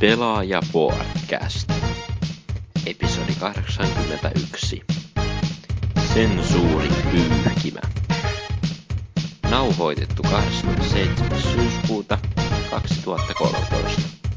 [0.00, 1.72] Pelaaja Podcast.
[2.86, 4.82] Episodi 81.
[6.14, 7.80] Sensuuri pyyhkimä.
[9.50, 11.40] Nauhoitettu 27.
[11.42, 12.18] syyskuuta
[12.70, 14.27] 2013.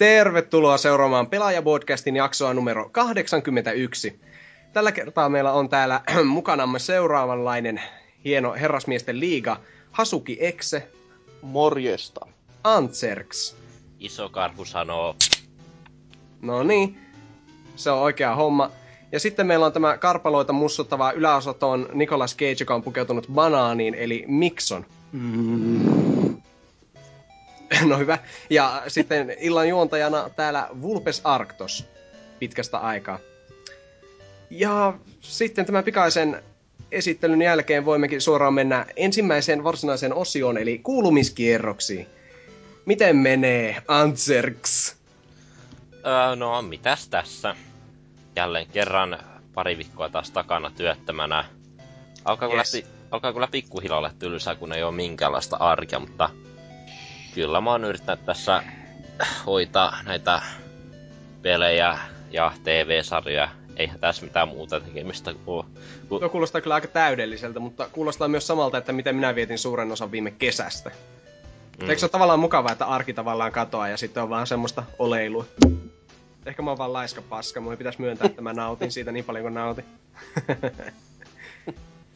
[0.00, 4.20] Tervetuloa seuraamaan Pelaaja-podcastin jaksoa numero 81.
[4.72, 7.80] Tällä kertaa meillä on täällä mukanamme seuraavanlainen
[8.24, 9.60] hieno herrasmiesten liiga.
[9.90, 10.88] Hasuki Ekse.
[11.42, 12.26] Morjesta.
[12.64, 13.56] Antserks.
[13.98, 15.16] Iso karhu sanoo.
[16.42, 16.98] No niin,
[17.76, 18.70] se on oikea homma.
[19.12, 24.24] Ja sitten meillä on tämä karpaloita mussuttava yläosaton Nicolas Cage, joka on pukeutunut banaaniin, eli
[24.28, 24.86] Mikson.
[25.12, 26.09] Mm.
[27.88, 28.18] No hyvä.
[28.50, 31.86] Ja sitten illan juontajana täällä Vulpes Arctos
[32.38, 33.18] pitkästä aikaa.
[34.50, 36.42] Ja sitten tämän pikaisen
[36.92, 42.06] esittelyn jälkeen voimmekin suoraan mennä ensimmäiseen varsinaiseen osioon, eli kuulumiskierroksiin.
[42.86, 44.96] Miten menee, Antserks?
[46.06, 47.56] Öö, no, mitäs tässä?
[48.36, 49.18] Jälleen kerran
[49.54, 51.44] pari viikkoa taas takana työttömänä.
[52.24, 52.86] Alkaa kyllä, yes.
[53.10, 56.30] alkaa kyllä pikkuhilalle tylsää, kun ei ole minkäänlaista arkea, mutta
[57.34, 58.62] kyllä mä oon yrittänyt tässä
[59.46, 60.42] hoitaa näitä
[61.42, 61.98] pelejä
[62.30, 63.48] ja TV-sarjoja.
[63.76, 65.66] Eihän tässä mitään muuta tekemistä kuin...
[66.08, 70.10] Tuo kuulostaa kyllä aika täydelliseltä, mutta kuulostaa myös samalta, että miten minä vietin suuren osan
[70.10, 70.90] viime kesästä.
[71.80, 71.90] Mm.
[71.90, 75.44] Eikö se ole tavallaan mukavaa, että arki tavallaan katoaa ja sitten on vaan semmoista oleilua?
[76.46, 79.42] Ehkä mä oon vaan laiska paska, mun pitäisi myöntää, että mä nautin siitä niin paljon
[79.42, 79.84] kuin nautin.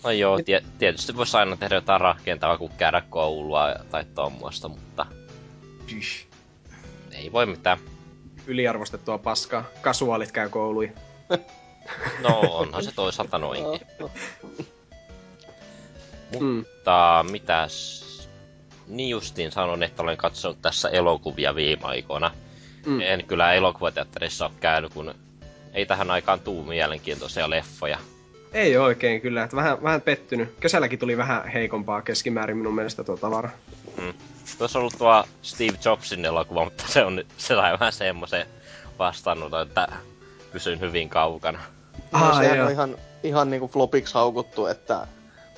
[0.04, 5.06] No joo, tie- tietysti voisi aina tehdä jotain rakentavaa kuin käydä koulua tai tommoista, mutta...
[5.86, 6.26] Pyh.
[7.12, 7.78] Ei voi mitään.
[8.46, 9.64] Yliarvostettua paskaa.
[9.80, 10.90] Kasuaalit käy kouluja.
[12.22, 13.86] no, onhan se toisaalta noinkin.
[16.32, 18.04] mutta mitäs...
[18.86, 22.30] Niin justiin sanon, että olen katsonut tässä elokuvia viime aikoina.
[22.86, 23.00] Mm.
[23.00, 25.14] En kyllä elokuvateatterissa ole käynyt, kun
[25.72, 27.98] ei tähän aikaan tuu mielenkiintoisia leffoja.
[28.54, 30.54] Ei oikein kyllä, että vähän, vähän pettynyt.
[30.60, 33.50] Kesälläkin tuli vähän heikompaa keskimäärin minun mielestä tuo tavara.
[34.00, 34.14] Mm.
[34.58, 38.46] Tuossa on ollut tuo Steve Jobsin elokuva, mutta se, on, se sai vähän semmoisen
[38.98, 39.88] vastannut, että
[40.52, 41.58] pysyn hyvin kaukana.
[42.12, 45.06] Ah, no, sehän on ihan, ihan niinku flopiksi haukuttu, että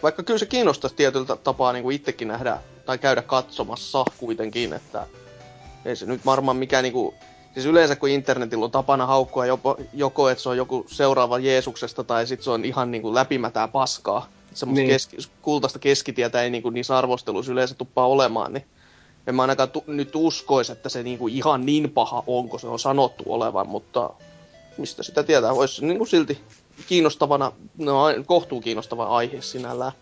[0.02, 5.06] vaikka kyllä se kiinnostaisi tietyllä tapaa niinku itsekin nähdä tai käydä katsomassa kuitenkin, että
[5.84, 7.14] ei se nyt varmaan mikään niinku
[7.56, 12.04] Siis yleensä kun internetillä on tapana haukkua joko, joko että se on joku seuraava Jeesuksesta
[12.04, 14.28] tai sitten se on ihan niinku läpimätää paskaa.
[14.54, 14.88] Semmoista niin.
[14.88, 18.64] keski, kultaista keskitietä ei niinku niissä arvosteluissa yleensä tuppaa olemaan, niin
[19.26, 22.66] en mä ainakaan tu- nyt uskoisi, että se niinku ihan niin paha on, kun se
[22.66, 24.10] on sanottu olevan, mutta
[24.78, 26.40] mistä sitä tietää, olisi niinku silti
[26.86, 29.92] kiinnostavana, no kohtuu kiinnostava aihe sinällään.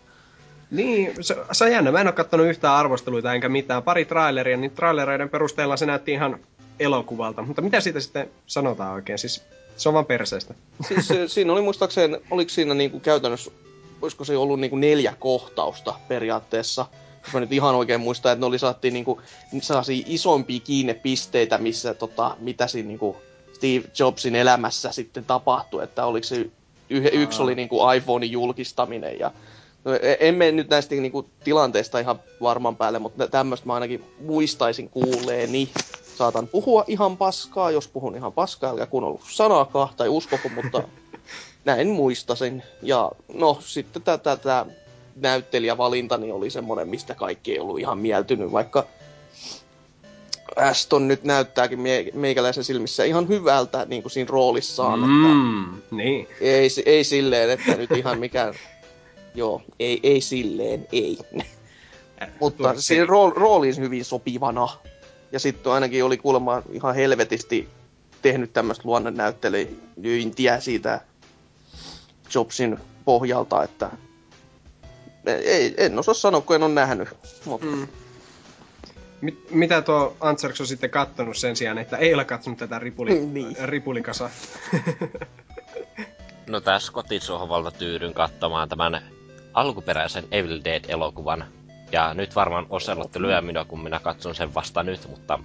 [0.71, 1.91] Niin, se, se on jännä.
[1.91, 3.83] Mä en ole kattonut yhtään arvosteluita enkä mitään.
[3.83, 6.39] Pari traileria, niin trailereiden perusteella se näytti ihan
[6.79, 7.41] elokuvalta.
[7.41, 9.19] Mutta mitä siitä sitten sanotaan oikein?
[9.19, 9.43] Siis
[9.77, 10.53] se on vaan perseestä.
[10.89, 13.51] Siis siinä oli muistaakseni, oliko siinä niinku käytännössä,
[14.01, 16.85] olisiko se ollut niinku neljä kohtausta periaatteessa.
[17.23, 19.21] Jos mä nyt ihan oikein muistan, että ne oli saattiin niinku
[19.61, 23.17] sellaisia isompia kiinnepisteitä, missä tota, mitä siinä niinku
[23.53, 25.83] Steve Jobsin elämässä sitten tapahtui.
[25.83, 26.49] Että oliko se
[26.89, 29.31] yh, yksi oli niinku iPhonein julkistaminen ja
[29.85, 34.03] No, e, en mene nyt näistä niinku, tilanteista ihan varman päälle, mutta tämmöistä mä ainakin
[34.19, 35.69] muistaisin kuuleeni
[36.17, 40.83] saatan puhua ihan paskaa, jos puhun ihan paskaa, älkää kuunnellut sanaakaan tai uskoko, mutta
[41.65, 42.63] näin muistasin.
[42.81, 44.65] Ja no sitten tätä
[45.15, 48.87] näyttelijävalintani oli semmoinen, mistä kaikki ei ollut ihan mieltynyt, vaikka
[50.55, 54.99] Aston nyt näyttääkin mie- meikäläisen silmissä ihan hyvältä niin kuin siinä roolissaan.
[54.99, 56.27] Että Mm, niin.
[56.41, 58.53] ei, ei silleen, että nyt ihan mikään...
[59.35, 61.17] Joo, ei, ei silleen, ei.
[62.39, 64.67] Mutta Tuo- siinä rool, rooliin hyvin sopivana.
[65.31, 67.67] Ja sitten ainakin oli kuulemma ihan helvetisti
[68.21, 71.01] tehnyt tämmöistä luonnonnäyttelyintiä siitä
[72.35, 73.89] Jobsin pohjalta, että
[75.25, 77.09] ei, en osaa sanoa, kun en ole nähnyt.
[77.45, 77.87] Mutta Mm.
[79.21, 83.19] Mit, mitä tuo Antserks on sitten kattonut sen sijaan, että ei ole katsonut tätä ripuli,
[83.25, 83.55] Niin.
[83.63, 84.29] ripulikasa?
[86.47, 89.01] No tässä kotisohvalta tyydyn katsomaan tämän
[89.55, 91.45] alkuperäisen Evil Dead-elokuvan.
[91.91, 95.39] Ja nyt varmaan Oselotti lyö minua, kun minä katson sen vasta nyt, mutta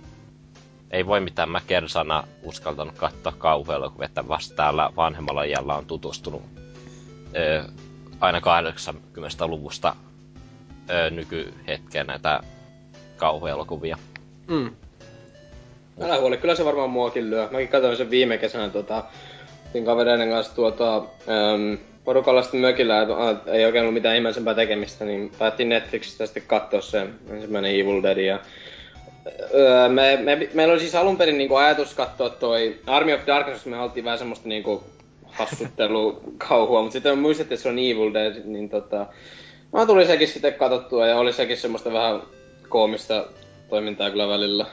[0.90, 1.50] ei voi mitään.
[1.50, 6.42] Mä kersana uskaltanut katsoa kauhuelokuvia, että vasta täällä vanhemmalla iällä on tutustunut
[7.36, 7.64] ö,
[8.20, 9.96] aina 80-luvusta
[10.90, 12.40] ö, nykyhetkeen näitä
[13.16, 13.98] kauhuelokuvia.
[14.46, 14.70] Mm.
[16.00, 17.48] Älä huoli, kyllä se varmaan muakin lyö.
[17.50, 19.04] Mäkin katsoin sen viime kesänä tota,
[19.84, 21.78] kavereiden kanssa tuota, äm,
[22.10, 26.42] porukalla sitten mökillä, että ah, ei oikein ollut mitään ihmeellisempää tekemistä, niin päättiin Netflixistä sitten
[26.46, 28.18] katsoa se ensimmäinen Evil Dead.
[28.18, 28.38] Ja,
[29.54, 33.66] öö, me, me, meillä oli siis alun perin niinku ajatus katsoa toi Army of Darkness,
[33.66, 34.84] me haluttiin vähän semmoista niinku
[35.26, 39.06] hassuttelua kauhua, mutta sitten muistettiin, että se on Evil Dead, niin tota,
[39.72, 42.22] mä tuli sekin sitten katsottua ja oli sekin semmoista vähän
[42.68, 43.24] koomista
[43.68, 44.66] toimintaa kyllä välillä.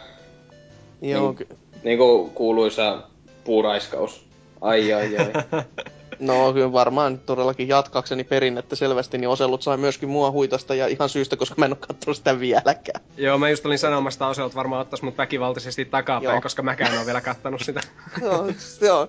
[1.02, 1.36] joo, Niin.
[1.36, 1.48] ky-
[1.84, 2.98] Niinku kuuluisa
[3.44, 4.26] puuraiskaus.
[4.62, 5.32] Ai ai ai.
[6.20, 11.10] no kyllä varmaan todellakin jatkakseni perinnettä selvästi, niin Osellut sai myöskin mua huitasta ja ihan
[11.10, 13.02] syystä, koska mä en ole katsonut sitä vieläkään.
[13.18, 16.42] Joo, mä just olin sanomassa, että Oselot varmaan ottais mut väkivaltaisesti takapäin, Joo.
[16.42, 17.82] koska mäkään en ole vielä kattonut sitä.
[18.22, 19.08] Joo, se on.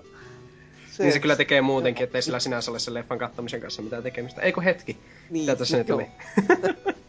[0.91, 4.03] Se, niin se kyllä tekee muutenkin, ettei sillä sinänsä ole sen leffan kattomisen kanssa mitään
[4.03, 4.41] tekemistä.
[4.41, 4.97] Eikö hetki?
[5.29, 5.97] Niin, Mitä tässä nyt joo.
[5.97, 6.07] oli?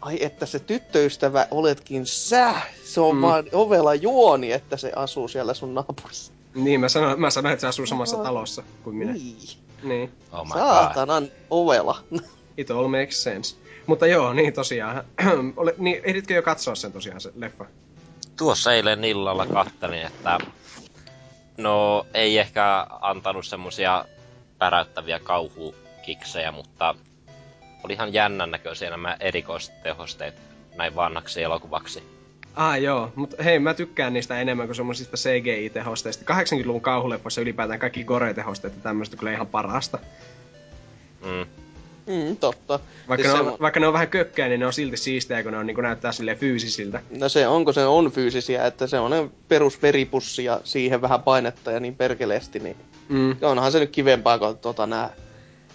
[0.00, 2.54] Ai että se tyttöystävä oletkin sä!
[2.84, 3.22] Se on mm.
[3.22, 6.32] vaan ovela juoni, että se asuu siellä sun naapurissa.
[6.54, 9.12] Niin, mä sanoin, mä sanoin, että se asuu samassa talossa kuin minä.
[9.12, 9.36] Niin.
[9.82, 10.12] Niin.
[10.32, 10.60] Oh my god.
[10.60, 11.98] Saatanan ovela.
[12.56, 13.56] It all makes sense.
[13.86, 15.04] Mutta joo, niin tosiaan.
[15.56, 17.64] Ole, niin, ehditkö jo katsoa sen tosiaan, se leffa?
[18.36, 20.38] Tuossa eilen illalla kattelin, että
[21.56, 24.04] no ei ehkä antanut semmosia
[24.58, 26.94] päräyttäviä kauhukiksejä, mutta
[27.84, 30.34] oli ihan jännän näköisiä nämä erikoistehosteet
[30.76, 32.23] näin vanhaksi elokuvaksi.
[32.56, 36.34] Ah joo, mutta hei, mä tykkään niistä enemmän kuin semmosista CGI-tehosteista.
[36.34, 39.98] 80-luvun kauhuleffoissa ylipäätään kaikki gore-tehosteet ja tämmöistä kyllä ihan parasta.
[41.24, 41.46] Mm.
[42.06, 42.80] Mm, totta.
[43.08, 45.42] Vaikka, Siis ne se on, vaikka ne on vähän kökkää, niin ne on silti siistejä,
[45.42, 47.00] kun ne on, niin näyttää silleen fyysisiltä.
[47.18, 51.70] No se onko se on fyysisiä, että se on ne perusveripussi ja siihen vähän painetta
[51.70, 52.76] ja niin perkeleesti, niin
[53.08, 53.36] Mm.
[53.42, 55.10] onhan se nyt kivempaa kuin tota nää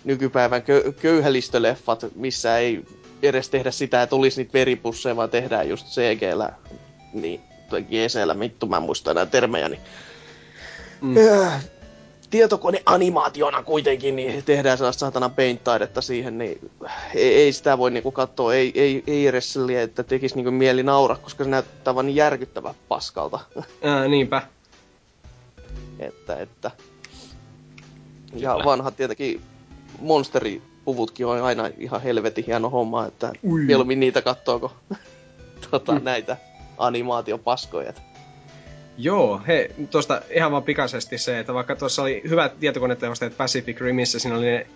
[0.04, 2.86] nykypäivän kö- köyhälistöleffat, missä ei
[3.24, 6.54] edes tehdä sitä, että olisi niitä veripusseja, vaan tehdään just CG-llä,
[7.14, 9.82] niin, tai GC-llä, vittu mä en muista enää termejä, niin
[11.02, 11.16] Mm.
[11.18, 11.66] Äh,
[12.30, 16.72] tietokoneanimaationa kuitenkin, niin tehdään sellaista saatana paint-taidetta siihen, niin
[17.16, 20.84] ei, ei sitä voi niinku katsoa, ei, ei, ei edes silleen, että tekisi niinku mieli
[20.84, 23.40] naura, koska se näyttää vaan niin järkyttävän paskalta.
[23.82, 24.42] Ää, niinpä.
[26.00, 26.72] että, että.
[28.34, 28.66] Ja Kyllä.
[28.66, 29.42] vanhat tietenkin
[30.90, 33.62] monsteripuvutkin on aina ihan helvetin hieno homma, että Ui.
[33.62, 34.72] mieluummin niitä katsoako
[35.72, 36.38] tota, näitä
[36.78, 37.94] animaatiopaskoja.
[38.98, 44.20] Joo, he, tuosta ihan vaan pikaisesti se, että vaikka tuossa oli hyvät tietokonetehosteet Pacific Rimissä,
[44.20, 44.68] siinä oli ne,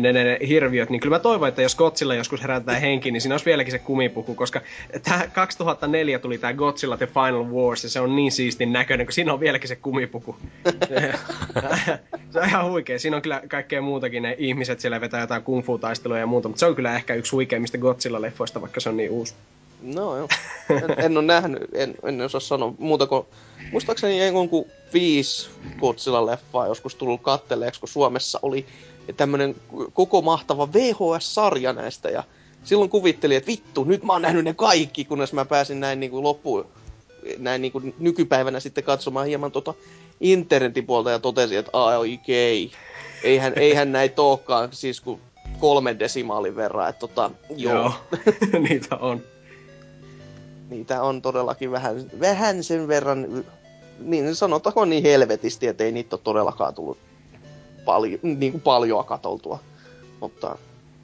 [0.00, 3.20] ne, ne, ne hirviöt, niin kyllä mä toivon, että jos Godzilla joskus herätetään henkiin, niin
[3.20, 4.60] siinä olisi vieläkin se kumipuku, koska
[5.02, 9.12] tää 2004 tuli tää Godzilla The Final Wars, ja se on niin siistin näköinen, kun
[9.12, 10.36] siinä on vieläkin se kumipuku.
[12.32, 12.98] se on ihan huikea.
[12.98, 16.60] Siinä on kyllä kaikkea muutakin, ne ihmiset siellä vetää jotain kung fu-taisteluja ja muuta, mutta
[16.60, 19.34] se on kyllä ehkä yksi huikeimmista Godzilla-leffoista, vaikka se on niin uusi.
[19.82, 20.28] No joo.
[20.70, 23.26] En, en ole nähnyt, en, en osaa sanoa muuta kuin...
[23.72, 28.66] Muistaakseni jonkun viisi Godzilla-leffaa joskus tullut katteleeksi, kun Suomessa oli
[29.16, 29.56] tämmönen
[29.92, 32.08] koko mahtava VHS-sarja näistä.
[32.08, 32.24] Ja
[32.64, 36.10] silloin kuvittelin, että vittu, nyt mä oon nähnyt ne kaikki, kunnes mä pääsin näin niin
[36.10, 36.66] kuin loppuun
[37.38, 39.74] näin niin kuin nykypäivänä sitten katsomaan hieman tota
[40.20, 42.70] internetin puolta ja totesin, että aa oikein.
[43.22, 45.20] Eihän, eihän näitä olekaan siis kuin
[45.58, 47.74] kolmen desimaalin verran, että tota, joo.
[47.74, 47.92] joo.
[48.68, 49.20] Niitä on.
[50.70, 53.44] niitä on todellakin vähän, vähän sen verran,
[54.00, 56.98] niin sanotaanko niin helvetisti, että ei niitä ole todellakaan tullut
[57.84, 59.58] paljon, niin kuin paljoa katoltua.
[60.20, 60.56] Mutta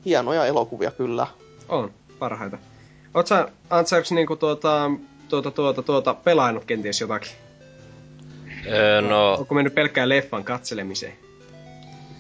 [0.05, 1.27] hienoja elokuvia kyllä.
[1.69, 2.59] On, parhaita.
[3.15, 4.91] Oot sä, Antsaks, niinku tuota,
[5.29, 7.31] tuota, tuota, tuota, pelaillut kenties jotakin?
[8.67, 11.13] Öö, no, Onko mennyt pelkkään leffan katselemiseen?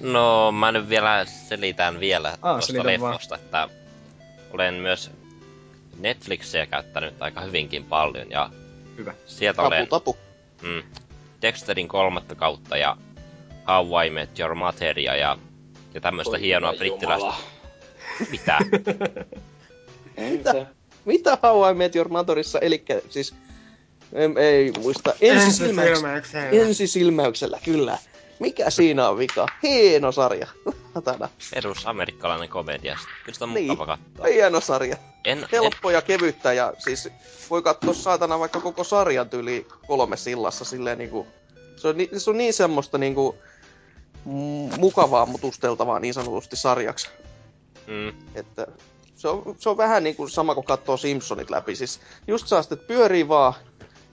[0.00, 3.12] no, mä nyt vielä selitän vielä Aa, tuosta selitä vaan.
[3.12, 3.68] leffosta, että
[4.52, 5.10] olen myös
[5.98, 8.50] Netflixiä käyttänyt aika hyvinkin paljon ja
[8.98, 9.14] Hyvä.
[9.26, 10.16] sieltä Tapu, olen tapu.
[10.62, 10.82] mm,
[11.42, 12.96] Dexterin kolmatta kautta ja
[13.66, 15.38] How I Met Your Motheria ja,
[15.94, 17.32] ja tämmöistä Oi, hienoa brittiläistä...
[18.30, 18.58] Mitä?
[20.30, 20.66] Mitä?
[21.04, 23.34] Mitä How I Met Your Motherissa, eli siis...
[24.12, 25.14] Em, ei muista.
[25.20, 26.48] Ensisilmäyksellä.
[26.50, 27.98] Ensisilmäyksellä, kyllä.
[28.38, 29.46] Mikä siinä on vika?
[29.62, 30.46] Hieno sarja.
[30.94, 31.28] Satana.
[31.54, 32.98] Perus amerikkalainen komedia.
[33.24, 33.66] Kyllä sitä on Niin.
[33.66, 34.26] mukava katsoa.
[34.26, 34.96] Hieno sarja.
[35.24, 37.08] En, en, Helppo ja kevyttä ja siis
[37.50, 41.26] voi katsoa saatana vaikka koko sarjan tyyli kolme sillassa silleen niinku...
[41.80, 43.34] Se on, ni, se on niin semmoista niinku
[44.78, 47.08] mukavaa mutusteltavaa niin sanotusti sarjaksi.
[47.86, 48.66] mm, Että
[49.16, 51.76] se on, se on vähän niin kuin sama kuin katsoo Simpsonit läpi.
[51.76, 53.54] Siis just saa että pyörii vaan,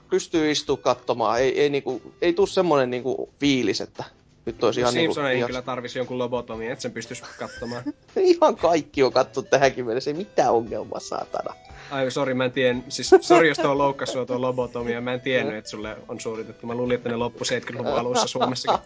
[0.09, 1.39] pystyy istua katsomaan.
[1.39, 4.03] Ei, ei, niinku, ei tuu semmonen niinku fiilis, että
[4.45, 7.83] nyt olisi ihan, niinku, Simpsoneihin ihan, kyllä tarvisi jonkun lobotomia, että sen pystyisi katsomaan.
[8.15, 10.09] ihan kaikki on kattu tähänkin mennessä.
[10.09, 11.53] Ei mitään ongelmaa, saatana.
[11.91, 15.21] Ai, sori, mä en tien, siis sori jos tuo loukkas sua tuo lobotomia, mä en
[15.21, 16.67] tiennyt, että sulle on suoritettu.
[16.67, 18.79] Mä luulin, että ne loppu 70-luvun alussa Suomessakin.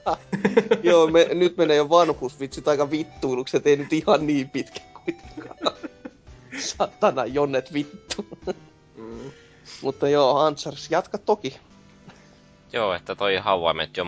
[0.84, 5.74] Joo, me, nyt menee jo vanhusvitsit aika vittuiluksi, et ei nyt ihan niin pitkä kuitenkaan.
[6.60, 8.28] Satana, jonnet vittu.
[8.96, 9.32] Mm.
[9.82, 11.58] Mutta joo, Ansars, jatka toki.
[12.74, 14.08] joo, että toi How I Met Your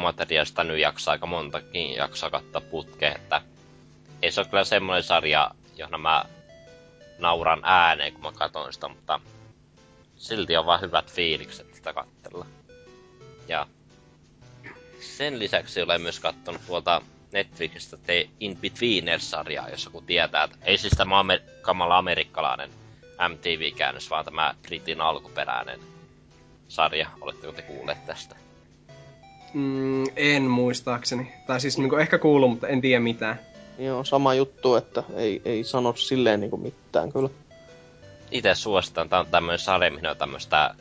[0.63, 3.41] nyt jaksaa aika montakin jaksoa katsoa putkeen, että
[4.21, 6.25] ei se ole kyllä semmoinen sarja, johon mä
[7.17, 9.19] nauran ääneen, kun mä katon sitä, mutta
[10.17, 12.45] silti on vaan hyvät fiilikset sitä katsella.
[13.47, 13.67] Ja
[14.99, 17.01] sen lisäksi olen myös kattonut tuolta
[17.31, 22.69] Netflixistä The In Betweeners-sarjaa, jossa kun tietää, että ei siis tämä amer- kamala amerikkalainen
[23.29, 25.79] MTV-käännös, vaan tämä Britin alkuperäinen
[26.67, 27.09] sarja.
[27.21, 28.35] Oletteko te kuulleet tästä?
[29.53, 31.33] Mm, en muistaakseni.
[31.47, 33.39] Tai siis niinku ehkä kuuluu, mutta en tiedä mitään.
[33.77, 37.29] Joo, sama juttu, että ei, ei sano silleen niinku mitään kyllä.
[38.31, 40.75] Itse suositan, tämä on tämmöinen sarja, mihin on tämmöistä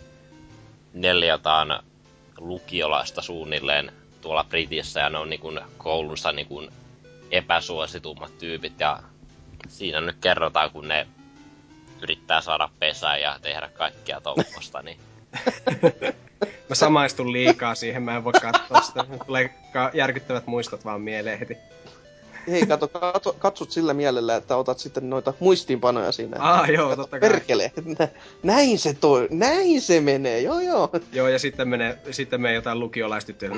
[0.95, 1.83] neljätaan
[2.39, 6.71] lukiolaista suunnilleen tuolla Britissä, ja ne on niin koulunsa niin
[7.31, 8.99] epäsuositummat tyypit, ja
[9.69, 11.07] siinä nyt kerrotaan, kun ne
[12.03, 14.99] yrittää saada pesää ja tehdä kaikkea tuommoista, niin
[16.69, 19.05] Mä samaistun liikaa siihen, mä en voi katsoa sitä.
[19.27, 19.55] Tulee
[19.95, 21.57] järkyttävät muistot vaan mieleen heti.
[22.51, 26.37] Hei, kato, kato, katsot sillä mielellä, että otat sitten noita muistiinpanoja siinä.
[26.41, 27.31] Ah, joo, Kato, totta kai.
[27.31, 28.09] Perkele, Nä-
[28.43, 30.91] näin se toi, näin se menee, joo joo.
[31.13, 33.53] Joo, ja sitten menee, sitten menee jotain lukiolaistyttöjä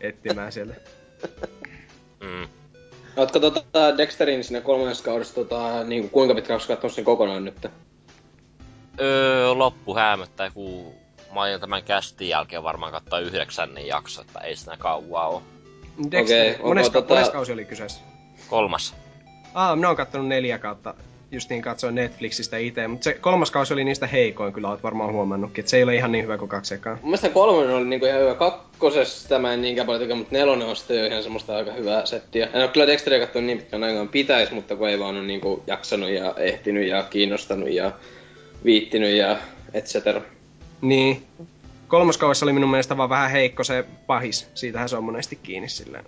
[0.00, 0.74] etsimään sieltä.
[2.20, 2.48] mm,
[3.16, 7.44] Ootko tota Dexterin siinä kolmannessa kaudessa tota, niin kuin, kuinka pitkä ootko kattonut sen kokonaan
[7.44, 7.66] nyt?
[9.00, 10.92] öö, loppu häämöttää, kun
[11.34, 15.42] mä aion tämän kästin jälkeen varmaan katsoa yhdeksännen jakso, että ei siinä kauaa ole.
[16.10, 18.00] Dexter, Okei, okay, onko mones, tota- mones kausi oli kyseessä?
[18.48, 18.94] Kolmas.
[19.54, 20.94] Ah, minä oon kattonut neljä kautta.
[21.32, 25.62] Justiin katsoin Netflixistä itse, mutta se kolmas kausi oli niistä heikoin, kyllä oot varmaan huomannutkin,
[25.62, 26.94] että se ei ole ihan niin hyvä kuin kaksi ekaa.
[26.94, 28.34] Mun mielestä kolmonen oli niinku ihan hyvä.
[28.34, 32.06] Kakkosessa tämä en niinkään paljon tykkää, mutta nelonen on sitten jo ihan semmoista aika hyvää
[32.06, 32.48] settiä.
[32.54, 35.62] En oo kyllä Dexteria kattonut niin pitkään aikaan pitäis, mutta kun ei vaan ole niinku
[35.66, 37.92] jaksanut ja ehtinyt ja kiinnostanut ja
[38.64, 39.38] viittinyt ja
[39.74, 40.22] et cetera.
[40.80, 41.22] Niin.
[41.90, 44.50] Kolmoskaudessa oli minun mielestä vaan vähän heikko se pahis.
[44.54, 46.04] Siitähän se on monesti kiinni silleen.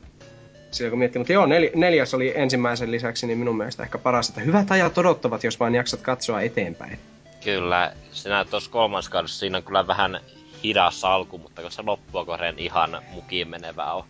[0.70, 4.28] Silloin kun miettii, mutta joo, nel, neljäs oli ensimmäisen lisäksi, niin minun mielestä ehkä paras,
[4.28, 6.98] että hyvät ajat odottavat, jos vain jaksat katsoa eteenpäin.
[7.44, 10.20] Kyllä, sinä tuossa kolmas kaudessa siinä on kyllä vähän
[10.64, 14.04] hidas alku, mutta kun se loppua kohden ihan mukiin menevää on.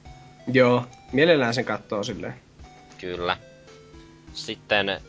[0.53, 2.35] Joo, mielellään sen katsoo silleen.
[3.01, 3.37] Kyllä.
[4.33, 5.01] Sitten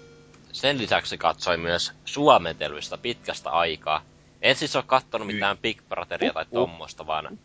[0.52, 4.02] sen lisäksi katsoin myös suomenteluista pitkästä aikaa.
[4.44, 7.40] En siis ole kattonut mitään Big Brotheria tai tommosta, vaan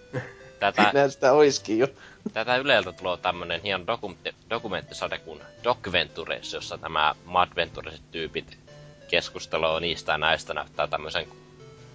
[0.60, 1.88] tätä, Näin sitä oiskin jo.
[2.32, 8.58] tätä Yleltä tulee tämmönen hieno dokumentti, dokumenttisade kuin Doc Ventures, jossa nämä Madventuriset tyypit
[9.08, 11.26] keskustelee niistä ja näistä näyttää tämmöisen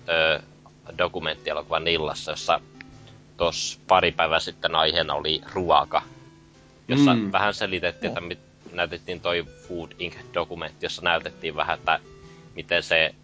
[0.09, 0.41] ö,
[0.97, 2.61] dokumenttielokuvan illassa, jossa
[3.37, 6.01] tos pari päivää sitten aiheena oli ruoka,
[6.87, 7.31] jossa mm.
[7.31, 8.39] vähän selitettiin, että mit,
[8.71, 10.15] näytettiin toi Food Inc.
[10.33, 11.99] dokumentti, jossa näytettiin vähän, että
[12.55, 13.15] miten se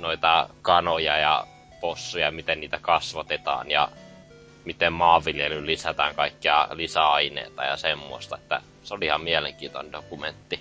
[0.00, 1.46] noita kanoja ja
[1.80, 3.88] possuja, miten niitä kasvatetaan ja
[4.64, 10.60] miten maanviljelyyn lisätään kaikkia lisäaineita ja semmoista, että se oli ihan mielenkiintoinen dokumentti.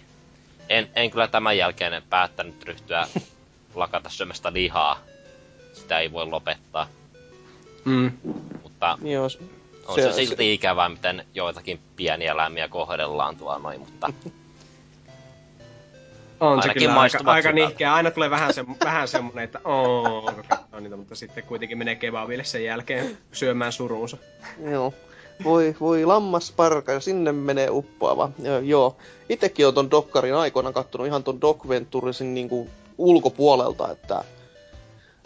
[0.70, 3.08] En, en kyllä tämän jälkeen päättänyt ryhtyä
[3.76, 5.00] lakata syömästä lihaa.
[5.74, 6.88] Sitä ei voi lopettaa,
[7.88, 8.12] Mm.
[8.64, 9.28] mutta Joo,
[9.88, 14.14] on se, se silti ikävää, miten joitakin pieniä eläimiä kohdellaan tuolla noin, mutta
[16.40, 17.94] On se kyllä aika, aika nihkeä.
[17.94, 22.44] Aina tulee vähän, se, vähän semmonen, että ooo, katsoo niitä, mutta sitten kuitenkin menee kebabille
[22.44, 24.18] sen jälkeen syömään suruunsa.
[24.72, 24.94] Joo.
[25.44, 28.30] voi, voi lammasparka ja sinne menee uppoava.
[28.40, 28.98] Ja, joo.
[29.30, 34.24] Itekin on ton Dokkarin aikoina kattonut ihan ton Doc Venturisin niinku ulkopuolelta, että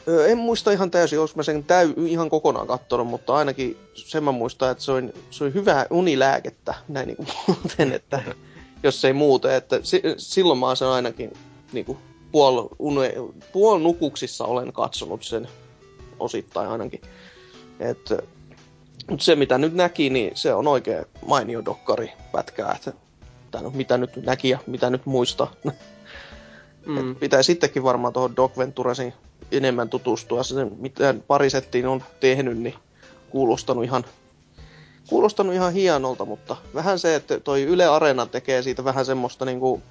[0.07, 4.23] Öö, en muista ihan täysin, jos mä sen täy, ihan kokonaan kattonut, mutta ainakin sen
[4.23, 8.21] mä muistan, että se on, se on hyvää unilääkettä, näin niinku muuten, että
[8.83, 11.33] jos ei muuten, että si, silloin mä oon sen ainakin
[11.73, 11.97] niinku
[12.31, 13.13] puol, une,
[13.53, 15.47] puol nukuksissa olen katsonut sen
[16.19, 17.01] osittain ainakin.
[17.79, 18.09] Et,
[19.09, 22.93] mutta se mitä nyt näki, niin se on oikein mainio dokkari pätkää, että
[23.51, 25.51] tai no, mitä nyt näki ja mitä nyt muistaa.
[26.85, 27.15] Mm.
[27.15, 29.13] pitää sittenkin varmaan tuohon Doc Venturesin
[29.51, 30.43] enemmän tutustua.
[30.43, 32.73] Se, mitä parisettiin on tehnyt, niin
[33.29, 34.05] kuulostanut ihan,
[35.11, 39.81] kuulostanut ihan hienolta, mutta vähän se, että toi Yle Areena tekee siitä vähän semmoista niinku,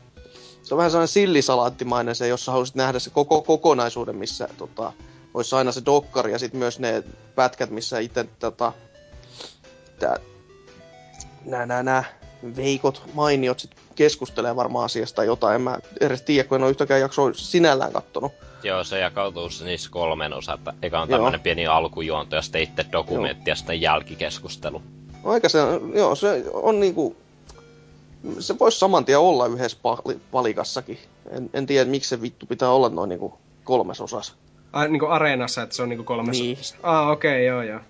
[0.63, 4.93] se on vähän sellainen sillisalaattimainen se, jossa haluaisit nähdä se koko kokonaisuuden, missä tota,
[5.35, 7.03] olisi aina se dokkari ja sitten myös ne
[7.35, 8.73] pätkät, missä itse tota,
[11.45, 12.05] nää, nää, nää
[12.57, 15.55] veikot, mainiot sit keskustelee varmaan asiasta jotain.
[15.55, 18.33] En mä edes tiedä, kun en ole yhtäkään jaksoa sinällään kattonut.
[18.63, 22.87] Joo, se jakautuu niissä kolmen osa, että eka on tämmönen pieni alkujuonto ja sitten itse
[22.93, 23.53] dokumentti joo.
[23.53, 24.83] ja sitten jälkikeskustelu.
[25.25, 25.59] Aika se,
[25.95, 27.17] joo, se on niinku,
[28.39, 29.79] se voisi saman tien olla yhdessä
[30.31, 30.99] palikassakin.
[31.31, 34.35] En, en tiedä, miksi se vittu pitää olla noin niinku kolmes osas.
[34.73, 36.59] Ai, niinku areenassa, että se on niinku kolmes niin.
[36.83, 37.81] Ah, okei, okay, joo, joo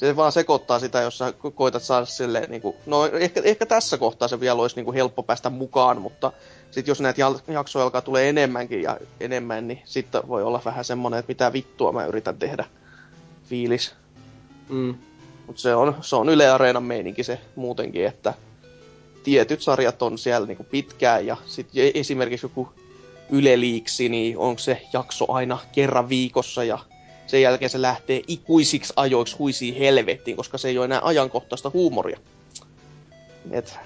[0.00, 3.98] se vaan sekoittaa sitä, jos sä koitat saada silleen, niin kuin, no ehkä, ehkä tässä
[3.98, 6.32] kohtaa se vielä olisi niin kuin helppo päästä mukaan, mutta
[6.70, 11.20] sitten jos näitä jaksoja alkaa tulee enemmänkin ja enemmän, niin sitten voi olla vähän semmoinen,
[11.20, 12.64] että mitä vittua mä yritän tehdä
[13.44, 13.94] fiilis.
[14.68, 14.94] Mm.
[15.50, 18.34] Mutta se on, se on Yle Areenan meininki se muutenkin, että
[19.22, 22.68] tietyt sarjat on siellä niinku pitkään ja sitten esimerkiksi joku
[23.30, 26.78] Yle Liiksi, niin onko se jakso aina kerran viikossa ja
[27.26, 32.18] sen jälkeen se lähtee ikuisiksi ajoiksi huisiin helvettiin, koska se ei ole enää ajankohtaista huumoria.
[33.50, 33.78] Et,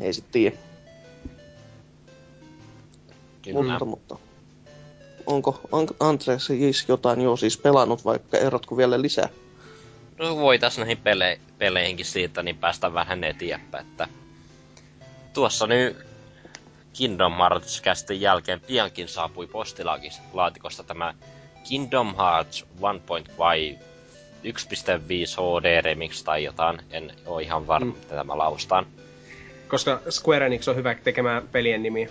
[0.00, 0.56] ei sit tiedä.
[3.52, 4.16] Mutta, mutta.
[5.26, 5.60] Onko
[6.00, 6.48] Andres
[6.88, 9.28] jotain jo siis pelannut, vaikka erotko vielä lisää?
[10.18, 14.08] No voitais näihin pele- peleihinkin siitä, niin päästä vähän eteenpäin, että
[15.34, 15.96] tuossa nyt
[16.92, 17.82] Kingdom Hearts
[18.18, 21.14] jälkeen piankin saapui postilaatikosta tämä
[21.68, 23.78] Kingdom Hearts 1.5
[24.44, 24.50] 1.5
[25.38, 26.80] HD Remix tai jotain.
[26.90, 28.00] En ole ihan varma, mm.
[28.08, 28.86] tämä laustaan.
[29.68, 32.08] Koska Square Enix on hyvä tekemään pelien nimi.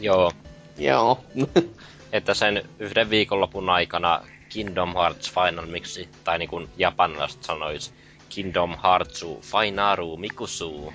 [0.00, 0.32] Joo.
[0.78, 1.24] Joo.
[2.12, 7.94] että sen yhden viikonlopun aikana Kingdom Hearts Final Mixi, tai niin kuin japanilaiset sanois,
[8.28, 10.92] Kingdom Heartsu Finaru Mikusu.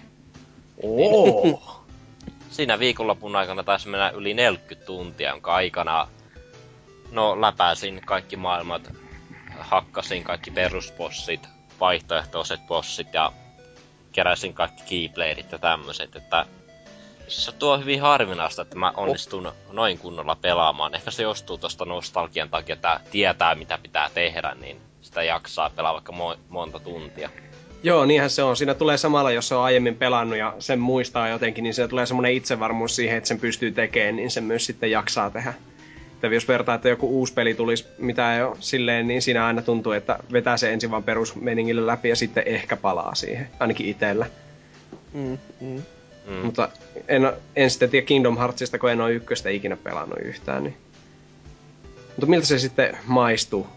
[0.83, 1.85] Oh.
[2.55, 6.07] Siinä viikonlopun aikana taisi mennä yli 40 tuntia, jonka aikana
[7.11, 8.91] no läpäisin kaikki maailmat,
[9.59, 11.47] hakkasin kaikki perusbossit,
[11.79, 13.31] vaihtoehtoiset bossit ja
[14.11, 16.45] keräsin kaikki keybladeit ja tämmöiset, että
[17.27, 20.95] se tuo hyvin harvinaista, että mä onnistun noin kunnolla pelaamaan.
[20.95, 25.93] Ehkä se jostuu tosta nostalgian takia, että tietää mitä pitää tehdä, niin sitä jaksaa pelaa
[25.93, 27.29] vaikka mo- monta tuntia.
[27.83, 28.57] Joo, niinhän se on.
[28.57, 32.05] Siinä tulee samalla, jos se on aiemmin pelannut ja sen muistaa jotenkin, niin se tulee
[32.05, 35.53] semmoinen itsevarmuus siihen, että sen pystyy tekemään, niin se myös sitten jaksaa tehdä.
[36.13, 39.61] Että jos vertaa, että joku uusi peli tulisi, mitä ei ole silleen, niin siinä aina
[39.61, 44.25] tuntuu, että vetää se ensin vaan perusmeningille läpi ja sitten ehkä palaa siihen, ainakin itsellä.
[45.13, 45.81] Mm, mm.
[46.27, 46.33] Mm.
[46.33, 46.69] Mutta
[47.07, 50.63] en, en sitten tiedä Kingdom Heartsista, kun en ole ykköstä ikinä pelannut yhtään.
[50.63, 50.77] Niin.
[52.07, 53.67] Mutta miltä se sitten maistuu?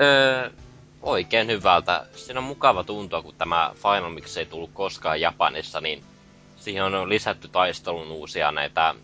[0.00, 0.50] Öö,
[1.02, 2.06] oikein hyvältä.
[2.16, 6.02] Siinä on mukava tuntua, kun tämä Final Mix ei tullut koskaan Japanissa, niin
[6.56, 8.94] siihen on lisätty taistelun uusia näitä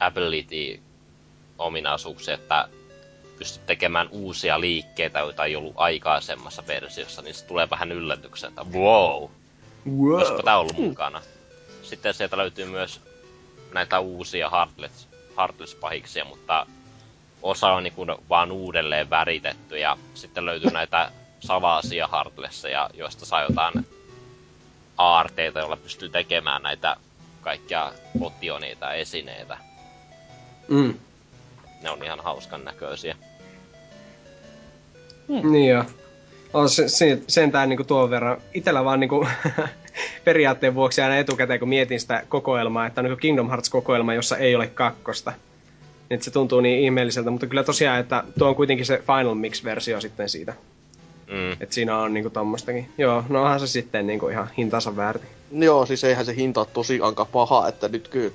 [0.00, 0.80] ability
[1.58, 2.68] ominaisuuksia, että
[3.38, 8.64] pystyt tekemään uusia liikkeitä, joita ei ollut aikaisemmassa versiossa, niin se tulee vähän yllätyksen, että
[8.72, 9.30] wow,
[9.98, 10.14] wow.
[10.14, 11.22] olisiko tää ollut mukana.
[11.84, 13.00] Sitten sieltä löytyy myös
[13.72, 16.66] näitä uusia Heartless, Heartless-pahiksia, mutta
[17.42, 17.94] osa on niin
[18.28, 23.86] vaan uudelleen väritetty, ja sitten löytyy näitä salaisia Heartlesseja, joista saa jotain
[24.98, 26.96] aarteita, joilla pystyy tekemään näitä
[27.40, 29.58] kaikkia potioneita esineitä.
[30.68, 30.94] Mm
[31.84, 33.16] ne on ihan hauskan näköisiä.
[35.28, 35.52] Hmm.
[35.52, 35.84] Niin joo.
[36.52, 38.38] On se, se, sentään niinku tuon verran.
[38.54, 39.26] Itellä vaan niinku
[40.24, 44.54] periaatteen vuoksi aina etukäteen, kun mietin sitä kokoelmaa, että on niinku Kingdom Hearts-kokoelma, jossa ei
[44.54, 45.32] ole kakkosta.
[46.10, 50.00] Niin se tuntuu niin ihmeelliseltä, mutta kyllä tosiaan, että tuo on kuitenkin se Final Mix-versio
[50.00, 50.54] sitten siitä.
[51.30, 51.52] Mm.
[51.52, 52.88] Että siinä on niinku tommostakin.
[52.98, 55.26] Joo, no onhan se sitten niinku ihan hintansa väärti.
[55.52, 58.30] Joo, siis eihän se hinta ole tosiaankaan paha, että nyt kyllä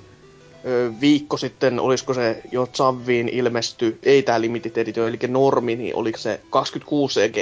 [1.00, 6.18] viikko sitten, olisiko se jo Zavviin ilmesty, ei tää Limited Edition, eli normi, niin oliko
[6.18, 7.36] se 26 EG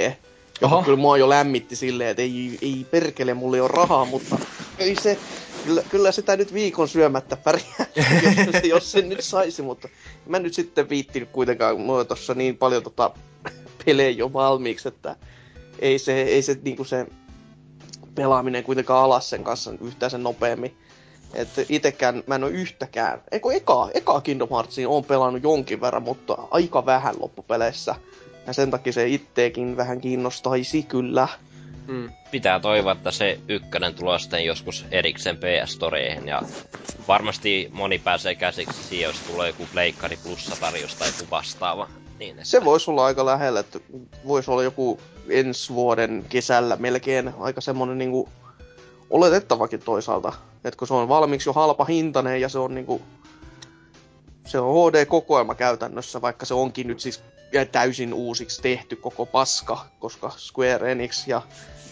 [0.61, 0.83] Oho.
[0.83, 4.37] kyllä mua jo lämmitti silleen, että ei, ei perkele, mulla ei ole rahaa, mutta
[4.77, 5.17] ei se,
[5.65, 7.85] kyllä, kyllä sitä nyt viikon syömättä pärjää,
[8.53, 9.89] jos, jos sen nyt saisi, mutta
[10.25, 13.11] mä nyt sitten viittin kuitenkaan, mulla on tossa niin paljon tota
[13.85, 15.15] pelejä jo valmiiksi, että
[15.79, 17.07] ei se, ei se niinku se
[18.15, 20.77] pelaaminen kuitenkaan alas sen kanssa yhtään sen nopeammin.
[21.33, 26.03] Että itekään, mä en oo yhtäkään, eikö eka, eka Kingdom Heartsia on pelannut jonkin verran,
[26.03, 27.95] mutta aika vähän loppupeleissä.
[28.49, 31.27] Ja sen takia se itteekin vähän kiinnostaisi kyllä.
[31.87, 32.09] Mm.
[32.31, 36.41] Pitää toivoa, että se ykkönen tulee sitten joskus erikseen PS Storeihin ja
[37.07, 41.89] varmasti moni pääsee käsiksi siihen, jos tulee joku Pleikkari plussa tarjous tai joku vastaava.
[42.19, 42.45] Niin, että...
[42.45, 43.79] Se voisi olla aika lähellä, että
[44.27, 48.29] voisi olla joku ensi vuoden kesällä melkein aika semmonen niinku
[49.09, 50.33] oletettavakin toisaalta.
[50.63, 53.01] Että kun se on valmiiksi jo halpa hintainen ja se on niinku
[54.45, 57.23] se on HD-kokoelma käytännössä, vaikka se onkin nyt siis
[57.71, 61.41] täysin uusiksi tehty koko paska, koska Square Enix ja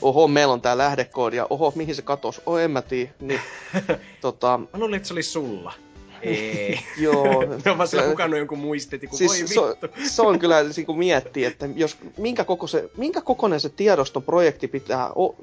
[0.02, 3.40] oho, meillä on tää lähdekoodi ja oho, mihin se katos, oh, en mä tiedä, niin
[4.22, 5.74] tota, Mä luulin, että se oli sulla.
[6.22, 6.80] Ei.
[6.98, 7.42] joo.
[7.48, 9.88] Mä oon vaan sillä se- hukannut jonkun muistin, kun Siis voi se, vittu.
[10.10, 14.24] se on kyllä, siis kun miettii, että jos, minkä, koko se, minkä kokoinen se tiedoston
[14.24, 15.36] projekti pitää, o,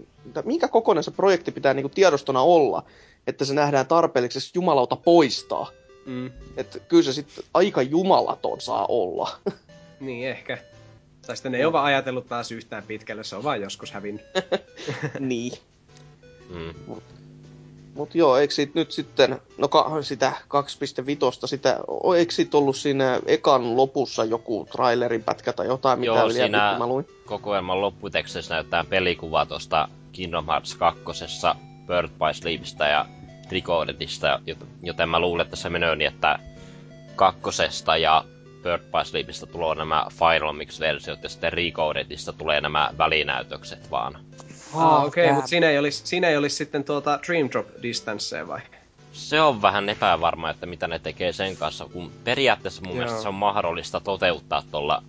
[0.45, 2.83] minkä kokoinen se projekti pitää niinku tiedostona olla,
[3.27, 5.71] että se nähdään tarpeelliseksi jumalauta poistaa.
[6.07, 6.31] Mm.
[6.57, 9.31] Että kyllä se sitten aika jumalaton saa olla.
[10.01, 10.59] Niin ehkä.
[11.27, 14.25] Tai sitten ei ole vaan ajatellut taas yhtään pitkälle, se on vaan joskus hävinnyt.
[15.21, 15.53] niin.
[16.55, 16.75] Mm.
[17.95, 20.33] Mut joo, eikö siitä nyt sitten, no ka, sitä
[21.43, 21.81] 2.5, sitä,
[22.17, 26.69] eikö siitä ollut siinä ekan lopussa joku trailerin pätkä tai jotain, mitä Joo, vielä siinä
[26.69, 27.09] vittu mä luin?
[27.27, 31.03] kokoelman lopputekstissä näyttää pelikuva tuosta Kingdom Hearts 2.
[31.87, 33.07] Bird by Sleepistä ja
[33.51, 36.39] Recordedista, jot- joten mä luulen, että se menee niin, että
[37.17, 38.25] kakkosesta ja
[38.65, 44.19] Bird by Sleepistä tulee nämä Final Mix-versiot ja sitten Recordedista tulee nämä välinäytökset vaan.
[44.75, 48.49] Ah, okei, okay, mutta siinä ei olisi, siinä ei olisi sitten tuota Dream Drop Distanceä
[48.49, 48.61] vai?
[49.13, 52.97] Se on vähän epävarma, että mitä ne tekee sen kanssa, kun periaatteessa mun Joo.
[52.97, 55.03] mielestä se on mahdollista toteuttaa tuolla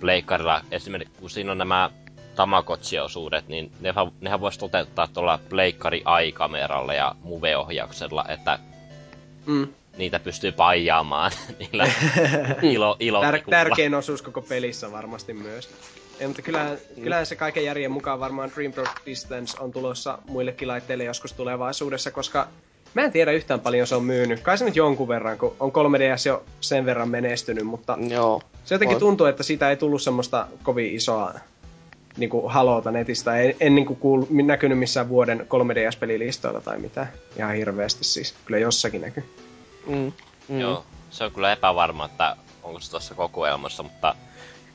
[0.00, 0.60] pleikkarilla.
[0.70, 1.90] Esimerkiksi kun siinä on nämä
[2.34, 8.58] Tamagotchi-osuudet, niin nehän, nehän voisi toteuttaa tuolla pleikkari aikameralla ja Move-ohjauksella, että
[9.46, 9.68] Mm.
[9.96, 11.86] Niitä pystyy paijaamaan niillä
[12.62, 15.70] ilo, ilo Tär- tärkein osuus koko pelissä varmasti myös.
[16.20, 17.02] Ei, mutta kyllähän, Mm.
[17.02, 22.10] kyllähän se kaiken järjen mukaan varmaan Dream Drop Distance on tulossa muillekin laitteille joskus tulevaisuudessa,
[22.10, 22.48] koska
[22.94, 24.40] mä en tiedä yhtään paljon se on myynyt.
[24.40, 28.42] Kai se nyt jonkun verran, kun on 3DS jo sen verran menestynyt, mutta Joo.
[28.64, 29.00] se jotenkin On.
[29.00, 31.34] tuntuu, että siitä ei tullut semmoista kovin isoa
[32.16, 33.36] niin kuin haloota netistä.
[33.36, 37.08] En, en niin kuin kuulu, näkynyt missään vuoden 3DS-pelilistoilla tai mitään.
[37.36, 38.34] Ihan hirveästi siis.
[38.44, 39.24] Kyllä jossakin näkyy.
[39.86, 40.12] Mm.
[40.48, 40.60] Mm.
[40.60, 44.14] Joo, se on kyllä epävarma, että onko se tuossa kokoelmassa, mutta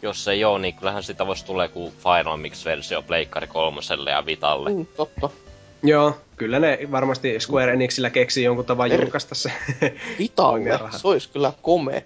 [0.02, 4.70] jos ei ole, niin kyllähän sitä voisi tulla joku Final Mix-versio Pleikkari kolmoselle ja Vitalle.
[4.74, 5.30] Mm, totta.
[5.84, 9.52] Joo, kyllä ne varmasti Square Enixillä keksii jonkun tavan Er- julkaista se.
[10.20, 12.02] Vitalle, se olisi kyllä komea.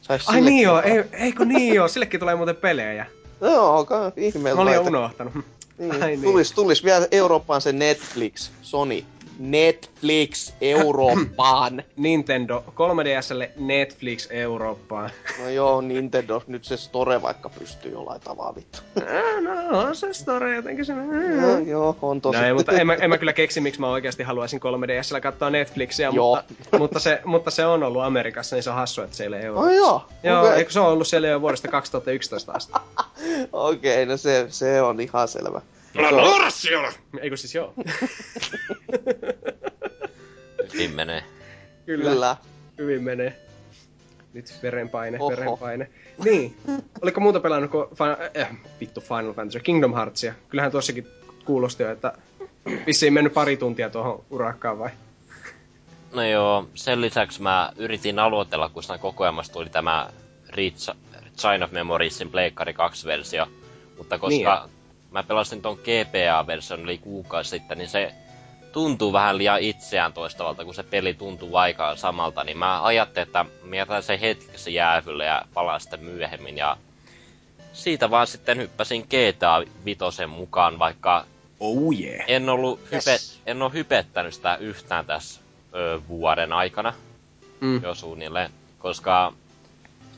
[0.00, 3.06] Sais Ai sillekin niin joo, ei, eikö niin joo, sillekin tulee muuten pelejä.
[3.40, 4.56] Joo, ka- ihmeellä.
[4.56, 4.96] Mä olin jo laite.
[4.96, 5.32] unohtanut.
[5.78, 6.02] Niin.
[6.02, 6.22] Ai niin.
[6.22, 9.04] Tulis, tulis vielä Eurooppaan se Netflix, Sony.
[9.38, 11.82] Netflix Eurooppaan.
[11.96, 15.10] Nintendo 3DSlle Netflix Eurooppaan.
[15.42, 18.78] no joo, Nintendo, nyt se Store vaikka pystyy jollain tavalla vittu.
[19.40, 20.92] no, on se story jotenkin se.
[21.40, 22.38] Joo, joo, on tosi.
[22.38, 25.50] No ei, mutta en mä, en mä kyllä keksi, miksi mä oikeasti haluaisin 3DSllä katsoa
[25.50, 26.36] Netflixiä, Joo.
[26.36, 29.48] mutta, mutta, se, mutta se on ollut Amerikassa, niin se on hassu, että se ei
[29.48, 29.58] ole.
[29.58, 30.58] Oh, joo, Joo, okei.
[30.58, 32.72] eikö se on ollut siellä jo vuodesta 2011 asti?
[33.52, 35.60] Okei, no se, se on ihan selvä.
[35.98, 36.92] Älä on- naura siellä!
[37.20, 37.74] Eikö siis joo?
[40.72, 41.24] Hyvin menee.
[41.86, 42.10] Kyllä.
[42.10, 42.36] Kyllä.
[42.78, 43.36] Hyvin menee.
[44.32, 45.30] Nyt verenpaine, Oho.
[45.30, 45.90] verenpaine.
[46.24, 46.56] Niin.
[47.02, 50.34] Oliko muuta pelannut kuin Final, äh, vittu Final Fantasy, Kingdom Heartsia?
[50.48, 51.06] Kyllähän tuossakin
[51.44, 52.12] kuulosti jo, että
[52.86, 54.90] vissiin mennyt pari tuntia tuohon urakkaan vai?
[56.14, 60.10] No joo, sen lisäksi mä yritin aloitella, kun siinä kokoelmassa tuli tämä
[60.48, 60.90] Reach,
[61.36, 63.46] Sign of Memoriesin Pleikkari 2-versio.
[63.98, 64.68] Mutta koska
[65.14, 68.14] mä pelasin ton GPA-version yli kuukausi sitten, niin se
[68.72, 73.44] tuntuu vähän liian itseään toistavalta, kun se peli tuntuu aikaa samalta, niin mä ajattelin, että
[73.62, 76.56] mä jätän sen hetkessä jäähylle ja palaan sitten myöhemmin.
[76.56, 76.76] Ja
[77.72, 81.24] siitä vaan sitten hyppäsin GTA Vitosen mukaan, vaikka
[81.60, 82.24] Oh yeah.
[82.26, 83.40] en ollut hype, Yes.
[83.46, 85.40] en ole hypettänyt sitä yhtään tässä
[85.74, 86.92] ö, vuoden aikana
[87.60, 87.82] Mm.
[87.82, 89.32] jo suunnilleen, koska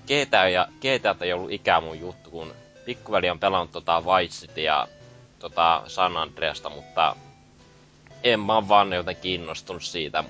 [0.07, 2.53] GTA, ja, GTA ei ollut ikään mun juttu, kun
[2.87, 4.89] pikkuveli on pelannut tota Vice City ja
[5.39, 7.17] tota San Andreasta, mutta
[8.23, 10.25] en mä oon vaan jotenkin kiinnostunut siitä,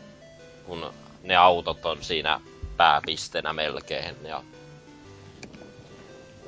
[0.67, 0.93] kun
[1.23, 2.41] ne autot on siinä
[2.77, 4.17] pääpisteenä melkein.
[4.23, 4.43] Ja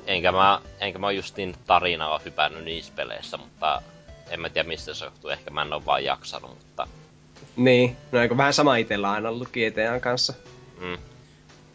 [0.07, 3.81] enkä mä, enkä mä justiin tarinaa hypännyt niissä peleissä, mutta
[4.29, 5.29] en mä tiedä mistä se johtuu.
[5.29, 6.87] Ehkä mä en oo vaan jaksanut, mutta...
[7.55, 10.33] Niin, no eikö vähän sama itellä aina ollut GTAn kanssa.
[10.79, 10.97] Mm.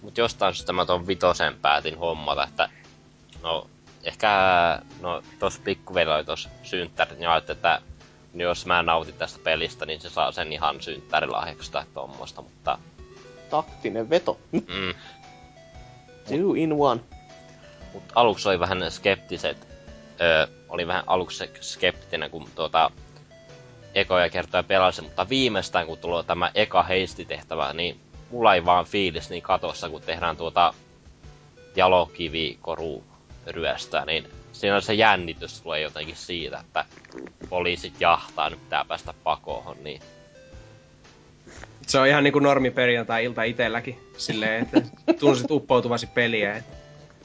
[0.02, 2.68] Mut jostain syystä mä ton vitosen päätin hommata, että
[3.42, 3.66] no
[4.04, 4.30] ehkä
[5.00, 7.80] no tos pikkuvelillä oli tos synttärit, niin ajattelin, että
[8.34, 12.78] jos mä nautin tästä pelistä, niin se saa sen ihan synttärilahjaksi tai tommosta, mutta...
[13.50, 14.38] Taktinen veto.
[14.52, 14.94] Mm.
[16.28, 17.00] Two in one.
[17.92, 19.68] Mut aluksi oli vähän skeptiset.
[20.20, 22.90] Öö, oli vähän aluksi skeptinen, kun tuota
[23.94, 29.30] ekoja kertoja pelasin, mutta viimeistään kun tulee tämä eka heistitehtävä, niin mulla ei vaan fiilis
[29.30, 30.74] niin katossa, kun tehdään tuota
[31.76, 33.04] jalokivi-koru
[33.46, 36.84] ryöstää, niin siinä on se jännitys tulee jotenkin siitä, että
[37.48, 40.00] poliisit jahtaa, nyt pitää päästä pakoon, niin...
[41.86, 44.82] Se on ihan niinku normi perjantai-ilta itelläkin, silleen, että
[45.20, 46.56] tunsit uppoutuvasi peliä.
[46.56, 46.64] Et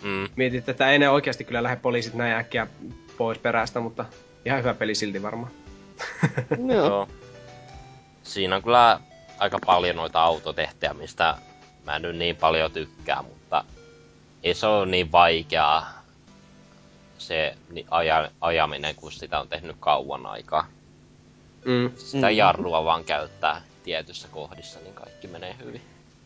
[0.01, 0.29] Mm.
[0.35, 2.67] mietit, että ei ne oikeasti kyllä lähde poliisit näin äkkiä
[3.17, 4.05] pois perästä, mutta
[4.45, 5.51] ihan hyvä peli silti varmaan.
[6.73, 6.85] Joo.
[6.87, 7.07] Joo.
[8.23, 8.99] Siinä on kyllä
[9.37, 11.35] aika paljon noita autotehtejä, mistä
[11.85, 13.63] mä en nyt niin paljon tykkää, mutta
[14.43, 15.98] ei se ole niin vaikeaa
[17.19, 20.67] se ni- aja, ajaminen, kun sitä on tehnyt kauan aikaa.
[21.65, 21.91] Mm.
[21.97, 22.35] Sitä Mm.
[22.35, 25.81] jarrua vaan käyttää tietyssä kohdissa, niin kaikki menee hyvin.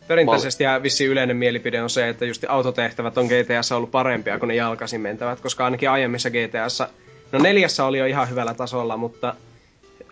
[0.07, 4.47] Perinteisesti ja vissi yleinen mielipide on se, että just autotehtävät on GTS ollut parempia kuin
[4.47, 6.83] ne jalkaisin mentävät, koska ainakin aiemmissa GTS,
[7.31, 9.35] no neljässä oli jo ihan hyvällä tasolla, mutta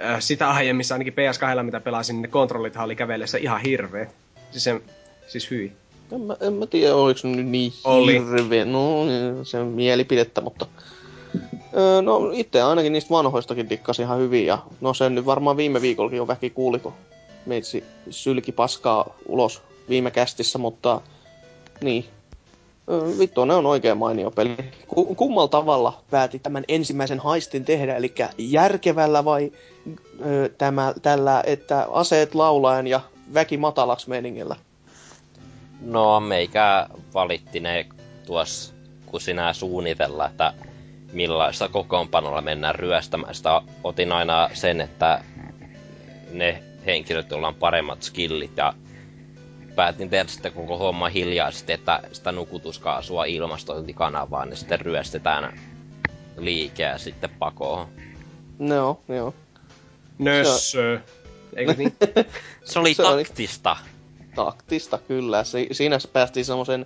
[0.04, 4.10] äh, sitä aiemmissa ainakin PS2, mitä pelasin, niin ne kontrollithan oli kävellessä ihan hirveet.
[4.52, 4.82] Siis, se,
[5.28, 5.72] siis hyi.
[6.12, 8.14] En mä, en mä tiedä, oliko se nyt niin Oli.
[8.14, 8.66] hirveä.
[8.66, 9.06] No,
[9.44, 10.66] se on mielipidettä, mutta...
[11.78, 15.82] Öö, no, itse ainakin niistä vanhoistakin dikkasin ihan hyvin, ja no sen nyt varmaan viime
[15.82, 16.94] viikollakin jo väki kuuli, kun
[17.46, 21.02] meitsi sylki paskaa ulos viime kästissä, mutta
[21.82, 22.06] niin.
[22.90, 24.58] Öö, vittu, ne on oikein mainio peli.
[24.88, 29.52] Ku, kummalla tavalla pääti tämän ensimmäisen haistin tehdä, eli järkevällä vai
[30.26, 33.02] öö, tämä, tällä, että aseet laulaen ja
[33.34, 34.56] väki matalaksi meningillä?
[35.82, 37.86] No, meikä valitti ne
[38.26, 38.74] tuossa,
[39.06, 40.54] kun sinä suunnitella, että
[41.14, 43.36] millaista kokoonpanolla mennään ryöstämään.
[43.36, 45.24] Sitä otin aina sen, että
[46.32, 48.74] ne henkilöt, joilla on paremmat skillit ja
[49.76, 55.60] päätin tehdä sitten koko homma hiljaisesti, että sitä nukutuskaasua ilmastointikanavaan niin sitten ryöstetään
[56.38, 57.88] liikeä sitten pakoon.
[58.60, 59.34] Joo, joo.
[60.20, 61.00] Nössö.
[61.56, 61.96] Eikö niin?
[62.64, 63.78] Se oli- taktista.
[64.36, 65.44] Taktista kyllä.
[65.44, 66.86] Se, siinä se päästiin semmoisen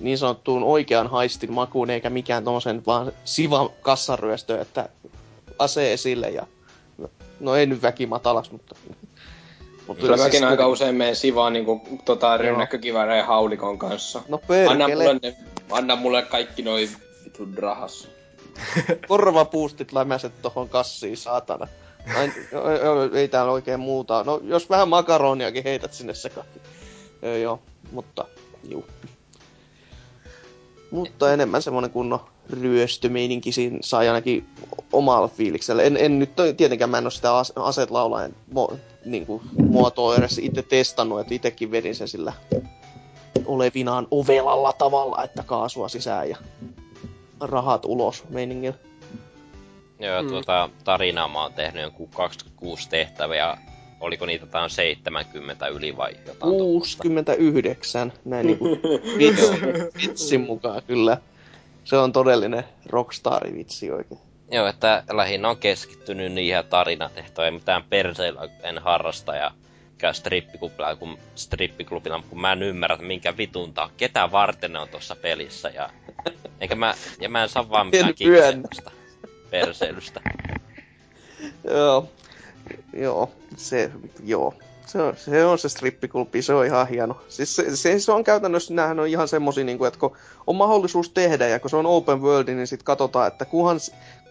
[0.00, 4.88] niin sanottuun oikean haistin makuun, eikä mikään tommosen vaan sivan kassaryöstö, että
[5.58, 6.46] ase esille ja...
[7.40, 8.76] No ei nyt väki matalaksi, mutta...
[9.86, 14.22] mutta Kyllä siis mäkin aika kuitenkin- usein menen sivaan niinku tota rynnäkkökivääreen ja haulikon kanssa.
[14.28, 15.36] No Anna mulle, ne,
[15.70, 16.88] anna mulle kaikki noi
[17.24, 18.08] vitun rahas.
[19.08, 21.68] korvapuustit lämäset tohon kassiin, saatana.
[22.16, 24.24] Ai, joo, joo, ei täällä oikein muuta.
[24.24, 26.46] No, jos vähän makaroniakin heität sinne sekaan.
[27.22, 27.60] Joo, joo,
[27.92, 28.24] mutta
[28.68, 28.84] juu.
[30.90, 34.46] Mutta enemmän semmonen kunnon ryöstömeininki siinä sai ainakin
[34.92, 35.82] omalla fiiliksellä.
[35.82, 38.72] En, en nyt tietenkään mä en oo sitä as, aseet laulaen mo,
[39.04, 42.32] niinku, muotoa edes itse testannut, että itekin vedin sen sillä
[43.46, 46.36] olevinaan ovelalla tavalla, että kaasua sisään ja
[47.40, 48.78] rahat ulos meiningillä.
[50.00, 50.28] Joo, Mm.
[50.28, 53.56] tuota tarinaa mä oon tehnyt joku 26 tehtäviä ja
[54.00, 57.02] oliko niitä jotain 70 yli vai jotain tuommoista.
[57.02, 58.64] 69, näin niinku
[59.18, 59.60] vitsin,
[60.06, 61.16] vitsin mukaan kyllä.
[61.84, 64.20] Se on todellinen rockstari-vitsi oikein.
[64.50, 69.50] Joo, että lähinnä on keskittynyt niihin tarinatehtoihin, mitään perseillä en harrasta ja
[69.98, 74.72] käy strippiklubilla, kun, strippiklubilla, kun mä en ymmärrä, että minkä vitun tää on, ketä varten
[74.72, 75.90] ne on tuossa pelissä ja,
[76.60, 78.90] enkä mä, ja mä en saa vaan mitään kiksestä
[79.60, 80.20] perseilystä.
[81.70, 82.08] Joo,
[82.92, 83.90] joo, se,
[84.24, 84.54] joo.
[84.86, 87.16] Se on, se on se strippiklubi, se on ihan hieno.
[87.28, 90.56] Siis se, se, se on käytännössä, näähän on ihan semmosia, niin kuin, että kun on
[90.56, 93.80] mahdollisuus tehdä ja kun se on open world, niin sitten katsotaan, että kuhan,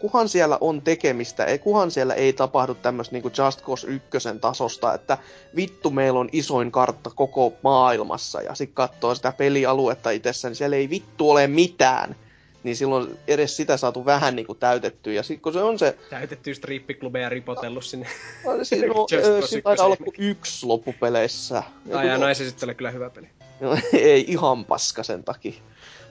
[0.01, 4.09] kuhan siellä on tekemistä, ei, kuhan siellä ei tapahdu tämmöistä niin Just Cause 1
[4.41, 5.17] tasosta, että
[5.55, 10.75] vittu meillä on isoin kartta koko maailmassa ja sitten katsoo sitä pelialuetta itsessä, niin siellä
[10.75, 12.15] ei vittu ole mitään.
[12.63, 15.13] Niin silloin edes sitä saatu vähän niin kuin täytettyä.
[15.13, 18.07] Ja sitten kun se on se Täytetty strippiklubeja ripotellut sinne.
[18.45, 19.07] No, siinä, no,
[19.45, 21.63] siinä taitaa olla yksi loppupeleissä.
[21.93, 23.27] Ai ja no ei se sitten ole kyllä hyvä peli.
[23.59, 25.53] No, ei ihan paska sen takia.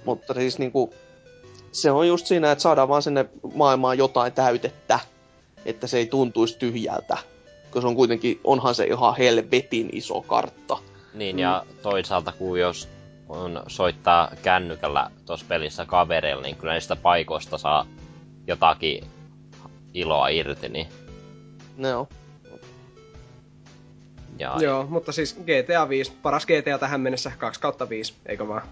[0.04, 0.94] Mutta siis niinku,
[1.72, 5.00] se on just siinä, että saadaan vaan sinne maailmaan jotain täytettä,
[5.64, 7.18] että se ei tuntuisi tyhjältä.
[7.62, 10.78] Koska se on kuitenkin, onhan se ihan helvetin iso kartta.
[11.14, 12.88] Niin, ja toisaalta kun jos
[13.32, 17.86] kun soittaa kännykällä tuossa pelissä kavereilla, niin kyllä niistä paikoista saa
[18.46, 19.04] jotakin
[19.94, 20.86] iloa irti, niin...
[21.76, 22.08] No.
[24.38, 24.56] Ja...
[24.60, 28.62] Joo, mutta siis GTA 5, paras GTA tähän mennessä, 2 kautta 5, eikö vaan?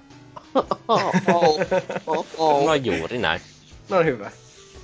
[0.54, 0.66] oh,
[1.34, 1.60] oh,
[2.06, 2.66] oh, oh.
[2.66, 3.40] No juuri näin.
[3.88, 4.30] No hyvä.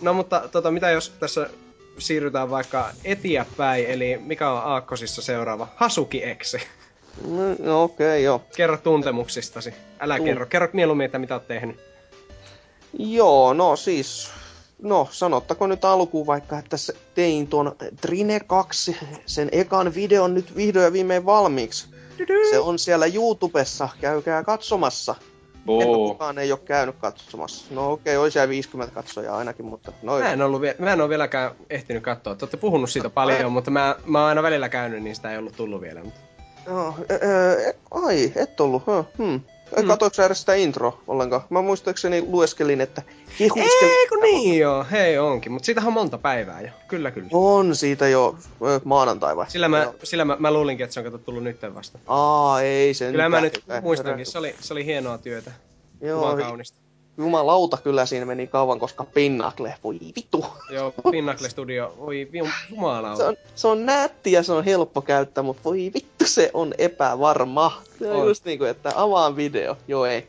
[0.01, 1.51] No mutta tota, mitä jos tässä
[1.99, 5.69] siirrytään vaikka eteenpäin, eli mikä on Aakkosissa seuraava?
[5.77, 6.61] Hasuki Exe.
[7.25, 8.43] No, no okei, okay, joo.
[8.57, 9.75] Kerro tuntemuksistasi.
[10.01, 10.25] Älä mm.
[10.25, 10.47] kerro.
[10.47, 11.77] Kerro mieluummin, että mitä oot tehnyt.
[12.99, 14.31] Joo, no siis...
[14.83, 16.77] No, sanottako nyt alkuun vaikka, että
[17.15, 21.87] tein tuon Trine 2, sen ekan videon nyt vihdoin ja viimein valmiiksi.
[22.51, 25.15] Se on siellä YouTubessa, käykää katsomassa.
[25.67, 26.09] Boo.
[26.09, 27.75] kukaan ei ole käynyt katsomassa.
[27.75, 30.25] No okei, okay, olisi 50 katsojaa ainakin, mutta noin.
[30.25, 32.35] Mä en, ollut vie- mä en ole vieläkään ehtinyt katsoa.
[32.35, 35.39] Te olette puhunut siitä paljon, mutta mä, mä oon aina välillä käynyt, niin sitä ei
[35.39, 36.05] ollut tullut vielä.
[36.05, 36.21] Mutta...
[36.67, 38.83] No, äh, ai, et ollut.
[38.87, 39.05] Hmm.
[39.19, 39.41] Hmm.
[39.87, 41.43] Katoiko sä edes sitä intro ollenkaan?
[41.51, 43.03] Mä muistaakseni lueskelin, että
[43.39, 43.95] kehuskelin...
[43.99, 46.69] Ei kun niin joo, hei onkin, mutta siitähän on monta päivää jo.
[46.89, 47.29] Kyllä, kyllä.
[47.33, 48.37] On siitä jo
[48.85, 49.51] maanantai vai?
[49.51, 51.99] Sillä mä, sillä mä, mä luulinkin, että se on kato tullut nyt vasta.
[52.07, 53.11] Aa, ei sen.
[53.11, 55.53] Kyllä mä nyt muistankin, se oli, se oli hienoa työtä.
[56.01, 56.86] Joo, kaunista.
[57.19, 60.47] Jumalauta kyllä siinä meni kauan, koska Pinnacle, voi vittu.
[60.71, 62.29] Joo, Pinnacle Studio, voi
[62.71, 63.17] jumalauta.
[63.17, 66.75] Se on, se on nätti ja se on helppo käyttää, mutta voi vittu se on
[66.79, 67.83] epävarma.
[67.99, 68.29] Se on, on.
[68.29, 70.29] just niinku, että avaan video, joo ei.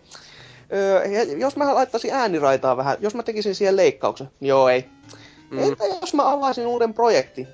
[0.73, 1.03] Öö,
[1.37, 4.85] jos mä laittaisin ääniraitaa vähän, jos mä tekisin siihen leikkauksen, joo ei.
[5.51, 5.59] Mm.
[5.59, 7.47] Entä jos mä avaisin uuden projektin?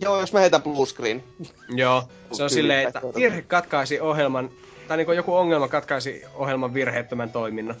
[0.00, 1.24] Joo, jos mä heitän bluescreen.
[1.68, 4.50] Joo, se on silleen, että virhe katkaisi ohjelman
[4.88, 7.76] tai niin joku ongelma katkaisi ohjelman virheettömän toiminnan.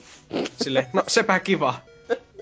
[0.62, 1.74] Sille, no sepä kiva.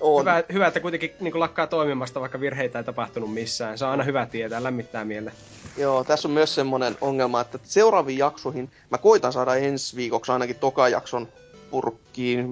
[0.01, 0.21] On.
[0.21, 3.77] Hyvä, hyvä, että kuitenkin niin lakkaa toimimasta, vaikka virheitä ei tapahtunut missään.
[3.77, 5.31] Se on aina hyvä tietää, lämmittää mieltä.
[5.77, 10.55] Joo, tässä on myös semmonen ongelma, että seuraaviin jaksoihin mä koitan saada ensi viikoksi ainakin
[10.55, 11.27] toka jakson
[11.71, 12.47] purkkiin,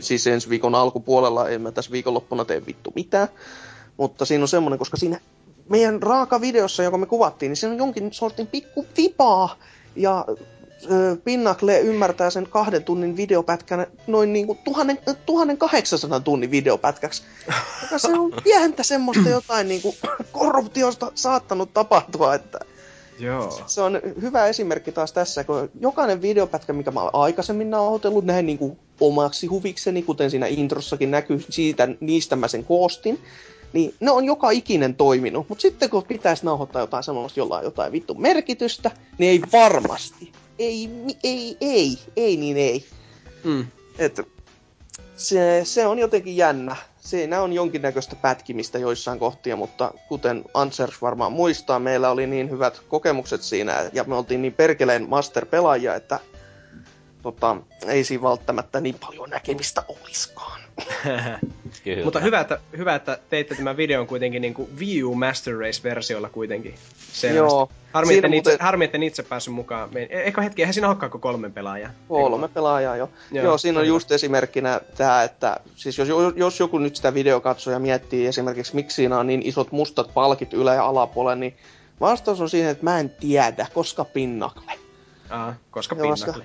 [0.00, 3.28] siis ensi viikon alkupuolella, en mä tässä viikonloppuna tee vittu mitään.
[3.96, 5.20] Mutta siinä on semmonen, koska siinä
[5.68, 9.56] meidän raaka videossa, joka me kuvattiin, niin siinä on jonkin sortin pikku vipaa.
[9.96, 10.24] Ja
[11.24, 14.58] Pinnacle ymmärtää sen kahden tunnin videopätkän noin niin kuin
[15.26, 17.22] 1800 tunnin videopätkäksi.
[17.82, 19.96] Joka se on pientä semmoista jotain niin kuin
[20.32, 22.58] korruptiosta saattanut tapahtua, että
[23.18, 23.62] Joo.
[23.66, 28.46] Se on hyvä esimerkki taas tässä, kun jokainen videopätkä, mikä mä olen aikaisemmin nauhoitellut näin
[28.46, 33.20] niin kuin omaksi huvikseni, kuten siinä introssakin näkyy, siitä, niistä mä sen koostin,
[33.72, 35.48] niin ne on joka ikinen toiminut.
[35.48, 40.32] Mutta sitten kun pitäisi nauhoittaa jotain semmoista, jolla on jotain vittu merkitystä, niin ei varmasti
[40.58, 40.90] ei,
[41.24, 42.84] ei, ei, ei niin ei.
[43.44, 43.66] Mm.
[43.98, 44.20] Et
[45.16, 46.76] se, se on jotenkin jännä.
[47.00, 52.80] Siinä on jonkinnäköistä pätkimistä joissain kohtia, mutta kuten Ansers varmaan muistaa, meillä oli niin hyvät
[52.88, 56.20] kokemukset siinä ja me oltiin niin perkeleen master-pelaajia, että
[57.32, 60.60] tota, ei siinä välttämättä niin paljon näkemistä olisikaan.
[62.04, 66.28] Mutta hyvä että, hyvä, että teitte tämän videon kuitenkin niin kuin Wii U Master Race-versiolla
[66.28, 66.74] kuitenkin
[67.12, 67.36] selvästi.
[67.36, 67.68] Joo.
[67.92, 68.52] Harmi, että muuten...
[68.52, 69.90] itse, harmi, että itse päässyt mukaan.
[70.10, 71.90] Eikö hetki, eihän siinä olekaan kuin kolme pelaajaa?
[72.08, 73.10] Kolme pelaajaa, jo.
[73.32, 77.40] Joo, Joo siinä on just esimerkkinä tämä, että siis jos, jos joku nyt sitä video
[77.40, 81.56] katsoo ja miettii esimerkiksi, miksi siinä on niin isot mustat palkit ylä- ja alapuolella, niin
[82.00, 84.85] vastaus on siihen, että mä en tiedä, koska pinnakle.
[85.30, 86.32] Ah, koska pinnakle.
[86.32, 86.40] Koska,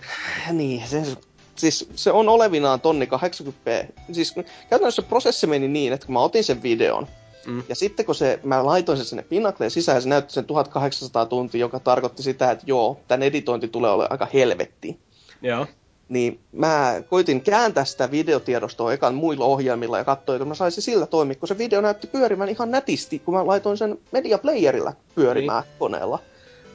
[0.51, 1.17] niin, se,
[1.55, 3.93] siis se on olevinaan tonni 80p.
[4.11, 4.35] Siis
[4.69, 7.07] käytännössä prosessi meni niin, että kun mä otin sen videon,
[7.45, 7.63] mm.
[7.69, 11.25] ja sitten kun se, mä laitoin sen sinne Pinnacleen sisään, ja se näytti sen 1800
[11.25, 14.99] tuntia, joka tarkoitti sitä, että joo, tämän editointi tulee olemaan aika helvetti.
[15.41, 15.67] Joo.
[16.09, 21.05] Niin mä koitin kääntää sitä videotiedostoa ekan muilla ohjelmilla ja katsoin, että mä saisin sillä
[21.05, 25.63] toimia, kun se video näytti pyörimään ihan nätisti, kun mä laitoin sen media playerilla pyörimään
[25.63, 25.75] niin.
[25.79, 26.19] koneella.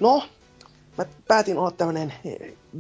[0.01, 0.23] No,
[0.99, 2.13] mä päätin olla tämmönen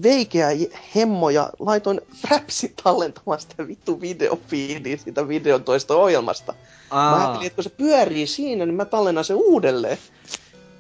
[0.03, 0.49] veikeä
[0.97, 6.55] hemmo ja laitoin Frapsin tallentamaan sitä vittu videofiiliä siitä videon toista ohjelmasta.
[6.91, 7.11] Aa.
[7.11, 9.99] Mä ajattelin, että kun se pyörii siinä, niin mä tallennan se uudelleen.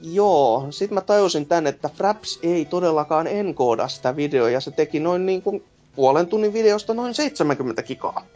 [0.00, 5.00] Joo, sit mä tajusin tän, että Fraps ei todellakaan enkooda sitä videoa ja se teki
[5.00, 5.64] noin niin kuin
[5.96, 8.26] puolen tunnin videosta noin 70 gigaa.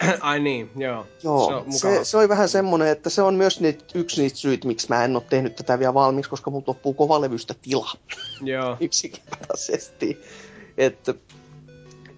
[0.20, 1.06] Ai niin, joo.
[1.22, 4.64] Joo, se, se, se oli vähän semmonen, että se on myös niitä, yksi niitä syyt,
[4.64, 7.90] miksi mä en ole tehnyt tätä vielä valmiiksi, koska mulla loppuu kovalevystä tila.
[8.42, 8.76] Joo.
[8.80, 10.18] Yksinkertaisesti.
[10.78, 11.14] Että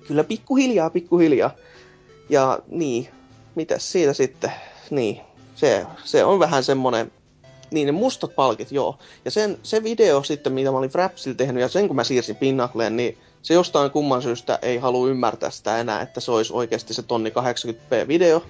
[0.06, 1.50] kyllä pikkuhiljaa, pikkuhiljaa.
[2.28, 3.08] Ja niin,
[3.54, 4.52] mitäs siitä sitten?
[4.90, 5.20] Niin,
[5.54, 7.12] se, se on vähän semmonen,
[7.70, 8.98] niin ne mustat palkit, joo.
[9.24, 12.36] Ja sen, se video sitten, mitä mä olin Frapsilla tehnyt, ja sen kun mä siirsin
[12.36, 16.94] Pinnacleen, niin se jostain kumman syystä ei halua ymmärtää sitä enää, että se olisi oikeasti
[16.94, 18.42] se tonni 80p video,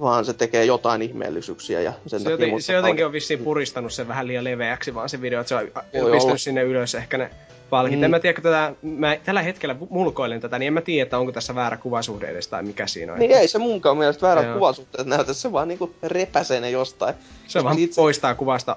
[0.00, 4.08] vaan se tekee jotain ihmeellisyyksiä ja sen Se, joten, se jotenkin on vissiin puristanut sen
[4.08, 6.36] vähän liian leveäksi vaan se video, että se on pistänyt olla.
[6.36, 7.30] sinne ylös ehkä ne
[7.70, 7.98] palkit.
[7.98, 8.04] Mm.
[8.04, 11.18] En mä tiedä, kun tätä, mä tällä hetkellä mulkoilen tätä, niin en mä tiedä, että
[11.18, 13.18] onko tässä väärä kuvasuhde edes tai mikä siinä on.
[13.18, 14.54] Niin ei se munkaan mielestä väärät Joo.
[14.54, 17.14] kuvasuhteet näytä, se vaan niinku repäsee ne jostain.
[17.46, 18.76] se vaan itse- poistaa kuvasta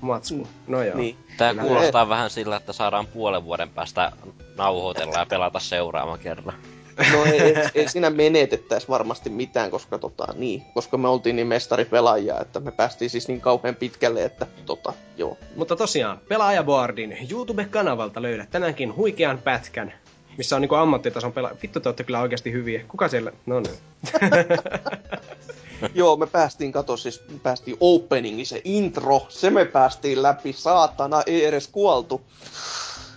[0.00, 0.46] ma- matskua.
[0.66, 0.96] No joo.
[0.96, 1.16] Niin.
[1.36, 1.62] Tää Kyllä.
[1.62, 4.12] kuulostaa vähän sillä, että saadaan puolen vuoden päästä
[4.56, 6.54] nauhoitella ja pelata seuraavan kerran.
[7.12, 11.46] No ei, ei, ei siinä menetettäisi varmasti mitään, koska tota, niin, koska me oltiin niin
[11.46, 15.38] mestaripelaajia, että me päästiin siis niin kauhean pitkälle, että tota, joo.
[15.56, 19.92] Mutta tosiaan, Pelaajaboardin YouTube-kanavalta löydät tänäänkin huikean pätkän,
[20.36, 21.50] missä on niinku ammattitason pela...
[21.62, 22.84] Vittu, te ootte kyllä oikeasti hyviä.
[22.88, 23.32] Kuka siellä...
[23.46, 23.78] No niin.
[25.94, 31.22] Joo, me päästiin, kato siis, me päästiin openingi, se intro, se me päästiin läpi, saatana,
[31.26, 32.20] ei edes kuoltu.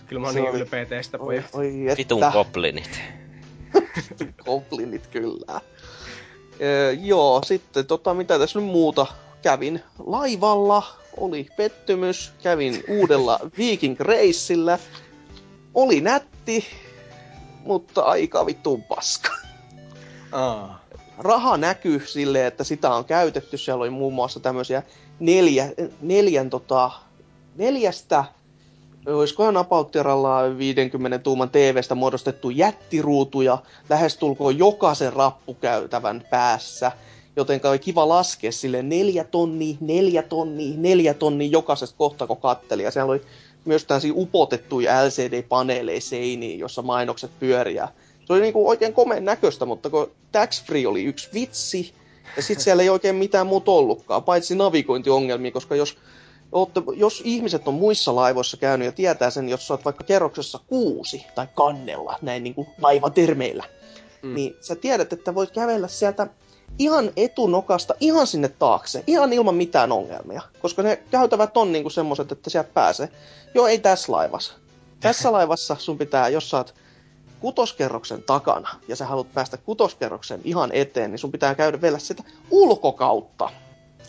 [0.06, 1.44] kyllä mä oon niin oli- ylpeä teistä, Oi, pojat.
[1.52, 3.00] oi että, Vitun goblinit.
[4.46, 5.60] goblinit kyllä.
[6.60, 9.06] Öö, joo, sitten tota, mitä tässä nyt muuta?
[9.42, 10.82] Kävin laivalla,
[11.16, 14.78] oli pettymys, kävin uudella Viking Reissillä,
[15.74, 16.64] oli nätti,
[17.64, 19.30] mutta aika vittuun paska.
[20.32, 20.81] Aa.
[21.18, 23.58] Raha näkyy silleen, että sitä on käytetty.
[23.58, 24.82] Siellä oli muun muassa tämmöisiä
[25.20, 26.90] neljä, neljän tota,
[27.56, 28.24] neljästä,
[29.06, 33.58] olisikohan apauttiralla 50 tuuman TVstä muodostettu jättiruutuja
[33.90, 36.92] lähestulkoon jokaisen rappukäytävän päässä.
[37.36, 42.82] Joten oli kiva laskea sille neljä tonnia, neljä tonnia, neljä tonnia jokaisesta kohta, kun katteli.
[42.82, 43.22] Ja siellä oli
[43.64, 47.88] myös tällaisia upotettuja LCD-paneeleja seiniin, jossa mainokset pyöriä.
[48.24, 51.94] Se oli niinku oikein komeen näköistä, mutta kun tax free oli yksi vitsi,
[52.36, 55.98] ja sitten siellä ei oikein mitään muuta ollutkaan, paitsi navigointiongelmia, koska jos,
[56.52, 60.60] ootte, jos ihmiset on muissa laivoissa käynyt ja tietää sen, jos sä oot vaikka kerroksessa
[60.66, 63.64] kuusi tai kannella, näin niinku laivatermeillä,
[64.22, 64.34] Mm.
[64.34, 66.26] niin sä tiedät, että voit kävellä sieltä
[66.78, 70.42] ihan etunokasta ihan sinne taakse, ihan ilman mitään ongelmia.
[70.60, 73.08] Koska ne käytävät on niinku semmoset, että sieltä pääsee.
[73.54, 74.52] Joo, ei tässä laivassa.
[75.00, 76.74] Tässä laivassa sun pitää, jos sä oot
[77.42, 82.22] kutoskerroksen takana ja sä haluat päästä kutoskerroksen ihan eteen, niin sun pitää käydä vielä sitä
[82.50, 83.50] ulkokautta.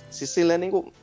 [0.10, 0.94] Siis silleen niinku,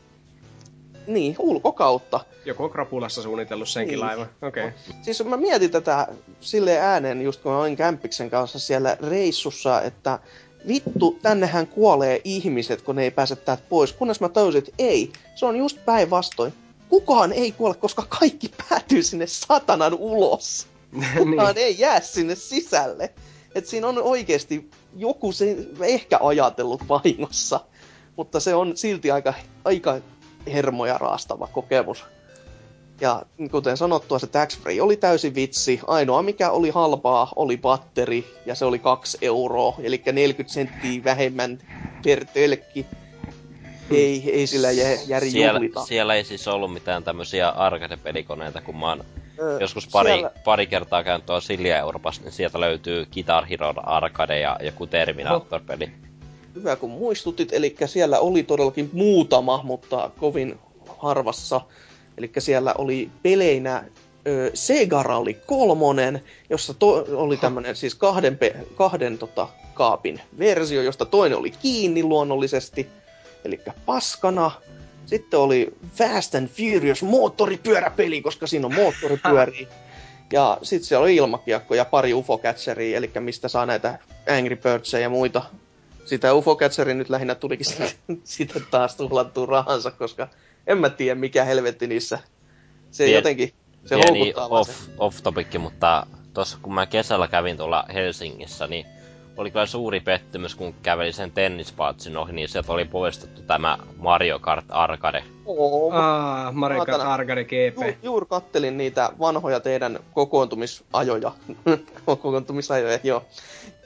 [1.06, 2.20] niin, ulkokautta.
[2.44, 4.00] Joku on krapulassa suunnitellut senkin Niin.
[4.00, 4.28] laivan.
[4.42, 4.66] Okei.
[4.66, 4.78] Okay.
[5.02, 6.06] Siis mä mietin tätä
[6.40, 10.18] sille ääneen, just kun mä olin Kämppiksen kanssa siellä reissussa, että
[10.68, 13.92] vittu, tännehän kuolee ihmiset, kun ne ei pääse täältä pois.
[13.92, 16.52] Kunnes mä tajusin, että ei, se on just päinvastoin.
[16.88, 20.66] Kukaan ei kuole, koska kaikki päätyy sinne satanan ulos.
[21.18, 23.14] Kukaan ei jää sinne sisälle.
[23.54, 27.60] Et siinä on oikeasti joku se ehkä ajatellut vahingossa,
[28.16, 29.34] mutta se on silti aika,
[29.64, 29.98] aika
[30.46, 32.04] hermoja raastava kokemus.
[33.00, 35.80] Ja kuten sanottua, se tax free oli täysin vitsi.
[35.86, 41.58] Ainoa mikä oli halpaa oli batteri, ja se oli 2 euroa, eli 40 senttiä vähemmän
[42.04, 42.86] per tölkki.
[43.90, 48.88] Ei, ei sillä jä, järi Siellä, siellä ei siis ollut mitään tämmösiä arcade-pelikoneita, kun mä
[48.88, 49.04] oon
[49.60, 54.40] Joskus pari, siellä- pari kertaa käynyt tuolla Silja Euroopassa, niin sieltä löytyy Guitar Hero Arcade
[54.40, 55.90] ja joku Terminator-peli.
[56.54, 60.58] Hyvä kun muistutit, eli siellä oli todellakin muutama, mutta kovin
[60.98, 61.60] harvassa.
[62.18, 63.84] Eli siellä oli peleinä
[64.26, 70.82] ö, Sega Rally kolmonen, jossa to- oli tämmönen siis kahden, pe- kahden tota, kaapin versio,
[70.82, 72.88] josta toinen oli kiinni luonnollisesti,
[73.44, 74.50] eli paskana.
[75.06, 79.66] Sitten oli Fast and Furious moottoripyöräpeli, koska siinä on moottoripyöriä.
[80.32, 83.98] Ja sitten siellä oli ilmakiekko ja pari UFO-catcheria, eli mistä saa näitä
[84.38, 85.42] Angry Birdsia ja muita
[86.10, 86.58] sitä UFO
[86.94, 90.28] nyt lähinnä tulikin sitten, sitten taas tuhlattua rahansa, koska
[90.66, 92.18] en mä tiedä mikä helvetti niissä.
[92.90, 93.52] Se Pien- jotenkin,
[93.84, 94.90] se Pieni houkuttaa off, se.
[94.98, 98.86] off topic, mutta tuossa kun mä kesällä kävin tuolla Helsingissä, niin
[99.40, 104.38] oli kyllä suuri pettymys, kun kävelin sen tennispatsin ohi, niin sieltä oli poistettu tämä Mario
[104.38, 105.24] Kart Arcade.
[105.46, 107.02] Oo, Aa, Mario Kart.
[107.02, 108.04] Arcade Ju, GP.
[108.04, 111.32] juuri kattelin niitä vanhoja teidän kokoontumisajoja,
[112.06, 113.24] kokoontumisajoja, joo,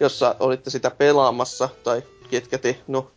[0.00, 3.10] jossa olitte sitä pelaamassa, tai ketkä te, no,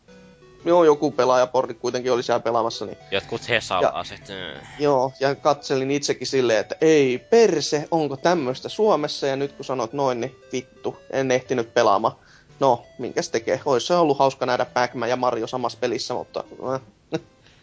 [0.66, 4.22] joo, joku pelaajaporti kuitenkin oli siellä pelaamassa, niin Jotkut hesalaiset.
[4.30, 4.62] mm.
[4.80, 9.94] Joo, ja katselin itsekin silleen, että ei perse, onko tämmöistä Suomessa, ja nyt kun sanot
[9.94, 12.16] noin, niin vittu, en ehtinyt pelaamaan.
[12.60, 13.62] No, minkäs tekee?
[13.66, 16.44] Ois se ollut hauska nähdä pac ja Mario samassa pelissä, mutta...
[16.74, 16.82] Äh.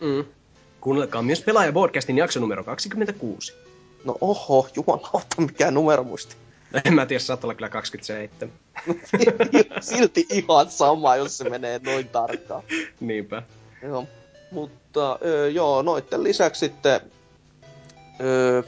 [0.01, 0.25] Mm.
[0.81, 3.55] Kuunnelkaa myös Pelaaja Podcastin jakso numero 26.
[4.05, 6.37] No oho, jumalauta, mikä numero muisti.
[6.85, 8.53] En mä tiedä, saattaa olla kyllä 27.
[9.81, 12.63] Silti ihan sama, jos se menee noin tarkkaan.
[13.01, 13.43] Niinpä.
[13.83, 14.07] Joo,
[14.51, 17.01] mutta öö, joo, noitten lisäksi sitten
[18.21, 18.63] öö,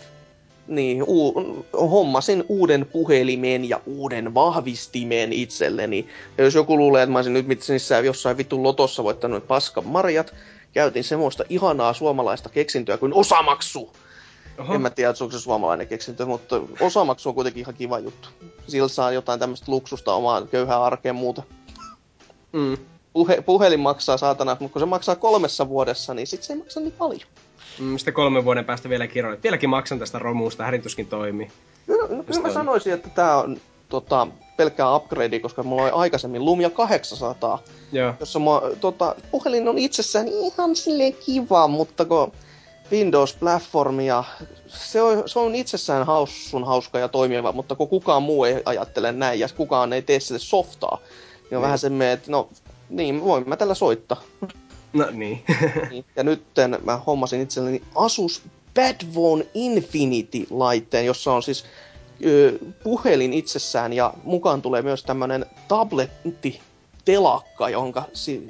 [0.69, 6.09] Niin, u- hommasin uuden puhelimen ja uuden vahvistimen itselleni.
[6.39, 10.35] Ja jos joku luulee, että mä olisin nyt missä jossain vittu lotossa voittanut paskan marjat,
[10.73, 13.93] käytin semmoista ihanaa suomalaista keksintöä kuin osamaksu.
[14.59, 14.75] Oho.
[14.75, 18.29] En mä tiedä, onko se suomalainen keksintö, mutta osamaksu on kuitenkin ihan kiva juttu.
[18.69, 21.43] Sillä saa jotain tämmöistä luksusta omaan köyhään arkeen muuta.
[22.53, 22.77] Mm.
[23.12, 26.81] Puhe, puhelin maksaa saatana, mutta kun se maksaa kolmessa vuodessa, niin sit se ei maksa
[26.81, 27.21] niin paljon.
[27.79, 29.43] Mm, sitten kolmen vuoden päästä vielä kirjoit.
[29.43, 31.51] Vieläkin maksan tästä romusta, härituskin toimii.
[31.87, 36.45] No, no kyllä mä sanoisin, että tää on tota, pelkkää upgrade, koska mulla oli aikaisemmin
[36.45, 37.62] Lumia 800,
[37.93, 38.14] Joo.
[38.20, 42.33] jossa mua, tota, puhelin on itsessään ihan silleen kiva, mutta kun
[42.93, 44.24] Windows-platformi ja
[44.68, 49.12] se on, se on itsessään haussun hauska ja toimiva, mutta kun kukaan muu ei ajattele
[49.12, 50.99] näin ja kukaan ei tee sille softaa,
[51.51, 51.64] niin on mm.
[51.64, 52.49] vähän semmoinen, että no
[52.89, 54.22] niin, voin mä tällä soittaa.
[54.97, 55.44] No niin.
[55.90, 56.05] niin.
[56.16, 56.42] ja nyt
[56.84, 58.42] mä hommasin itselleni Asus
[58.74, 61.64] Badphone Infinity-laitteen, jossa on siis
[62.24, 66.61] ö, puhelin itsessään ja mukaan tulee myös tämmönen tabletti
[67.05, 68.05] telakka, jonka,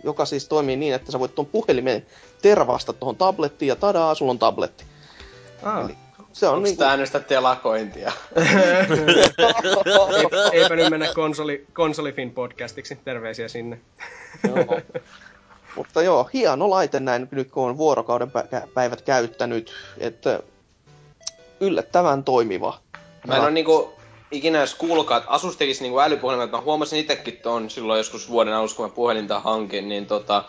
[0.05, 2.07] joka siis toimii niin, että sä voit tuon puhelimen
[2.43, 4.85] tervasta tuohon tablettiin ja tadaa, sulla on tabletti.
[5.63, 5.85] Ah.
[5.85, 5.97] Eli
[6.33, 7.07] se on niin kuin...
[7.07, 8.13] sitä telakointia?
[10.53, 13.81] Eipä nyt mennä konsoli, konsolifin podcastiksi, terveisiä sinne.
[14.49, 14.81] Joo.
[15.77, 18.31] Mutta joo, hieno laite näin nyt kun on vuorokauden
[18.75, 20.41] päivät käyttänyt, että
[21.61, 22.79] yllättävän toimiva.
[23.27, 23.93] Mä en ole niinku
[24.31, 26.51] ikinä edes kuullutkaan, että Asus tekisi niinku älypuhelimet.
[26.51, 30.45] Mä huomasin itsekin ton silloin joskus vuoden alussa, kun mä puhelinta hankin, niin tota,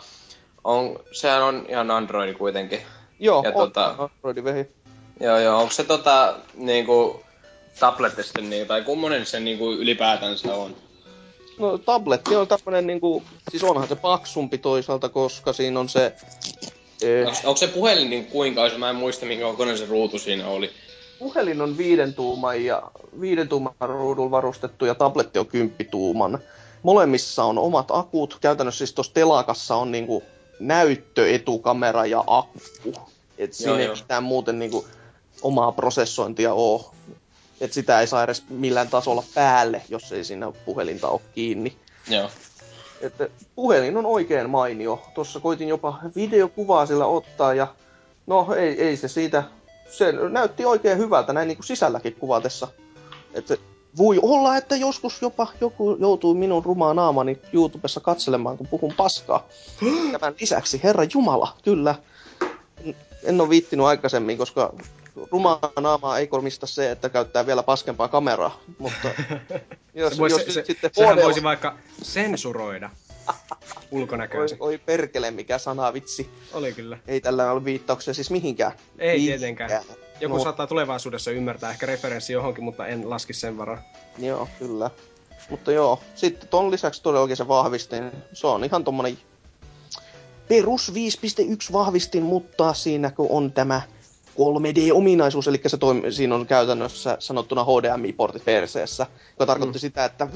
[0.64, 2.80] on, sehän on ihan Android kuitenkin.
[3.20, 4.68] Joo, ja on tota, Androidi vehi.
[5.20, 5.60] Joo, joo.
[5.60, 7.22] Onko se tota, niinku,
[7.80, 10.76] tabletista, niin, tai kummonen se niinku ylipäätänsä on?
[11.58, 16.14] No tabletti on tämmönen niinku, siis onhan se paksumpi toisaalta, koska siinä on se...
[17.02, 17.24] E...
[17.26, 20.48] Onko, onko se puhelin niin kuinka, jos mä en muista minkä kokoinen se ruutu siinä
[20.48, 20.70] oli?
[21.18, 22.82] Puhelin on viiden tuuman ja
[23.20, 26.38] viiden tuuman ruudulla varustettu ja tabletti on kymppituuman.
[26.82, 28.38] Molemmissa on omat akut.
[28.40, 30.22] Käytännössä siis tuossa telakassa on niinku
[30.60, 32.94] näyttö, etukamera ja akku.
[33.38, 33.94] Et siinä joo, ei joo.
[33.94, 34.86] mitään muuten niinku
[35.42, 36.97] omaa prosessointia ole.
[37.60, 41.76] Et sitä ei saa edes millään tasolla päälle, jos ei siinä puhelinta ole kiinni.
[42.08, 42.30] Joo.
[43.00, 45.02] Että puhelin on oikein mainio.
[45.14, 47.66] Tuossa koitin jopa videokuvaa sillä ottaa ja
[48.26, 49.42] no ei, ei se siitä,
[49.90, 52.68] se näytti oikein hyvältä näin niin kuin sisälläkin kuvatessa.
[53.34, 53.56] Että
[53.96, 59.48] voi olla, että joskus jopa joku joutuu minun rumaa naamani YouTubessa katselemaan, kun puhun paskaa.
[60.12, 61.94] Tämän lisäksi, herra Jumala, kyllä.
[63.24, 64.74] En ole viittinyt aikaisemmin, koska
[65.30, 69.08] rumaa naamaa ei kolmista se, että käyttää vielä paskempaa kameraa, mutta
[69.94, 71.22] jos, se jos se, se, sitten sehän HD...
[71.22, 72.90] voisi vaikka sensuroida
[73.90, 74.42] ulkonäköön.
[74.42, 76.30] Oi, oi perkele, mikä sana vitsi.
[76.52, 76.98] Oli kyllä.
[77.06, 78.72] Ei tällä ole viittauksia siis mihinkään.
[78.98, 79.38] Ei mihinkään.
[79.38, 79.82] tietenkään.
[80.20, 80.42] Joku no.
[80.42, 83.82] saattaa tulevaisuudessa ymmärtää ehkä referenssi johonkin, mutta en laski sen varaa.
[84.18, 84.90] Joo, kyllä.
[85.50, 88.12] Mutta joo, sitten ton lisäksi todellakin se vahvistin.
[88.32, 89.18] Se on ihan tommonen
[90.48, 93.82] perus 5.1 vahvistin, mutta siinä kun on tämä
[94.38, 99.80] 3D-ominaisuus, eli se toimi, siinä on käytännössä sanottuna HDMI-portit perseessä, joka tarkoitti mm.
[99.80, 100.30] sitä, että 5.1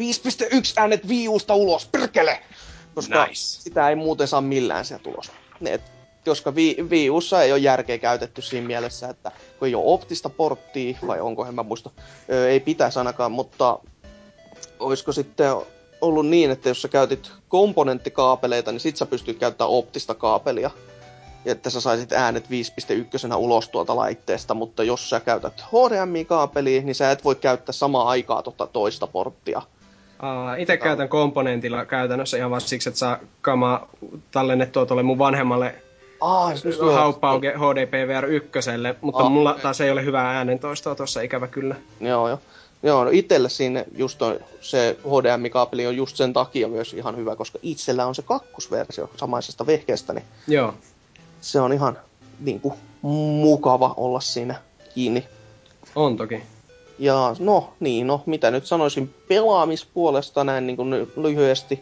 [0.77, 2.41] äänet viiusta ulos, perkele!
[2.95, 3.35] Koska nice.
[3.35, 5.33] sitä ei muuten saa millään sieltä ulos.
[5.67, 5.83] Et,
[6.25, 10.99] koska vi, viiussa ei ole järkeä käytetty siinä mielessä, että kun ei ole optista porttia,
[11.07, 11.91] vai onko, en mä muista,
[12.31, 13.79] ö, ei pitäisi ainakaan, mutta
[14.81, 15.53] olisiko sitten
[16.01, 20.71] ollut niin, että jos sä käytit komponenttikaapeleita, niin sit sä pystyt käyttämään optista kaapelia
[21.45, 27.11] että sä saisit äänet 5.1 ulos tuolta laitteesta, mutta jos sä käytät HDMI-kaapelia, niin sä
[27.11, 29.63] et voi käyttää samaa aikaa tuota toista porttia.
[30.23, 33.89] Uh, itse käytän komponentilla käytännössä ihan vaan siksi, että saa kamaa
[34.31, 35.75] tallennettua tuolle mun vanhemmalle
[36.55, 38.51] siis Hauppauge HDPVR 1,
[39.01, 41.77] mutta ah, mulla taas ei ole hyvää äänentoistoa tuossa ikävä kyllä.
[42.01, 42.39] Joo, joo.
[42.83, 47.37] Joo, no itselle siinä just on, se HDMI-kaapeli on just sen takia myös ihan hyvä,
[47.37, 50.75] koska itsellä on se kakkosversio samaisesta vehkeestä, niin Joo
[51.43, 51.99] se on ihan
[52.41, 54.55] niin kuin, mukava olla siinä
[54.95, 55.29] kiinni.
[55.95, 56.43] On toki.
[56.99, 61.81] Ja no niin, no mitä nyt sanoisin pelaamispuolesta näin niin kuin lyhyesti.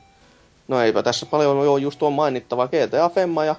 [0.69, 3.57] No eipä tässä paljon ole just tuon mainittava GTA Femma ja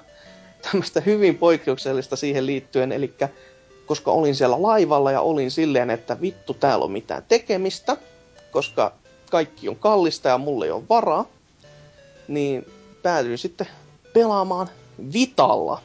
[0.62, 3.14] tämmöistä hyvin poikkeuksellista siihen liittyen, eli
[3.86, 7.96] koska olin siellä laivalla ja olin silleen, että vittu täällä on mitään tekemistä,
[8.50, 8.92] koska
[9.30, 11.24] kaikki on kallista ja mulle ei ole varaa,
[12.28, 12.66] niin
[13.02, 13.66] päädyin sitten
[14.12, 14.68] pelaamaan
[15.12, 15.80] Vitalla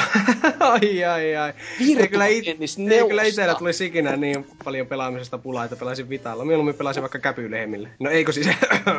[0.60, 1.52] ai ai ai.
[1.80, 2.46] Ei kyllä, it-
[2.92, 6.44] ei kyllä itsellä tulisi ikinä niin paljon pelaamisesta pulaa, että pelaisin Vitalla.
[6.44, 7.88] Mieluummin pelasin vaikka käpylehmille.
[7.98, 8.48] No eikö siis...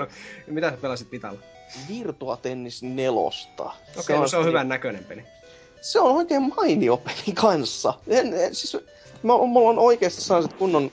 [0.48, 1.40] Mitä sä pelasit Vitalla?
[1.90, 3.64] Virtua Tennis nelosta.
[3.64, 5.24] Okei, okay, no se on hyvän näköinen peli.
[5.82, 7.94] se on oikein mainio peli kanssa.
[8.08, 8.78] En, en, siis,
[9.24, 10.92] mä, mulla on oikeasti sellaiset kunnon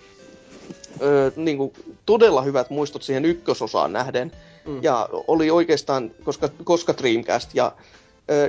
[1.02, 1.72] ö, niin kuin,
[2.06, 4.32] todella hyvät muistot siihen ykkösosaan nähden.
[4.66, 4.82] Mm.
[4.82, 7.72] Ja oli oikeastaan, koska, koska Dreamcast ja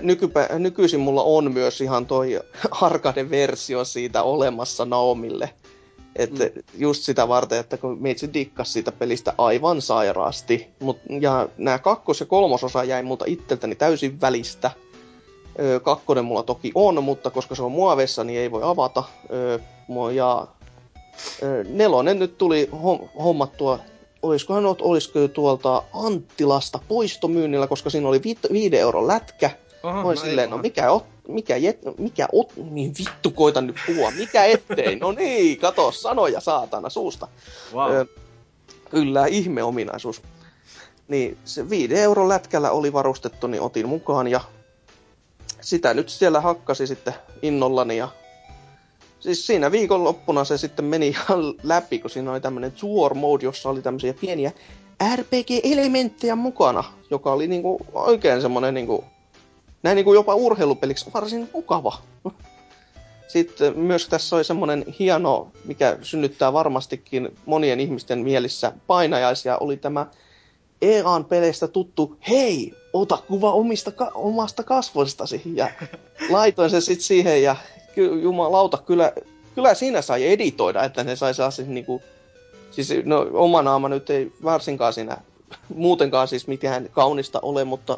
[0.02, 2.40] nykypä, nykyisin mulla on myös ihan toi
[2.82, 5.50] arcade-versio siitä olemassa Naomille.
[6.16, 6.64] Että mm.
[6.78, 10.68] just sitä varten, että kun meitsi dikkas siitä pelistä aivan sairaasti.
[10.80, 14.72] Mut, ja nämä kakkos- ja kolmososa jäi multa itseltäni täysin välistä.
[15.60, 19.04] Ö, kakkonen mulla toki on, mutta koska se on muovessa, niin ei voi avata.
[19.34, 19.60] Ö,
[20.14, 20.48] ja
[21.44, 22.70] ö, nelonen nyt tuli
[23.24, 23.80] hommattua,
[24.22, 29.50] olisikohan olisiko tuolta Anttilasta poistomyynnillä, koska siinä oli 5 euron lätkä.
[29.86, 33.76] Aha, Noin no silleen, no mikä, ot, mikä, jet, mikä ot, niin vittu koitan nyt
[33.88, 37.28] puhua, mikä ettei, no niin, kato, sanoja saatana suusta.
[37.74, 37.92] Wow.
[37.92, 38.06] Ö,
[38.90, 40.22] kyllä, ihmeominaisuus.
[41.08, 44.42] Niin se 5 euron lätkällä oli varustettu, niin otin mukaan ja
[45.62, 48.10] sitä nyt siellä hakkasi sitten innollani ja
[49.20, 53.70] siis siinä viikonloppuna se sitten meni ihan läpi, kun siinä oli tämmönen tour mode, jossa
[53.70, 54.52] oli tämmöisiä pieniä
[55.16, 59.04] RPG-elementtejä mukana, joka oli niinku oikein semmonen niinku,
[59.86, 61.98] näin niinku jopa urheilupeliksi varsin mukava.
[63.28, 70.06] Sitten myös tässä oli semmonen hieno, mikä synnyttää varmastikin monien ihmisten mielissä painajaisia, oli tämä
[70.82, 75.42] EAN peleistä tuttu, hei, ota kuva omista, ka- omasta kasvoistasi.
[75.46, 75.72] Ja
[76.30, 77.56] laitoin se sitten siihen ja
[77.96, 79.14] ky- jumalauta, kyllä,
[79.56, 82.02] kyllä siinä sai editoida, että ne sai siis niinku,
[82.72, 85.18] siis no oma naama nyt ei varsinkaan siinä
[85.76, 87.98] muutenkaan siis mitään kaunista ole, mutta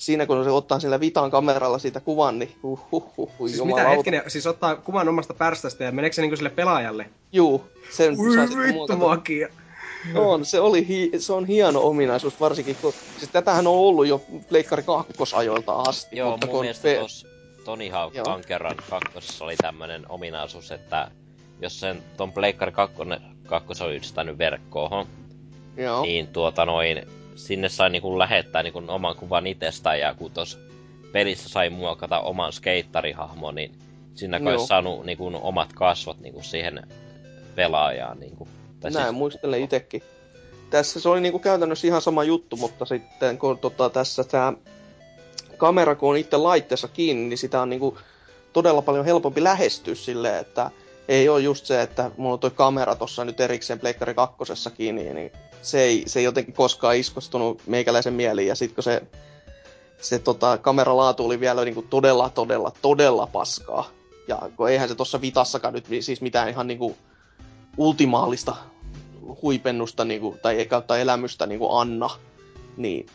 [0.00, 3.64] siinä kun se ottaa sillä Vitan kameralla siitä kuvan, niin huh, huh, huh, huh siis
[3.64, 7.10] mitä hetkinen, siis ottaa kuvan omasta pärstästä ja meneekö se niinku sille pelaajalle?
[7.32, 9.48] Juu, sen Ui, vittu makia.
[10.14, 12.92] On, se, oli hi- se on hieno ominaisuus, varsinkin kun...
[13.18, 16.16] Siis tätähän on ollut jo Pleikkari kakkosajoilta asti.
[16.16, 17.26] Joo, mutta mun kun mielestä pe- tos
[17.64, 21.10] Tony Hawk Vankeran kakkosessa oli tämmönen ominaisuus, että
[21.60, 22.96] jos sen ton Pleikkari 2,
[23.46, 25.06] kakkos oli yhdistänyt verkkoon,
[25.76, 26.02] Joo.
[26.02, 27.06] niin tuota noin,
[27.46, 30.58] sinne sai niinku lähettää niinku oman kuvan itsestään, ja kun tos
[31.12, 33.72] pelissä sai muokata oman skeittarihahmon, niin
[34.14, 36.82] siinä olisi saanut niinku omat kasvot niinku siihen
[37.54, 38.20] pelaajaan.
[38.20, 38.48] Niinku.
[38.80, 39.16] Tai Näin siis...
[39.16, 40.02] muistelen itekin.
[40.70, 44.52] Tässä se oli niinku käytännössä ihan sama juttu, mutta sitten kun tota, tässä tämä
[45.56, 47.98] kamera, kun on itse laitteessa kiinni, niin sitä on niinku
[48.52, 50.70] todella paljon helpompi lähestyä silleen, että
[51.10, 55.14] ei ole just se, että mulla on toi kamera tuossa nyt erikseen Pleikkari kakkosessa kiinni,
[55.14, 55.32] niin
[55.62, 58.48] se ei, se ei jotenkin koskaan iskostunut meikäläisen mieliin.
[58.48, 59.02] Ja sitten kun se,
[60.00, 63.88] se tota, kameralaatu oli vielä niinku todella, todella, todella paskaa.
[64.28, 66.96] Ja kun eihän se tuossa Vitassakaan nyt siis mitään ihan niinku
[67.76, 68.56] ultimaalista
[69.42, 72.10] huipennusta niinku, tai kautta elämystä niinku anna,
[72.76, 73.06] niin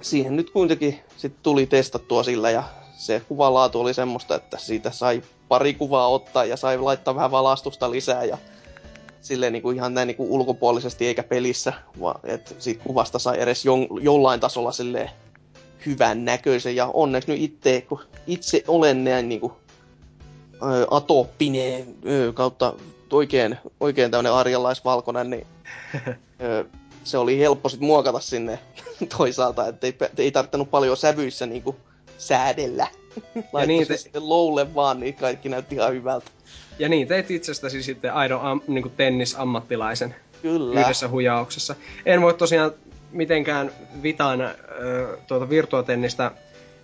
[0.00, 2.64] siihen nyt kuitenkin sit tuli testattua sillä ja
[2.96, 7.90] se kuvalaatu oli semmoista, että siitä sai pari kuvaa ottaa ja sai laittaa vähän valastusta
[7.90, 8.38] lisää ja
[9.20, 13.40] silleen niin kuin ihan näin niin kuin ulkopuolisesti eikä pelissä, vaan että siitä kuvasta sai
[13.40, 15.10] edes jon, jollain tasolla silleen
[15.86, 19.52] hyvän näköisen ja onneksi nyt itse, kun itse olen näin niin kuin,
[20.54, 21.94] ä, atooppinen
[22.34, 22.74] kautta
[23.12, 25.46] oikein, oikein tämmöinen arjalaisvalkoinen, niin
[26.06, 26.64] ä,
[27.04, 28.58] se oli helppo sit muokata sinne
[29.18, 31.76] toisaalta, että ei, ei tarvinnut paljon sävyissä niinku
[32.18, 32.86] säädellä.
[33.60, 33.96] Ja niin te...
[33.96, 36.30] sitten lowlle vaan, niin kaikki näytti ihan hyvältä.
[36.78, 40.80] Ja niin, teit itsestäsi sitten aidon am, niin tennisammattilaisen Kyllä.
[40.80, 41.74] yhdessä hujauksessa.
[42.06, 42.72] En voi tosiaan
[43.12, 43.70] mitenkään
[44.02, 44.52] Vitan äh,
[45.26, 46.30] tuota virtuotennistä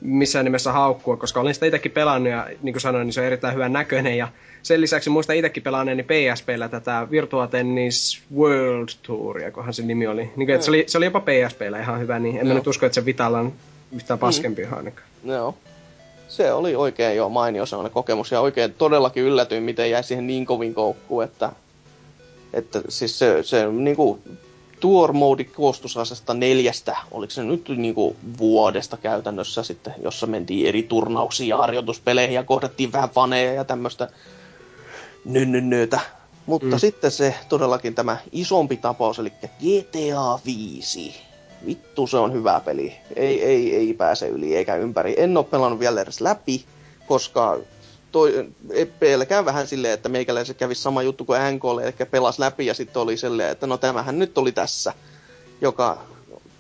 [0.03, 3.26] missään nimessä haukkua, koska olen sitä itsekin pelannut ja niin kuin sanoin, niin se on
[3.26, 4.18] erittäin hyvän näköinen.
[4.18, 4.28] Ja
[4.62, 10.22] sen lisäksi muista itsekin pelanneeni PSPllä tätä Virtua Tennis World Touria, kohan se nimi oli.
[10.22, 12.66] Niin kuin, että se, oli se oli jopa PSPllä ihan hyvä, niin en mä nyt
[12.66, 13.53] usko, että se Vitalla on
[13.93, 14.72] yhtään paskempi mm.
[14.72, 15.09] ainakaan.
[15.24, 15.57] Joo.
[16.33, 20.47] Se oli oikein jo mainio sellainen kokemus ja oikein todellakin yllätyin, miten jäi siihen niin
[20.47, 21.53] kovin koukkuun, että,
[22.53, 24.22] että siis se, se niin kuin,
[24.80, 30.83] Tour Mode koostusasesta neljästä, oliko se nyt niin kuin vuodesta käytännössä sitten, jossa mentiin eri
[30.83, 34.09] turnauksiin ja harjoituspeleihin ja kohdattiin vähän faneja ja tämmöistä
[35.24, 36.01] nynnynnyötä.
[36.47, 36.78] Mutta mm.
[36.78, 41.32] sitten se todellakin tämä isompi tapaus, eli GTA 5.
[41.66, 42.94] Vittu, se on hyvä peli.
[43.16, 45.14] Ei, ei, ei pääse yli eikä ympäri.
[45.18, 46.64] En ole pelannut vielä edes läpi,
[47.06, 47.58] koska
[48.12, 48.50] toi,
[49.28, 53.02] käy vähän silleen, että meikäläisen kävi sama juttu kuin NKL, eli pelas läpi ja sitten
[53.02, 54.92] oli silleen, että no tämähän nyt oli tässä,
[55.60, 55.98] joka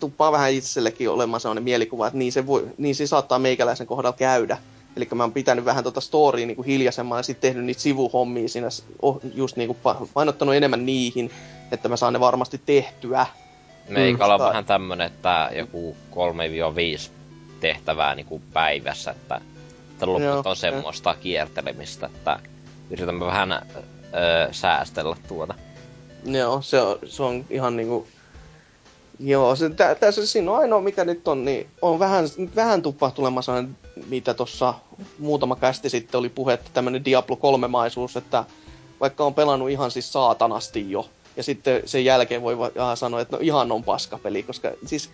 [0.00, 4.16] tuppaa vähän itsellekin olemaan sellainen mielikuva, että niin se, voi, niin se saattaa meikäläisen kohdalla
[4.16, 4.58] käydä.
[4.96, 8.68] Eli mä oon pitänyt vähän tota storya niin hiljaisemman ja sitten tehnyt niitä sivuhommia siinä,
[9.34, 9.78] just niin kuin
[10.14, 11.30] painottanut enemmän niihin,
[11.72, 13.26] että mä saan ne varmasti tehtyä.
[13.88, 17.10] Meikalla on vähän tämmönen, että joku 3-5
[17.60, 19.40] tehtävää niin kuin päivässä, että
[20.02, 22.40] sitten loput Joo, on semmoista kiertelemistä, että
[22.90, 25.54] yritämme vähän öö, säästellä tuota.
[26.24, 28.06] Joo, se on, se on ihan niinku...
[29.20, 32.24] Joo, se, tä, tässä siinä on ainoa mikä nyt on, niin on vähän,
[32.56, 33.64] vähän tuppahtulemassa,
[34.08, 34.74] mitä tuossa
[35.18, 38.44] muutama kästi sitten oli puhetta, tämmönen Diablo 3-maisuus, että
[39.00, 43.36] vaikka on pelannut ihan siis saatanasti jo, ja sitten sen jälkeen voi vaan sanoa, että
[43.36, 45.10] no ihan on paskapeli, koska siis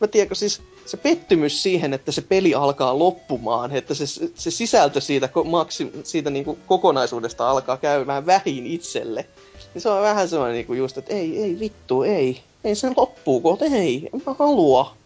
[0.00, 5.00] mä tiedän, siis se pettymys siihen, että se peli alkaa loppumaan, että se, se sisältö
[5.00, 9.26] siitä, maksi, siitä niin kuin kokonaisuudesta alkaa käymään vähin itselle,
[9.74, 12.94] niin se on vähän semmoinen niin kuin just, että ei, ei vittu, ei, ei sen
[12.96, 14.96] loppuu, ei, en mä halua.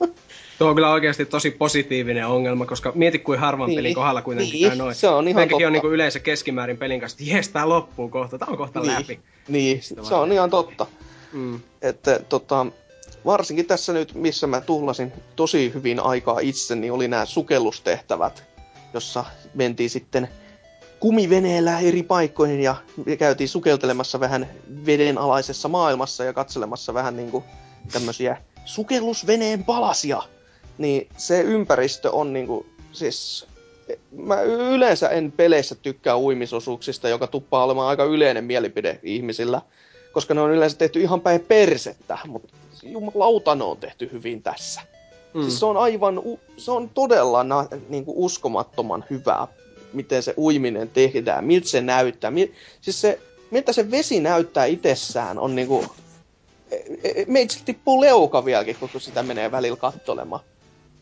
[0.63, 4.53] Tuo on kyllä oikeasti tosi positiivinen ongelma, koska mieti kuin harvan niin, pelin kohdalla kuitenkin
[4.53, 4.95] niin, käy noin.
[4.95, 5.67] Se on ihan totta.
[5.67, 8.81] on niin kuin yleensä keskimäärin pelin kanssa, että jes, tää loppuu kohta, tää on kohta
[8.81, 9.21] niin, läpi.
[9.49, 10.87] Niin, Sitten se on ihan totta.
[11.33, 11.61] Mm.
[11.83, 12.67] Että tota,
[13.25, 18.45] varsinkin tässä nyt, missä mä tuhlasin tosi hyvin aikaa itse, niin oli nämä sukellustehtävät,
[18.95, 20.29] jossa mentiin sitten
[21.01, 22.77] kumiveneellä eri paikkoihin ja
[23.19, 24.49] käytiin sukeltelemassa vähän
[24.87, 27.45] vedenalaisessa maailmassa ja katselemassa vähän niinku
[27.93, 30.23] tämmöisiä sukellusveneen palasia.
[30.79, 33.47] Niin se ympäristö on niinku, siis
[34.13, 39.61] mä yleensä en peleissä tykkää uimisosuuksista, joka tuppaa olemaan aika yleinen mielipide ihmisillä,
[40.13, 42.49] koska ne on yleensä tehty ihan päin persettä, mutta
[42.83, 44.81] jumalauta ne on tehty hyvin tässä.
[45.35, 45.43] Mm.
[45.43, 46.23] Siis se on aivan,
[46.57, 49.49] se on todella na, niin kuin uskomattoman hyvää,
[49.93, 52.31] miten se uiminen tehdään, miltä se näyttää.
[52.31, 53.21] Mi, siis se,
[53.51, 55.85] miltä se vesi näyttää itsessään on niinku,
[56.71, 60.43] e, e, meitä tippuu leuka vieläkin, kun sitä menee välillä kattolemaan.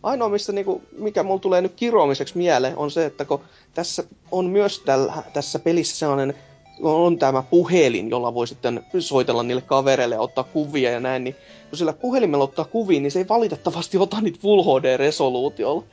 [0.02, 3.40] Ainoa, mistä niinku, mikä mulla tulee nyt kiroamiseksi mieleen, on se, että kun
[3.74, 6.34] tässä on myös tällä, tässä pelissä sellainen
[6.82, 11.36] on tämä puhelin, jolla voi sitten soitella niille kavereille ja ottaa kuvia ja näin, niin
[11.70, 15.84] kun sillä puhelimella ottaa kuvia, niin se ei valitettavasti ota niitä Full HD-resoluutiolla.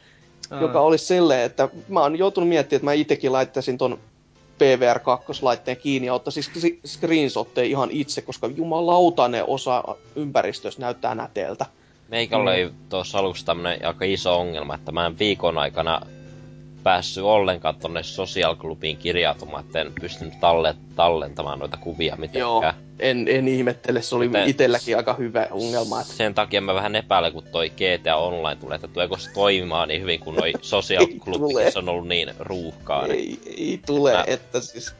[0.52, 0.62] Aa.
[0.62, 4.00] Joka olisi silleen, että mä oon joutunut miettimään, että mä itekin laittaisin ton
[4.58, 6.44] PVR 2-laitteen kiinni ja ottaisin
[6.86, 9.84] screenshotteja ihan itse, koska jumalauta ne osa
[10.16, 11.66] ympäristössä näyttää näteeltä.
[12.10, 16.02] Meikällä oli tuossa aluksi tämmönen aika iso ongelma, että mä en viikon aikana
[16.84, 22.42] päässyt ollenkaan tonne Social Clubiin kirjautumaan, että en pystynyt talle, tallentamaan noita kuvia mitenkään.
[22.42, 26.02] Joo, en, en ihmettele, se oli Joten itselläkin aika hyvä ongelma.
[26.02, 26.14] Että...
[26.14, 30.02] Sen takia mä vähän epäilen, kun toi GTA Online tulee, että tuleeko se toimimaan niin
[30.02, 33.06] hyvin kuin noi Social Clubit, se on ollut niin ruuhkaa.
[33.06, 34.24] Ei, ei tule, mä...
[34.28, 34.96] että siis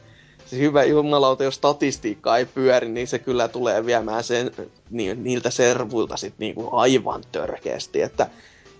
[0.48, 4.50] siis hyvä jumalauta, jos statistiikka ei pyöri, niin se kyllä tulee viemään sen,
[4.90, 8.02] niin, niiltä servuilta sit niinku aivan törkeästi.
[8.02, 8.26] Että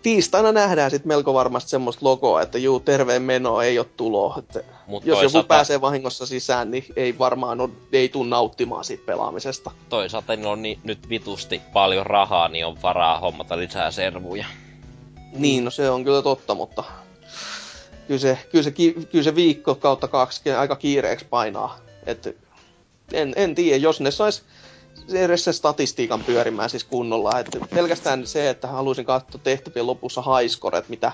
[0.03, 4.35] tiistaina nähdään sitten melko varmasti semmoista logoa, että juu, terveen meno ei ole tulo.
[4.39, 5.39] Että Mut jos toisaalta...
[5.39, 9.71] joku pääsee vahingossa sisään, niin ei varmaan ole, ei tule nauttimaan siitä pelaamisesta.
[9.89, 14.47] Toisaalta niillä on niin, nyt vitusti paljon rahaa, niin on varaa hommata lisää servuja.
[15.33, 16.85] Niin, no se on kyllä totta, mutta
[18.09, 18.70] kyllä se, kyllä se,
[19.11, 21.78] kyllä se viikko kautta kaksi aika kiireeksi painaa.
[22.06, 22.36] Et
[23.12, 24.42] en, en tiedä, jos ne sais
[25.12, 27.40] edes se statistiikan pyörimään siis kunnolla.
[27.40, 31.12] Et pelkästään se, että haluaisin katsoa tehtävien lopussa haiskoret, mitä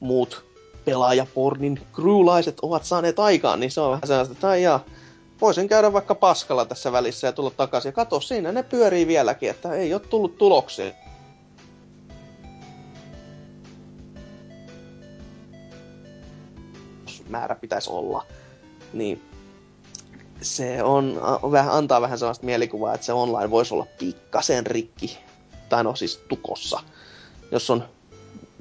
[0.00, 0.44] muut
[0.84, 4.84] pelaajapornin crewlaiset ovat saaneet aikaan, niin se on vähän sellaista, että jaa,
[5.40, 7.88] voisin käydä vaikka paskalla tässä välissä ja tulla takaisin.
[7.88, 10.92] Ja katso, siinä ne pyörii vieläkin, että ei ole tullut tuloksia.
[17.28, 18.26] Määrä pitäisi olla.
[18.92, 19.22] Niin
[20.40, 21.20] se on,
[21.52, 25.18] vähän, antaa vähän sellaista mielikuvaa, että se online voisi olla pikkasen rikki.
[25.68, 26.80] Tai no siis tukossa.
[27.50, 27.84] Jos on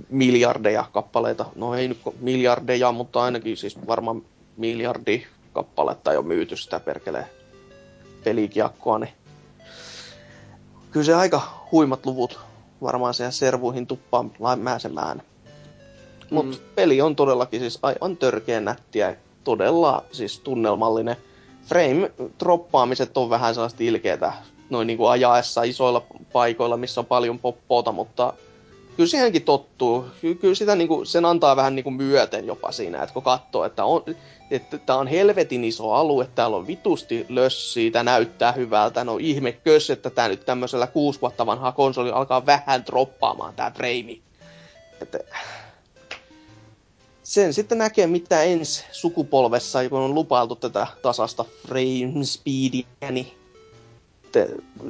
[0.10, 4.22] miljardeja kappaleita, no ei nyt miljardeja, mutta ainakin siis varmaan
[4.58, 7.30] miljardi kappaletta jo myyty sitä perkelee
[8.24, 9.14] pelikiekkoa, niin
[10.92, 11.42] kyllä se aika
[11.72, 12.40] huimat luvut
[12.82, 15.22] varmaan siihen servuihin tuppaan mäisemään.
[16.34, 16.64] Mutta mm.
[16.76, 21.16] peli on todellakin siis aivan törkeä nättiä, todella siis tunnelmallinen.
[21.66, 24.34] Frame-troppaamiset on vähän sellaista ilkeätä
[24.70, 26.04] noin niin kuin ajaessa isoilla
[26.34, 28.34] paikoilla, missä on paljon poppoota, mutta
[28.98, 30.06] kyllä siihenkin tottuu.
[30.42, 33.66] Kyllä sitä niin kuin, sen antaa vähän niin kuin myöten jopa siinä, että kun katsoo,
[33.66, 34.04] että on,
[34.52, 39.52] että tämä on helvetin iso alue, täällä on vitusti lössiä, tämä näyttää hyvältä, no ihme
[39.52, 44.18] kös, että tämä nyt tämmöisellä kuusi vuotta vanhaa konsoli alkaa vähän droppaamaan tämä frame.
[45.02, 45.20] Että
[47.24, 53.28] sen sitten näkee, mitä ensi sukupolvessa, kun on lupailtu tätä tasasta frame speedia, niin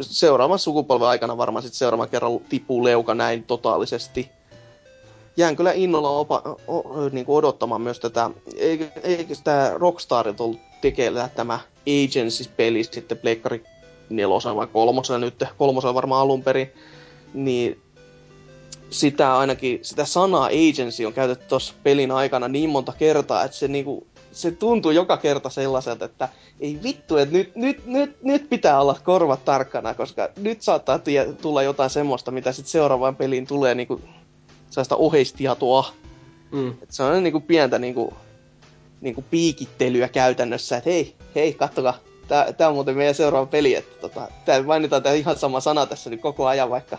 [0.01, 4.29] seuraavan sukupolven aikana varmaan sitten seuraavan kerran tippuu leuka näin totaalisesti.
[5.38, 10.59] Jään kyllä innolla opa, o, niin kuin odottamaan myös tätä, eikö, eikö tämä Rockstarit ollut
[10.81, 13.63] tekeillä tämä Agency-peli sitten Pleikkari
[14.09, 16.73] nelosella vai kolmosella nyt, kolmosella varmaan alun perin,
[17.34, 17.81] niin
[18.93, 23.67] sitä ainakin, sitä sanaa agency on käytetty tuossa pelin aikana niin monta kertaa, että se
[23.67, 26.29] niinku, se tuntuu joka kerta sellaiselta, että
[26.59, 31.33] ei vittu, että nyt, nyt, nyt, nyt pitää olla korvat tarkkana, koska nyt saattaa tie,
[31.33, 34.01] tulla jotain semmoista, mitä sitten seuraavaan peliin tulee niinku
[34.69, 35.91] sellaista oheistietoa.
[36.51, 36.69] Mm.
[36.81, 38.13] Et se on niinku pientä niinku,
[39.01, 44.01] niinku piikittelyä käytännössä, että hei, hei, kattokaa, tää, tää on muuten meidän seuraava peli, että
[44.01, 46.97] tota, tää mainitaan tää ihan sama sana tässä nyt koko ajan, vaikka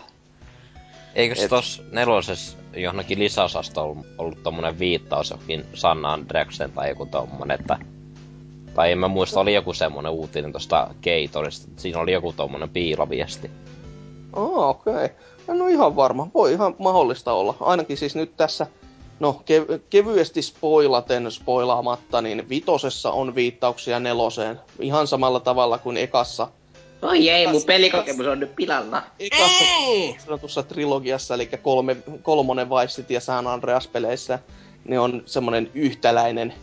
[1.15, 6.89] Eikö se Et- tossa nelosessa johonkin lisäosasta ollut, ollut tommonen viittaus jokin San Andreasen tai
[6.89, 7.77] joku tommonen, että...
[8.75, 13.51] Tai en mä muista, oli joku semmonen uutinen tosta Gatorista, siinä oli joku tommonen piiloviesti.
[14.33, 14.93] Oh, okei.
[14.93, 15.09] Okay.
[15.47, 16.27] En ole ihan varma.
[16.33, 17.55] Voi ihan mahdollista olla.
[17.59, 18.67] Ainakin siis nyt tässä,
[19.19, 24.59] no kev- kevyesti spoilaten spoilaamatta, niin vitosessa on viittauksia neloseen.
[24.79, 26.47] Ihan samalla tavalla kuin ekassa.
[27.05, 29.03] Oi ei, mun pelikokemus on nyt pilalla.
[29.19, 29.63] Ekassa
[30.25, 34.39] sanotussa trilogiassa, eli kolme, kolmonen Vice City ja San Andreas peleissä,
[34.85, 36.53] ne on semmonen yhtäläinen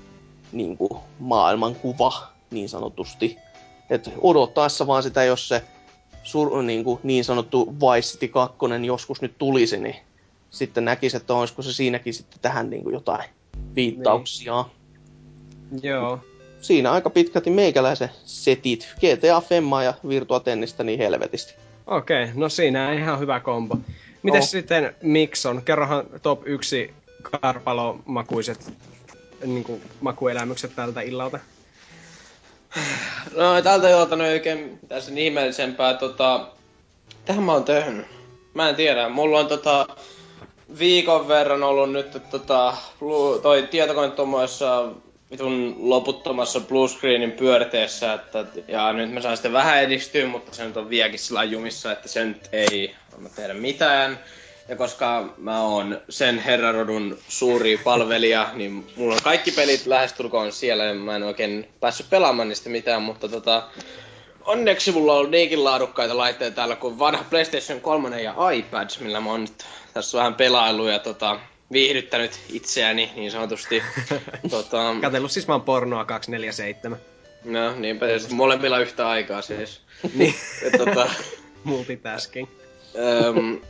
[0.52, 2.12] niin kuin, maailmankuva,
[2.50, 3.36] niin sanotusti.
[3.90, 5.62] Et odottaessa vaan sitä, jos se
[6.22, 9.96] sur, niin, kuin, niin sanottu Vice City 2 joskus nyt tulisi, niin
[10.50, 13.24] sitten näkisi, että olisiko se siinäkin sitten tähän niin kuin jotain
[13.74, 14.64] viittauksia.
[15.70, 15.82] Niin.
[15.82, 16.20] Joo.
[16.62, 18.88] Siinä aika pitkälti meikäläisen setit.
[19.00, 21.54] GTA Femmaa ja Virtua Tennistä niin helvetisti.
[21.86, 23.76] Okei, no siinä ihan hyvä kombo.
[24.22, 24.46] Miten No.
[24.46, 25.62] sitten Mixon?
[25.62, 26.94] Kerrohan top 1
[27.40, 28.72] karpalomakuiset
[29.46, 31.38] niin kuin, makuelämykset tältä illalta.
[33.36, 36.46] No tältä illalta nyt oikein mitään sen ihmeellisempää tota...
[37.24, 38.06] Tähän mä oon tehnyt.
[38.54, 39.86] Mä en tiedä, mulla on tota
[40.78, 42.76] viikon verran ollut nyt tota,
[43.42, 44.88] toi tietokone tuommoissa
[45.32, 50.76] vitun loputtomassa bluescreenin pyörteessä, että, ja nyt mä saan sitten vähän edistyä, mutta se nyt
[50.76, 54.18] on vieläkin sillä jumissa, että se nyt ei anna tehdä mitään.
[54.68, 60.84] Ja koska mä oon sen herrarodun suuri palvelija, niin mulla on kaikki pelit lähestulkoon siellä,
[60.84, 63.62] ja mä en oikein päässyt pelaamaan niistä mitään, mutta tota,
[64.44, 69.30] onneksi mulla on niinkin laadukkaita laitteita täällä kuin vanha PlayStation 3 ja iPad, millä mä
[69.30, 69.64] oon nyt
[69.94, 71.40] tässä vähän pelailu ja tota,
[71.72, 73.82] viihdyttänyt itseäni niin sanotusti.
[74.50, 76.98] tota, Katellut siis vaan pornoa 247.
[77.44, 79.80] no niinpä tietysti molemmilla yhtä aikaa siis.
[80.14, 80.34] Niin,
[80.78, 81.10] tota,
[81.64, 82.48] multitasking.
[83.28, 83.60] Öm,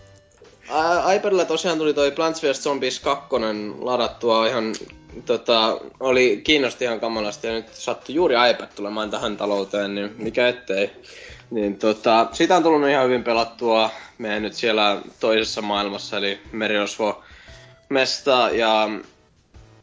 [1.17, 2.63] iPadilla tosiaan tuli toi Plants vs.
[2.63, 3.29] Zombies 2
[3.79, 4.75] ladattua ihan,
[5.27, 10.49] tota, oli kiinnosti ihan kamalasti ja nyt sattui juuri iPad tulemaan tähän talouteen, niin mikä
[10.49, 10.91] ettei.
[11.51, 13.91] Niin tota, sitä on tullut ihan hyvin pelattua.
[14.19, 17.23] Me nyt siellä toisessa maailmassa, eli Merirosvo
[17.93, 18.89] mesta ja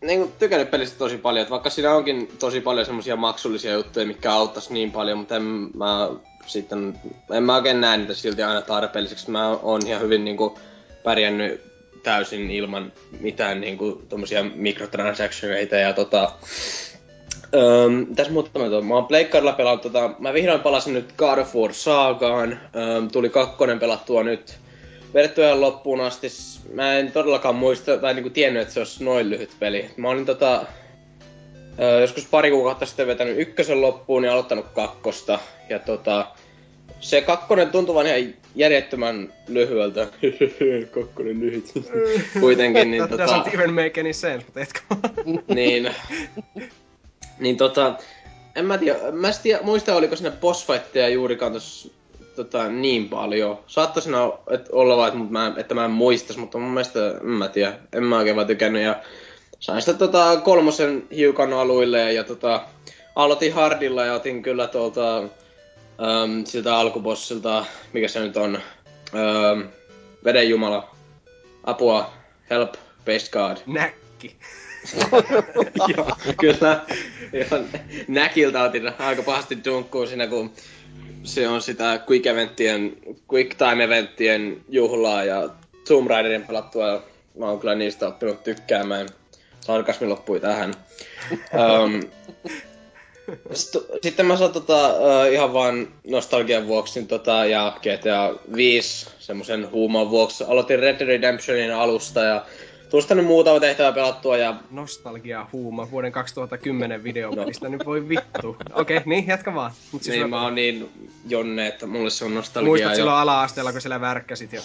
[0.01, 4.05] niin kuin, tykännyt pelistä tosi paljon, että vaikka siinä onkin tosi paljon semmoisia maksullisia juttuja,
[4.05, 5.43] mikä auttaisi niin paljon, mutta en
[5.73, 6.09] mä
[6.45, 6.99] sitten,
[7.31, 9.31] en mä oikein näe niitä silti aina tarpeelliseksi.
[9.31, 10.59] Mä oon ihan hyvin niinku
[11.03, 11.61] pärjännyt
[12.03, 16.31] täysin ilman mitään niinku tommosia mikrotransactioneita ja tota...
[17.55, 18.85] Öm, tässä muuta mä tuon.
[18.85, 22.59] Mä oon Pleikkarilla pelannut tota, mä vihdoin palasin nyt God of War Saagaan.
[22.75, 24.57] Öm, tuli kakkonen pelattua nyt
[25.13, 26.27] vedettyä ihan loppuun asti.
[26.73, 29.89] Mä en todellakaan muista, tai niinku tiennyt, että se olisi noin lyhyt peli.
[29.97, 30.65] Mä olin tota,
[32.01, 35.39] joskus pari kuukautta sitten vetänyt ykkösen loppuun ja aloittanut kakkosta.
[35.69, 36.27] Ja tota,
[36.99, 40.07] se kakkonen tuntuu vaan ihan järjettömän lyhyeltä.
[40.95, 41.73] kakkonen lyhyt.
[42.39, 43.25] Kuitenkin, niin That tota...
[43.25, 44.79] doesn't even make any sense, mutta etkö
[45.55, 45.89] niin,
[47.39, 47.95] niin tota,
[48.55, 51.89] en mä tiedä, mä en tiedä, muista oliko sinne bossfightteja juurikaan tossa
[52.43, 53.59] tota, niin paljon.
[54.51, 57.73] Et olla vaan, että, mä, että mä en muistas, mutta mun mielestä, en mä tiedä,
[57.93, 58.83] en mä oikein vaan tykännyt.
[58.83, 59.01] Ja
[59.59, 62.61] sain sitä tota, kolmosen hiukan aluille ja tota,
[63.15, 69.67] aloitin hardilla ja otin kyllä tuolta äm, siltä alkubossilta, mikä se nyt on, äm,
[70.23, 70.95] vedenjumala,
[71.63, 72.13] apua,
[72.49, 72.73] help,
[73.05, 73.57] based god.
[73.65, 74.35] Näkki.
[75.97, 76.85] Joo, kyllä.
[77.33, 77.65] Ihan
[78.07, 80.53] näkiltä otin aika pahasti dunkkuun siinä, kun
[81.23, 82.97] se on sitä quick eventtien,
[83.33, 85.49] quick time eventtien juhlaa ja
[85.87, 87.03] Tomb Raiderin pelattua.
[87.37, 89.07] Mä oon kyllä niistä oppinut tykkäämään.
[89.61, 90.73] Sarkasmi loppui tähän.
[91.83, 92.01] um,
[94.01, 99.71] sitten mä saan tota, uh, ihan vaan nostalgian vuoksi niin tota, ja GTA 5 semmosen
[99.71, 100.43] huuman vuoksi.
[100.43, 102.45] Aloitin Red Dead Redemptionin alusta ja
[102.89, 108.57] tuosta nyt muutama tehtävä pelattua ja Nostalgia huuma vuoden 2010 videopelistä, nyt voi vittu.
[108.73, 109.71] Okei, okay, niin, jatka vaan.
[109.91, 110.89] Mut siis niin, mä- mä oon niin
[111.27, 112.69] jonne, että mulle se on nostalgia.
[112.69, 112.95] Muistat ja...
[112.95, 114.61] silloin ala-asteella, kun siellä värkkäsit jo.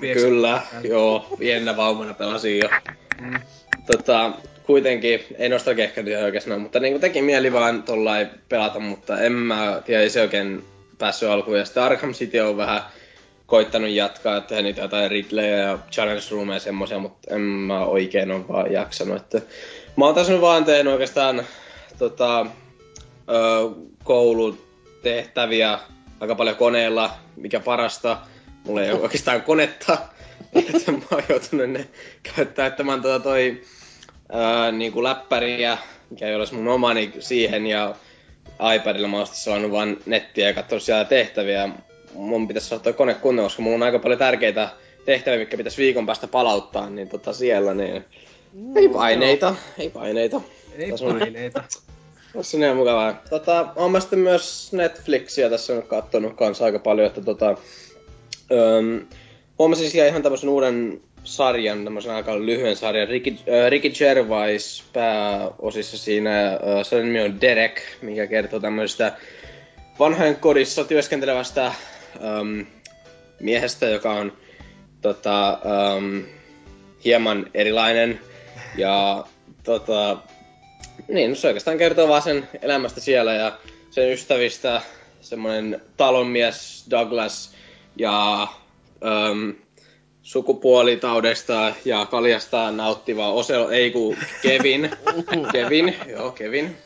[0.00, 2.68] Kyllä, joo, pienenä vaumana pelasin jo.
[3.20, 3.40] Mm.
[3.86, 6.04] Tota, kuitenkin, ei nostalgia ehkä
[6.40, 10.64] sanoa, mutta niin teki mieli vaan tollain pelata, mutta en mä tiedä, ei se oikein
[10.98, 11.58] päässyt alkuun.
[11.58, 12.82] Ja sitten Arkham City on vähän
[13.52, 18.30] koittanut jatkaa, että niitä jotain Ridleyä ja Challenge Roomia ja semmoisia, mutta en mä oikein
[18.30, 19.16] ole vaan jaksanut.
[19.16, 19.40] Että
[19.96, 21.46] mä oon tässä nyt vaan tehnyt oikeastaan
[21.98, 23.70] tota, ö,
[24.04, 25.78] koulutehtäviä
[26.20, 28.18] aika paljon koneella, mikä parasta.
[28.64, 29.98] Mulla ei ole oikeastaan konetta,
[30.74, 31.88] että mä oon joutunut ne
[32.22, 33.62] käyttää, että mä tota toi
[34.32, 35.78] ää, niinku läppäriä,
[36.10, 37.94] mikä ei olisi mun oma, niin siihen ja
[38.76, 41.68] iPadilla mä oon saanut vaan nettiä ja katsonut siellä tehtäviä.
[42.14, 44.68] Mun pitäisi saada toi kone kunnolla, koska mulla on aika paljon tärkeitä
[45.04, 48.04] tehtäviä, mitkä pitäisi viikon päästä palauttaa, niin tota siellä, niin...
[48.52, 50.40] Mm, ei paineita, ei paineita.
[50.78, 51.62] Ei tässä paineita.
[52.32, 53.22] Tässä on ihan mukavaa.
[53.30, 57.56] Tota, on mä sitten myös Netflixiä tässä nyt kattonut kanssa aika paljon, että tota...
[58.52, 59.06] Öm,
[59.58, 63.08] huomasin siellä ihan tämmöisen uuden sarjan, tämmöisen aika lyhyen sarjan.
[63.08, 66.48] Ricky, äh, Ricky Gervais pääosissa siinä.
[66.48, 69.12] Äh, sen nimi on Derek, mikä kertoo tämmöisestä
[69.98, 71.72] vanhojen kodissa työskentelevästä
[72.16, 72.60] ähm,
[73.40, 74.32] miehestä, joka on
[75.00, 76.20] tota, ähm,
[77.04, 78.20] hieman erilainen.
[78.76, 79.24] Ja
[79.64, 80.16] tota,
[81.08, 83.58] niin, se oikeastaan kertoo vaan sen elämästä siellä ja
[83.90, 84.82] sen ystävistä.
[85.20, 87.54] Semmoinen talonmies Douglas
[87.96, 88.42] ja
[89.04, 89.50] ähm,
[90.22, 94.90] sukupuolitaudesta ja kaljasta nauttiva Osel, ei ku Kevin.
[95.52, 96.76] Kevin, joo Kevin.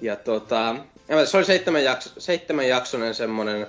[0.00, 0.76] Ja tota,
[1.24, 3.66] se oli seitsemän, jakso, seitsemän jaksonen semmonen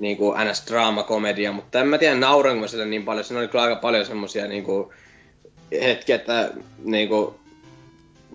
[0.00, 3.24] niinku ns draama-komedia, mutta en mä tiedä nauranko sille niin paljon.
[3.24, 4.92] Siinä oli kyllä aika paljon semmosia niinku
[5.72, 6.50] hetkiä, että
[6.84, 7.40] niinku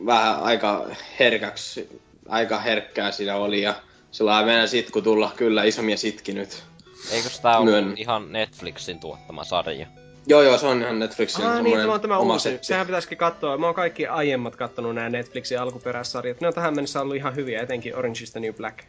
[0.05, 0.85] vähän aika
[1.19, 3.75] herkäksi, aika herkkää siinä oli ja
[4.11, 6.63] sillä meidän sitku tulla kyllä isomia sitki nyt.
[7.11, 9.87] Eikö tää ollut ihan Netflixin tuottama sarja?
[10.27, 12.43] Joo, joo, se on ihan Netflixin ah, niin, tämä on tämä uusi.
[12.43, 12.67] Setti.
[12.67, 13.57] Sehän pitäisikin katsoa.
[13.57, 16.41] Mä oon kaikki aiemmat kattonut nämä Netflixin alkuperäissarjat.
[16.41, 18.79] Ne on tähän mennessä ollut ihan hyviä, etenkin Orange is the New Black.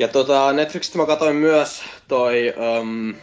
[0.00, 3.14] Ja tota, Netflixistä mä katsoin myös toi, um,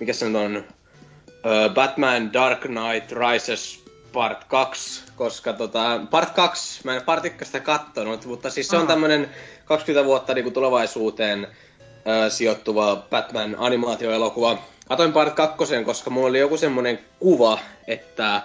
[0.00, 6.80] mikä se nyt on, uh, Batman Dark Knight Rises Part 2, koska tota, Part 2,
[6.84, 9.30] mä en Part 1 sitä kattonut, mutta siis se on tämmönen
[9.64, 14.58] 20 vuotta niinku tulevaisuuteen uh, sijoittuva Batman animaatioelokuva.
[14.88, 18.42] Katoin Part 2, koska mulla oli joku semmonen kuva, että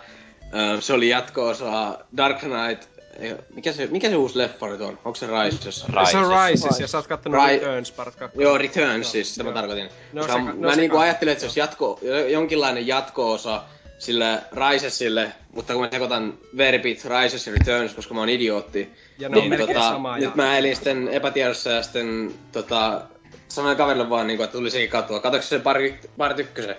[0.53, 2.98] ö, se oli jatko-osa Dark Knight
[3.55, 4.99] mikä se, mikä se uusi leffa nyt on?
[5.05, 5.85] Onko se Rises?
[5.87, 6.11] Rises.
[6.11, 8.41] Se on Rises, ja sä oot kattonut Ri- Returns Part 2.
[8.41, 9.89] Joo, Returns siis, sitä mä tarkoitin.
[10.13, 11.99] No, se, mä no, niinku ajattelin, että se olisi jatko,
[12.29, 13.63] jonkinlainen jatko-osa
[13.97, 18.89] sille Risesille, mutta kun mä sekoitan verbit Rises ja Returns, koska mä oon idiootti,
[19.19, 20.31] ja niin tota, sama, nyt ja...
[20.35, 23.01] mä elin sitten epätiedossa ja sitten tota,
[23.47, 25.19] sanoin kaverille vaan, niinku, että tuli sekin katua.
[25.19, 26.75] Katoiko se pari, pari tykkösen?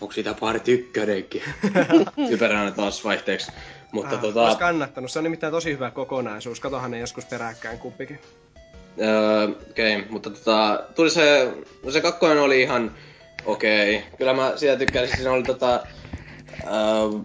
[0.00, 1.42] Onko siitä pari tykkönenkin?
[2.30, 3.52] Typeränä taas vaihteeksi.
[3.92, 4.44] Mutta ah, tota...
[4.44, 5.10] Olisi kannattanut.
[5.10, 6.60] Se on nimittäin tosi hyvä kokonaisuus.
[6.60, 8.18] Katohan ne joskus peräkkäin kumpikin.
[9.00, 10.08] Öö, okei, okay.
[10.10, 11.52] mutta tota, tuli se,
[11.84, 12.96] no se kakkonen oli ihan
[13.44, 13.96] okei.
[13.96, 14.10] Okay.
[14.18, 15.80] Kyllä mä siitä tykkäsin, siinä oli tota,
[16.64, 17.20] öö,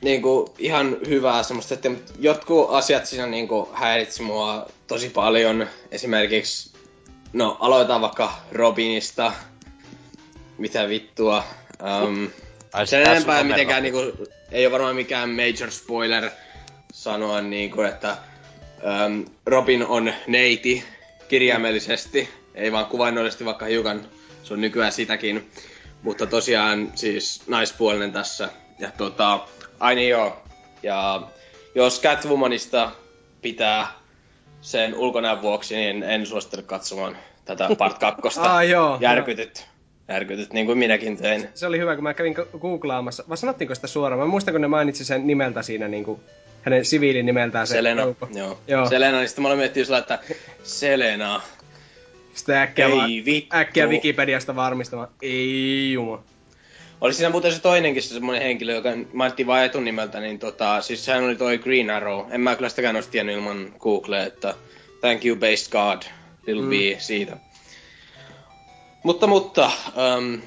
[0.00, 5.66] niinku ihan hyvää semmoista, että jotkut asiat siinä niinku häiritsi mua tosi paljon.
[5.90, 6.70] Esimerkiksi
[7.32, 9.32] No, aloitetaan vaikka Robinista.
[10.58, 11.44] Mitä vittua.
[11.82, 12.28] Um,
[12.72, 16.30] Ai, sen enempää mitenkään niinku, ei ole varmaan mikään major spoiler
[16.92, 18.16] sanoa niinku, että
[19.06, 20.84] um, Robin on neiti
[21.28, 22.28] kirjaimellisesti.
[22.54, 24.00] Ei vaan kuvainnollisesti, vaikka hiukan
[24.42, 25.50] se on nykyään sitäkin.
[26.02, 28.48] Mutta tosiaan siis naispuolinen tässä.
[28.78, 29.40] Ja tota,
[29.80, 30.42] ai niin joo.
[30.82, 31.22] Ja
[31.74, 32.90] jos Catwomanista
[33.42, 33.92] pitää
[34.60, 38.56] sen ulkonäön vuoksi, niin en suosittele katsomaan tätä part kakkosta.
[38.56, 39.69] ah, joo, Järkytyt.
[40.10, 41.48] Järkytyt, niin kuin minäkin tein.
[41.54, 43.24] Se oli hyvä, kun mä kävin googlaamassa.
[43.28, 44.20] Vai sanottiinko sitä suoraan?
[44.20, 46.20] Mä muistan, kun ne mainitsi sen nimeltä siinä, niin kuin,
[46.62, 47.66] hänen siviilin nimeltään.
[47.66, 48.02] Se Selena,
[48.34, 48.58] joo.
[48.66, 48.88] joo.
[48.88, 50.18] Selena, niin sitten mä olin miettinyt sillä, että
[50.62, 51.42] Selena.
[52.34, 52.92] Sitten äkkiä, Ei,
[53.52, 55.08] va- äkkiä Wikipediasta varmistamaan.
[55.22, 56.22] Ei juma.
[57.00, 61.04] Oli siinä muuten se toinenkin se semmoinen henkilö, joka mainittiin vain etunimeltä, niin tota, siis
[61.04, 62.26] sehän oli toi Green Arrow.
[62.30, 64.54] En mä kyllä sitäkään olisi tiennyt ilman Google, että
[65.00, 66.02] thank you based God,
[66.46, 66.68] little mm.
[66.68, 67.36] B siitä.
[69.02, 69.70] Mutta, mutta,
[70.16, 70.40] um,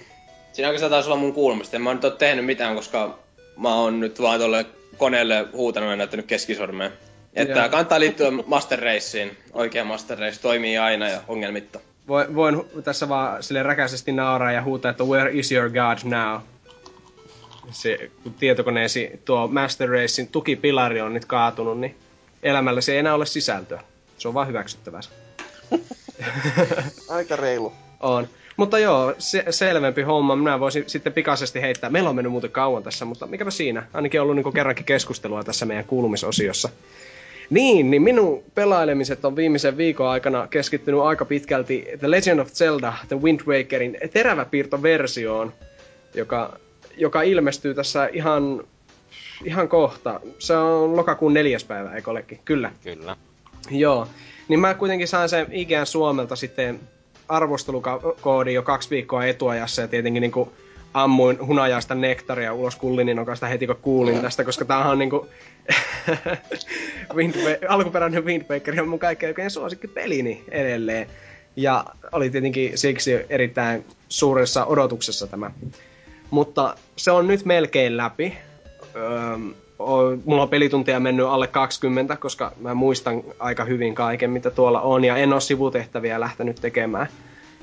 [0.53, 1.75] siinä oikeastaan taisi olla mun kuulumista.
[1.75, 3.19] En mä nyt ole tehnyt mitään, koska
[3.57, 4.65] mä oon nyt vaan tuolle
[4.97, 6.91] koneelle huutanut ja näyttänyt keskisormeen.
[7.33, 7.69] Että Joo.
[7.69, 9.31] kannattaa liittyä Master Raceen.
[9.53, 11.79] Oikea Master Race toimii aina ja ongelmitta.
[12.07, 16.41] Voin, voin tässä vaan sille räkäisesti nauraa ja huutaa, että where is your god now?
[17.73, 21.97] se, kun tietokoneesi tuo Master Racein tukipilari on nyt kaatunut, niin
[22.43, 23.83] elämällä se ei enää ole sisältöä.
[24.17, 25.01] Se on vaan hyväksyttävää.
[27.09, 27.73] Aika reilu.
[27.99, 28.27] On.
[28.57, 30.35] Mutta joo, se, selvempi homma.
[30.35, 31.89] Minä voisin sitten pikaisesti heittää.
[31.89, 33.87] Meillä on mennyt muuten kauan tässä, mutta mikäpä siinä.
[33.93, 36.69] Ainakin ollut niin kerrankin keskustelua tässä meidän kuulumisosiossa.
[37.49, 42.93] Niin, niin minun pelailemiset on viimeisen viikon aikana keskittynyt aika pitkälti The Legend of Zelda,
[43.07, 45.53] The Wind Wakerin teräväpiirtoversioon,
[46.13, 46.59] joka,
[46.97, 48.63] joka ilmestyy tässä ihan,
[49.43, 50.19] ihan kohta.
[50.39, 52.39] Se on lokakuun neljäs päivä, eikö olekin?
[52.45, 52.71] Kyllä.
[52.83, 53.15] Kyllä.
[53.71, 54.07] Joo.
[54.47, 56.79] Niin mä kuitenkin sain sen IGN Suomelta sitten
[57.30, 60.53] arvostelukoodi jo kaksi viikkoa etuajassa ja tietenkin niinku
[60.93, 65.28] ammuin hunajaista nektaria ulos kullininokasta heti kun kuulin tästä, koska tämähän on niinku
[67.15, 71.07] Wind Wa- alkuperäinen Wind Waker on mun kaikkein oikein suosikki pelini edelleen.
[71.55, 75.51] Ja oli tietenkin siksi erittäin suuressa odotuksessa tämä.
[76.30, 78.38] Mutta se on nyt melkein läpi.
[78.95, 79.53] Öö,
[80.26, 85.03] mulla on pelituntia mennyt alle 20, koska mä muistan aika hyvin kaiken, mitä tuolla on,
[85.03, 87.07] ja en ole sivutehtäviä lähtenyt tekemään.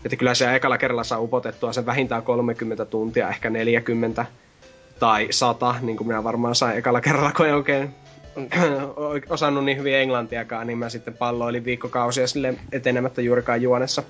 [0.05, 4.27] Että kyllä se ekalla kerralla saa upotettua sen vähintään 30 tuntia, ehkä 40
[5.01, 7.95] tai 100, niin kuin minä varmaan sain ekalla kerralla, kun en oikein
[9.29, 14.03] osannut niin hyvin englantiakaan, niin mä sitten palloilin viikkokausia sille etenemättä juurikaan juonessa.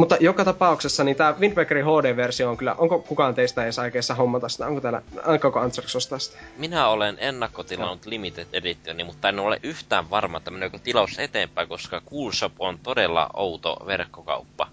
[0.00, 4.14] Mutta joka tapauksessa niin tämä Wind Wakerin HD-versio on kyllä, onko kukaan teistä edes aikeissa
[4.14, 4.66] hommata sitä?
[4.66, 6.38] Onko täällä, aikooko Antrax ostaa sitä?
[6.58, 12.02] Minä olen ennakkotilannut Limited Editioni, mutta en ole yhtään varma, että meneekö tilaus eteenpäin, koska
[12.10, 14.68] Coolshop on todella outo verkkokauppa.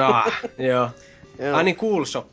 [0.00, 0.88] Ah, joo.
[1.38, 1.56] Joo.
[1.56, 2.26] Ai niin, Cool Shop.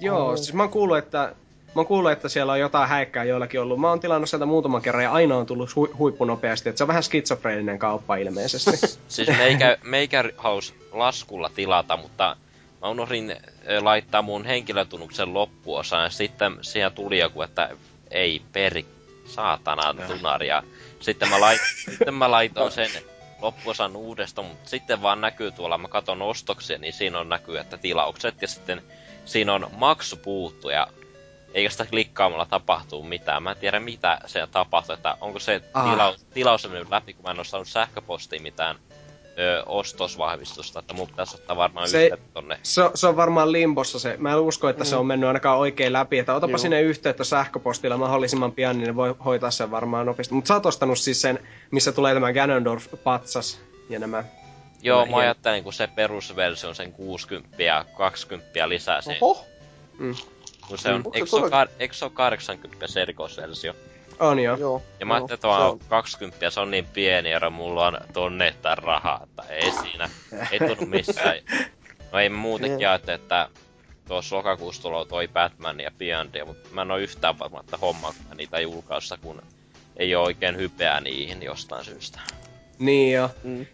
[0.00, 0.36] Joo, Oh.
[0.36, 1.34] siis mä oon kuullut, että
[1.74, 3.80] Mä oon kuullut, että siellä on jotain häikkää joillakin ollut.
[3.80, 6.68] Mä oon tilannut sieltä muutaman kerran ja aina on tullut hu- huippunopeasti.
[6.68, 8.70] Että se on vähän skitsofreeninen kauppa ilmeisesti.
[9.08, 12.36] Siis meikä, meikä haus laskulla tilata, mutta
[12.80, 17.70] mä unohdin ö, laittaa mun henkilötunnuksen loppuosaan ja sitten siihen tuli joku, että
[18.10, 18.86] ei peri,
[19.24, 20.48] saatana tunari.
[20.48, 20.62] Ja
[21.00, 21.60] sitten mä, lait,
[21.90, 22.90] sitten mä laitoin sen
[23.42, 27.76] loppuosan uudestaan, mutta sitten vaan näkyy tuolla, mä katon ostoksia, niin siinä on näkyy, että
[27.76, 28.82] tilaukset ja sitten
[29.24, 30.86] siinä on maksu puuttu ja
[31.54, 33.42] eikä sitä klikkaamalla tapahtuu mitään.
[33.42, 35.90] Mä en tiedä mitä se tapahtuu, että onko se Ah.
[35.90, 38.76] tilaus, tilaus on mennyt läpi, kun mä en oo saanut sähköpostiin mitään
[39.38, 42.04] ö, ostosvahvistusta, että mun pitäisi ottaa varmaan Se- se...
[42.04, 42.58] yhteyttä tonne.
[42.62, 44.16] se, se on varmaan limbossa se.
[44.18, 46.18] Mä en usko, että se on mennyt ainakaan oikein läpi.
[46.18, 46.58] Että otapa Joo.
[46.58, 50.34] sinne yhteyttä sähköpostilla mahdollisimman pian, niin ne voi hoitaa sen varmaan nopeasti.
[50.34, 51.38] Mutta sä oot ostanut siis sen,
[51.70, 53.58] missä tulee tämä Ganondorf-patsas
[53.90, 54.24] ja nämä...
[54.82, 59.16] Joo, Mä mä ajattelin, kun se perusversio on sen 60 ja 20 lisää sen.
[59.20, 59.44] Oho,
[60.68, 63.74] Kun se on, se eikö, se ole, ka- eikö se ole 80 se erikoisversio?
[64.20, 64.56] On joo.
[64.56, 64.82] joo.
[65.00, 67.98] Ja mä ajattelin, että se on 20 ja se on niin pieni ero, mulla on
[68.12, 70.10] tonne että rahaa, että ei siinä,
[70.50, 71.36] ei tunnu missään.
[72.12, 73.48] No ei muutenkin ajattelin, että
[74.08, 78.14] tuossa lokakuussa tulee toi Batman ja Beyondia, mutta mä en oo yhtään varma, että homma
[78.34, 79.42] niitä julkaissa, kun
[79.96, 82.20] ei oo oikein hypeää niihin jostain syystä.
[82.78, 83.30] Niin joo.
[83.44, 83.66] Mm.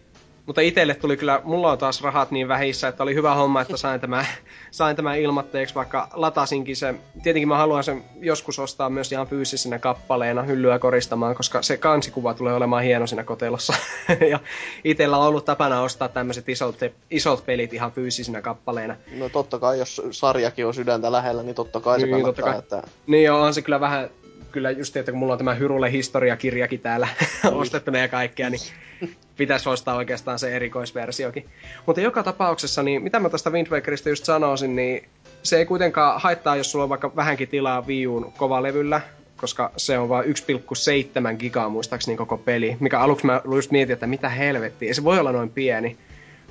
[0.45, 3.77] Mutta itelle tuli kyllä, mulla on taas rahat niin vähissä, että oli hyvä homma, että
[3.77, 4.25] sain tämän,
[4.71, 6.95] sain tämän ilmatteeksi, vaikka latasinkin se.
[7.23, 12.33] Tietenkin mä haluan sen joskus ostaa myös ihan fyysisenä kappaleena hyllyä koristamaan, koska se kansikuva
[12.33, 13.73] tulee olemaan hieno siinä kotelossa.
[14.31, 14.39] ja
[14.83, 16.75] itellä on ollut tapana ostaa tämmöiset isot,
[17.11, 18.95] isot pelit ihan fyysisinä kappaleina.
[19.17, 22.53] No totta kai, jos sarjakin on sydäntä lähellä, niin totta kai se Niin, kannattaa.
[22.53, 22.91] totta Että...
[23.07, 24.09] Niin joo, on se kyllä vähän,
[24.51, 27.07] kyllä just, että kun mulla on tämä Hyrulle historiakirjakin täällä
[27.51, 28.61] ostettuna ja kaikkea, niin
[29.37, 31.45] pitäisi ostaa oikeastaan se erikoisversiokin.
[31.85, 35.03] Mutta joka tapauksessa, niin mitä mä tästä Wind Wakerista just sanoisin, niin
[35.43, 39.01] se ei kuitenkaan haittaa, jos sulla on vaikka vähänkin tilaa Wii Uun kovalevyllä,
[39.37, 44.07] koska se on vain 1,7 gigaa muistaakseni koko peli, mikä aluksi mä just mietin, että
[44.07, 45.97] mitä helvettiä, ei se voi olla noin pieni.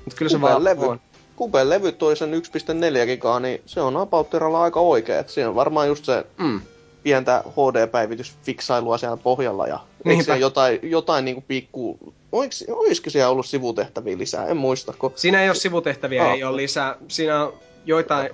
[0.05, 0.87] Mutta kyllä se Kupeen vaan levy.
[0.87, 1.01] on.
[1.37, 5.19] Kupeen levy toi sen 1.4 gigaa, niin se on about aika oikea.
[5.19, 6.61] Et siinä on varmaan just se Mm.
[7.03, 12.15] Pientä HD-päivitysfiksailua siellä pohjalla ja eikö jotain, jotain niinku pikku...
[12.33, 14.47] Oiks, olisiko siellä ollut sivutehtäviä lisää?
[14.47, 15.13] En muista, kun...
[15.17, 16.35] Siinä ei ole sivutehtäviä, Ah.
[16.35, 16.97] ei ole lisää.
[17.09, 17.53] Siinä on
[17.85, 18.31] joitain,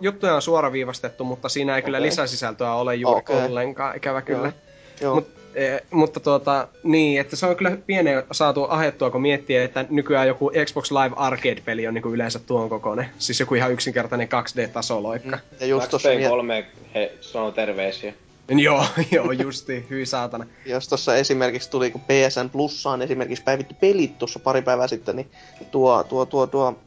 [0.00, 2.06] juttuja on suoraviivastettu, mutta siinä ei kyllä Okei.
[2.06, 3.44] lisäsisältöä ole juuri Okei.
[3.46, 4.52] ollenkaan, ikävä kyllä.
[5.00, 5.14] Joo.
[5.14, 9.84] Mut, e, mutta tuota, niin, että se on kyllä pienen saatu ahettua, kun miettii, että
[9.90, 13.06] nykyään joku Xbox Live Arcade-peli on niin kuin yleensä tuon kokoinen.
[13.18, 15.38] Siis joku ihan yksinkertainen 2D-tasoloikka.
[15.60, 16.28] ja just miet...
[16.28, 18.12] 3 he sanoo terveisiä.
[18.50, 18.58] Mm.
[18.58, 20.46] Joo, joo, justi, hyi saatana.
[20.66, 25.30] jos tossa esimerkiksi tuli, kun PSN Plussaan esimerkiksi päivitti pelit tuossa pari päivää sitten, niin
[25.70, 26.78] tuo, tuo, tuo, tuo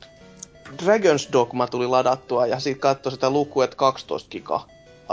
[0.83, 4.65] Dragon's Dogma tuli ladattua ja sit katsoi sitä lukua, että 12 giga.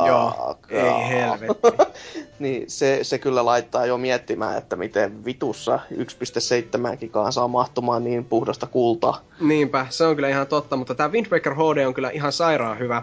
[0.07, 1.69] Joo, ei helvetti.
[2.39, 8.25] niin se, se kyllä laittaa jo miettimään, että miten vitussa 1.7 gigaan saa mahtumaan niin
[8.25, 9.21] puhdasta kultaa.
[9.41, 12.79] Niinpä, se on kyllä ihan totta, mutta tämä Wind Waker HD on kyllä ihan sairaan
[12.79, 13.03] hyvä.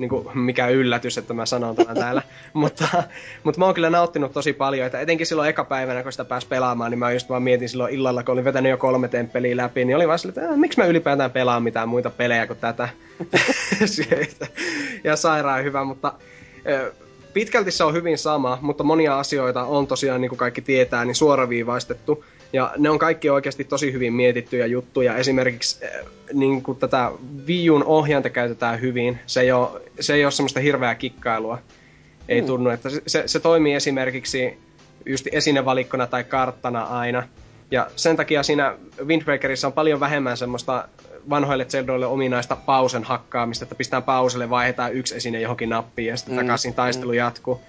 [0.00, 2.22] Niin kuin, mikä yllätys, että mä sanon tämän täällä.
[2.52, 2.88] mutta,
[3.44, 6.46] mutta mä oon kyllä nauttinut tosi paljon, että etenkin silloin eka päivänä, kun sitä pääsi
[6.46, 9.84] pelaamaan, niin mä just vaan mietin silloin illalla, kun olin vetänyt jo kolme temppeliä läpi,
[9.84, 12.88] niin oli vaan silleen, että miksi mä ylipäätään pelaan mitään muita pelejä kuin tätä.
[15.04, 16.12] Ja sairaan hyvä, mutta
[17.32, 21.14] pitkälti se on hyvin sama, mutta monia asioita on tosiaan, niin kuin kaikki tietää, niin
[21.14, 22.24] suoraviivaistettu.
[22.52, 25.16] Ja ne on kaikki oikeasti tosi hyvin mietittyjä juttuja.
[25.16, 25.90] Esimerkiksi eh,
[26.32, 27.10] niin kuin tätä
[27.46, 29.18] Wii U'n ohjainta käytetään hyvin.
[29.26, 31.58] Se ei ole, se ei ole semmoista hirveää kikkailua.
[32.28, 32.46] Ei mm.
[32.46, 34.58] tunnu, että se, se toimii esimerkiksi
[35.06, 37.28] just esinevalikkona tai karttana aina.
[37.70, 38.74] Ja sen takia siinä
[39.04, 40.88] Wind Wakerissa on paljon vähemmän semmoista
[41.30, 46.34] vanhoille Zeldoille ominaista pausen hakkaamista, että pistetään pauselle, vaihdetaan yksi esine johonkin nappiin ja sitten
[46.34, 46.40] mm.
[46.40, 47.16] takaisin taistelu mm.
[47.16, 47.60] jatkuu.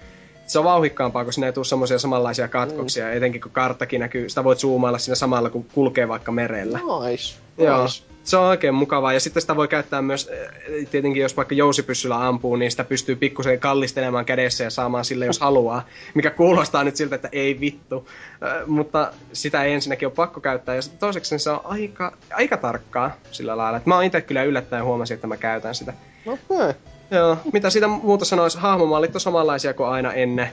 [0.52, 3.12] Se on vauhikkaampaa, kun sinne ei tule semmoisia samanlaisia katkoksia, mm.
[3.12, 6.78] etenkin kun karttakin näkyy, sitä voit zoomailla siinä samalla, kun kulkee vaikka merellä.
[6.78, 7.38] Nice.
[7.58, 7.82] Joo.
[7.82, 9.12] Nice se on oikein mukavaa.
[9.12, 13.16] Ja sitten sitä voi käyttää myös, eh, tietenkin jos vaikka jousipyssyllä ampuu, niin sitä pystyy
[13.16, 15.86] pikkusen kallistelemaan kädessä ja saamaan sille, jos haluaa.
[16.14, 18.08] Mikä kuulostaa nyt siltä, että ei vittu.
[18.42, 20.74] Äh, mutta sitä ei ensinnäkin ole pakko käyttää.
[20.74, 23.76] Ja toiseksi se on aika, aika tarkkaa sillä lailla.
[23.76, 25.92] Että mä oon itse kyllä yllättäen huomasin, että mä käytän sitä.
[26.26, 26.36] Okei.
[26.48, 26.74] Okay.
[27.12, 30.48] Joo, mitä siitä muuta sanoisi, hahmomallit on samanlaisia kuin aina ennen.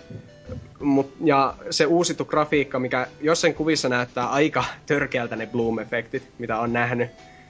[0.80, 6.74] Mut, ja se uusittu grafiikka, mikä jossain kuvissa näyttää aika törkeältä ne bloom-efektit, mitä on
[6.74, 7.10] nähnyt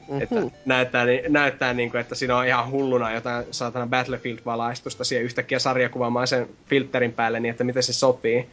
[0.10, 0.24] Mm-hmm.
[0.24, 5.60] Että näyttää, näyttää niin kuin, että siinä on ihan hulluna jotain saatana Battlefield-valaistusta siihen yhtäkkiä
[5.60, 8.50] sarjakuvaamaan sen filterin päälle, niin että miten se sopii.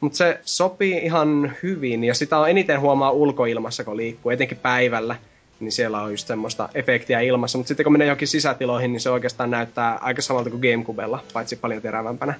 [0.00, 5.16] Mutta se sopii ihan hyvin, ja sitä on eniten huomaa ulkoilmassa, kun liikkuu, etenkin päivällä.
[5.64, 7.58] Niin siellä on just semmoista efektiä ilmassa.
[7.58, 11.56] Mutta sitten kun menee johonkin sisätiloihin, niin se oikeastaan näyttää aika samalta kuin Gamecubella, paitsi
[11.56, 12.34] paljon terävämpänä.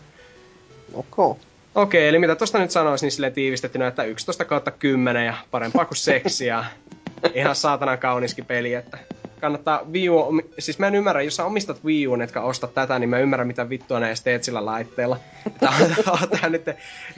[0.95, 1.35] Okay.
[1.75, 5.85] Okei, eli mitä tosta nyt sanoisi, niin sille tiivistettynä, että 11 kautta 10 ja parempaa
[5.85, 6.65] kuin seksiä.
[7.35, 8.99] ihan saatana kauniskin peli, että
[9.45, 12.99] kannattaa Wii U, siis mä en ymmärrä, jos sä omistat Wii Uun, etkä ostat tätä,
[12.99, 15.17] niin mä ymmärrän mitä vittua ne teet sillä laitteella.
[15.61, 15.73] Tää
[16.13, 16.67] on, tää nyt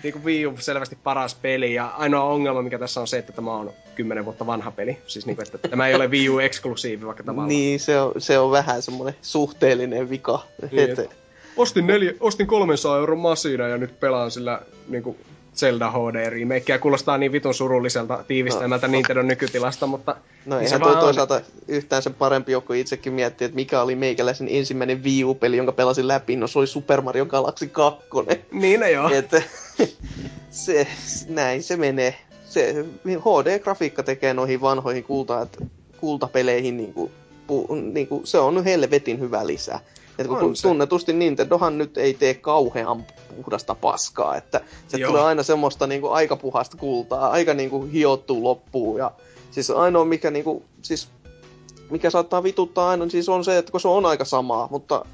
[0.03, 3.33] niin kuin Wii U selvästi paras peli, ja ainoa ongelma, mikä tässä on se, että
[3.33, 4.99] tämä on 10 vuotta vanha peli.
[5.07, 7.49] Siis niin kuin, että tämä ei ole Wii U-eksklusiivi vaikka tavallaan.
[7.49, 10.43] Niin, se on, se on vähän semmoinen suhteellinen vika.
[10.73, 11.09] Niin,
[11.57, 15.17] ostin, neljä, ostin 300 euron masina ja nyt pelaan sillä niin kuin,
[15.57, 16.79] Zelda HD remakea.
[16.79, 20.17] Kuulostaa niin vitun surulliselta tiivistelmältä no, Nintendo nykytilasta, mutta...
[20.47, 21.41] No eihän toi toisaalta on...
[21.69, 26.09] yhtään sen parempi joku itsekin miettii, että mikä oli meikäläisen ensimmäinen Wii U-peli, jonka pelasin
[26.09, 26.37] läpi.
[26.37, 28.01] No se oli Super Mario Galaxy 2.
[28.53, 29.11] Niin no joo.
[29.11, 29.43] Että
[30.51, 30.87] se,
[31.29, 32.15] näin se menee.
[32.45, 35.47] Se HD-grafiikka tekee noihin vanhoihin kulta,
[36.01, 37.11] kultapeleihin niinku,
[37.47, 39.81] pu, niinku, se on helvetin hyvä lisä.
[40.19, 43.05] Että kun tunnetusti Nintendohan nyt ei tee kauhean
[43.37, 45.11] puhdasta paskaa, että se Joo.
[45.11, 49.13] tulee aina semmoista niinku aika puhasta kultaa, aika niinku hiottuu loppuun ja
[49.51, 51.09] siis ainoa mikä niinku, siis
[51.91, 55.05] mikä saattaa vituttaa aina, siis on se, että kun se on aika samaa, mutta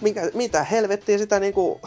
[0.00, 1.80] mikä, mitä helvettiä sitä niinku,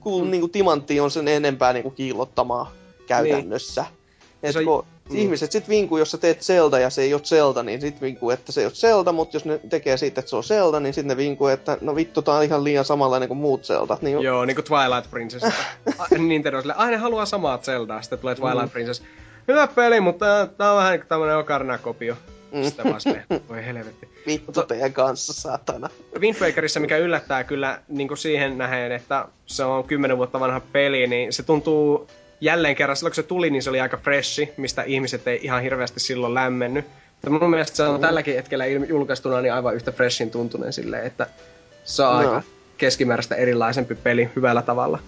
[0.00, 0.30] kun mm.
[0.30, 2.66] niinku timantti on sen enempää niinku kiillottamaan
[3.06, 3.82] käytännössä.
[3.82, 3.97] Niin.
[4.42, 5.16] Et se, kun, Mm.
[5.16, 8.30] Ihmiset sit vinkuu, jos sä teet Zelda ja se ei ole Zelda, niin sit vinkuu,
[8.30, 10.94] että se ei ole Zelda, mutta jos ne tekee siitä, että se on Zelda, niin
[10.94, 13.98] sitten ne vinkuu, että no vittu, tää on ihan liian samanlainen kuin muut Zelda.
[14.00, 14.22] Niin...
[14.22, 15.46] Joo, niinku Twilight Princess.
[16.18, 18.70] Nintendo sille, aina haluaa samaa Zeldaa, sitten tulee Twilight mm.
[18.70, 19.02] Princess.
[19.48, 22.16] Hyvä peli, mutta tää on vähän niinku tämmönen Ocarina-kopio.
[22.52, 22.90] Mm.
[22.90, 24.08] Vaan voi helvetti.
[24.26, 25.88] Vittu teidän kanssa, saatana.
[26.20, 30.60] Wind Wakerissa, mikä yllättää kyllä niin kuin siihen nähden, että se on 10 vuotta vanha
[30.60, 32.08] peli, niin se tuntuu
[32.40, 35.62] jälleen kerran, silloin kun se tuli, niin se oli aika freshi, mistä ihmiset ei ihan
[35.62, 36.84] hirveästi silloin lämmennyt.
[37.12, 38.00] Mutta mun mielestä se on mm.
[38.00, 41.26] tälläkin hetkellä julkaistuna niin aivan yhtä freshin tuntuneen silleen, että
[41.84, 42.18] se on no.
[42.18, 42.42] aika
[42.78, 44.98] keskimääräistä erilaisempi peli hyvällä tavalla.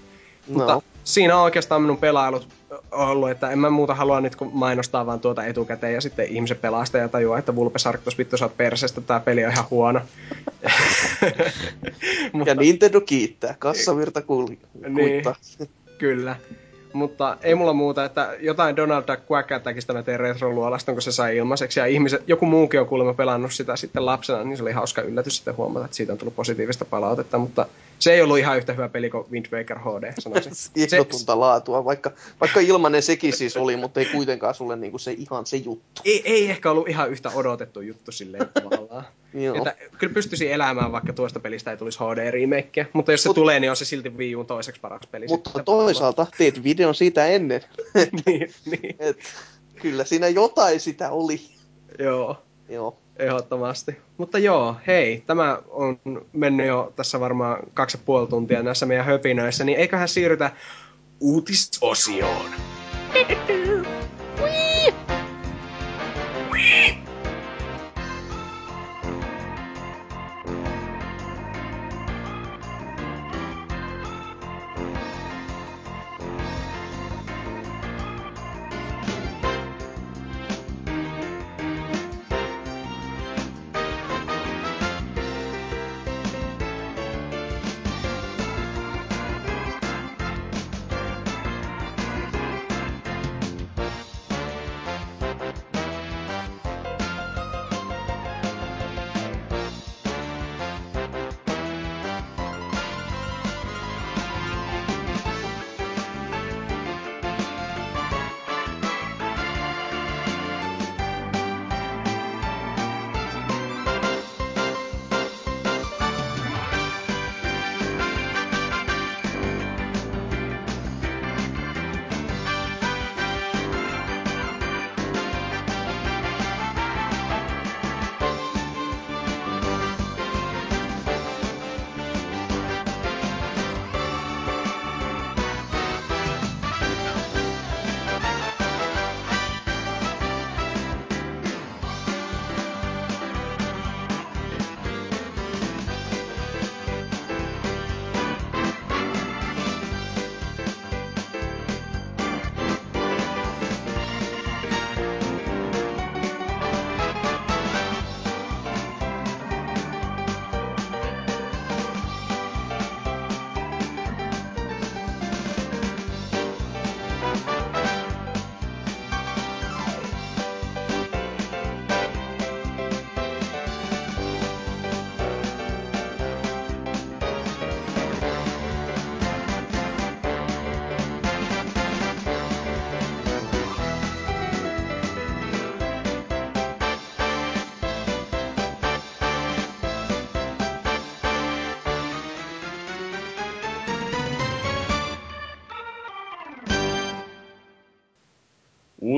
[0.49, 0.55] No.
[0.55, 2.49] Mutta siinä on oikeastaan minun pelailut
[2.91, 6.61] ollut, että en mä muuta halua nyt kun mainostaa vaan tuota etukäteen ja sitten ihmiset
[6.61, 10.01] pelastaa ja tajuaa, että Vulpes Arctos vittu sä oot persestä, tää peli on ihan huono.
[12.33, 12.51] Mutta...
[12.51, 14.71] Ja Nintendo kiittää, kassavirta kuittaa.
[14.89, 15.25] Niin,
[15.99, 16.37] kyllä.
[16.93, 19.51] Mutta ei mulla muuta, että jotain Donald Duck Quack
[19.93, 21.81] mä tein retroluolasta, kun se sai ilmaiseksi.
[21.81, 25.37] Ja ihmiset, joku muukin on kuulemma pelannut sitä sitten lapsena, niin se oli hauska yllätys
[25.37, 27.39] sitten huomata, että siitä on tullut positiivista palautetta.
[27.39, 27.67] Mutta
[28.01, 30.53] se ei ollut ihan yhtä hyvä peli kuin Wind Waker HD, sanoisin.
[30.83, 35.47] Ihdotunta laatua, vaikka, vaikka ilmanen sekin siis oli, mutta ei kuitenkaan sulle niinku se ihan
[35.47, 36.03] se juttu.
[36.05, 39.05] Ei, ei ehkä ollut ihan yhtä odotettu juttu silleen tavallaan.
[39.57, 43.61] Että kyllä pystyisi elämään, vaikka tuosta pelistä ei tulisi HD-remakea, mutta jos se Mut, tulee,
[43.61, 45.27] niin on se silti Wii Uun toiseksi paras peli.
[45.29, 47.61] Mutta sitten toisaalta teet videon siitä ennen.
[48.27, 48.97] niin, niin.
[48.99, 49.19] Et,
[49.83, 51.41] kyllä siinä jotain sitä oli.
[51.99, 52.43] Joo.
[52.71, 52.99] Joo.
[53.17, 53.97] Ehdottomasti.
[54.19, 55.99] Mutta joo, hei, tämä on
[56.33, 60.51] mennyt jo tässä varmaan kaksi ja puoli tuntia näissä meidän höpinöissä, niin eiköhän siirrytä
[61.21, 62.51] uutisosioon.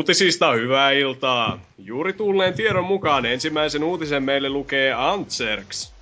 [0.03, 1.59] Uutisista hyvää iltaa.
[1.79, 5.93] Juuri tulleen tiedon mukaan ensimmäisen uutisen meille lukee Antserks.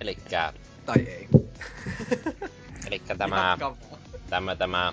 [0.00, 0.52] Elikkä,
[0.86, 1.28] Tai ei.
[2.86, 3.58] elikkä tämä,
[4.30, 4.92] tämä, tämä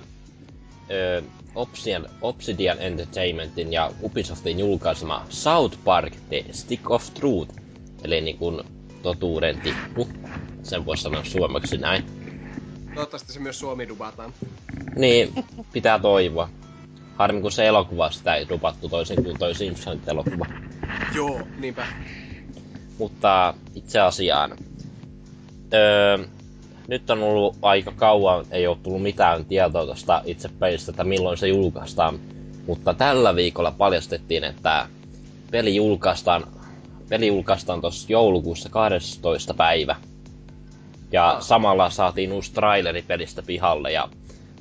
[0.92, 1.24] ö,
[1.56, 7.56] Obsidian, Obsidian Entertainmentin ja Ubisoftin julkaisema South Park The Stick of Truth,
[8.04, 8.62] eli niin kuin
[9.02, 10.08] totuuden tippu.
[10.64, 12.21] Sen voisi sanoa suomeksi näin.
[12.94, 14.34] Toivottavasti se myös suomi dubataan.
[14.96, 15.34] Niin,
[15.74, 16.50] pitää toivoa.
[17.16, 20.46] Harmi kun se elokuva sitä ei dupattu toisin kuin toi Simpsonit elokuva.
[21.16, 21.88] Joo, niinpä.
[22.98, 24.52] Mutta itse asiaan.
[25.74, 26.18] Öö,
[26.88, 31.38] nyt on ollut aika kauan, ei ole tullut mitään tietoa tuosta itse pelistä, että milloin
[31.38, 32.20] se julkaistaan.
[32.68, 34.88] Mutta tällä viikolla paljastettiin, että
[35.52, 36.44] peli julkaistaan,
[37.10, 39.54] peli julkaistaan tuossa joulukuussa 12.
[39.54, 39.96] päivä.
[41.12, 44.10] Ja samalla saatiin uusi traileri pelistä pihalle ja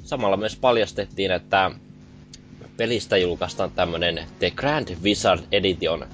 [0.03, 1.71] samalla myös paljastettiin, että
[2.77, 6.07] pelistä julkaistaan tämmönen The Grand Wizard Edition,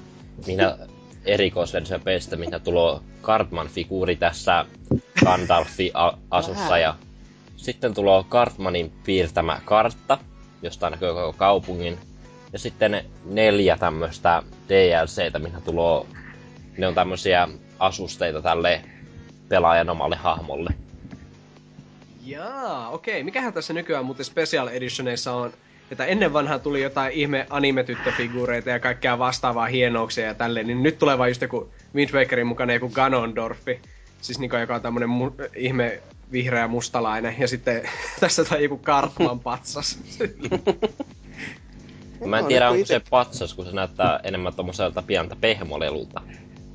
[0.47, 0.77] minä
[1.25, 4.65] erikoisversio pelistä, missä tulee Cartman-figuuri tässä
[5.25, 6.95] Gandalfi-asussa ja
[7.55, 10.17] sitten tulee Cartmanin piirtämä kartta,
[10.61, 11.97] josta näkyy koko kaupungin.
[12.53, 16.05] Ja sitten neljä tämmöistä DLCtä, missä tulee,
[16.77, 17.47] ne on tämmöisiä
[17.79, 18.81] asusteita tälle
[19.49, 20.69] pelaajan omalle hahmolle.
[22.25, 23.23] Jaa, okei.
[23.23, 25.53] Mikähän tässä nykyään muuten Special Editioneissa on?
[25.91, 30.99] Että ennen vanhaan tuli jotain ihme anime-tyttöfiguureita ja kaikkea vastaavaa hienouksia ja tälleen, niin nyt
[30.99, 33.81] tulee vaan just joku Wind Wakerin mukana joku Ganondorfi.
[34.21, 36.01] Siis niinku, joka on tämmönen mu- ihme
[36.31, 37.35] vihreä mustalainen.
[37.39, 39.99] Ja sitten tässä on joku Cartman patsas.
[42.25, 46.21] Mä en tiedä, onko se patsas, kun se näyttää enemmän tommoselta pientä pehmolelulta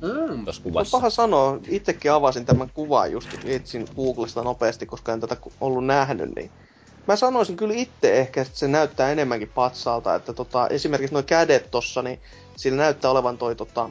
[0.03, 0.43] mm.
[0.43, 0.97] tuossa kuvassa.
[0.97, 6.35] paha sanoa, itsekin avasin tämän kuvan just, etsin Googlesta nopeasti, koska en tätä ollut nähnyt,
[6.35, 6.51] niin
[7.07, 11.71] Mä sanoisin kyllä itse ehkä, että se näyttää enemmänkin patsalta, että tota, esimerkiksi nuo kädet
[11.71, 12.19] tossa, niin
[12.55, 13.89] sillä näyttää olevan toi tota,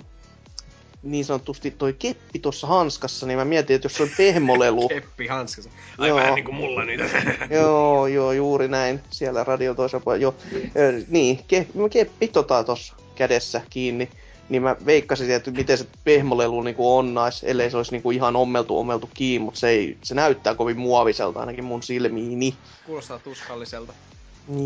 [1.02, 5.26] niin sanotusti toi keppi tuossa hanskassa, niin mä mietin, että jos se on pehmolelu, Keppi
[5.26, 5.70] hanskassa.
[5.98, 6.18] Ai Joo.
[6.18, 7.01] vähän niinku mulla nyt.
[7.51, 9.01] Joo, joo, juuri näin.
[9.10, 10.22] Siellä radio toisella puolella.
[10.22, 10.34] Joo,
[10.76, 14.09] ö, niin, ke, keppi tota tossa kädessä kiinni.
[14.53, 18.79] Niin mä veikkasin, että miten se pehmolelu niinku onnais, ellei se olisi niinku ihan ommeltu
[18.79, 22.55] ommeltu kiinni, mutta se, ei, se näyttää kovin muoviselta ainakin mun silmiini.
[22.87, 23.93] Kuulostaa tuskalliselta.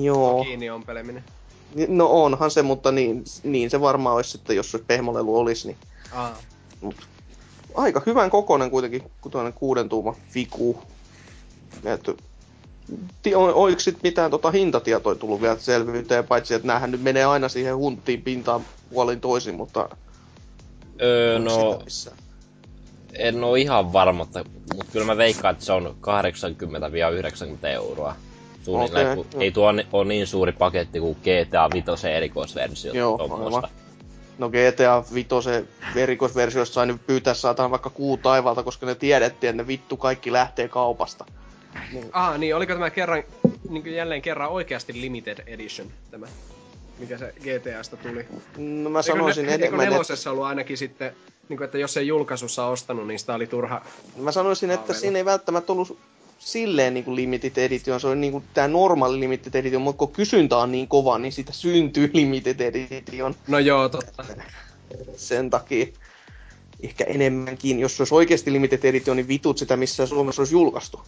[0.02, 0.44] Joo.
[0.44, 1.24] Kiinni ompeleminen.
[1.88, 5.78] No onhan se, mutta niin, niin se varmaan olisi, että jos se pehmolelu olisi, niin
[6.12, 6.36] Aa.
[7.74, 10.78] aika hyvän kokonen kuitenkin, kun tuonne kuuden tuuma fiku.
[11.84, 12.10] Et,
[13.34, 13.52] on,
[14.02, 18.64] mitään tota hintatietoja tullut vielä selvyyteen, paitsi että näähän nyt menee aina siihen hunttiin pintaan
[18.90, 19.88] puolin toisin, mutta
[21.02, 21.78] Öö, no,
[23.14, 24.44] en oo ihan varma, mutta,
[24.74, 25.96] mutta kyllä mä veikkaan, että se on
[27.62, 28.14] 80-90 euroa.
[28.62, 29.42] Suunnilleen, okay, joo.
[29.42, 32.92] ei tuo ole niin suuri paketti kuin GTA 5 erikoisversio.
[32.92, 33.70] Joo, aivan.
[34.38, 35.28] No GTA 5
[35.96, 40.32] erikoisversiossa sai nyt pyytää saatan vaikka kuu taivalta, koska ne tiedettiin, että ne vittu kaikki
[40.32, 41.24] lähtee kaupasta.
[42.12, 43.22] Ah, niin, oliko tämä kerran,
[43.70, 46.26] niin kuin jälleen kerran oikeasti limited edition, tämä,
[46.98, 48.26] mikä se GTAsta tuli?
[48.56, 51.12] No mä sanoisin eikö, ne, eikö enemmän, että nelosessa ollut ainakin sitten,
[51.48, 53.82] niin kuin, että jos ei julkaisussa ostanut, niin sitä oli turha...
[54.16, 55.00] Mä sanoisin, että Haaveilla.
[55.00, 55.98] siinä ei välttämättä ollut
[56.38, 60.12] silleen niin kuin limited edition, se on niin kuin tää normaali limited edition, mutta kun
[60.12, 64.24] kysyntä on niin kova, niin siitä syntyy limited edition No joo, totta.
[65.16, 65.86] sen takia.
[66.82, 71.00] Ehkä enemmänkin, jos se olisi oikeasti limited edition, niin vitut sitä missä Suomessa olisi julkaistu.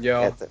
[0.00, 0.24] Joo.
[0.24, 0.50] Et,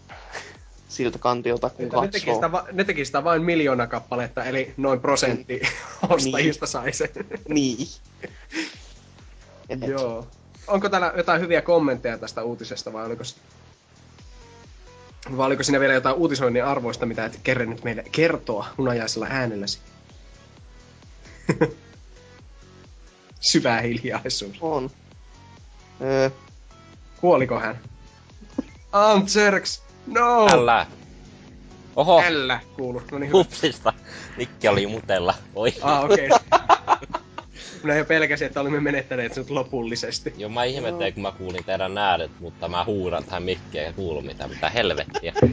[0.90, 5.00] siltä kantilta kun ne, teki sitä, va- ne teki sitä vain miljoona kappaletta, eli noin
[5.00, 5.62] prosentti
[6.10, 7.10] ostajista sai sen.
[7.50, 7.88] Niin.
[9.70, 10.28] Et, Joo.
[10.68, 13.24] Onko täällä jotain hyviä kommentteja tästä uutisesta vai oliko,
[15.38, 19.80] vai oliko siinä vielä jotain uutisoinnin arvoista, mitä et kerre nyt meille kertoa hunajaisella äänelläsi?
[23.40, 24.58] Syvä hiljaisuus.
[24.62, 24.92] On.
[26.02, 26.30] Öö,
[27.22, 27.80] Kuoliko hän?
[28.92, 29.84] Antserks!
[30.08, 30.48] No!
[30.52, 30.86] Älä!
[31.96, 33.02] Oho, Ällä kuulu.
[33.12, 33.94] No niin, hupsista.
[34.38, 35.34] Mikki oli mutella.
[35.56, 35.74] Oi.
[35.82, 36.30] Ah, okei.
[37.84, 40.34] Minä jo pelkäsin, että olimme menettäneet sinut lopullisesti.
[40.38, 44.22] Joo, mä ihmettelin, kun mä kuulin teidän äänet, mutta mä huudan tähän mikkiä ja kuulu
[44.22, 45.34] mitä, mitä helvettiä.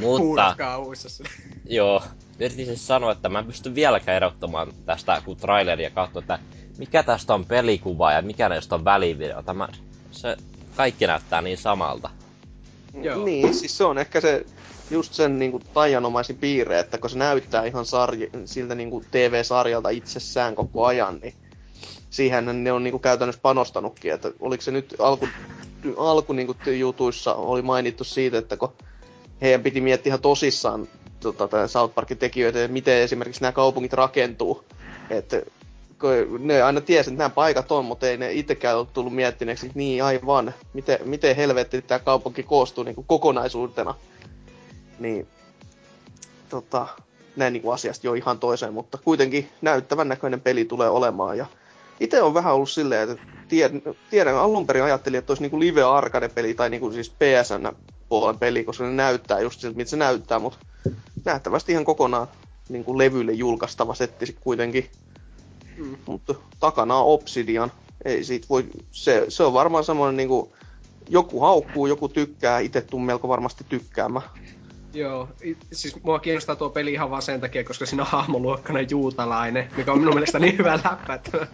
[0.00, 1.24] mutta, Huudatkaa uissa
[1.64, 2.02] joo,
[2.38, 6.38] yritin siis sanoa, että mä en pysty vieläkään erottamaan tästä, kun traileria katsoo, että
[6.78, 9.42] mikä tästä on pelikuva ja mikä näistä on välivideo.
[9.42, 9.68] Tämä,
[10.10, 10.36] se,
[10.76, 12.10] kaikki näyttää niin samalta.
[13.02, 13.24] Joo.
[13.24, 14.46] Niin, siis se on ehkä se
[14.90, 20.54] just sen niinku taianomaisin piirre, että kun se näyttää ihan sarj- siltä niinku TV-sarjalta itsessään
[20.54, 21.34] koko ajan, niin
[22.10, 25.28] siihen ne on niinku käytännössä panostanutkin, että oliko se nyt alku,
[25.96, 28.72] alku niinku jutuissa oli mainittu siitä, että kun
[29.42, 30.88] heidän piti miettiä ihan tosissaan
[31.20, 34.64] tota, South Parkin tekijöitä, että miten esimerkiksi nämä kaupungit rakentuu.
[35.10, 35.42] Että
[36.38, 39.78] ne aina tiesi, että nämä paikat on, mutta ei ne itsekään ole tullut miettineeksi, että
[39.78, 43.94] niin aivan, miten, miten helvetti tämä kaupunki koostuu niin kuin kokonaisuutena.
[44.98, 45.26] Niin,
[46.48, 46.86] tota,
[47.36, 51.38] näin niin kuin asiasta jo ihan toiseen, mutta kuitenkin näyttävän näköinen peli tulee olemaan.
[51.38, 51.46] Ja
[52.00, 55.60] itse on vähän ollut silleen, että tiedän, tiedän alun perin ajattelin, että olisi niin kuin
[55.60, 57.72] live arcade-peli tai niin kuin siis PSN
[58.08, 60.58] puolen peli, koska ne näyttää just siltä, mitä se näyttää, mutta
[61.24, 62.28] nähtävästi ihan kokonaan
[62.68, 64.90] niin kuin levylle julkaistava setti kuitenkin.
[65.76, 65.96] Mm.
[66.06, 67.72] Mutta takana on Obsidian.
[68.04, 70.50] Ei siitä voi, se, se on varmaan semmoinen niin kuin,
[71.08, 74.26] joku haukkuu, joku tykkää, itse tuun melko varmasti tykkäämään.
[74.94, 75.28] Joo,
[75.72, 79.92] siis mua kiinnostaa tuo peli ihan vaan sen takia, koska siinä on hahmoluokkana juutalainen, mikä
[79.92, 81.46] on minun mielestä niin hyvä läppä, että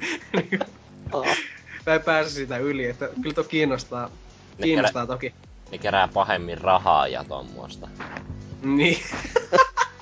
[1.87, 4.11] mä en pääse siitä yli, että kyllä tuo kiinnostaa,
[4.63, 5.35] kiinnostaa toki.
[5.73, 7.89] Ne kerää pahemmin rahaa ja tommoista.
[8.63, 8.99] Niin.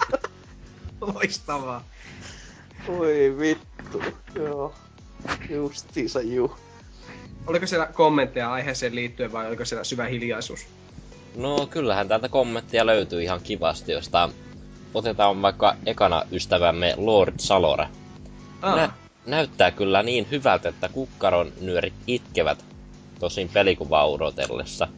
[1.01, 1.85] Loistavaa.
[2.89, 4.03] Oi vittu,
[4.35, 4.75] joo.
[5.51, 6.57] Justiisa juu.
[7.47, 10.67] Oliko siellä kommentteja aiheeseen liittyen vai oliko siellä syvä hiljaisuus?
[11.37, 14.31] No kyllähän täältä kommentteja löytyy ihan kivasti, josta
[14.95, 17.89] otetaan vaikka ekana ystävämme Lord Salore.
[18.63, 18.77] Ah.
[18.77, 18.93] Nä-
[19.27, 22.65] näyttää kyllä niin hyvältä, että kukkaron nyörit itkevät,
[23.21, 24.89] tosin pelikuva odotellessa.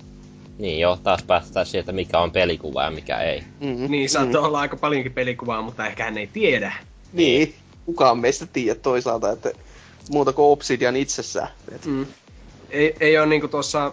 [0.58, 3.42] Niin joo, taas päästään sieltä, mikä on pelikuva ja mikä ei.
[3.60, 3.90] Mm-hmm.
[3.90, 4.46] Niin, saattaa mm.
[4.46, 6.72] olla aika paljonkin pelikuvaa, mutta ehkä hän ei tiedä.
[7.12, 7.54] Niin,
[7.86, 9.52] kukaan meistä tiedä toisaalta, että
[10.10, 11.48] muuta kuin Obsidian itsessään.
[11.84, 12.06] Mm.
[12.70, 13.92] Ei, ei ole niinku tuossa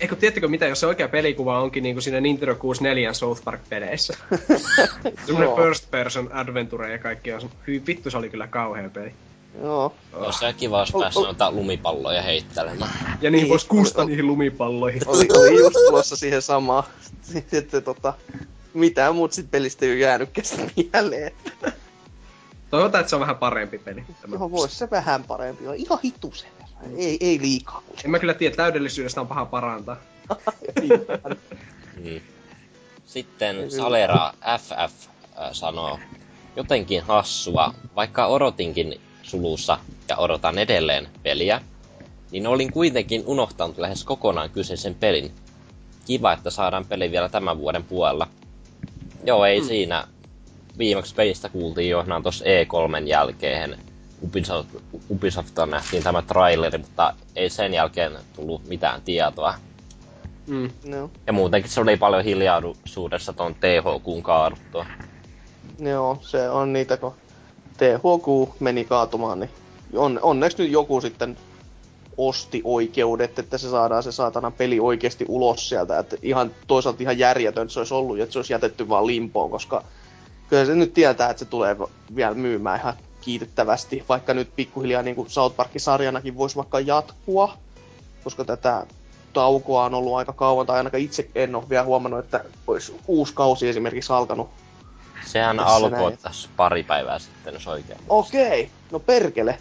[0.00, 4.16] Eikö tiedättekö mitä, jos se oikea pelikuva onkin niinku siinä Nintendo 64 South Park-peleissä?
[5.26, 7.50] Semmoinen first person adventure ja kaikki on...
[7.66, 9.14] Hyi vittu, se oli kyllä kauhea peli.
[9.62, 9.84] Joo.
[9.84, 9.92] Oh.
[10.12, 13.18] Olisi kiva, jos pääsi noita lumipalloja heittelemään.
[13.20, 15.02] Ja niin voisi kustaa niihin lumipalloihin.
[15.06, 16.84] Oli, oli just tulossa siihen samaan.
[17.50, 18.14] Sitten tota,
[18.74, 20.30] mitään muut sit pelistä ei ole jäänyt
[20.76, 21.32] mieleen.
[22.74, 24.04] Toivotaan, että se on vähän parempi peli.
[24.32, 25.76] Joo, vois se vähän parempi olla.
[25.76, 26.50] Ihan hitusen
[26.96, 27.82] ei, ei liikaa.
[28.04, 29.96] En mä kyllä tiedä, täydellisyydestä on paha parantaa.
[32.04, 32.20] mm.
[33.06, 35.98] Sitten Salera FF äh, sanoo,
[36.56, 39.78] jotenkin hassua, vaikka odotinkin sulussa
[40.08, 41.60] ja odotan edelleen peliä,
[42.30, 45.32] niin olin kuitenkin unohtanut lähes kokonaan kyseisen pelin.
[46.06, 48.28] Kiva, että saadaan peli vielä tämän vuoden puolella.
[49.24, 49.68] Joo, ei hmm.
[49.68, 50.13] siinä.
[50.78, 53.78] Viimeksi pelistä kuultiin jo tuossa E3 jälkeen
[54.22, 54.68] Ubisoft,
[55.10, 59.54] Ubisoftilta nähtiin tämä traileri, mutta ei sen jälkeen tullut mitään tietoa.
[60.46, 60.70] Mm.
[60.84, 61.10] No.
[61.26, 64.86] Ja muutenkin se oli paljon hiljaisuudessa ton THQn kaaduttua.
[65.78, 67.14] Joo, se on niitä, kun
[67.76, 69.50] THQ meni kaatumaan, niin
[69.96, 71.36] on, onneksi nyt joku sitten
[72.16, 75.98] osti oikeudet, että se saadaan se saatana peli oikeasti ulos sieltä.
[75.98, 79.84] Että ihan, toisaalta ihan järjetön se olisi ollut, että se olisi jätetty vaan limpoon, koska
[80.48, 81.76] kyllä se nyt tietää, että se tulee
[82.16, 87.58] vielä myymään ihan kiitettävästi, vaikka nyt pikkuhiljaa niin kuin South Park-sarjanakin voisi vaikka jatkua,
[88.24, 88.86] koska tätä
[89.32, 93.34] taukoa on ollut aika kauan, tai ainakaan itse en ole vielä huomannut, että olisi uusi
[93.34, 94.50] kausi esimerkiksi alkanut.
[95.26, 97.98] Sehän alkoi tässä pari päivää sitten, jos oikein.
[98.08, 98.74] Okei, okay.
[98.90, 99.58] no perkele.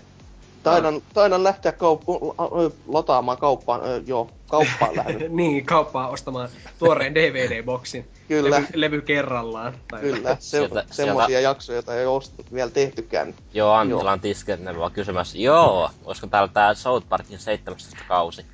[0.64, 5.36] Taidan, taidan lähteä kaup- lataamaan kauppaan, ö, joo, kauppaan lähden.
[5.36, 6.50] niin, kauppaan ostamaan
[6.80, 8.08] tuoreen DVD-boksin.
[8.28, 8.56] Kyllä.
[8.56, 9.74] Levy, levy kerrallaan.
[9.92, 11.42] Tai Kyllä, se, sieltä, semmosia sieltä...
[11.42, 12.22] jaksoja, joita ei ole
[12.54, 13.34] vielä tehtykään.
[13.54, 18.46] Joo, Antilan tisket, ne vaan kysymässä, joo, olisiko täällä tää South Parkin 17 kausi?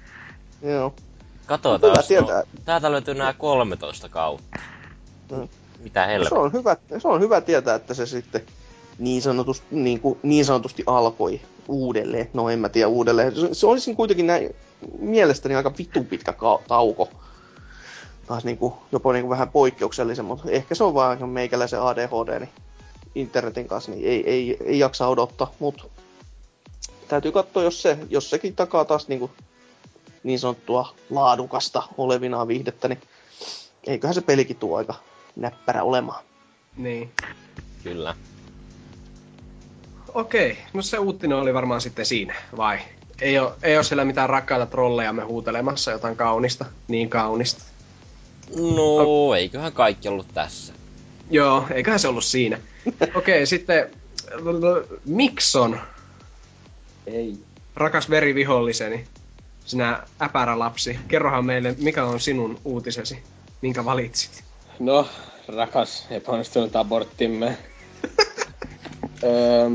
[0.61, 0.94] Joo.
[1.45, 4.60] Katsotaan, jos on, täältä löytyy nämä 13 kautta.
[5.36, 5.48] Hmm.
[5.80, 6.30] Mitä helvettiä.
[6.30, 8.41] Se on, hyvä, se on hyvä tietää, että se sitten
[8.99, 12.30] niin, sanotusti, niin, kuin, niin sanotusti alkoi uudelleen.
[12.34, 13.35] No en mä tiedä uudelleen.
[13.35, 14.55] Se, se olisi kuitenkin näin,
[14.99, 17.09] mielestäni aika vitun pitkä ka- tauko.
[18.27, 22.39] Taas niin kuin, jopa niin kuin vähän poikkeuksellisen, mutta ehkä se on vaan meikäläisen ADHD,
[22.39, 22.49] niin
[23.15, 25.84] internetin kanssa, niin ei, ei, ei jaksa odottaa, mutta
[27.07, 29.31] täytyy katsoa, jos, se, jos sekin takaa taas niin, kuin,
[30.23, 33.01] niin sanottua laadukasta olevinaa viihdettä, niin
[33.88, 34.95] eiköhän se pelikin tuo aika
[35.35, 36.23] näppärä olemaan.
[36.77, 37.11] Niin.
[37.84, 38.15] Kyllä.
[40.14, 42.80] Okei, no se uutinen oli varmaan sitten siinä, vai?
[43.22, 47.64] Ei ole, ei ole siellä mitään rakkaita trolleja me huutelemassa jotain kaunista, niin kaunista.
[48.56, 50.73] No, o- eiköhän kaikki ollut tässä.
[51.31, 52.60] Joo, eiköhän se ollut siinä.
[53.15, 53.91] Okei, sitten
[55.06, 55.80] Mikson.
[57.07, 57.38] Ei.
[57.76, 59.06] Rakas veriviholliseni,
[59.65, 60.99] sinä äpärä lapsi.
[61.07, 63.23] Kerrohan meille, mikä on sinun uutisesi,
[63.61, 64.44] minkä valitsit?
[64.80, 65.07] No,
[65.48, 67.57] rakas epäonnistunut aborttimme.
[69.23, 69.69] Öö,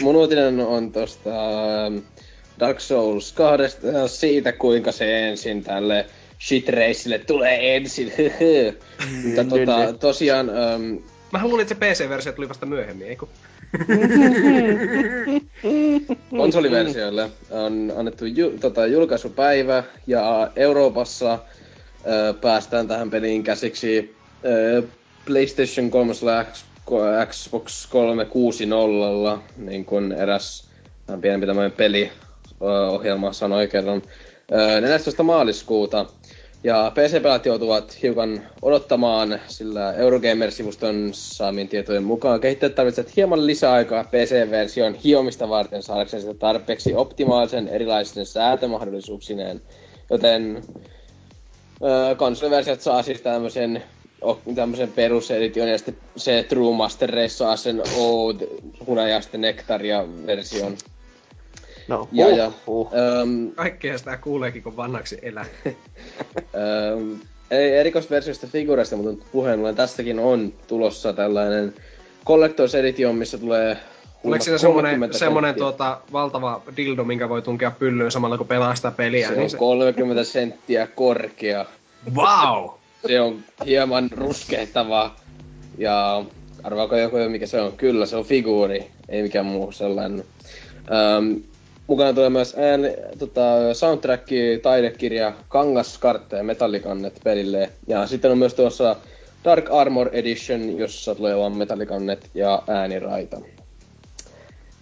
[0.00, 1.30] mun uutinen on tosta
[2.60, 3.76] Dark Souls 2
[4.06, 6.06] siitä, kuinka se ensin tälle
[6.40, 8.12] shit raceille tulee ensin.
[9.24, 10.50] Mutta tota, tosiaan...
[10.50, 11.02] Um,
[11.32, 13.26] Mä luulin, että se PC-versio tuli vasta myöhemmin, eikö?
[16.30, 21.38] konsoliversioille on annettu ju, tota, julkaisupäivä ja Euroopassa
[22.06, 24.14] ö, päästään tähän peliin käsiksi
[24.44, 24.82] ö,
[25.26, 26.12] PlayStation 3
[27.26, 30.68] Xbox 360, niin kuin eräs
[31.20, 34.02] pienempi tämmöinen peliohjelma sanoi kerran.
[34.80, 35.22] 14.
[35.22, 36.06] maaliskuuta
[36.64, 44.94] ja PC-pelat joutuvat hiukan odottamaan, sillä Eurogamer-sivuston saamien tietojen mukaan kehittäjät tarvitsevat hieman lisäaikaa PC-version
[44.94, 49.62] hiomista varten saadakseen sitä tarpeeksi optimaalisen erilaisten säätömahdollisuuksineen.
[50.10, 50.62] Joten
[51.82, 53.82] öö, konsoliversiot saa siis tämmöisen
[54.54, 58.40] tämmöisen perusedition ja sitten se True Master Race saa sen Oud,
[58.86, 60.76] hunajasten nektaria version.
[61.88, 62.90] No, ja, huh, ja, huh.
[63.22, 65.46] Um, Kaikkea sitä kuuleekin, kun vanhaksi elää.
[65.66, 67.20] um,
[67.50, 71.74] ei erikoisversioista figureista, mutta puheen ollen tästäkin on tulossa tällainen
[72.26, 73.76] Collector's Edition, missä tulee
[74.24, 78.90] Oliko siinä semmonen, semmonen tuota, valtava dildo, minkä voi tunkea pyllyyn samalla kun pelaa sitä
[78.90, 79.28] peliä?
[79.28, 79.56] Se niin on se...
[79.56, 81.64] 30 senttiä korkea.
[82.14, 82.70] Wow!
[83.06, 85.16] Se on hieman ruskehtava.
[85.78, 86.24] Ja
[86.62, 87.72] arvaako joku mikä se on?
[87.72, 90.24] Kyllä, se on figuuri, ei mikään muu sellainen.
[91.18, 91.42] Um,
[91.86, 92.80] Mukana tulee myös ään,
[93.18, 94.28] tota, soundtrack,
[94.62, 97.70] taidekirja, kangaskartta ja metallikannet pelille.
[97.86, 98.96] Ja sitten on myös tuossa
[99.44, 103.40] Dark Armor Edition, jossa tulee vaan metallikannet ja ääniraita.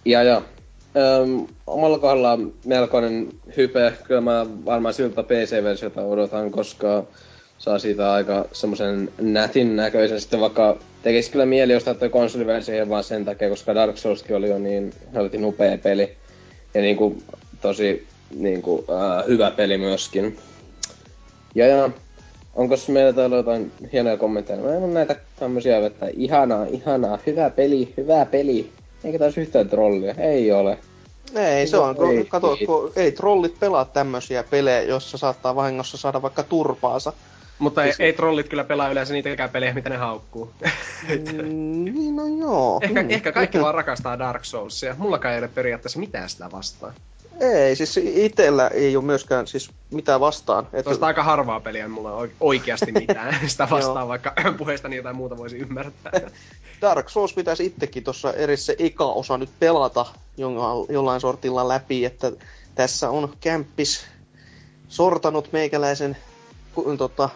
[0.05, 3.93] Ja, ja äm, omalla kohdalla melkoinen hype.
[4.05, 7.05] Kyllä mä varmaan siltä PC-versiota odotan, koska
[7.61, 10.21] saa siitä aika semmoisen nätin näköisen.
[10.21, 14.49] Sitten vaikka tekisi kyllä mieli ostaa toi konsoliversio vaan sen takia, koska Dark Soulskin oli
[14.49, 16.17] jo niin helvetin upea peli
[16.75, 17.23] ja niinku
[17.61, 20.39] tosi niinku, äh, hyvä peli myöskin.
[21.55, 21.91] Ja, ja
[22.55, 24.61] onko meillä täällä jotain hienoja kommentteja?
[24.61, 28.71] Mä en ole näitä tämmösiä, että ihanaa, ihanaa, hyvä peli, hyvä peli.
[29.05, 30.79] Eikä taas yhtään trollia, ei ole.
[31.35, 36.23] Ei, se on, kun, kato, kun ei trollit pelaa tämmösiä pelejä, jossa saattaa vahingossa saada
[36.23, 37.13] vaikka turpaansa.
[37.61, 38.01] Mutta siis...
[38.01, 40.53] ei, ei trollit kyllä pelaa yleensä niitäkään pelejä, mitä ne haukkuu.
[41.09, 42.81] Mm, niin, no joo.
[42.83, 43.11] Ehkä, mm.
[43.11, 44.95] ehkä kaikki vaan rakastaa Dark Soulsia.
[44.99, 46.95] Mullakaan ei ole periaatteessa mitään sitä vastaan.
[47.41, 50.67] Ei, siis itellä ei ole myöskään siis mitään vastaan.
[50.73, 50.91] Että...
[50.91, 56.13] On aika harvaa peliä, mulla oikeasti mitään sitä vastaan, vaikka puheestani jotain muuta voisi ymmärtää.
[56.81, 60.07] Dark Souls pitäisi itsekin tuossa erissä eka osa nyt pelata
[60.89, 62.33] jollain sortilla läpi, että
[62.75, 64.07] tässä on kämppis
[64.89, 66.17] sortanut meikäläisen
[66.99, 67.29] tota,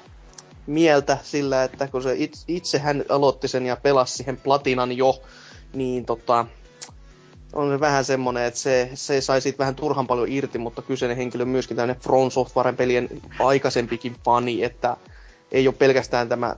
[0.66, 5.22] mieltä sillä, että kun se itse, itse hän aloitti sen ja pelasi siihen platinan jo,
[5.74, 6.46] niin tota,
[7.52, 11.16] on se vähän semmonen, että se, se sai siitä vähän turhan paljon irti, mutta kyseinen
[11.16, 13.08] henkilö on myöskin tämmöinen From Softwaren pelien
[13.38, 14.96] aikaisempikin fani, että
[15.52, 16.56] ei ole pelkästään tämä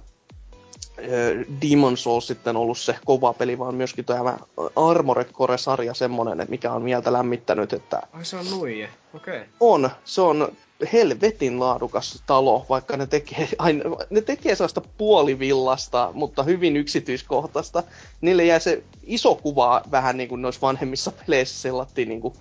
[1.62, 4.38] Demon Souls sitten ollut se kova peli, vaan myöskin tämä
[4.76, 8.02] Armored Core-sarja semmonen, että mikä on mieltä lämmittänyt, että...
[8.12, 9.36] Ai se on nuije, okei.
[9.36, 9.48] Okay.
[9.60, 10.52] On, se on
[10.92, 17.82] helvetin laadukas talo, vaikka ne tekee, aina, ne tekee sellaista puolivillasta, mutta hyvin yksityiskohtaista.
[18.20, 22.34] Niille jää se iso kuva vähän niin kuin noissa vanhemmissa peleissä sellattiin niin kuin,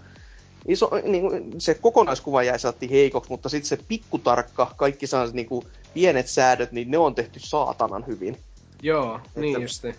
[0.68, 5.48] iso, niin kuin, se kokonaiskuva jäi sellattiin heikoksi, mutta sitten se pikkutarkka, kaikki sellaiset niin
[5.48, 8.38] kuin, pienet säädöt, niin ne on tehty saatanan hyvin.
[8.82, 9.96] Joo, että, niin justi.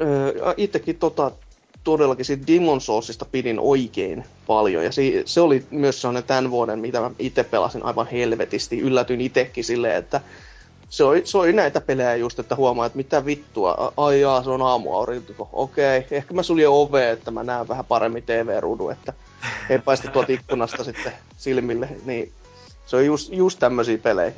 [0.00, 1.30] Öö, itsekin tota,
[1.84, 4.84] todellakin siitä Demon Soulsista pidin oikein paljon.
[4.84, 8.78] Ja se, se oli myös sellainen tämän vuoden, mitä mä itse pelasin aivan helvetisti.
[8.78, 10.20] Yllätyin itsekin silleen, että
[10.88, 14.50] se oli, se oli näitä pelejä just, että huomaa, että mitä vittua, ai jaa, se
[14.50, 15.48] on aamuaurinko.
[15.52, 16.18] Okei, okay.
[16.18, 19.12] ehkä mä suljen ove, että mä näen vähän paremmin TV-ruudun, että
[19.70, 21.88] ei paista tuolta ikkunasta sitten silmille.
[22.04, 22.32] Niin
[22.86, 24.32] se on just, just tämmöisiä pelejä.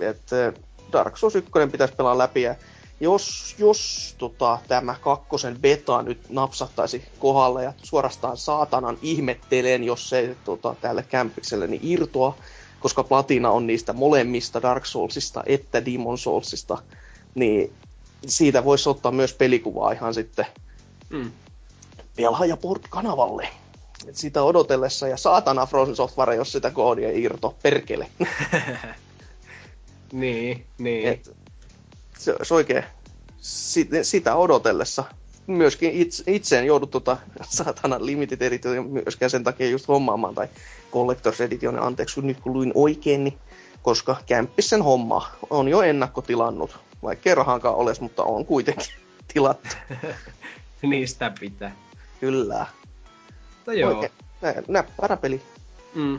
[0.00, 0.52] Että
[0.92, 2.54] Dark Souls 1 pitäisi pelaa läpi ja
[3.00, 10.36] jos, jos tota, tämä kakkosen beta nyt napsattaisi kohdalle ja suorastaan saatanan ihmettelen, jos se
[10.44, 12.36] tota, tälle kämpikselle niin irtoa,
[12.80, 16.78] koska platina on niistä molemmista Dark Soulsista että Demon Soulsista,
[17.34, 17.72] niin
[18.26, 20.46] siitä voisi ottaa myös pelikuvaa ihan sitten
[21.10, 21.32] mm.
[22.16, 23.48] Pelaajaport-kanavalle.
[24.12, 28.06] Sitä odotellessa ja saatana Frozen Software, jos sitä koodia ei irto, perkele.
[30.12, 31.08] niin, niin.
[31.08, 31.30] Et,
[32.18, 32.84] se olisi oikein
[33.38, 35.04] sit, sitä odotellessa.
[35.46, 40.48] Myöskin itse, itse en joudu tota saatana limited edition myöskään sen takia just hommaamaan tai
[40.92, 43.38] collector's edition, anteeksi nyt kun luin oikein, niin
[43.82, 48.86] koska Kämppisen homma on jo ennakkotilannut, vaikka kerrankaan olisi, mutta on kuitenkin
[49.34, 49.76] tilattu.
[50.82, 51.76] Niistä pitää.
[52.20, 52.66] Kyllä.
[53.62, 53.90] Mutta joo.
[53.90, 54.12] Oikein,
[54.68, 55.42] näppärä peli.
[55.94, 56.18] Mm,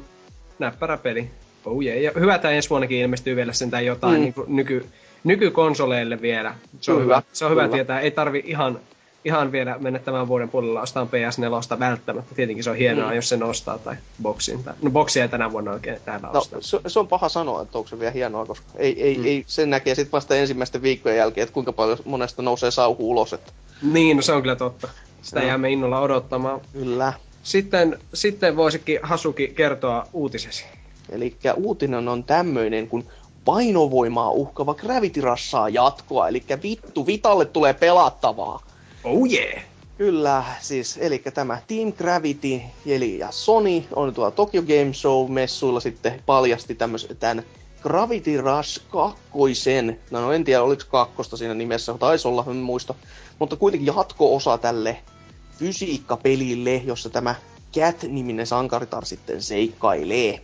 [0.60, 1.32] näppärä peli.
[1.66, 2.02] Oh yeah.
[2.02, 4.22] Ja hyvä, että ensi vuonnakin ilmestyy vielä sentään jotain mm.
[4.22, 4.86] niin nyky,
[5.24, 6.56] nykykonsoleille vielä.
[6.82, 8.00] Se on hyvä, se on hyvä tietää.
[8.00, 8.80] Ei tarvi ihan,
[9.26, 12.36] ihan vielä mennä tämän vuoden puolella ostamaan PS4 välttämättä.
[12.36, 13.16] Tietenkin se on hienoa, mm.
[13.16, 14.64] jos se nostaa tai boksin.
[14.64, 16.62] Tai, no boksia ei tänä vuonna oikein täällä no, ostaa.
[16.62, 19.26] Se, se, on paha sanoa, että onko se vielä hienoa, koska ei, ei, mm.
[19.26, 23.34] ei sen näkee sitten vasta ensimmäisten viikkojen jälkeen, että kuinka paljon monesta nousee sauhu ulos.
[23.34, 23.52] Että...
[23.82, 24.88] Niin, no se on kyllä totta.
[25.22, 25.46] Sitä no.
[25.46, 26.62] jäämme innolla odottamaan.
[26.74, 27.14] Kyllä.
[27.44, 30.66] Sitten, sitten voisikin Hasuki kertoa uutisesi.
[31.10, 33.04] Eli uutinen on tämmöinen, kun
[33.46, 38.64] painovoimaa uhkava Gravity Russaa jatkoa, eli vittu, Vitalle tulee pelattavaa.
[39.04, 39.64] Oh yeah!
[39.98, 46.22] Kyllä, siis, eli tämä Team Gravity eli ja Sony on tuolla Tokyo Game Show-messuilla sitten
[46.26, 47.44] paljasti tämmöisen tämän
[47.82, 49.22] Gravity Rush 2.
[50.12, 52.94] No, no en tiedä, oliko kakkosta siinä nimessä, taisi olla, en muista.
[53.40, 54.98] Mutta kuitenkin jatko-osa tälle
[55.58, 57.36] fysiikkapelille, jossa tämä
[57.74, 60.42] Cat-niminen sankaritar sitten seikkailee.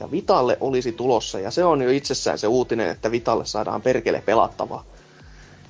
[0.00, 4.22] Ja Vitalle olisi tulossa, ja se on jo itsessään se uutinen, että Vitalle saadaan perkele
[4.26, 4.84] pelattavaa.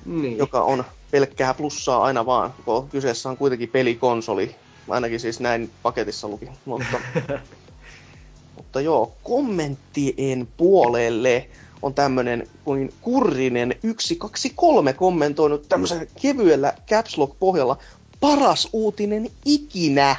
[0.06, 0.38] Niin.
[0.38, 4.56] Joka on pelkkää plussaa aina vaan, kun kyseessä on kuitenkin pelikonsoli.
[4.88, 6.48] Ainakin siis näin paketissa luki.
[6.64, 7.00] Mutta,
[8.56, 11.48] mutta joo, kommenttien puolelle
[11.82, 17.76] on tämmönen kuin Kurrinen 123 kommentoinut tämmöisen kevyellä caps lock pohjalla
[18.22, 20.16] paras uutinen ikinä.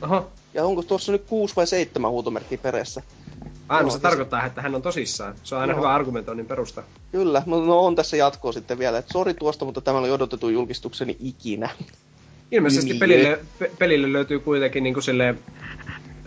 [0.00, 0.26] Aha.
[0.54, 3.02] Ja onko tuossa nyt kuusi vai seitsemän huutomerkkiä perässä?
[3.68, 5.34] Aina no, se tarkoittaa, että hän on tosissaan.
[5.42, 5.78] Se on aina no.
[5.78, 6.82] hyvä argumentoinnin perusta.
[7.12, 8.98] Kyllä, no, no on tässä jatkoa sitten vielä.
[8.98, 11.70] Että sori tuosta, mutta tämä oli odotettu julkistukseni ikinä.
[12.50, 13.00] Ilmeisesti niin.
[13.00, 15.38] pelille, pe- pelille löytyy kuitenkin niin kuin silleen,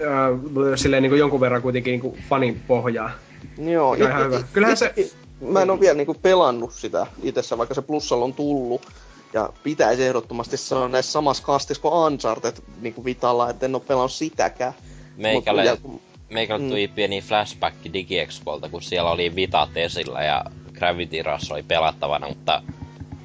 [0.02, 3.12] äh, silleen niin kuin jonkun verran kuitenkin niin kuin fanin pohjaa.
[3.58, 4.44] Joo, it, ihan hyvä.
[4.54, 4.94] Kyllähän se...
[5.42, 8.88] Mä en ole vielä niin kuin pelannut sitä itsessä, vaikka se plussalla on tullut.
[9.34, 13.84] Ja pitäisi ehdottomasti sanoa näissä samassa kastissa kuin Uncharted niin kuin Vitalla, että en ole
[13.88, 14.74] pelannut sitäkään.
[15.18, 16.70] Meikälle, Mut, meikälle mm.
[16.70, 22.64] tuli pieni flashback DigiExpolta, kun siellä oli Vitat esillä ja Gravity Rush oli pelattavana, mutta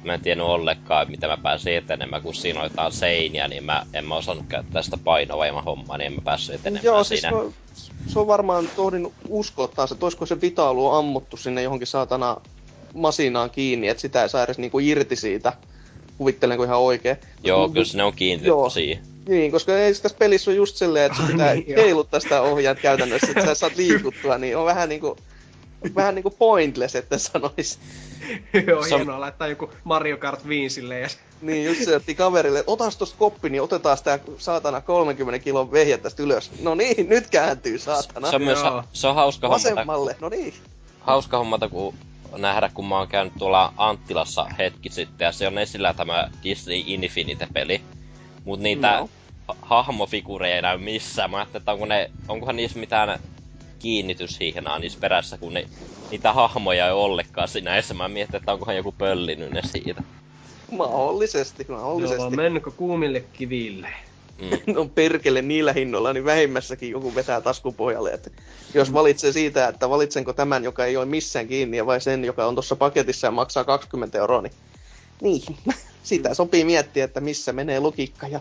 [0.03, 3.85] mä en tiennyt ollenkaan, mitä mä pääsin etenemään, kun siinä oli jotain seiniä, niin mä
[3.93, 7.29] en mä osannut käyttää sitä painovoima hommaa, niin en mä päässyt etenemään Joo, siinä.
[7.29, 11.61] Siis mä, se on varmaan tohdin uskoa taas, että olisiko se Vita ollut ammuttu sinne
[11.61, 12.37] johonkin saatana
[12.93, 15.53] masinaan kiinni, että sitä ei saa edes niinku irti siitä.
[16.19, 17.17] Kuvittelenko ihan oikein.
[17.43, 19.03] Joo, kyllä ne on kiinnitetty siihen.
[19.27, 22.79] Niin, koska ei tässä pelissä ole just silleen, että sun pitää niin, heiluttaa sitä ohjaat
[22.79, 25.17] käytännössä, että sä saat liikuttua, niin on vähän niinku
[25.95, 27.79] vähän niinku pointless, että sanois.
[28.67, 31.01] Joo, se hienoa laittaa joku Mario Kart 5 silleen.
[31.01, 31.09] Ja...
[31.41, 35.71] niin, just se, että kaverille, että otas tosta koppi, niin otetaan sitä saatana 30 kilon
[35.71, 36.51] vehjä tästä ylös.
[36.61, 38.29] No niin, nyt kääntyy, saatana.
[38.29, 40.17] Se on myös ha- se on hauska Vasemmalle, hommata.
[40.21, 40.53] no niin.
[40.99, 41.93] Hauska hommata, kun
[42.37, 46.83] nähdä, kun mä oon käynyt tuolla Anttilassa hetki sitten, ja se on esillä tämä Disney
[46.85, 47.81] Infinite-peli.
[48.45, 49.09] Mut niitä no.
[49.61, 51.31] hahmofigureja ei näy missään.
[51.31, 53.19] Mä ajattelin, että onko ne, onkohan niissä mitään
[53.79, 55.65] kiinnityshihnaa niissä perässä, kun ne,
[56.11, 57.93] niitä hahmoja ei ollenkaan siinä edessä.
[57.93, 60.03] Mä mietin, että onkohan joku pöllinyt ne siitä.
[60.71, 62.21] Mahdollisesti, mahdollisesti.
[62.21, 63.89] Joo, menkö kuumille kiville?
[64.41, 64.49] Mm.
[64.73, 68.11] no perkele niillä hinnoilla, niin vähimmässäkin joku vetää taskupohjalle.
[68.11, 68.29] Että
[68.73, 72.55] jos valitsee siitä, että valitsenko tämän, joka ei ole missään kiinni, vai sen, joka on
[72.55, 74.53] tuossa paketissa ja maksaa 20 euroa, niin,
[75.21, 75.41] niin
[76.03, 78.39] sitä sopii miettiä, että missä menee logiikka ja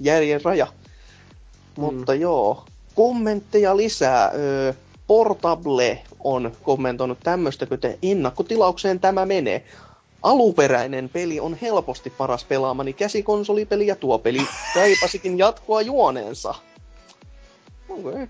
[0.00, 0.66] järjen raja.
[0.66, 1.82] Mm.
[1.82, 2.64] Mutta joo,
[2.94, 4.30] kommentteja lisää.
[4.34, 4.72] Öö,
[5.06, 9.64] Portable on kommentoinut tämmöistä, kuten ennakkotilaukseen tämä menee.
[10.22, 16.54] Aluperäinen peli on helposti paras pelaamani käsikonsolipeli ja tuo peli kaipasikin jatkoa juoneensa.
[17.88, 18.04] Okei.
[18.04, 18.28] Okay.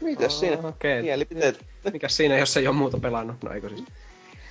[0.00, 0.56] Mites oh, siinä?
[0.56, 1.02] Okay.
[1.02, 1.64] Mielipiteet.
[1.92, 3.36] Mikä siinä, jos ei ole muuta pelannut?
[3.42, 3.84] No eikö siis?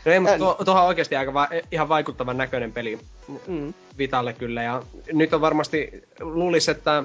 [0.05, 2.99] No ei, mutta tuo, tuohan on oikeasti aika va- ihan vaikuttavan näköinen peli
[3.47, 3.73] mm.
[3.97, 4.63] Vitalle kyllä.
[4.63, 4.83] Ja
[5.13, 7.03] nyt on varmasti, luulisi, että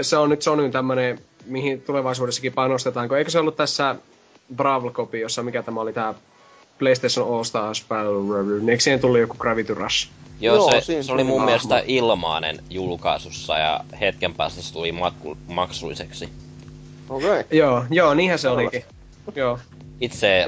[0.00, 3.96] se on nyt Sonyn tämmönen mihin tulevaisuudessakin panostetaan, kun eikö se ollut tässä
[4.56, 4.90] Brawl
[5.20, 6.14] jossa mikä tämä oli tämä
[6.80, 10.08] PlayStation All Stars Battle Eikö siihen tullut joku Gravity Rush?
[10.40, 15.36] Joo, Joo se, se oli mun mielestä ilmainen julkaisussa ja hetken päästä se tuli matku,
[15.48, 16.28] maksulliseksi.
[17.08, 17.30] Okei.
[17.30, 17.44] Okay.
[17.50, 18.62] Joo, joo, niinhän se Ollas.
[18.62, 18.84] olikin.
[19.34, 19.58] Joo.
[20.00, 20.46] Itse,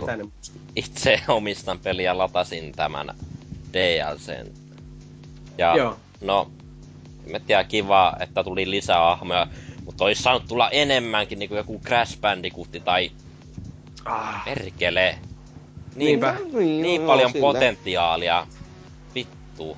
[0.77, 3.15] itse omistan peliä latasin tämän
[3.73, 4.51] DLCn.
[5.59, 5.97] Ja Joo.
[6.21, 6.51] no,
[7.27, 9.47] en tiedä, kiva, että tuli lisää ahmoja.
[9.85, 13.11] Mutta olisi saanut tulla enemmänkin niinku joku Crash Bandicoot tai...
[14.05, 14.45] Ah.
[14.45, 15.19] Perkele.
[15.97, 16.37] Niin, Niinpä.
[16.53, 17.41] Niin, niin no, paljon sillä.
[17.41, 18.47] potentiaalia.
[19.15, 19.77] Vittu.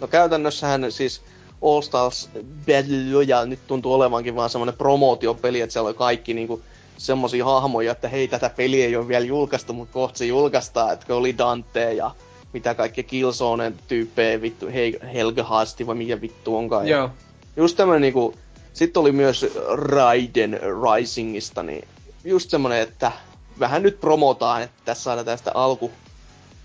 [0.00, 1.22] No käytännössähän siis
[1.62, 6.62] All Stars Battle Royale nyt tuntuu olevankin vaan semmonen promootiopeli, että siellä on kaikki niinku
[6.98, 11.14] semmosia hahmoja, että hei tätä peliä ei ole vielä julkaistu, mutta kohta se julkaistaan, että
[11.14, 12.10] oli Dante ja
[12.52, 16.88] mitä kaikki Killzone tyyppejä vittu, hei, Helga Hasti vai mikä vittu onkaan.
[16.88, 17.10] Joo.
[17.56, 18.34] just tämmönen niinku
[18.72, 21.88] sitten oli myös Raiden Risingista, niin
[22.24, 23.12] just semmonen, että
[23.60, 25.90] vähän nyt promotaan, että tässä saadaan tästä alku,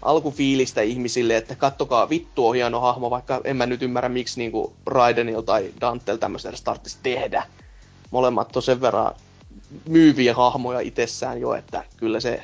[0.01, 4.73] alkufiilistä ihmisille, että kattokaa, vittu on hieno hahmo, vaikka en mä nyt ymmärrä, miksi niinku
[4.85, 7.45] Raidenil tai Dantel tämmöistä edes tarvitsisi tehdä.
[8.11, 9.15] Molemmat on sen verran
[9.89, 12.43] myyviä hahmoja itsessään jo, että kyllä se,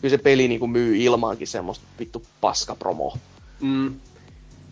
[0.00, 3.16] kyllä se peli niinku myy ilmaankin semmoista vittu paskapromo.
[3.60, 3.94] Mm.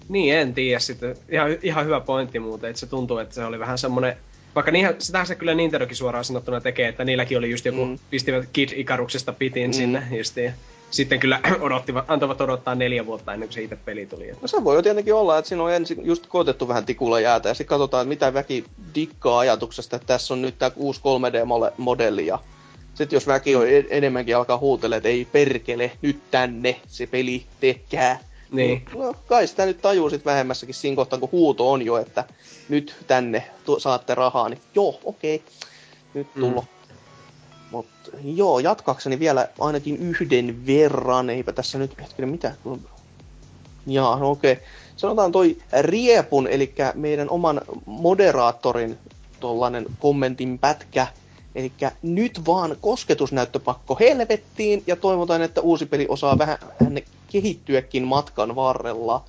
[0.08, 1.16] Niin, en tiedä sitten.
[1.28, 4.16] Ihan, ihan hyvä pointti muuten, että se tuntuu, että se oli vähän semmonen
[4.54, 7.98] vaikka niinhän, sitähän se kyllä Nintendokin suoraan sanottuna tekee, että niilläkin oli just joku, mm.
[8.10, 9.74] pistivät Kid Ikaruksesta pitin mm.
[9.74, 10.52] sinne justiin.
[10.90, 14.30] Sitten kyllä odottivat, antavat odottaa neljä vuotta ennen kuin se itse peli tuli.
[14.42, 17.48] No se voi jo tietenkin olla, että siinä on ensin just koetettu vähän tikulla jäätä
[17.48, 18.64] ja sitten katsotaan, mitä väki
[18.94, 22.38] dikkaa ajatuksesta, että tässä on nyt tämä uusi 3D-modelli ja
[22.94, 28.18] sitten jos väki on enemmänkin alkaa huutella, että ei perkele, nyt tänne se peli, tekää.
[28.52, 28.84] Niin.
[28.94, 32.24] No kai sitä nyt tajuu sit vähemmässäkin siinä kohtaa, kun huuto on jo, että
[32.68, 35.48] nyt tänne tu- saatte rahaa, niin joo, okei, okay.
[36.14, 36.60] nyt tullo.
[36.60, 36.66] Mm.
[37.70, 42.54] Mutta joo, jatkakseni vielä ainakin yhden verran, eipä tässä nyt hetkinen mitä,
[43.86, 44.52] Jaa, no okei.
[44.52, 44.64] Okay.
[44.96, 48.98] Sanotaan toi Riepun, eli meidän oman moderaattorin
[49.40, 51.06] tollanen kommentin pätkä.
[51.54, 51.72] Eli
[52.02, 56.58] nyt vaan kosketusnäyttöpakko helvettiin ja toivotaan, että uusi peli osaa vähän
[57.32, 59.24] kehittyäkin matkan varrella.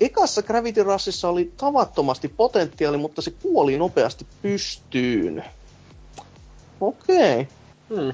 [0.00, 5.44] Ekassa Gravity Rushissa oli tavattomasti potentiaali, mutta se kuoli nopeasti pystyyn.
[6.80, 7.40] Okei.
[7.40, 7.46] Okay.
[7.88, 8.12] Hmm.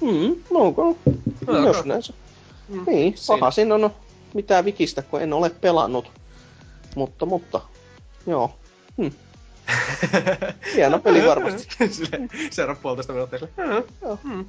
[0.00, 0.74] Hmm, no
[1.46, 2.12] no, Jos näin se.
[2.68, 2.84] Hmm.
[2.86, 3.90] Niin, paha siinä on
[4.34, 6.10] mitään vikistä, kun en ole pelannut.
[6.96, 7.60] Mutta, mutta,
[8.26, 8.50] joo.
[8.96, 9.12] Hmm.
[10.74, 11.68] Hieno peli varmasti.
[12.50, 13.52] Seuraava puolitoista minuuttia sille.
[14.02, 14.18] Joo.
[14.22, 14.44] Hmm.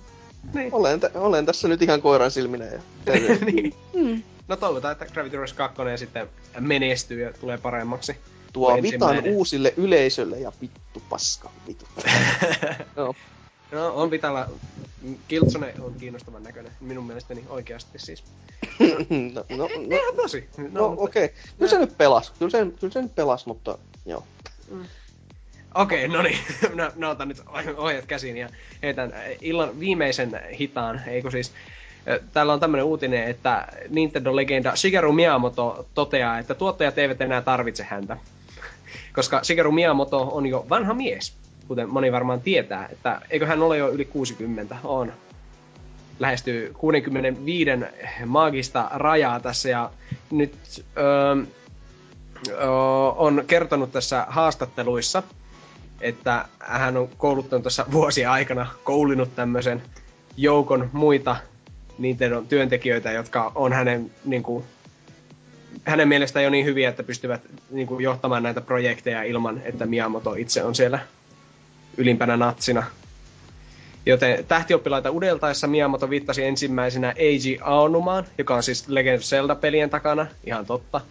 [0.54, 0.74] Niin.
[0.74, 2.66] Olen, t- olen tässä nyt ihan koiran silminä.
[2.66, 2.80] Ja
[3.52, 3.74] niin.
[3.94, 4.24] Mm.
[4.48, 6.30] No toivotaan, että Gravity Rush 2 sitten
[6.60, 8.16] menestyy ja tulee paremmaksi.
[8.54, 11.86] Tuo vitan uusille yleisölle ja vittu paska, vittu.
[12.96, 13.16] no.
[13.72, 13.96] no.
[13.96, 14.50] on Vitalla,
[15.28, 18.24] Kiltsone on kiinnostavan näköinen, minun mielestäni oikeasti siis.
[19.34, 19.68] no, no, no,
[19.98, 20.50] Ihan tosi.
[20.58, 21.26] No, no okei.
[21.26, 21.38] Okay.
[21.58, 24.24] Kyllä se nyt pelas, kyllä se, kyllä se nyt pelas, mutta joo.
[24.72, 24.86] Mm.
[25.76, 26.38] Okei, okay, no niin.
[26.76, 27.42] Mä, mä otan nyt
[27.78, 28.50] ohjat käsiin ja
[28.84, 31.54] heitän illan viimeisen hitaan, eikö siis...
[32.34, 38.18] Täällä on tämmönen uutinen, että Nintendo-legenda Shigeru Miyamoto toteaa, että tuottajat eivät enää tarvitse häntä.
[39.16, 41.34] Koska Shigeru Miyamoto on jo vanha mies,
[41.68, 45.14] kuten moni varmaan tietää, että eikö hän ole jo yli 60, on.
[46.20, 47.72] Lähestyy 65
[48.26, 49.90] maagista rajaa tässä ja
[50.32, 50.54] nyt
[50.98, 51.36] öö,
[52.48, 52.70] öö,
[53.16, 55.24] on kertonut tässä haastatteluissa,
[56.02, 59.82] että hän on kouluttanut tuossa vuosien aikana koulinut tämmöisen
[60.38, 61.36] joukon muita
[61.98, 64.64] Nintendo työntekijöitä, jotka on hänen, niin kuin,
[65.86, 70.34] hänen mielestään jo niin hyviä, että pystyvät niin kuin, johtamaan näitä projekteja ilman, että Miyamoto
[70.34, 71.00] itse on siellä
[71.98, 72.84] ylimpänä natsina.
[74.06, 80.28] Joten tähtioppilaita udeltaessa Miyamoto viittasi ensimmäisenä Eiji Aonumaan, joka on siis Legend of Zelda-pelien takana,
[80.44, 81.02] ihan totta.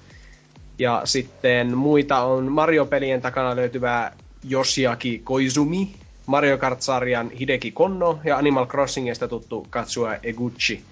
[0.78, 4.12] Ja sitten muita on Mario-pelien takana löytyvää
[4.50, 5.90] Yoshiaki Koizumi,
[6.26, 10.82] Mario Kart-sarjan Hideki Konno ja Animal Crossingista tuttu Katsua Eguchi.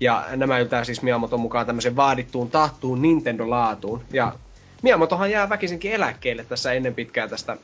[0.00, 4.00] Ja nämä yltää siis Miyamoton mukaan tämmöisen vaadittuun tahtuun Nintendo-laatuun.
[4.12, 4.34] Ja
[4.82, 7.56] Miyamotohan jää väkisinkin eläkkeelle tässä ennen pitkää tästä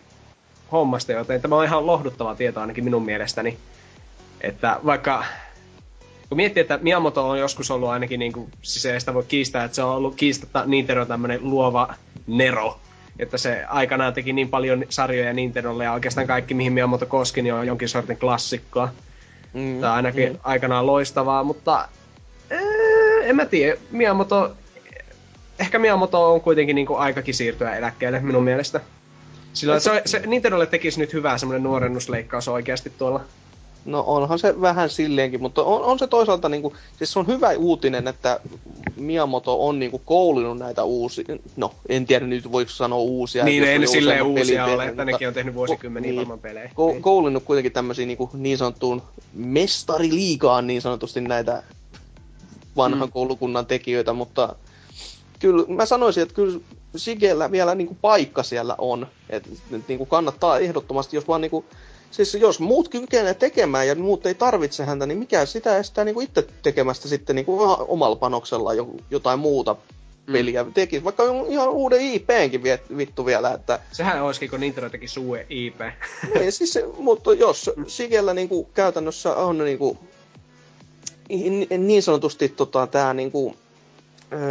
[0.73, 3.59] hommasta, joten tämä on ihan lohduttava tieto ainakin minun mielestäni.
[4.41, 5.25] Että vaikka
[6.29, 9.65] kun miettii, että Miyamoto on joskus ollut ainakin, niin kuin, siis ei sitä voi kiistää,
[9.65, 11.95] että se on ollut kiistatta Nintendo tämmöinen luova
[12.27, 12.79] nero
[13.19, 17.55] että se aikanaan teki niin paljon sarjoja Nintendolle ja oikeastaan kaikki, mihin Miyamoto koski, niin
[17.55, 18.89] on jonkin sortin klassikkoa.
[19.53, 20.39] Mm, tai ainakin mm.
[20.45, 21.89] aikanaan loistavaa, mutta
[22.51, 22.59] ee,
[23.23, 23.81] en mä tiedä.
[23.91, 24.57] Miyamoto,
[25.59, 28.81] ehkä Miyamoto on kuitenkin niin kuin aikakin siirtyä eläkkeelle minun mielestä.
[29.53, 33.25] Sillä se, se Nintendolle tekisi nyt hyvää semmoinen nuorennusleikkaus oikeasti tuolla
[33.89, 37.51] No onhan se vähän silleenkin, mutta on, on se toisaalta niinku, siis se on hyvä
[37.51, 38.41] uutinen, että
[38.97, 41.25] Miyamoto on niinku koulinut näitä uusia,
[41.57, 43.45] no en tiedä nyt voiko sanoa uusia.
[43.45, 46.71] Niin, ei ne silleen uusia ole, että nekin on tehnyt vuosikymmeniä niin, varmaan pelejä.
[46.75, 47.03] Ko- niin.
[47.03, 49.03] koulinut kuitenkin tämmöisiä niinku niin sanottuun
[49.35, 51.63] mestariliigaan niin sanotusti näitä
[52.77, 53.13] vanhan mm.
[53.13, 54.57] koulukunnan tekijöitä, mutta
[55.39, 56.61] kyllä mä sanoisin, että kyllä
[56.97, 59.51] Sigellä vielä niinku paikka siellä on, että
[59.89, 61.65] niinku kannattaa ehdottomasti, jos vaan niinku
[62.11, 66.15] Siis jos muut kykenee tekemään ja muut ei tarvitse häntä, niin mikä sitä estää niin
[66.15, 68.71] kuin itse tekemästä sitten niin kuin omalla panoksella
[69.11, 69.77] jotain muuta
[70.27, 70.33] mm.
[70.33, 70.73] peliä mm.
[70.73, 71.05] tekisi.
[71.05, 72.63] Vaikka ihan uuden IPnkin
[72.97, 73.81] vittu vielä, että...
[73.93, 75.81] Sehän olisikin, kun Nintendo teki suue IP.
[76.39, 79.99] niin, siis, mutta jos Sigellä niin kuin, käytännössä on niin, kuin,
[81.79, 83.57] niin sanotusti tota, tämä niin kuin,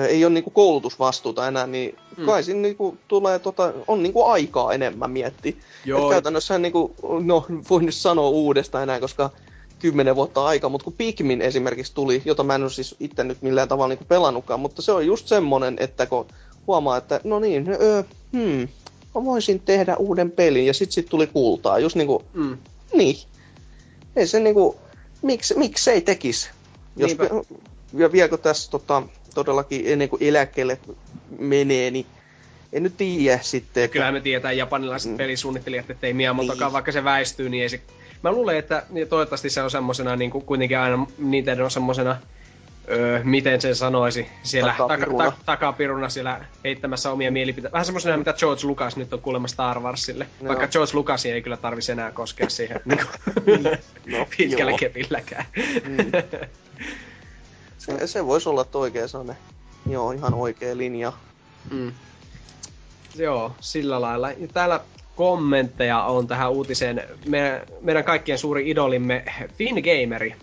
[0.09, 2.25] ei ole niinku koulutusvastuuta enää, niin mm.
[2.25, 5.53] kai siinä niinku tulee tota, on niinku aikaa enemmän miettiä.
[5.85, 6.03] Joo.
[6.03, 9.29] Et käytännössä niinku, no voin nyt sanoa uudestaan enää, koska
[9.79, 13.41] kymmenen vuotta aika, mutta kun Pikmin esimerkiksi tuli, jota mä en ole siis itse nyt
[13.41, 16.25] millään tavalla niinku pelannutkaan, mutta se on just semmonen, että kun
[16.67, 18.03] huomaa, että no niin, öö,
[18.33, 18.67] hmm,
[19.15, 22.57] mä voisin tehdä uuden pelin, ja sit sit tuli kultaa, just niinku, Mm.
[22.93, 23.17] niin.
[24.15, 24.75] Ei se niinku,
[25.21, 26.49] miksi, miksi ei tekis?
[26.95, 27.29] Jos, Niinpä.
[27.93, 29.03] ja vieläkö tässä tota,
[29.43, 30.77] todellakin ennen kuin eläkkeelle
[31.39, 32.05] menee, niin
[32.73, 33.83] en nyt tiedä sitten.
[33.83, 35.17] Että, Kyllähän me tiedetään japanilaiset Mm.
[35.17, 36.73] pelisuunnittelijat, että ei Miyamotokaan, Niin.
[36.73, 37.81] vaikka se väistyy, niin ei se...
[38.23, 42.17] Mä luulen, että toivottavasti se on semmosena, niin kuin kuitenkin aina Nintendo on semmosena,
[42.91, 45.17] öö, miten sen sanoisi, siellä Takapiruna.
[45.23, 47.71] taka, ta, takapiruna siellä heittämässä omia mielipiteitä.
[47.73, 50.27] Vähän semmosena, mitä George Lucas nyt on kuulemma Star Warsille.
[50.41, 50.47] Joo.
[50.47, 52.99] Vaikka George Lucasia ei kyllä tarvisi enää koskea siihen niin
[53.45, 53.63] kuin,
[54.05, 54.77] No, pitkällä joo.
[54.77, 55.45] kepilläkään.
[55.87, 56.11] Mm.
[57.87, 59.37] Se, se voisi olla oikein sellainen,
[59.89, 61.13] joo, ihan oikea linja.
[61.71, 61.91] Mm.
[63.15, 64.31] Joo, sillä lailla.
[64.31, 64.79] Ja täällä
[65.15, 67.03] kommentteja on tähän uutiseen.
[67.25, 69.25] Me, meidän kaikkien suuri idolimme
[69.57, 70.35] Finn Gameri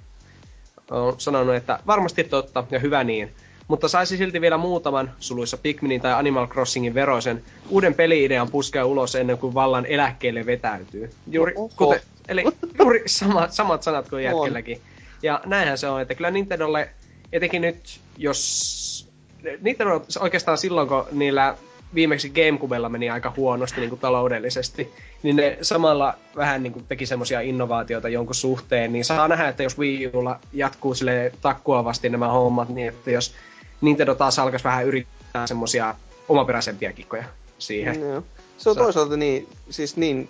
[0.91, 3.33] on sanonut, että varmasti totta ja hyvä niin.
[3.69, 9.15] Mutta saisi silti vielä muutaman, suluissa Pikminin tai Animal Crossingin veroisen, uuden peli-idean puskea ulos
[9.15, 11.11] ennen kuin vallan eläkkeelle vetäytyy.
[11.31, 11.71] Juuri, Oho.
[11.77, 12.45] kuten, eli
[12.79, 14.81] juuri sama, samat sanat kuin jätkelläkin.
[15.23, 16.91] Ja näinhän se on, että kyllä Nintendolle,
[17.35, 18.85] etenkin nyt, jos...
[19.61, 21.57] Nintendo oikeastaan silloin, kun niillä
[21.95, 24.93] viimeksi Gamecubella meni aika huonosti niin kuin taloudellisesti,
[25.23, 29.63] niin ne samalla vähän niin kuin teki semmoisia innovaatioita jonkun suhteen, niin saa nähdä, että
[29.63, 33.35] jos Wii Ulla jatkuu sille takkuavasti nämä hommat, niin että jos
[33.81, 35.95] Nintendo taas alkaisi vähän yrittää semmoisia
[36.29, 37.25] omaperäisempiä kikkoja
[37.59, 38.01] siihen.
[38.01, 38.23] Joo.
[38.59, 40.29] Se on Sä- toisaalta niin, siis niin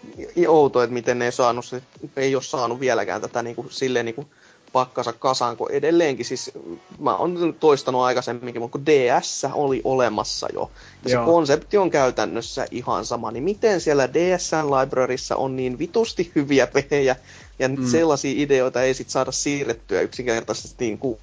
[0.48, 1.82] outo, että miten ne ei saanut, se,
[2.16, 4.26] ei ole saanut vieläkään tätä niin kuin, silleen niin kuin
[4.74, 6.50] pakkansa kasaan, kun edelleenkin siis,
[6.98, 10.70] mä oon toistanut aikaisemminkin, mutta kun DS oli olemassa jo,
[11.04, 11.22] ja Joo.
[11.22, 16.66] se konsepti on käytännössä ihan sama, niin miten siellä DSn libraryssa on niin vitusti hyviä
[16.66, 17.16] pelejä,
[17.58, 17.86] ja mm.
[17.86, 21.18] sellaisia ideoita ei sit saada siirrettyä yksinkertaisesti niin kuin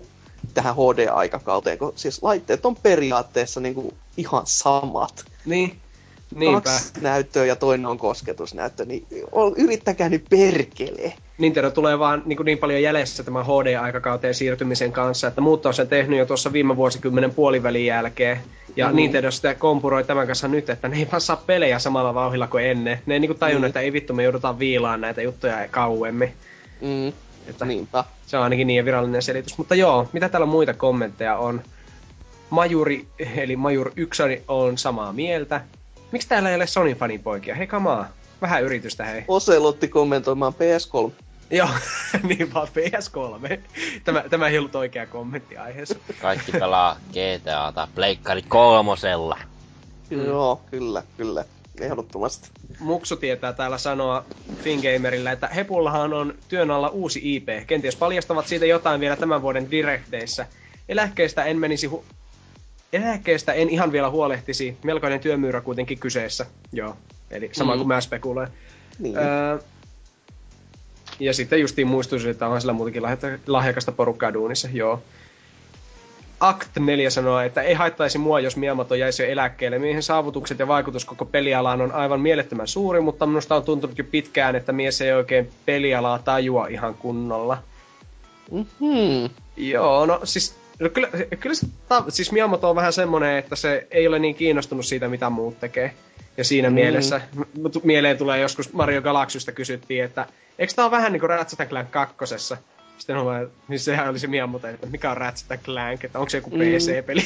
[0.53, 5.81] tähän HD-aikakauteen, kun siis laitteet on periaatteessa niin kuin ihan samat Niin,
[6.35, 6.61] niinpä.
[6.61, 9.05] kaksi näyttöä ja toinen on kosketusnäyttö, niin
[9.57, 11.13] yrittäkää nyt perkele.
[11.37, 15.87] Nintendo tulee vaan niin, niin paljon jäljessä tämän HD-aikakauteen siirtymisen kanssa, että muut on sen
[15.87, 18.39] tehnyt jo tuossa viime vuosikymmenen puolivälin jälkeen.
[18.75, 18.95] Ja mm.
[18.95, 22.65] Nintendo sitä kompuroi tämän kanssa nyt, että ne ei vaan saa pelejä samalla vauhilla kuin
[22.65, 22.99] ennen.
[23.05, 23.67] Ne ei niin kuin tajunnut, Mm.
[23.67, 26.33] että ei vittu, me joudutaan viilaan näitä juttuja kauemmin.
[26.81, 27.07] Mm,
[27.47, 28.03] Että niinpä.
[28.27, 29.57] se on ainakin niin virallinen selitys.
[29.57, 31.61] Mutta joo, mitä täällä muita kommentteja on?
[32.49, 33.05] Majuri,
[33.35, 35.61] eli Majur 1 on samaa mieltä.
[36.11, 37.55] Miksi täällä ei ole Sony fanipoikia?
[37.55, 38.07] Hei kamaa,
[38.41, 39.23] vähän yritystä hei.
[39.27, 41.11] Oselotti kommentoimaan PS3.
[41.51, 41.69] Joo,
[42.27, 43.59] niin vaan PS3.
[44.03, 45.95] Tämä, tämä ei ollut oikea kommentti aiheessa.
[46.21, 49.39] Kaikki pelaa GTA tai Pleikkari kolmosella.
[50.09, 50.25] Mm.
[50.25, 51.45] Joo, kyllä, kyllä.
[51.81, 52.49] Ehdottomasti.
[52.79, 54.25] Muksu tietää täällä sanoa
[54.63, 57.47] Fingamerillä, että Hepullahan on työn alla uusi IP.
[57.67, 60.45] Kenties paljastavat siitä jotain vielä tämän vuoden direkteissä.
[60.89, 62.03] Eläkkeestä en menisi hu-
[62.93, 64.77] Eläkkeestä en ihan vielä huolehtisi.
[64.83, 66.45] Melkoinen työmyyrä kuitenkin kyseessä.
[66.73, 66.95] Joo,
[67.31, 67.77] eli sama Mm.
[67.77, 68.47] kuin mä spekuloin.
[68.99, 69.17] Niin.
[69.17, 69.59] Öö,
[71.19, 75.01] ja sitten justiin muistuisin, että on sillä muutenkin lahja- lahjakasta porukkaa duunissa, joo.
[76.39, 79.79] Act 4 sanoo, että ei haittaisi mua, jos Miyamoto jäisi jo eläkkeelle.
[79.79, 84.03] Miehen saavutukset ja vaikutus koko pelialaan on aivan mielettömän suuri, mutta minusta on tuntunut jo
[84.03, 87.57] pitkään, että mies ei oikein pelialaa tajua ihan kunnolla.
[88.51, 89.29] Mm-hmm.
[89.57, 91.09] Joo, no siis, no kyllä,
[91.39, 95.07] kyllä se, ta, siis Miyamoto on vähän semmonen, että se ei ole niin kiinnostunut siitä,
[95.07, 95.93] mitä muut tekee.
[96.37, 96.73] Ja siinä mm.
[96.73, 100.25] Mielessä, m- mieleen tulee joskus Mario Galaxysta kysyttiin, että
[100.59, 102.57] eikö tää ole vähän niinku Ratchet Clank kakkosessa?
[102.97, 106.29] Sitten on vaan, niin sehän oli se Miyamoto, että mikä on Ratchet Clank, että onko
[106.29, 106.57] se joku Mm.
[106.59, 107.21] PC-peli?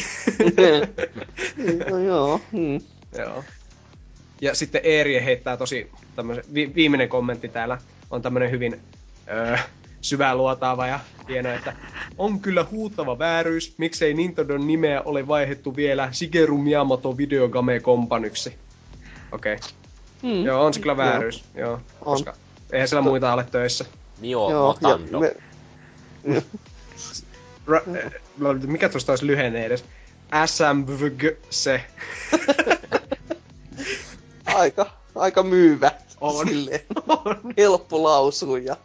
[1.92, 2.42] no joo.
[2.52, 2.80] Mm.
[3.18, 3.44] Joo.
[4.42, 7.78] Ja sitten Eerie heittää tosi tämmösen, vi, viimeinen kommentti täällä
[8.12, 8.80] on tämmönen hyvin
[9.28, 9.58] öö,
[10.06, 11.00] syvää luotaava ja
[11.30, 11.74] hieno, että
[12.18, 18.56] on kyllä huutava vääryys, miksei Nintendon nimeä ole vaihdettu vielä Shigeru Miyamoto Videogame Companyksi.
[19.32, 19.54] Okei.
[19.54, 19.70] Okay.
[20.24, 20.46] Mm.
[20.46, 21.44] Joo, on se kyllä vääryys.
[21.56, 21.74] Joo.
[21.74, 21.82] On.
[22.00, 22.34] Koska
[22.72, 23.86] eihän siellä muita ole töissä.
[24.20, 25.20] Mio Joo, Motando.
[25.20, 25.36] me,
[27.68, 29.86] Ra- äh, mikä tuosta olisi lyhenne edes?
[30.46, 31.84] SMVG se.
[34.46, 35.92] aika, aika myyvä.
[36.22, 36.48] On.
[36.48, 36.82] Silleen.
[37.08, 37.54] On.
[37.58, 38.78] Helppo lausua ja...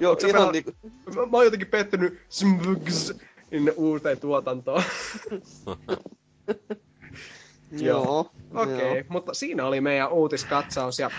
[0.00, 0.72] Joo, sä ihan niinku...
[1.14, 3.14] Mä, mä oon jotenkin pettynyt SMVGs
[3.50, 4.82] sinne uuteen tuotantoon.
[7.72, 8.30] Joo.
[8.54, 9.04] Okei, okay, joo.
[9.08, 11.10] mutta siinä oli meidän uutiskatsaus ja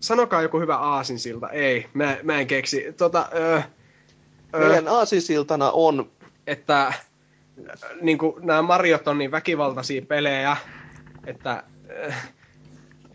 [0.00, 1.48] sanokaa joku hyvä aasinsilta.
[1.48, 2.92] Ei, mä, mä en keksi.
[2.96, 3.60] Tota, öö,
[4.54, 6.10] öö, Meidän aasisiltana on...
[6.46, 6.92] että
[8.00, 10.56] niin kuin, nämä Mariot on niin väkivaltaisia pelejä,
[11.26, 11.62] että
[12.06, 12.32] äh,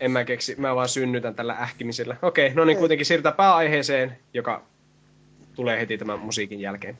[0.00, 2.16] en mä keksi, mä vaan synnytän tällä ähkimisellä.
[2.22, 4.62] Okei, no niin kuitenkin siirrytään pääaiheeseen, joka
[5.54, 6.98] tulee heti tämän musiikin jälkeen.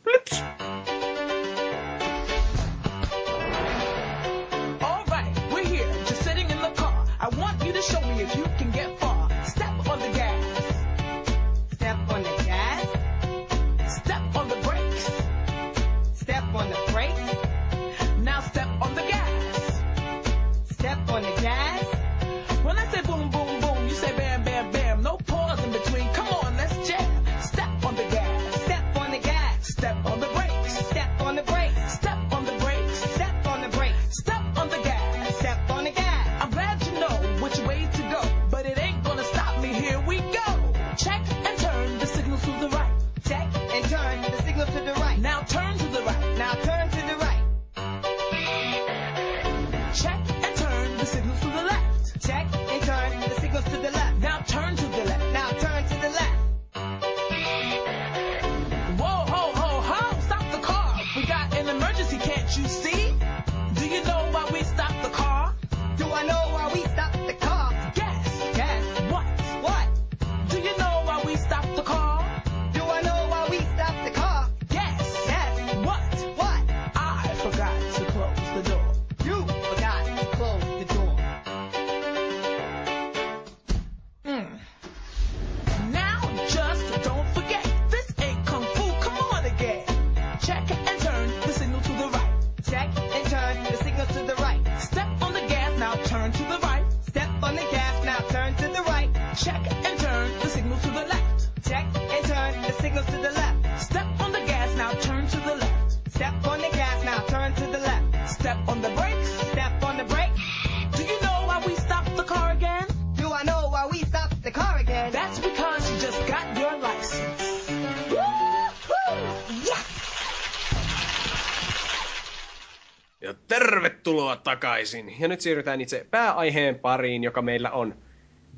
[124.36, 124.44] Plips!
[124.44, 125.20] takaisin.
[125.20, 127.94] Ja nyt siirrytään itse pääaiheen pariin, joka meillä on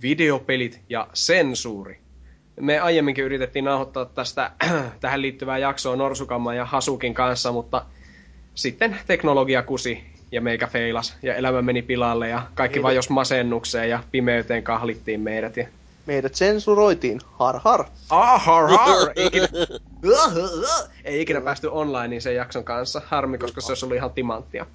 [0.03, 1.99] videopelit ja sensuuri.
[2.61, 4.51] Me aiemminkin yritettiin nauhoittaa tästä
[5.01, 7.85] tähän liittyvää jaksoa Norsukamman ja Hasukin kanssa, mutta
[8.55, 13.91] sitten teknologia kusi ja meikä feilas ja elämä meni pilalle ja kaikki vain jos masennukseen
[13.91, 15.57] ja pimeyteen kahlittiin meidät.
[15.57, 15.67] Ja...
[16.07, 17.85] Meidät sensuroitiin, har har.
[18.11, 19.13] Ah, har har!
[19.17, 19.49] Ei ikinä,
[21.05, 24.67] ei ikinä päästy online sen jakson kanssa, harmi, koska se olisi ollut ihan timanttia.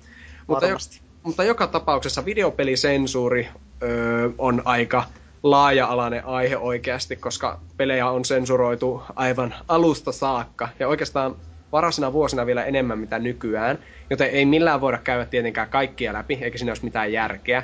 [0.47, 0.77] Mutta, jo,
[1.23, 3.49] mutta joka tapauksessa videopelisensuuri
[3.83, 5.03] öö, on aika
[5.43, 10.69] laaja-alainen aihe oikeasti, koska pelejä on sensuroitu aivan alusta saakka.
[10.79, 11.35] Ja oikeastaan
[11.71, 13.79] varasina vuosina vielä enemmän mitä nykyään,
[14.09, 17.63] joten ei millään voida käydä tietenkään kaikkia läpi, eikä siinä olisi mitään järkeä.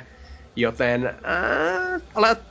[0.56, 2.00] Joten ää,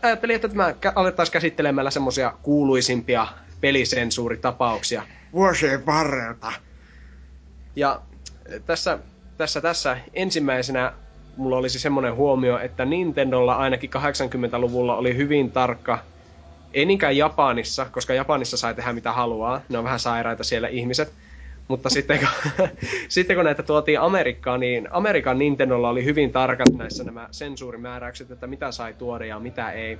[0.01, 3.27] ajattelin, että tämä alettaisiin käsittelemällä semmoisia kuuluisimpia
[3.61, 5.03] pelisensuuritapauksia
[5.34, 6.51] vuosien varrelta.
[7.76, 8.01] Ja
[8.65, 8.99] tässä
[9.40, 10.94] tässä, tässä ensimmäisenä
[11.38, 15.99] mulla olisi semmoinen huomio, että Nintendolla ainakin 80-luvulla oli hyvin tarkka,
[16.74, 21.14] ei niinkään Japanissa, koska Japanissa sai tehdä mitä haluaa, ne on vähän sairaita siellä ihmiset,
[21.68, 22.28] mutta sitten kun,
[23.10, 28.48] sitten kun näitä tuotiin Amerikkaan, niin Amerikan Nintendolla oli hyvin tarkat näissä nämä sensuurimääräykset, että
[28.48, 29.99] mitä sai tuoda ja mitä ei.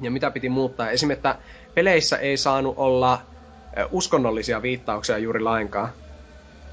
[0.00, 0.90] Ja mitä piti muuttaa.
[0.90, 1.42] Esimerkiksi, että
[1.74, 3.22] peleissä ei saanut olla
[3.90, 5.88] uskonnollisia viittauksia juuri lainkaan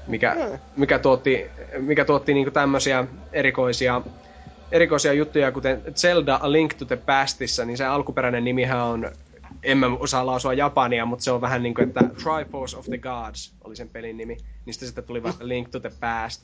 [0.08, 0.58] mikä, mm.
[0.76, 1.46] mikä tuotti,
[1.78, 4.02] mikä tuotti niinku tämmöisiä erikoisia,
[4.72, 9.12] erikoisia juttuja, kuten Zelda A Link to the Pastissa, niin se alkuperäinen nimihän on,
[9.62, 12.98] en mä osaa lausua japania, mutta se on vähän niin kuin, että Triforce of the
[12.98, 14.36] Gods oli sen pelin nimi.
[14.66, 16.42] Niistä sitten tuli vasta Link to the Past.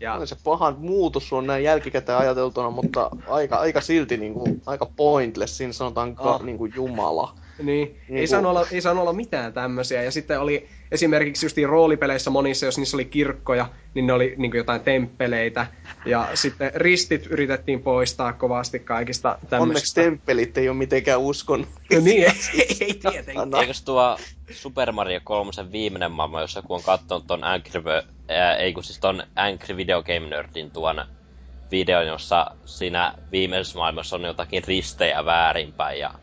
[0.00, 0.26] Ja...
[0.26, 5.56] Se pahan muutos on näin jälkikäteen ajateltuna, mutta aika, aika silti niin kuin, aika pointless,
[5.56, 6.42] siinä sanotaan oh.
[6.42, 7.34] niin kuin Jumala.
[7.58, 8.28] Niin, niin ei, kun...
[8.28, 10.02] saanut olla, ei saanut olla mitään tämmöisiä.
[10.02, 14.52] Ja sitten oli esimerkiksi just roolipeleissä monissa, jos niissä oli kirkkoja, niin ne oli niin
[14.54, 15.66] jotain temppeleitä.
[16.06, 19.62] Ja sitten ristit yritettiin poistaa kovasti kaikista tämmöisistä.
[19.62, 21.66] Onneksi temppelit ei ole mitenkään uskon.
[21.92, 22.32] No niin, ei,
[22.80, 23.54] ei tietenkään.
[23.60, 24.18] Eikös tuo
[24.50, 27.82] Super Mario 3 viimeinen maailma, jos joku on katsonut ton Angry,
[28.28, 31.04] ää, ei kun siis ton Angry Video Game Nerdin tuon
[31.70, 36.14] videon, jossa siinä viimeisessä maailmassa on jotakin ristejä väärinpäin ja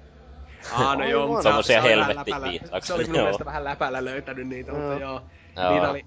[0.72, 2.31] Ah, no joo, mutta Semmosia helvetti
[2.81, 4.80] Se oli minun mielestä vähän läpällä löytänyt niitä, joo.
[4.80, 5.22] mutta joo.
[5.57, 5.73] joo.
[5.73, 6.06] Niitä oli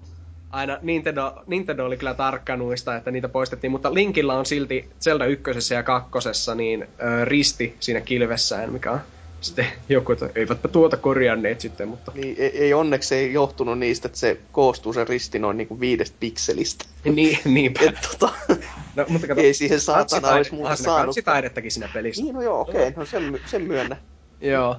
[0.49, 5.25] aina, Nintendo, Nintendo oli kyllä tarkka nuista, että niitä poistettiin, mutta Linkillä on silti Zelda
[5.25, 8.99] ykkösessä ja kakkosessa niin ö, risti siinä kilvessään, mikä on
[9.41, 12.11] sitten joku, että eivätpä tuota korjanneet sitten, mutta...
[12.15, 16.17] Niin, ei, ei onneksi ei johtunut niistä, että se koostuu se risti noin niinku viidestä
[16.19, 16.85] pikselistä.
[17.03, 17.79] Niin, niinpä.
[17.83, 18.33] Et, tota,
[18.95, 21.05] No, mutta kato, ei siihen saatana olisi muuta saanut.
[21.05, 22.23] kansitaidettakin siinä pelissä.
[22.23, 23.97] Niin, no joo, okei, okay, no sen, sen myönnä.
[24.41, 24.77] Joo.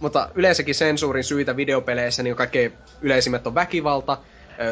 [0.00, 2.72] Mutta yleensäkin sensuurin syitä videopeleissä niin kaikkein
[3.02, 4.18] yleisimmät on väkivalta,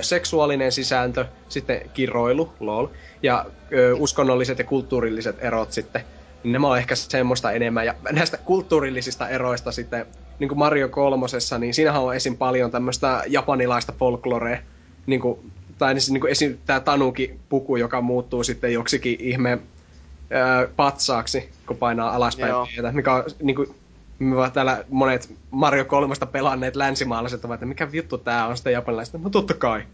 [0.00, 2.86] seksuaalinen sisältö, sitten kiroilu, lol,
[3.22, 6.04] ja ö, uskonnolliset ja kulttuurilliset erot sitten.
[6.44, 7.86] Nämä on ehkä semmoista enemmän.
[7.86, 10.06] Ja näistä kulttuurillisista eroista sitten,
[10.38, 12.36] niin kuin Mario kolmosessa, niin siinähän on esim.
[12.36, 14.58] paljon tämmöistä japanilaista folklorea.
[15.06, 16.58] Niin kuin, tai siis niin kuin esim.
[16.66, 22.54] tämä Tanuki-puku, joka muuttuu sitten joksikin ihme ö, patsaaksi, kun painaa alaspäin
[22.92, 23.74] mikä on niin kuin,
[24.18, 28.72] me vaan täällä monet Mario 3 pelanneet länsimaalaiset ovat, että mikä vittu tää on sitten
[28.72, 29.18] japanilaista.
[29.18, 29.84] No totta kai.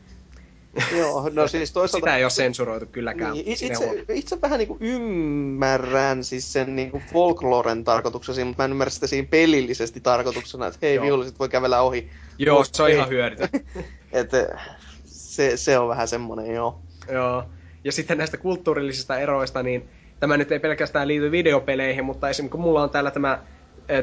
[0.96, 2.06] Joo, no siis toisaalta...
[2.06, 3.32] Sitä ei ole sensuroitu kylläkään.
[3.32, 8.70] Niin, itse, itse vähän niinku ymmärrän siis sen niinku folkloren tarkoituksen siinä, mutta mä en
[8.70, 11.04] ymmärrä sitä siinä pelillisesti tarkoituksena, että hei, Joo.
[11.04, 12.10] viholliset voi kävellä ohi.
[12.38, 12.96] Joo, se on Ei.
[12.96, 13.48] ihan hyödytön.
[14.12, 14.58] Että
[15.04, 16.80] se, se on vähän semmonen, joo.
[17.12, 17.44] Joo.
[17.84, 19.88] Ja sitten näistä kulttuurillisista eroista, niin
[20.20, 23.40] tämä nyt ei pelkästään liity videopeleihin, mutta esimerkiksi kun mulla on täällä tämä eh,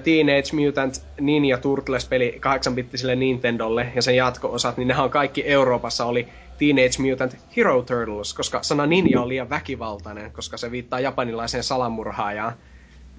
[0.04, 6.28] Teenage Mutant Ninja Turtles-peli 8-bittiselle Nintendolle ja sen jatko-osat, niin nehän kaikki Euroopassa oli
[6.58, 12.54] Teenage Mutant Hero Turtles, koska sana ninja on liian väkivaltainen, koska se viittaa japanilaiseen salamurhaajaan,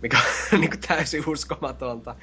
[0.02, 0.16] mikä
[0.52, 2.16] on niin kuin täysin uskomatonta.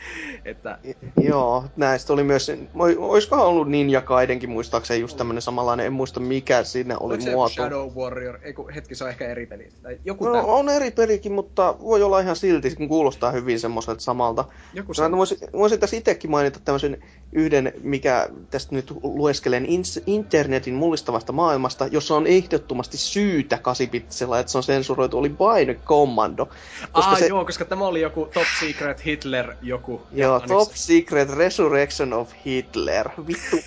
[0.46, 0.78] Että,
[1.22, 2.52] Joo, näistä oli myös,
[2.98, 7.54] oiskohan ollut Ninja Kaidenkin muistaakseni just tämmönen samanlainen, en muista mikä siinä oli oliko muoto.
[7.54, 8.40] Shadow Warrior?
[8.44, 9.70] Ei kun hetki, se on ehkä eri peli.
[10.06, 14.02] Joku No, tää, on eri pelikin, mutta voi olla ihan silti, kun kuulostaa hyvin semmoiselta
[14.02, 14.46] samalta.
[14.74, 19.68] joku Mä voisin, voisin tässä itsekin mainita tämmöisen yhden, mikä tästä nyt lueskelen
[20.06, 26.46] internetin mullistavasta maailmasta, jossa on ehdottomasti syytä kasipitsellä, että se on sensuroitu, oli Bionic Commando.
[26.92, 30.02] Koska ah, se, joo, koska tämä oli joku Top Secret Hitler joku.
[30.12, 30.54] joo, japaniksi.
[30.54, 33.10] Top Secret Resurrection of Hitler.
[33.28, 33.58] Vittu.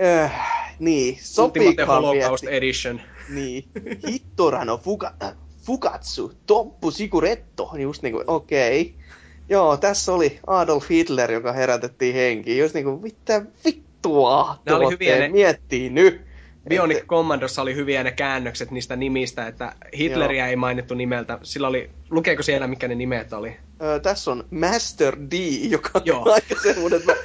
[0.00, 0.32] äh,
[0.78, 2.56] niin, sopiikohan Holocaust mietti.
[2.56, 3.00] Edition.
[3.28, 3.64] Niin.
[4.08, 7.70] Hittorano fuga, äh, Fugatsu, Toppu Siguretto.
[7.78, 8.80] Just niinku, okei.
[8.80, 9.04] Okay.
[9.48, 12.58] Joo, tässä oli Adolf Hitler, joka herätettiin henkiin.
[12.58, 16.20] Just niinku, mitä vittua Ne oli hyviä ne- miettii nyt.
[16.68, 21.38] Bionic Että- Commandossa oli hyviä ne käännökset niistä nimistä, että Hitleriä ei mainittu nimeltä.
[21.42, 23.56] Sillä oli, lukeeko siellä mikä ne nimet oli?
[23.82, 25.34] Ö, tässä on Master D,
[25.68, 26.32] joka on Joo.
[26.32, 27.18] aika semmoinen, että mä...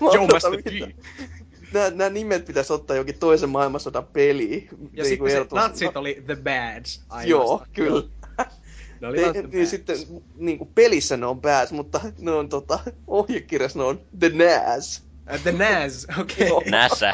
[0.20, 0.92] mä Master mitä- D.
[1.72, 4.68] Nämä, nämä nimet pitäisi ottaa jokin toisen maailmansodan peliin.
[4.92, 7.02] Ja Niin sitten se, natsit oli The Bads.
[7.08, 7.28] ainoastaan.
[7.28, 8.02] Joo, kyllä.
[9.00, 9.70] Ne oli Ne, niin Bads.
[9.70, 9.96] sitten
[10.36, 15.02] niin kuin pelissä ne on bad, mutta ne on tota, ohjekirjassa ne on The Nas.
[15.32, 16.48] Äh, The Naz, okei.
[16.48, 16.62] Joo.
[16.70, 17.12] Nässä.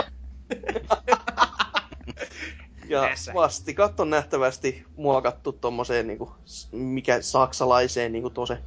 [2.89, 3.35] Ja Näissä.
[3.35, 6.33] vastikat on nähtävästi muokattu tommoseen niinku,
[6.73, 8.59] mikä saksalaiseen niinku tose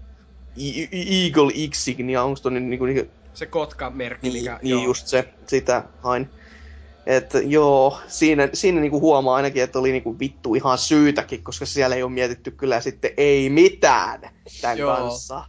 [0.92, 4.60] Eagle Insignia, onko toi niinku, niinku Se Kotka-merkki, niin, mikä...
[4.62, 4.84] niin joo.
[4.84, 6.30] just se, sitä hain.
[7.06, 11.96] Että joo, siinä, siinä niinku huomaa ainakin, että oli niinku vittu ihan syytäkin, koska siellä
[11.96, 14.22] ei ole mietitty kyllä sitten ei mitään
[14.62, 14.96] tämän Joo.
[14.96, 15.46] kanssa.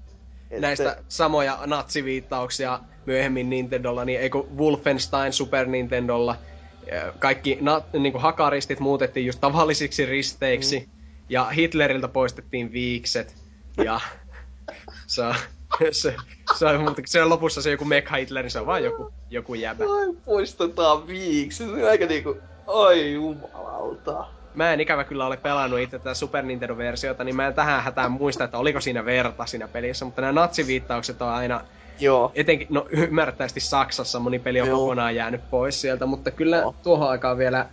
[0.51, 6.37] Että- näistä samoja natsiviittauksia myöhemmin Nintendolla, niin eikö Wolfenstein Super Nintendolla,
[7.19, 10.87] kaikki na, niin kuin hakaristit muutettiin just tavallisiksi risteiksi, mm.
[11.29, 13.35] ja Hitleriltä poistettiin viikset,
[13.85, 14.01] ja
[15.07, 15.35] se, on-
[15.91, 16.17] se,
[16.59, 19.13] se on muutenkin, se on lopussa se joku Mekha Hitler, niin se on vaan joku,
[19.31, 19.85] joku jäbä.
[19.85, 22.37] Ai poistetaan viiksi, se on aika niinku,
[22.67, 24.27] ai jumalauta.
[24.55, 28.13] Mä en ikävä kyllä ole pelannut itse tätä Super Nintendo-versiota, niin mä en tähän hätään
[28.13, 31.61] muista, että oliko siinä verta siinä pelissä, mutta nämä natsiviittaukset on aina
[32.01, 34.79] Joo, etenkin, no ymmärrettävästi Saksassa moni peli on Joo.
[34.79, 36.75] kokonaan jäänyt pois sieltä, mutta kyllä Joo.
[36.83, 37.69] tuohon aikaan vielä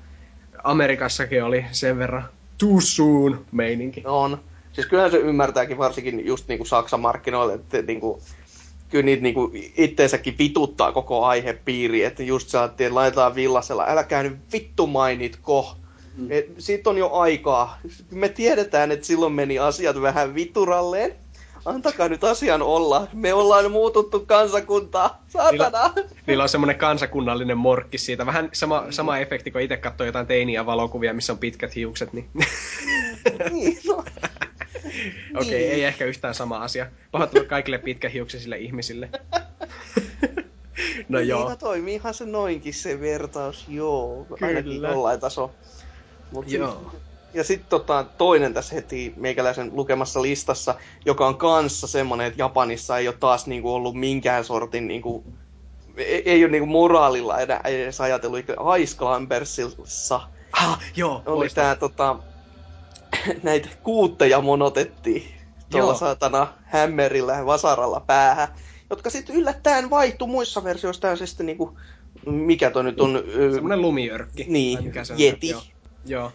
[0.64, 2.24] Amerikassakin oli sen verran
[2.58, 4.04] too soon meininki.
[4.06, 4.38] on.
[4.74, 8.22] Siis kyllähän se ymmärtääkin varsinkin just niinku Saksan markkinoille, että niinku,
[8.90, 14.38] kyllä niitä niinku itteensäkin vituttaa koko aihepiiri, että just saatiin, että laitetaan villasella, älkää nyt
[14.54, 15.76] vittu mainitko.
[16.18, 16.28] Mm.
[16.58, 17.78] Siitä on jo aikaa.
[18.12, 21.16] Me tiedetään, että silloin meni asiat vähän vituralleen.
[21.66, 23.08] Antakaa nyt asian olla.
[23.14, 25.24] Me ollaan muututtu kansakuntaa.
[25.28, 25.94] Saatana!
[26.28, 28.26] Niillä on semmonen kansakunnallinen morkki siitä.
[28.26, 32.30] Vähän sama, sama efekti, kun itse katsoo jotain teiniä valokuvia, missä on pitkät hiukset, niin
[33.52, 33.94] niin, no.
[33.96, 34.06] okei,
[35.34, 35.72] okay, Niin.
[35.72, 36.88] ei ehkä yhtään sama asia.
[37.12, 39.10] Pahoittelut kaikille pitkähiuksisille ihmisille.
[41.10, 41.48] no joo.
[41.50, 44.28] Niin, toimiihan se noinkin se vertaus, joo.
[44.42, 44.90] Ainakin Kyllä.
[44.90, 45.52] jollain taso.
[46.32, 46.92] Mut Joo.
[47.34, 50.76] Ja sitten tota, toinen tässä heti meikäläisen lukemassa listassa,
[51.06, 55.24] joka on kanssa semmonen, että Japanissa ei ole taas niinku ollut minkään sortin niinku,
[55.98, 58.40] ei, ei ole niinku moraalilla enää edes ajatellut,
[58.80, 60.22] Ice Climbersissa
[60.54, 61.68] Ah, joo, oli loistavaa.
[61.68, 62.16] tää tota,
[63.44, 65.24] näitä kuutteja monotettiin
[65.70, 68.48] tuolla saatana hämmerillä vasaralla päähän,
[68.90, 71.78] jotka sitten yllättäen vaihtuu muissa versioissa täysin niinku,
[72.26, 73.24] mikä toi nyt on?
[73.54, 74.46] Semmoinen lumiörkki.
[74.50, 75.50] Niin, mikä se on, Jeti.
[75.50, 75.62] Joo.
[76.06, 76.32] joo.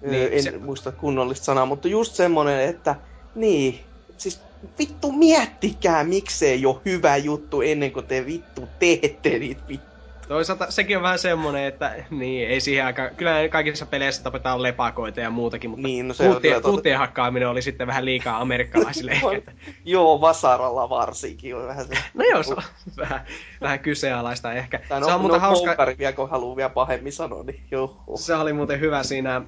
[0.00, 0.58] Niin, en se...
[0.58, 3.00] muista kunnollista sanaa, mutta just semmonen, että
[3.34, 3.80] niin,
[4.16, 4.48] siis
[4.78, 9.89] vittu miettikää, miksei ole hyvä juttu ennen kuin te vittu teette niitä vittu
[10.30, 13.10] Toisaalta sekin on vähän semmonen, että niin, ei siihen aika...
[13.10, 17.62] Kyllä kaikissa peleissä tapetaan lepakoita ja muutakin, mutta niin, no se kuuttien, kuuttien hakkaaminen oli
[17.62, 19.52] sitten vähän liikaa amerikkalaisille ehkä.
[19.84, 21.94] Joo, vasaralla varsinkin on vähän se.
[22.14, 22.62] no joo, se on
[22.96, 23.20] vähän,
[23.60, 24.80] vähän kyseenalaista ehkä.
[24.88, 25.76] Tai no, se on muuten no, hauska...
[25.98, 28.02] vielä, kun haluaa vielä pahemmin sanoa, niin joo.
[28.14, 29.42] Se oli muuten hyvä siinä äh,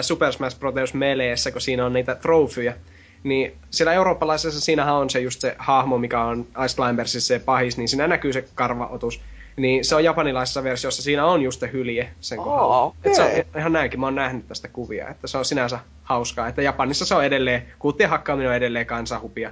[0.00, 0.94] Super Smash Bros.
[0.94, 2.74] Meleessä, kun siinä on niitä trofyjä.
[3.22, 7.76] Niin siellä eurooppalaisessa siinähän on se just se hahmo, mikä on Ice Climbersissa se pahis,
[7.76, 9.20] niin siinä näkyy se karvaotus.
[9.58, 12.82] Niin se on japanilaisessa versiossa, siinä on just hylje sen kohdalla.
[12.82, 13.14] Oh, okay.
[13.14, 16.62] se on ihan näinkin, mä oon nähnyt tästä kuvia, että se on sinänsä hauskaa, että
[16.62, 19.50] Japanissa se on edelleen, kuuttien hakkaaminen on edelleen kansahupia.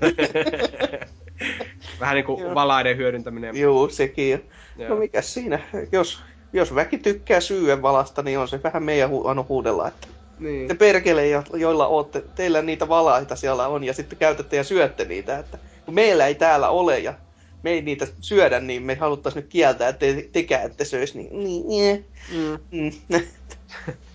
[2.00, 3.56] Vähän niin kuin valaiden hyödyntäminen.
[3.56, 4.44] Joo, sekin.
[4.76, 4.88] Joo.
[4.88, 5.60] No mikä siinä,
[5.92, 6.22] jos,
[6.52, 10.08] jos väki tykkää syyden valasta, niin on se vähän meidän hu- aina huudella, että
[10.38, 10.68] niin.
[10.68, 15.38] te perkele, joilla ootte, teillä niitä valaita siellä on, ja sitten käytätte ja syötte niitä,
[15.38, 17.14] että kun meillä ei täällä ole, ja
[17.64, 21.44] me ei niitä syödä, niin me haluttaisiin nyt kieltää, että te, tekään ette söisi, niin,
[21.44, 22.06] niin, niin.
[22.32, 22.58] Mm.
[23.10, 23.20] Mm.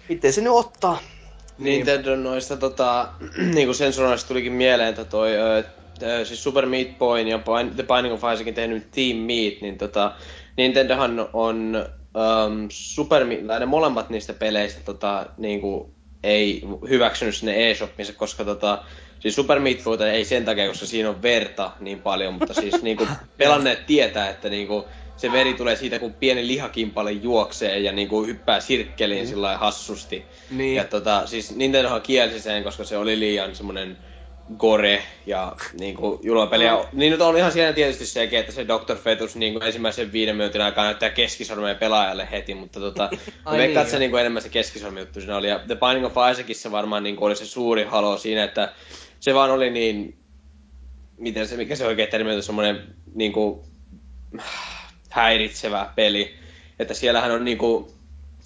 [0.09, 0.99] Miten se nyt ottaa?
[1.57, 3.09] Nintendo noista tota,
[3.55, 7.39] niinku sensuroista tulikin mieleen, että toi, ö, siis Super Meat Boy ja
[7.75, 10.15] The Binding of Isaacin tehnyt Team Meat, niin tota,
[10.57, 11.85] Nintendohan on
[12.15, 15.93] um, Super Meat, ne molemmat niistä peleistä tota, niinku,
[16.23, 18.83] ei hyväksynyt sinne eShopinsa, koska tota,
[19.19, 22.81] Siis Super Meat Boyta ei sen takia, koska siinä on verta niin paljon, mutta siis
[22.83, 24.85] niinku pelanneet tietää, että niinku
[25.17, 29.29] se veri tulee siitä, kun pieni lihakimpale juoksee ja niinku hyppää sirkkeliin mm.
[29.29, 30.25] sillä hassusti.
[30.51, 30.75] Niin.
[30.75, 33.97] Ja tota, siis Nintendohan kielsi sen, koska se oli liian semmonen
[34.57, 36.65] gore ja niinku julmapeli.
[36.65, 38.95] Ja niin nyt on ihan siinä tietysti sekin, että se Dr.
[38.95, 43.09] Fetus niinku ensimmäisen viiden minuutin aikaa näyttää keskisormeen pelaajalle heti, mutta tota,
[43.45, 45.49] Ai niin, että se niinku enemmän se keskisormi juttu siinä oli.
[45.49, 48.73] Ja The Binding of Isaacissa varmaan niinku oli se suuri halo siinä, että
[49.19, 50.17] se vaan oli niin,
[51.17, 53.59] miten se, mikä se oikein termi on, semmoinen niin kuin,
[55.09, 56.35] häiritsevä peli.
[56.79, 57.93] Että siellähän on niinku,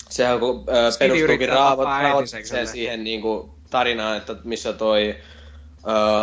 [0.10, 2.26] sehän kun äh, perustuukin raavot, raavot
[2.72, 5.16] siihen niinku tarinaan, että missä toi,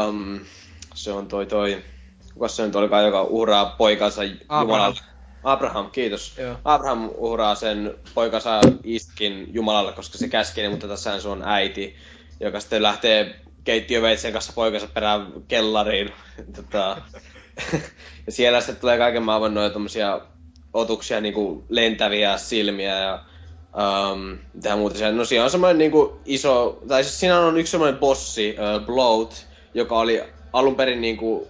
[0.08, 0.40] um,
[0.94, 1.82] se on toi toi,
[2.34, 4.68] kuka se nyt olikaan, joka uhraa poikansa Abraham.
[4.68, 5.00] Jumalalle.
[5.44, 6.38] Abraham, kiitos.
[6.38, 6.56] Joo.
[6.64, 11.96] Abraham uhraa sen poikansa Istkin Jumalalle, koska se käskee, mutta tässä se on äiti,
[12.40, 16.12] joka sitten lähtee keittiöveitsen kanssa poikansa perään kellariin.
[16.56, 16.96] tota,
[18.26, 19.80] ja siellä sitten tulee kaiken maailman noita
[20.72, 23.24] otuksia, niinku lentäviä silmiä ja
[23.74, 25.16] um, mitä muuta siellä.
[25.16, 29.46] No siinä on semmoinen niinku iso, tai siis siinä on yksi semmoinen bossi, uh, Bloat,
[29.74, 30.22] joka oli
[30.52, 31.48] alun perin niinku,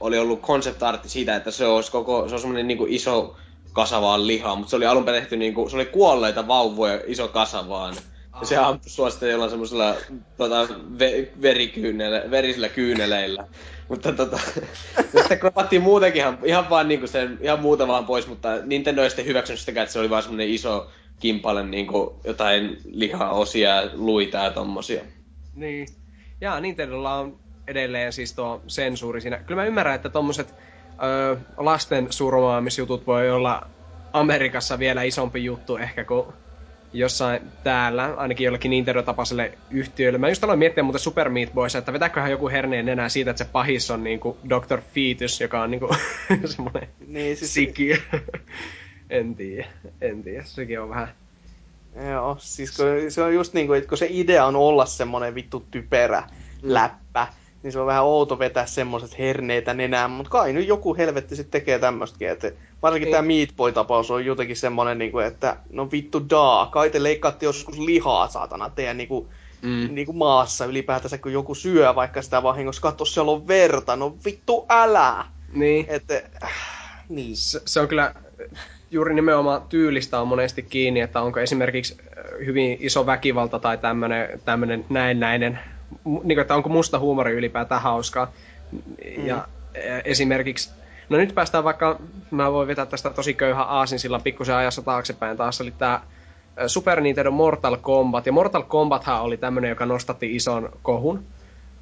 [0.00, 3.36] oli ollut concept art siitä, että se olisi koko, se on semmoinen niinku iso
[3.72, 7.28] kasa vaan lihaa, mutta se oli alun perin tehty niinku, se oli kuolleita vauvoja iso
[7.28, 7.94] kasa vaan.
[8.40, 9.94] Ja se ampui sua sitten jollain semmoisella
[10.36, 10.68] tota,
[10.98, 13.46] ve, verikyynele, verisillä kyyneleillä.
[13.88, 14.40] Mutta tota,
[15.18, 19.10] sitten kropattiin muutenkin ihan, ihan vaan niinku sen, ihan muuta vaan pois, mutta Nintendo ei
[19.10, 20.90] sitten hyväksynyt sitäkään, että se oli vaan semmoinen iso
[21.20, 25.02] kimpale niinku jotain lihaosia, luita ja tommosia.
[25.54, 25.88] Niin.
[26.40, 29.38] Ja Nintendolla on edelleen siis tuo sensuuri siinä.
[29.38, 30.54] Kyllä mä ymmärrän, että tommoset
[31.02, 33.66] öö, lasten surmaamisjutut voi olla
[34.12, 36.26] Amerikassa vielä isompi juttu ehkä kuin
[36.92, 40.18] jossain täällä, ainakin jollekin Nintendo-tapaiselle yhtiölle.
[40.18, 43.44] Mä just aloin miettiä muuten Super Meat Boys, että vetääköhän joku herneen enää siitä, että
[43.44, 44.80] se pahis on niinku Dr.
[44.94, 45.88] Fetus, joka on niinku
[46.44, 47.54] semmonen niin, siis...
[47.54, 47.96] sikiö.
[49.10, 49.66] en tiedä,
[50.00, 51.08] en tiedä, sekin on vähän...
[52.10, 55.66] Joo, siis kun se on just niinku, että kun se idea on olla semmonen vittu
[55.70, 56.74] typerä mm.
[56.74, 57.26] läppä,
[57.62, 61.60] niin se on vähän outo vetää semmoiset herneitä nenään, mutta kai nyt joku helvetti sitten
[61.60, 66.30] tekee tämmöstäkin, että varsinkin tämä Meat Boy-tapaus on jotenkin semmonen, niin kuin, että no vittu
[66.30, 69.28] daa, kai te leikkaatte joskus lihaa saatana teidän niin kuin,
[69.62, 69.88] mm.
[69.90, 74.16] niin kuin maassa ylipäätänsä, kun joku syö vaikka sitä vahingossa, katso siellä on verta, no
[74.24, 75.24] vittu älä!
[75.52, 75.86] Niin.
[75.88, 76.52] Että, äh,
[77.08, 77.36] niin.
[77.36, 78.14] Se, se on kyllä
[78.90, 84.40] juuri nimenomaan tyylistä on monesti kiinni, että onko esimerkiksi äh, hyvin iso väkivalta tai tämmöinen,
[84.44, 85.58] tämmöinen näennäinen
[86.04, 88.32] niin kuin, että onko musta huumori ylipäätään hauskaa.
[89.16, 89.26] Mm.
[89.26, 89.48] Ja
[90.04, 90.70] esimerkiksi,
[91.08, 92.00] no nyt päästään vaikka,
[92.30, 96.00] mä voin vetää tästä tosi köyhä aasin sillä pikkusen ajassa taaksepäin taas, oli tää
[96.66, 98.26] Super Nintendo Mortal Kombat.
[98.26, 101.24] Ja Mortal Kombathan oli tämmönen, joka nostatti ison kohun,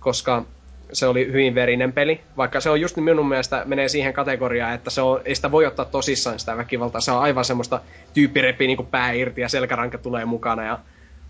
[0.00, 0.44] koska
[0.92, 4.90] se oli hyvin verinen peli, vaikka se on just minun mielestä menee siihen kategoriaan, että
[4.90, 7.00] se on, ei sitä voi ottaa tosissaan sitä väkivaltaa.
[7.00, 7.80] Se on aivan semmoista
[8.14, 10.78] tyyppirepi niin pää irti ja selkäranka tulee mukana ja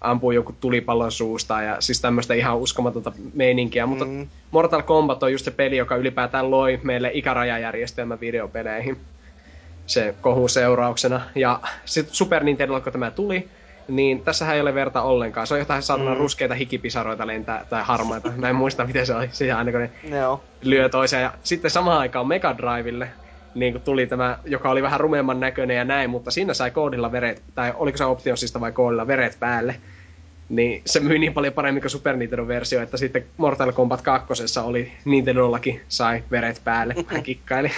[0.01, 3.87] ampuu joku tulipallon suusta ja siis tämmöistä ihan uskomatonta meininkiä.
[3.87, 3.91] Mm.
[3.91, 4.07] Mutta
[4.51, 8.97] Mortal Kombat on just se peli, joka ylipäätään loi meille ikärajajärjestelmä videopeleihin
[9.87, 11.21] se kohun seurauksena.
[11.35, 13.49] Ja sitten Super Nintendo, kun tämä tuli,
[13.89, 15.47] niin tässä ei ole verta ollenkaan.
[15.47, 16.19] Se on jotain saatana mm.
[16.19, 18.33] ruskeita hikipisaroita lentää, tai harmaita.
[18.37, 19.29] Mä en muista, miten se oli.
[19.33, 20.43] Se aina kun ne Joo.
[20.63, 21.21] lyö toisia.
[21.21, 23.09] Ja sitten samaan aikaan Mega Drivelle
[23.59, 27.13] niin kuin tuli tämä, joka oli vähän rumemman näköinen ja näin, mutta siinä sai koodilla
[27.13, 29.77] veret, tai oliko se optionsista vai koodilla veret päälle.
[30.49, 34.61] Niin se myi niin paljon paremmin kuin Super Nintendo-versio, että sitten Mortal Kombat 2.
[34.65, 37.71] oli Nintendollakin sai veret päälle, hän kikkaili.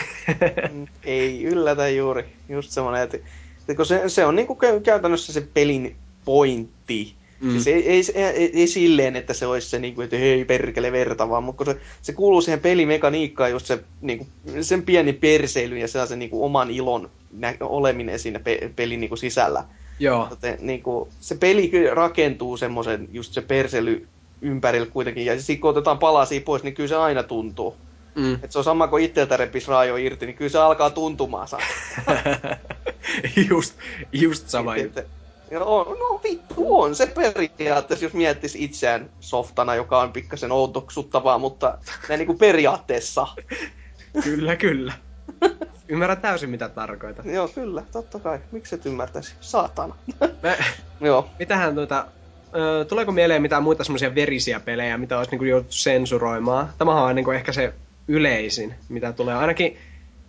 [1.05, 3.17] Ei yllätä juuri, just semmoinen, että,
[3.61, 7.51] että kun se, se on niinku käytännössä se pelin pointti, Mm.
[7.51, 10.93] Siis ei, ei, ei, ei, silleen, että se olisi se, niin kuin, että hei perkele
[10.93, 15.79] verta, vaan mutta se, se kuuluu siihen pelimekaniikkaan just se, niin kuin, sen pieni perseily
[15.79, 19.65] ja sellaisen niin kuin, oman ilon nä- oleminen siinä pe- pelin niin kuin, sisällä.
[19.99, 20.27] Joo.
[20.31, 24.09] Joten, niin kuin, se peli rakentuu semmoisen just se persely
[24.41, 27.77] ympärillä kuitenkin, ja sitten kun otetaan palasia pois, niin kyllä se aina tuntuu.
[28.15, 28.35] Mm.
[28.43, 31.49] Et se on sama kuin itseltä repis raajo irti, niin kyllä se alkaa tuntumaan
[33.51, 33.75] just,
[34.13, 35.01] just sama juttu.
[35.51, 41.79] No, no vittu on se periaatteessa, jos miettisi itseään softana, joka on pikkasen outoksuttavaa, mutta
[42.09, 43.27] näin niin kuin periaatteessa.
[44.25, 44.93] kyllä, kyllä.
[45.89, 47.27] Ymmärrän täysin, mitä tarkoitat.
[47.27, 48.39] Joo, kyllä, totta kai.
[48.53, 49.35] Miksi et ymmärtäisi?
[49.41, 49.95] Saatana.
[50.43, 50.57] Mä,
[51.07, 51.31] Joo.
[51.39, 52.07] Mitähän tuota,
[52.55, 56.69] ö, tuleeko mieleen mitään muita semmoisia verisiä pelejä, mitä olisi niin jouduttu sensuroimaan?
[56.79, 57.75] Tämähän on niin ehkä se
[58.09, 59.35] yleisin, mitä tulee.
[59.35, 59.79] Ainakin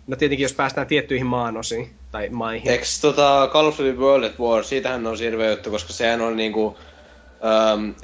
[0.06, 2.70] No tietenkin, jos päästään tiettyihin maanosiin tai maihin.
[2.70, 6.36] Eikö tota Call of Duty World at War, siitähän on hirveä juttu, koska sehän on
[6.36, 6.76] niinku...
[7.74, 7.94] Um,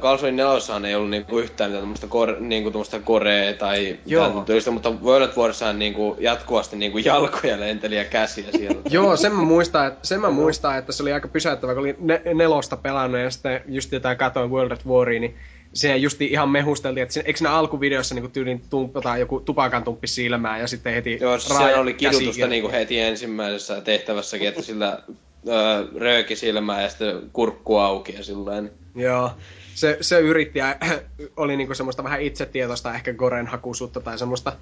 [0.00, 3.98] Call of Duty 4 ei ollut niinku yhtään mitään tämmöistä kor, niinku tämmöistä korea tai
[4.04, 8.80] mitään tyylistä, mutta World at Warssahan niinku jatkuvasti niinku jalkoja lenteli ja käsiä siellä.
[8.90, 11.96] Joo, sen mä muistan, että, sen mä muistan, että se oli aika pysäyttävä, kun oli
[11.98, 15.36] ne, nelosta pelannut ja sitten just jotain katoin World at Waria, niin
[15.74, 20.60] se justi ihan mehusteltiin, että eikö siinä alkuvideossa niinku tyylin tumpata joku tupakan tumppi silmään
[20.60, 24.98] ja sitten heti Joo, siellä oli kidutusta niinku heti ensimmäisessä tehtävässäkin, että sillä
[25.48, 28.70] öö, rööki silmää ja sitten kurkku auki ja silleen.
[28.94, 29.30] Joo,
[29.74, 30.76] se, se yritti ja
[31.36, 34.52] oli niinku semmoista vähän itsetietoista ehkä Goren hakusuutta tai semmoista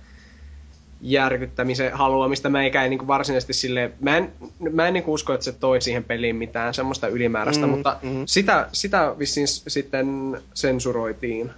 [1.02, 2.48] järkyttämisen haluamista.
[2.48, 4.32] Mä eikä niin varsinaisesti sille mä en,
[4.72, 8.22] mä en niin usko, että se toi siihen peliin mitään semmoista ylimääräistä, mm, mutta mm.
[8.26, 11.50] Sitä, sitä vissiin sitten sensuroitiin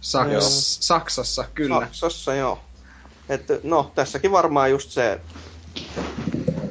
[0.00, 1.76] Saks, Saksassa, kyllä.
[1.92, 2.58] Saksassa, joo.
[3.28, 5.20] Et, no, tässäkin varmaan just se,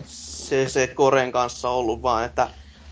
[0.06, 2.50] se, se Koren kanssa ollut vaan, että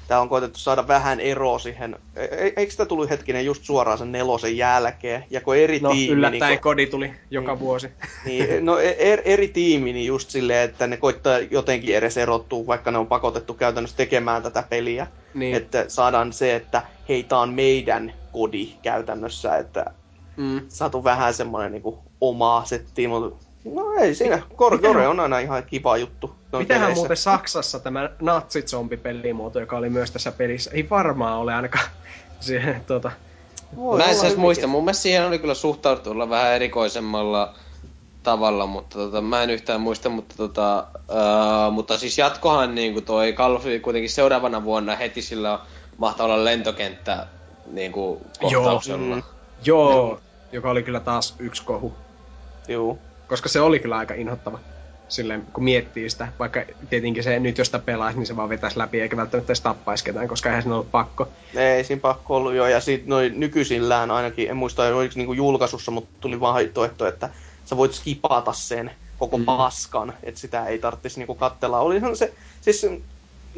[0.10, 1.96] Tää on koetettu saada vähän eroa siihen.
[2.16, 5.26] E, e eikö sitä tullut hetkinen just suoraan sen nelosen jälkeen?
[5.30, 6.14] Ja kun eri no, tiimi...
[6.14, 7.90] yllättäen niin, kodi tuli joka niin, vuosi.
[8.26, 12.92] Niin, no er, eri tiimi niin just silleen, että ne koittaa jotenkin edes erottua, vaikka
[12.92, 15.08] ne on pakotettu käytännössä tekemään tätä peliä.
[15.34, 15.56] Niin.
[15.56, 19.86] Että saadaan se, että hei, tää on meidän kodi käytännössä, että
[20.38, 20.62] mm.
[20.70, 24.42] saatu vähän semmoinen niin omaa settiä, mutta No ei siinä.
[24.56, 26.36] Kor- Kore on aina ihan kiva juttu.
[26.58, 31.86] Mitähän muuten Saksassa tämä natsitsombi-pelimuoto, joka oli myös tässä pelissä, ei varmaan ole ainakaan
[32.40, 33.12] siihen, tuota...
[33.76, 37.54] Voi Mä en siis muista, mun mielestä siihen oli kyllä suhtautulla vähän erikoisemmalla
[38.24, 43.06] tavalla, mutta tota, mä en yhtään muista, mutta, tota, uh, mutta siis jatkohan niin kuin
[43.06, 45.60] toi Call of Duty kuitenkin seuraavana vuonna heti sillä
[45.98, 47.28] mahtaa olla lentokenttä
[47.72, 49.06] niin kuin kohtauksella.
[49.06, 49.24] Joo, mm.
[49.64, 50.20] Joo,
[50.52, 51.94] joka oli kyllä taas yksi kohu.
[52.68, 52.98] Joo.
[53.30, 54.60] Koska se oli kyllä aika inhottava.
[55.08, 58.78] Silleen, kun miettii sitä, vaikka tietenkin se nyt jos sitä pelaisi, niin se vaan vetäisi
[58.78, 61.28] läpi, eikä välttämättä edes tappaisi ketään, koska eihän siinä ollut pakko.
[61.56, 65.92] Ei siinä pakko ollut jo, ja sit noin nykyisillään ainakin, en muista oliko niinku julkaisussa,
[65.92, 67.30] mutta tuli vaan vaihtoehto, että
[67.66, 69.46] sä voit skipata sen koko mm.
[69.46, 71.80] paskan, että sitä ei tarvitsisi niinku kattella.
[71.80, 72.86] Olihan se, siis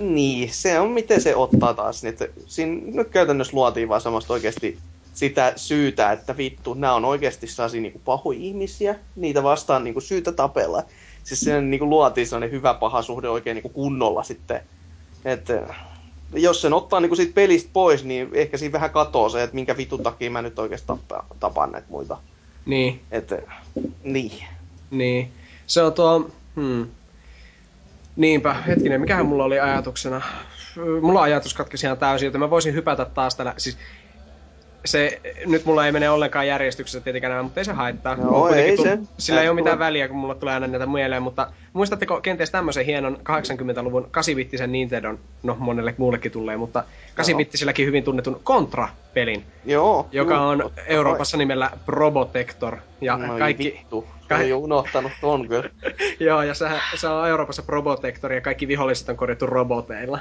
[0.02, 4.34] niin, se on miten se ottaa taas, niin että siinä nyt käytännössä luotiin vaan semmoista
[4.34, 4.78] oikeasti
[5.14, 10.04] sitä syytä, että vittu, nämä on oikeasti sellaisia niin pahoja ihmisiä, niitä vastaan niin kuin,
[10.04, 10.84] syytä tapella.
[11.24, 14.62] Siis se niin kuin, luotiin sellainen hyvä paha suhde oikein niin kuin, kunnolla sitten.
[15.26, 15.62] Että
[16.34, 19.56] jos sen ottaa niin kuin, siitä pelistä pois, niin ehkä siinä vähän katoo se, että
[19.56, 21.00] minkä vitun takia mä nyt oikeastaan
[21.40, 22.18] tapan näitä muita.
[22.66, 23.02] Niin.
[23.12, 23.42] Että,
[24.04, 24.44] niin.
[24.92, 25.32] Niin.
[25.68, 26.88] Se on tuo, hmm.
[28.16, 30.22] Niinpä, hetkinen, mikähän mulla oli ajatuksena?
[31.02, 33.78] Mulla ajatus katkesi ihan täysin, joten mä voisin hypätä taas tällä, siis
[34.86, 38.16] se, nyt mulla ei mene ollenkaan järjestyksessä tietenkään nämä, mutta ei se haittaa.
[38.16, 39.00] No, ei se.
[39.18, 42.86] Sillä ei ole mitään väliä, kun mulla tulee aina näitä mieleen, mutta muistatteko kenties tämmöisen
[42.86, 46.84] hienon 80-luvun 8-bittisen Nintendon, no monelle muullekin tulee, mutta
[47.22, 51.40] 8-bittisilläkin hyvin tunnetun Contra-pelin, Joo, joka juu, on Euroopassa vai.
[51.40, 52.78] nimellä Probotector.
[53.02, 53.64] Ja no, kaikki...
[53.64, 54.08] Vittu.
[54.28, 55.70] Ka- jo unohtanut ton kyllä.
[56.20, 60.20] Joo, ja se, se on Euroopassa Probotector ja kaikki viholliset on korjattu roboteilla.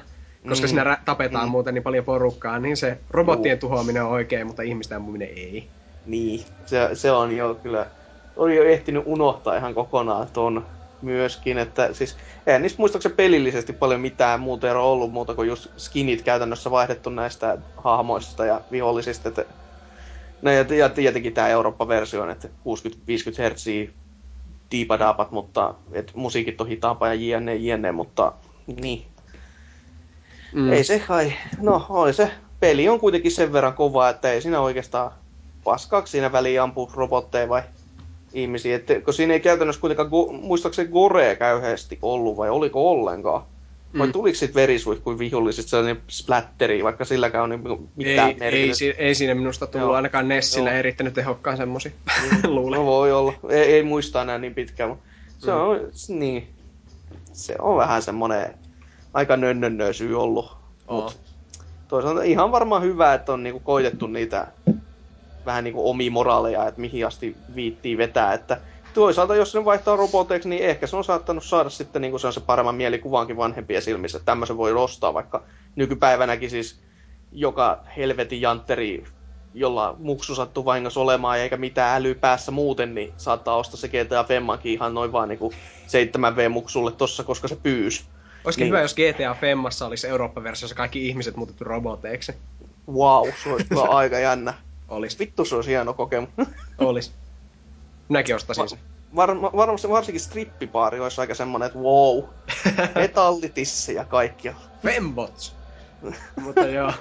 [0.48, 0.68] Koska mm.
[0.68, 1.50] siinä tapetaan mm.
[1.50, 3.60] muuten niin paljon porukkaa, niin se robottien Juu.
[3.60, 5.68] tuhoaminen on oikein, mutta ihmisten ampuminen ei.
[6.06, 7.86] Niin, se, se on jo kyllä,
[8.36, 10.66] oli jo ehtinyt unohtaa ihan kokonaan ton
[11.02, 15.66] myöskin, että siis eihän niistä muistaakseni pelillisesti paljon mitään muuta eroa ollut muuta kuin just
[15.76, 19.44] skinit käytännössä vaihdettu näistä hahmoista ja vihollisista, että
[20.42, 22.50] No ja, ja tietenkin tämä Eurooppa-versio, että 60-50
[23.54, 23.90] Hz
[24.70, 28.32] diipadapat, mutta et musiikit on hitaampaa ja jne, jne, mutta
[28.80, 29.04] niin.
[30.52, 30.72] Mm.
[30.72, 34.60] Ei se kai, no oli se, peli on kuitenkin sen verran kova, että ei siinä
[34.60, 35.12] oikeastaan
[35.64, 37.62] paskaksi siinä väliin ampu robotteja vai
[38.32, 43.42] ihmisiä, että, kun siinä ei käytännössä kuitenkaan, go, muistaakseni Gore käyheesti ollut vai oliko ollenkaan?
[43.98, 44.12] Vai mm.
[44.12, 49.34] tuliko sitten verisuihkuin vihollisista sellainen splatteri, vaikka silläkään on niin mitään ei, ei, ei, siinä
[49.34, 49.94] minusta tullut Joo.
[49.94, 50.78] ainakaan Nessillä Joo.
[50.78, 51.92] erittänyt tehokkaan semmosia,
[52.32, 52.50] mm.
[52.54, 52.78] luulen.
[52.78, 55.04] No voi olla, ei, ei muista enää niin pitkään, mutta
[55.38, 55.56] se mm.
[55.56, 56.48] on, niin,
[57.32, 58.54] se on vähän semmoinen
[59.14, 60.56] aika nönnönnö syy ollut.
[60.88, 61.02] Oh.
[61.02, 61.18] Mut
[61.88, 64.46] toisaalta ihan varmaan hyvä, että on niinku koitettu niitä
[65.46, 68.60] vähän niinku omia moraaleja, että mihin asti viittii vetää, että
[68.94, 72.74] toisaalta jos sen vaihtaa roboteiksi, niin ehkä se on saattanut saada sitten niin se paremman
[72.74, 74.18] mielikuvaankin vanhempien silmissä.
[74.18, 75.42] Että tämmöisen voi ostaa, vaikka
[75.76, 76.80] nykypäivänäkin siis
[77.32, 79.04] joka helvetin jantteri,
[79.54, 84.24] jolla muksu sattuu vahingossa olemaan eikä mitään äly päässä muuten, niin saattaa ostaa se GTA
[84.24, 85.40] Femmankin ihan noin vaan niin
[85.86, 88.04] 7V-muksulle tossa, koska se pyys.
[88.44, 88.72] Olisikin niin.
[88.72, 92.34] hyvä, jos GTA Femmassa olisi Eurooppa-versiossa kaikki ihmiset muutettu roboteiksi.
[92.92, 94.54] Wow, se olisi kyllä aika jännä.
[94.88, 95.18] Olis.
[95.18, 96.30] Vittu se olisi hieno kokemus.
[96.78, 97.12] Olis.
[98.08, 98.78] Minäkin ostaisin sen.
[99.16, 102.24] Var, varmasti varsinkin strippipaari olisi aika semmonen, että wow,
[102.94, 104.54] metallitissi ja kaikkia.
[104.82, 105.54] Fembots!
[106.40, 106.92] Mutta joo.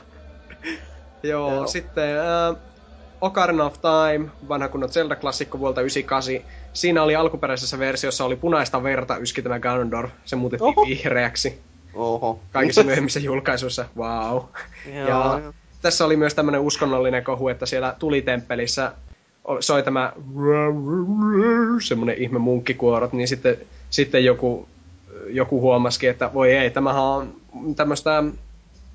[1.23, 1.67] joo, joo.
[1.67, 2.15] sitten
[2.51, 2.57] uh,
[3.21, 6.58] Ocarina of Time, vanha kunnon Zelda-klassikko vuolta 98.
[6.79, 10.11] Siinä oli alkuperäisessä versiossa oli punaista verta yski tämä Ganondorf.
[10.25, 10.87] Se muutettiin Oho.
[10.87, 11.59] vihreäksi.
[11.93, 12.39] Oho.
[12.51, 13.85] Kaikissa myöhemmissä julkaisuissa.
[13.97, 14.35] Wow.
[14.35, 15.53] Joo, ja joo.
[15.81, 18.91] tässä oli myös tämmönen uskonnollinen kohu, että siellä tulitemppelissä
[19.59, 20.13] soi tämä
[21.81, 23.57] semmoinen ihme munkkikuorot, niin sitten,
[23.89, 24.67] sitten joku,
[25.27, 27.33] joku huomasikin, että voi ei, tämähän on
[27.75, 28.23] tämmöistä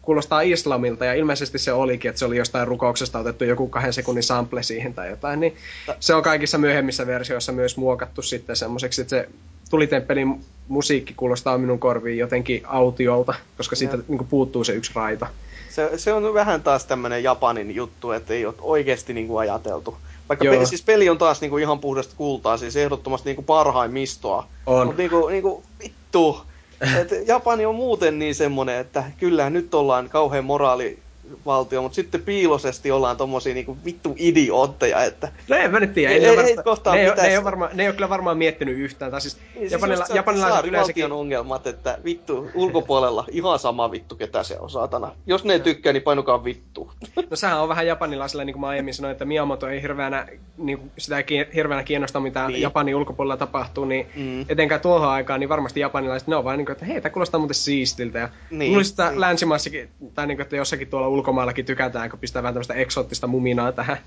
[0.05, 4.22] kuulostaa islamilta, ja ilmeisesti se olikin, että se oli jostain rukouksesta otettu joku kahden sekunnin
[4.22, 5.56] sample siihen tai jotain, niin
[6.01, 9.28] se on kaikissa myöhemmissä versioissa myös muokattu sitten semmoiseksi, että se
[9.70, 15.26] tulitemppelin musiikki kuulostaa minun korviin jotenkin autiolta, koska siitä niin puuttuu se yksi raita.
[15.70, 19.97] Se, se on vähän taas tämmöinen Japanin juttu, että ei ole oikeasti niin kuin ajateltu.
[20.28, 24.47] Vaikka pe- siis peli on taas niinku ihan puhdasta kultaa, siis ehdottomasti niinku parhaimmistoa.
[24.66, 24.86] On.
[24.86, 26.40] Mutta niinku, niinku, vittu,
[26.81, 30.99] et Japani on muuten niin semmonen, että kyllä nyt ollaan kauhean moraali
[31.47, 35.29] valtio, mutta sitten piilosesti ollaan tommosia niinku vittu idiootteja, että...
[35.49, 36.13] No en mä nyt tiedä.
[36.13, 38.79] Ei, ei, ei, ne, ei, ne, ei ole varmaan, ne ei ole kyllä varmaan miettinyt
[38.79, 39.11] yhtään.
[39.11, 41.13] Tai siis, niin, Japanilla, siis japanilaiset yleensäkin...
[41.13, 45.13] ongelmat, että vittu ulkopuolella ihan sama vittu ketä se on, saatana.
[45.27, 46.91] Jos ne ei tykkää, niin painukaa vittu.
[47.31, 50.27] No sehän on vähän japanilaisilla, niin kuin mä aiemmin sanoin, että Miyamoto ei hirveänä,
[50.59, 52.63] niin kuin sitä ei hirveänä kiinnosta, mitä niin.
[52.63, 54.45] Japanin ulkopuolella tapahtuu, niin mm.
[54.49, 57.39] etenkään tuohon aikaan, niin varmasti japanilaiset, ne on vaan niin kuin, että hei, tämä kuulostaa
[57.39, 58.19] muuten siistiltä.
[58.19, 58.73] Ja niin.
[58.73, 59.21] luulisin, että niin.
[59.21, 63.73] länsimaissakin, tai niin kuin, että jossakin tuolla ulkomaillakin tykätään, kun pistää vähän tämmöistä eksoottista muminaa
[63.73, 63.99] tähän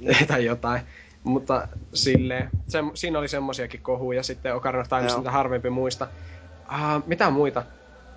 [0.00, 0.26] mm.
[0.26, 0.80] tai jotain.
[1.24, 6.08] Mutta silleen, se, siinä oli semmosiakin kohuja sitten Ocarina of Time, mitä harvempi muista.
[6.72, 7.62] Uh, mitä muita?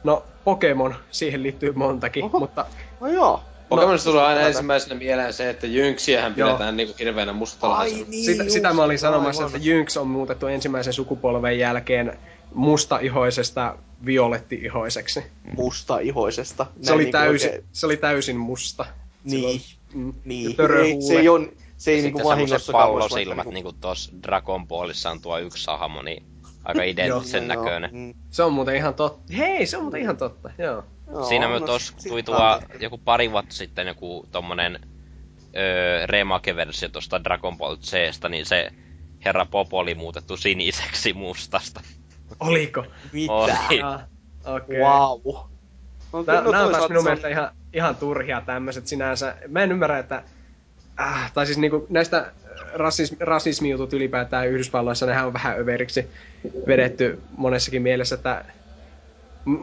[0.04, 2.40] No, Pokemon, siihen liittyy montakin, Oho.
[2.40, 2.66] mutta...
[3.00, 3.44] No joo.
[3.70, 8.06] Pokemonista no, tulee aina ensimmäisenä mieleen se, että Jynksiähän pidetään niinku hirveänä mustalaisena.
[8.08, 9.56] Niin, sitä, sitä mä olin sanomassa, aivan.
[9.56, 12.18] että Jynx on muutettu ensimmäisen sukupolven jälkeen
[12.54, 15.24] mustaihoisesta violetti-ihoiseksi.
[15.56, 16.68] Mustaihoisesta?
[16.82, 17.66] Se oli, niin täysin, oikein...
[17.72, 18.86] se oli täysin musta.
[19.24, 19.62] Niin,
[19.94, 20.56] mm, niin.
[20.84, 25.40] Ei, se ei on, se ei niinku vahingossa pallosilmät niinku tossa Dragon Ballissa on tuo
[25.40, 26.24] yksi hahmo, niin
[26.64, 27.90] aika identtisen näköinen.
[27.94, 28.14] Mm.
[28.32, 29.34] Se on muuten ihan totta.
[29.38, 30.84] Hei, se on muuten ihan totta, joo.
[31.12, 34.80] joo Siinä no, tos tuli tuo joku pari vuotta sitten joku tommonen
[35.56, 38.72] öö, remake-versio tosta Dragon Ball Zstä, niin se
[39.26, 41.82] herra Popo oli muutettu siniseksi mustasta.
[42.40, 42.86] Oliko?
[43.14, 43.34] Mitä?
[43.34, 43.82] Oli.
[43.82, 44.02] Ah,
[44.46, 44.82] okei.
[44.82, 44.92] Okay.
[44.92, 45.36] Wow.
[46.14, 49.36] No, Tää, no, nämä on taas minun mielestä ihan, ihan turhia tämmöiset sinänsä.
[49.48, 50.24] Mä en ymmärrä, että...
[51.00, 52.32] Äh, tai siis niinku näistä
[52.74, 56.10] rasismi, rasismi-jutut ylipäätään Yhdysvalloissa, nehän on vähän överiksi
[56.68, 58.46] vedetty monessakin mielessä, että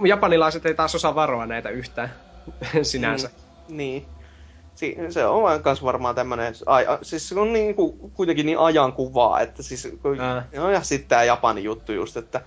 [0.06, 2.14] japanilaiset ei taas osaa varoa näitä yhtään
[2.82, 3.28] sinänsä.
[3.28, 4.06] Mm, niin.
[4.74, 9.40] Si- se on myös varmaan tämmönen, ai- siis se on niin, kuin, kuitenkin niin ajankuvaa,
[9.40, 10.18] että siis, kun,
[10.56, 12.40] no ja sitten tämä Japanin juttu just, että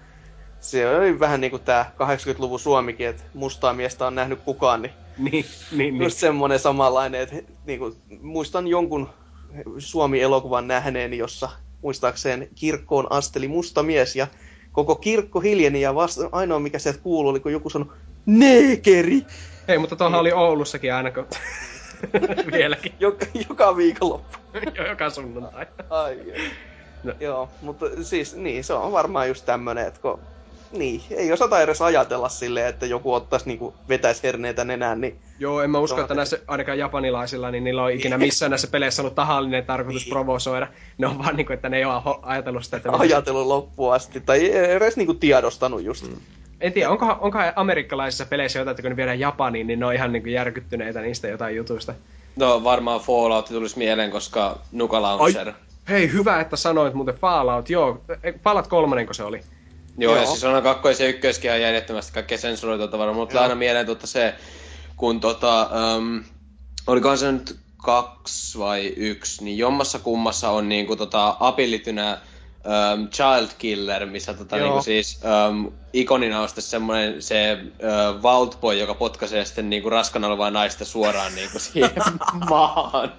[0.62, 4.94] se oli vähän niin kuin tämä 80-luvun Suomikin, että mustaa miestä on nähnyt kukaan, niin,
[5.18, 6.12] niin, niin, just niin.
[6.12, 7.36] semmoinen samanlainen, että
[7.66, 9.10] niin kuin, muistan jonkun
[9.78, 11.50] Suomi-elokuvan nähneeni, jossa
[11.82, 14.28] muistaakseen kirkkoon asteli musta mies ja
[14.72, 17.94] koko kirkko hiljeni ja vasta ainoa mikä sieltä kuului oli, kun joku sanoi
[18.26, 19.26] neekeri.
[19.68, 21.28] Ei, mutta tuohan oli Oulussakin aina, kun
[22.58, 22.94] vieläkin.
[23.00, 24.38] Joka, joka viikonloppu.
[24.90, 25.66] joka sunnuntai.
[25.90, 26.20] Ai,
[27.04, 27.14] no.
[27.20, 30.20] Joo, mutta siis niin, se on varmaan just tämmönen, että kun
[30.72, 35.20] niin, ei osata edes ajatella silleen, että joku ottaisi niinku vetäisi herneitä nenään, niin...
[35.40, 39.02] Joo, en mä usko, että näissä ainakaan japanilaisilla, niin niillä on ikinä missään näissä peleissä
[39.02, 40.12] ollut tahallinen tarkoitus niin.
[40.14, 40.68] provosoida.
[40.98, 42.90] Ne on vaan niinku, että ne ei ole ajatellut sitä, että...
[42.92, 46.08] Ajatellut loppuun asti, tai edes niinku tiedostanut just.
[46.08, 46.18] Mm.
[46.62, 49.94] En tiedä, onko, onko amerikkalaisissa peleissä jotain, että kun ne viedään Japaniin, niin ne on
[49.94, 51.94] ihan niinku järkyttyneitä niistä jotain jutuista.
[52.36, 55.48] No varmaan Fallout tulisi mieleen, koska Nuka Launcher.
[55.48, 55.54] Ai,
[55.90, 57.70] hei, hyvä, että sanoit muuten Fallout.
[57.70, 58.02] Joo,
[58.44, 59.42] Fallout kolmonenko se oli?
[59.98, 60.22] Joo, Joo.
[60.22, 63.26] ja siis on kakkois ja ykköskin ihan järjettömästi kaikkea sensuroitua tavaraa.
[63.26, 64.36] Tulee aina mieleen tuota se,
[64.98, 66.24] kun tota, um,
[66.88, 72.18] olikohan se nyt kaksi vai yksi, niin jommassa kummassa on niinku tota abilitynä
[72.94, 75.20] um, Child Killer, missä tota, niinku siis
[75.50, 80.52] um, ikonina on sitten semmoinen se uh, Vault Boy, joka potkaisee sitten niinku raskana olevaa
[80.52, 81.92] naista suoraan niinku siihen
[82.50, 83.14] maahan.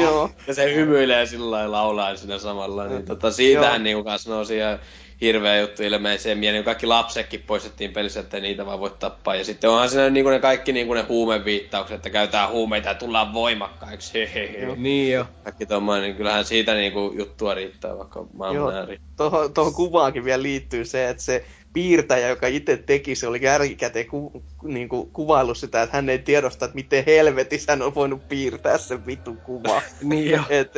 [0.00, 0.30] Joo.
[0.46, 2.86] Ja se hymyilee sillä lailla laulaa siinä samalla.
[2.86, 4.78] Niin tota, siitähän niinku kanssa nousi ja
[5.22, 6.64] hirveä juttu ilmeiseen mieleen.
[6.64, 9.34] Kaikki lapsetkin poistettiin pelissä, että niitä vaan voi tappaa.
[9.34, 13.32] Ja sitten onhan siinä niin ne kaikki niin ne huumeviittaukset, että käytetään huumeita ja tullaan
[13.32, 14.18] voimakkaiksi.
[14.76, 15.26] Niin jo.
[15.44, 18.74] Kaikki tommoinen, niin kyllähän siitä niin kuin juttua riittää vaikka maailman
[19.16, 24.06] Tuohon, tuohon kuvaankin vielä liittyy se, että se piirtäjä, joka itse teki, se oli järkikäteen
[24.06, 28.28] ku, niin kuin kuvaillut sitä, että hän ei tiedosta, että miten helvetissä hän on voinut
[28.28, 29.82] piirtää sen vitun kuva.
[30.02, 30.42] niin jo.
[30.50, 30.74] Et,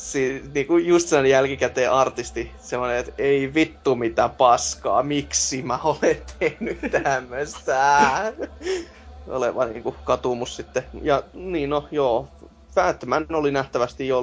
[0.00, 6.22] si, niinku just sen jälkikäteen artisti, semmoinen, että ei vittu mitä paskaa, miksi mä olen
[6.38, 8.32] tehnyt tämmöstä.
[9.28, 10.82] Oleva niinku katumus sitten.
[11.02, 12.28] Ja niin no, joo.
[12.74, 14.22] Batman oli nähtävästi jo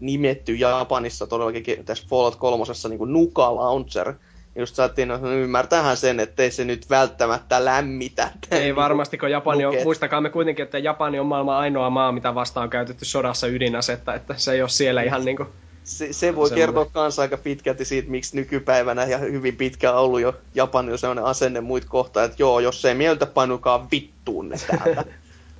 [0.00, 2.64] nimetty Japanissa todellakin tässä Fallout 3.
[2.88, 4.14] Niin Nuka Launcher–
[4.58, 8.30] just saatiin no, ymmärtähän sen, ettei se nyt välttämättä lämmitä.
[8.50, 12.34] Ei varmasti, kun Japani on, muistakaa me kuitenkin, että Japani on maailman ainoa maa, mitä
[12.34, 15.46] vastaan on käytetty sodassa ydinasetta, että se ei ole siellä ihan niinku...
[15.84, 20.20] Se, se voi kertoa kanssa aika pitkälti siitä, miksi nykypäivänä ja hyvin pitkään on ollut
[20.20, 25.04] jo Japanilla sellainen asenne muit kohta, että joo, jos ei mieltä painukaan vittuun ne täältä.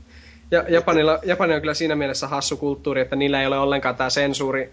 [0.51, 4.11] ja Japanilla, Japani on kyllä siinä mielessä hassu kulttuuri, että niillä ei ole ollenkaan tämä
[4.11, 4.73] sensuuri,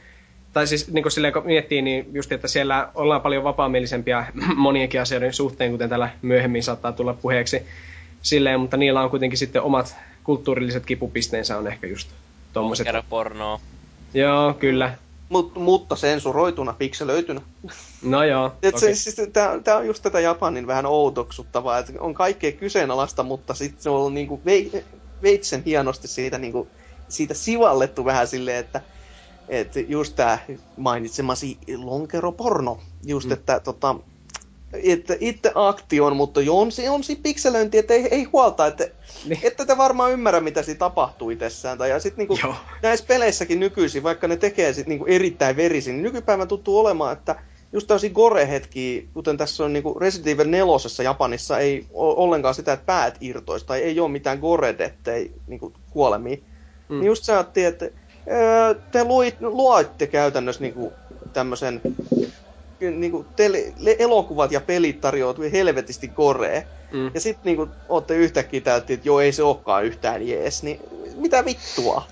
[0.56, 4.26] tai siis niin kuin silleen, kun miettii, niin just, että siellä ollaan paljon vapaamielisempia
[4.56, 7.62] monienkin asioiden suhteen, kuten täällä myöhemmin saattaa tulla puheeksi.
[8.22, 12.10] Silleen, mutta niillä on kuitenkin sitten omat kulttuurilliset kipupisteensä on ehkä just
[12.54, 12.88] tommoset.
[13.10, 13.60] pornoa.
[14.14, 14.96] Joo, kyllä.
[15.30, 17.42] Mut, mutta sensuroituna, pikselöitynä.
[18.04, 18.54] No joo.
[18.64, 19.16] Et se, siis,
[19.64, 24.14] tää, on just tätä Japanin vähän outoksuttavaa, että on kaikkea kyseenalaista, mutta sitten se on
[24.14, 24.42] niinku
[25.24, 26.68] veitsen hienosti siitä, niinku,
[27.10, 28.82] siitä sivallettu vähän silleen, että
[29.50, 30.38] että just tämä
[30.78, 33.34] mainitsemasi lonkeroporno, just mm.
[33.34, 33.96] että tota,
[34.84, 38.88] että itse aktion, mutta jo on, on siinä pikselöinti, että ei, ei huolta, että
[39.26, 39.40] niin.
[39.44, 41.78] että te varmaan ymmärrä, mitä siinä tapahtuu itsessään.
[41.78, 42.50] Tai, ja sitten niinku,
[42.82, 47.36] näissä peleissäkin nykyisin, vaikka ne tekee sit niinku erittäin verisin, niin nykypäivän tuntuu olemaan, että
[47.74, 52.74] just tämmöisiä gore-hetkiä, kuten tässä on niinku Resident Evil 4 Japanissa, ei ole ollenkaan sitä,
[52.74, 56.38] että päät irtoista, tai ei ole mitään gore-dettei niinku kuolemia.
[56.90, 57.00] Mm.
[57.00, 57.90] Niin just sä että
[58.92, 60.94] te luit, luoitte käytännössä niinku
[61.34, 61.82] tämmöisen
[62.80, 66.68] niinku tele, elokuvat ja pelit tarjoavat helvetisti koree.
[66.92, 67.12] Mm.
[67.14, 70.80] Ja sitten niinku ootte yhtäkkiä täytti, että joo ei se olekaan yhtään jees, niin
[71.16, 72.08] mitä vittua?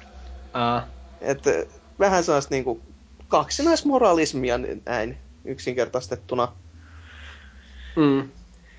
[0.45, 0.89] Uh.
[1.21, 1.51] Että
[1.99, 2.81] vähän sellaista niinku
[3.27, 6.53] kaksinaismoralismia näin yksinkertaistettuna.
[7.95, 8.29] Mm.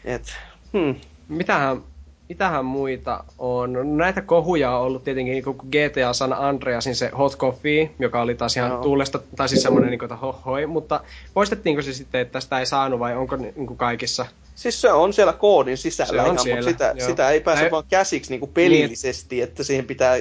[0.05, 0.37] Et,
[0.73, 0.95] hmm.
[1.29, 1.83] Mitähän
[2.29, 3.73] mitähän muita on?
[3.73, 8.35] No, näitä kohuja on ollut tietenkin niin GTA San Andreasin se Hot Coffee, joka oli
[8.35, 8.79] taas ihan no.
[8.79, 11.01] tuulesta, tai siis semmoinen niin hohoi, mutta
[11.35, 14.27] poistettiinko se sitten, että sitä ei saanut vai onko niin kuin kaikissa?
[14.55, 17.73] Siis se on siellä koodin sisällä se ihan, siellä, mutta sitä, sitä ei pääse Näin...
[17.73, 19.45] vaan käsiksi niin kuin pelillisesti, niin.
[19.45, 20.17] että siihen pitää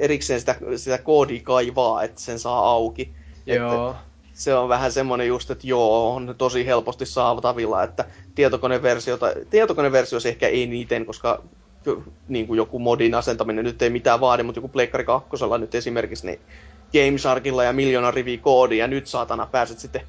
[0.00, 3.12] erikseen sitä, sitä koodia kaivaa, että sen saa auki.
[3.46, 3.90] Joo.
[3.90, 4.07] Että
[4.38, 8.04] se on vähän semmoinen just, että joo, on tosi helposti saatavilla, että
[8.34, 11.42] tietokoneversiota, tietokoneversiossa ehkä ei niiten, koska
[12.28, 15.28] niin kuin joku modin asentaminen nyt ei mitään vaadi, mutta joku Pleikkari 2
[15.58, 16.40] nyt esimerkiksi, niin
[16.92, 20.02] GameSharkilla ja miljoona rivi koodia, ja nyt saatana pääset sitten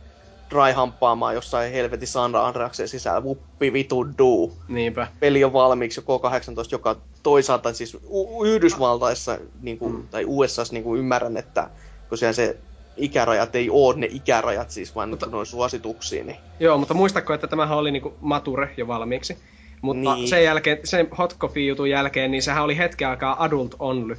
[0.50, 4.58] dry-hamppaamaan jossain helvetin Sandra Andreaksen sisällä, vuppi vitu duu.
[4.68, 5.08] Niinpä.
[5.20, 7.98] Peli on valmiiksi jo K18, joka toisaalta siis
[8.46, 10.08] Yhdysvaltaissa, niin kuin, mm.
[10.08, 11.70] tai USA niin kuin ymmärrän, että
[12.10, 12.58] tosiaan se
[13.00, 16.28] ikärajat ei ole ne ikärajat siis, vaan mutta, noin suosituksiin.
[16.28, 16.38] Niin.
[16.60, 19.38] Joo, mutta muistako, että tämähän oli niinku mature jo valmiiksi.
[19.82, 20.28] Mutta niin.
[20.28, 24.18] sen jälkeen, sen Hot Coffee-jutun jälkeen, niin sehän oli hetken aikaa adult only.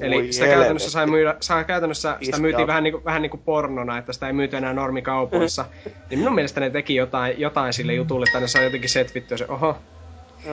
[0.00, 3.30] Eli Oi sitä käytännössä, sai myydä, sai käytännössä sitä myytiin vähän niin, kuin, vähän niin
[3.30, 5.64] kuin pornona, että sitä ei myyty enää normikaupoissa.
[6.10, 9.46] niin minun mielestä ne teki jotain, jotain sille jutulle, että ne sai jotenkin setvittyä se,
[9.48, 9.76] oho.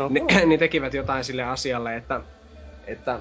[0.09, 2.21] Ni, niin tekivät jotain sille asialle, että
[2.87, 3.19] että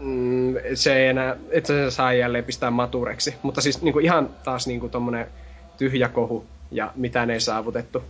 [0.00, 3.34] mm, se ei enää, että se saa jälleen pistää matureksi.
[3.42, 5.26] Mutta siis niinku ihan taas niinku tommonen
[5.78, 8.02] tyhjä kohu ja mitään ei saavutettu.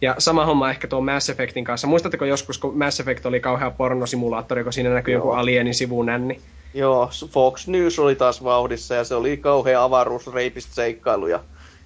[0.00, 1.86] Ja sama homma ehkä tuon Mass Effectin kanssa.
[1.86, 6.40] Muistatteko joskus, kun Mass Effect oli kauhea pornosimulaattori, kun siinä näkyy joku alienin sivunänni?
[6.74, 11.26] Joo, Fox News oli taas vauhdissa ja se oli kauhea avaruusreipistä seikkailu.
[11.26, 11.40] Ja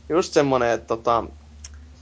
[0.08, 1.24] just semmonen, että tota,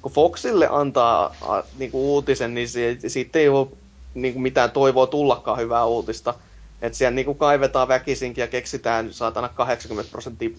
[0.03, 2.69] kun Foxille antaa a, niinku uutisen, niin
[3.09, 3.69] siitä ei ole
[4.15, 6.35] niinku mitään toivoa tullakaan hyvää uutista.
[6.83, 10.51] Että siellä niinku kaivetaan väkisinkin ja keksitään saatana 80 prosenttia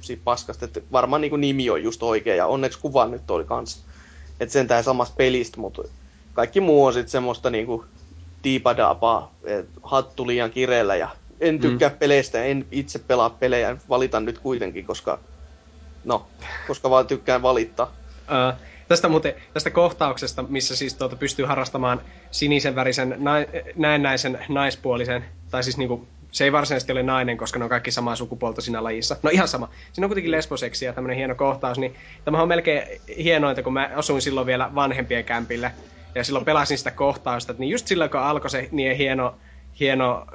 [0.00, 0.64] siitä paskasta.
[0.64, 3.84] Että varmaan niinku nimi on just oikein ja onneksi kuva nyt oli kans.
[4.40, 5.82] Että sentään samasta pelistä, mutta
[6.32, 7.84] kaikki muu on sitten semmoista niinku
[8.44, 9.34] diipadaapaa,
[9.82, 11.08] hattu liian kireellä ja
[11.40, 11.96] en tykkää mm.
[11.96, 15.18] peleistä, en itse pelaa pelejä, valitan nyt kuitenkin, koska
[16.04, 16.26] no,
[16.66, 17.92] koska vaan tykkään valittaa.
[18.20, 18.60] Uh,
[18.90, 22.00] tästä muuten, tästä kohtauksesta, missä siis tuota pystyy harrastamaan
[22.30, 23.18] sinisen värisen,
[23.76, 28.16] näennäisen naispuolisen, tai siis niinku, se ei varsinaisesti ole nainen, koska ne on kaikki samaa
[28.16, 29.16] sukupuolta siinä lajissa.
[29.22, 29.68] No ihan sama.
[29.92, 31.94] Siinä on kuitenkin lesboseksi ja tämmönen hieno kohtaus, niin
[32.24, 32.82] tämä on melkein
[33.18, 35.72] hienointa, kun mä asuin silloin vielä vanhempien kämpille,
[36.14, 39.34] ja silloin pelasin sitä kohtausta, niin just silloin kun alkoi se niin hieno
[39.80, 40.26] hieno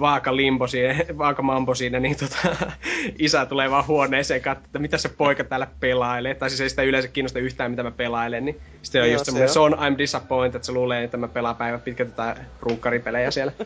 [0.00, 2.56] vaakalimbo siinä, vaakamambo siinä, niin tota,
[3.18, 6.34] isä tulee vaan huoneeseen katsomaan, että mitä se poika täällä pelailee.
[6.34, 8.44] Tai siis ei sitä yleensä kiinnosta yhtään, mitä mä pelailen.
[8.44, 11.56] Niin sitten on just se semmoinen, son I'm disappointed, että se luulee, että mä pelaan
[11.56, 13.52] päivän pitkä tätä ruukkaripelejä siellä.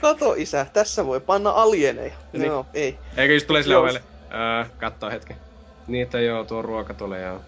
[0.00, 2.14] Kato isä, tässä voi panna alieneja.
[2.32, 2.48] Niin.
[2.48, 2.98] No, ei.
[3.16, 4.02] Eikö just tulee sille ovelle?
[4.34, 5.34] Öö, kattoo hetki.
[5.86, 7.40] Niin, että joo, tuo ruoka tulee joo.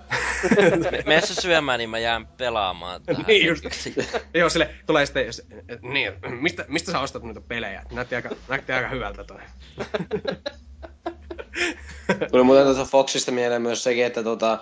[1.06, 3.24] Mene se syömään, niin mä jään pelaamaan tähän.
[3.26, 3.64] niin just.
[4.34, 5.26] joo, sille tulee sitten,
[5.82, 7.82] niin, mistä, mistä sä ostat noita pelejä?
[7.92, 9.40] Näytti aika, näytti aika hyvältä toi.
[12.30, 14.58] Tuli muuten tuossa Foxista mieleen myös sekin, että tota,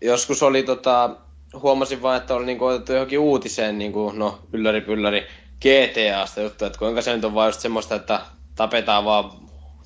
[0.00, 1.16] joskus oli tota,
[1.62, 5.26] huomasin vaan, että oli niinku otettu johonkin uutiseen, niinku, no ylläri pylläri,
[5.60, 8.20] GTAsta juttu, että kuinka se nyt on vaan just semmoista, että
[8.54, 9.30] tapetaan vaan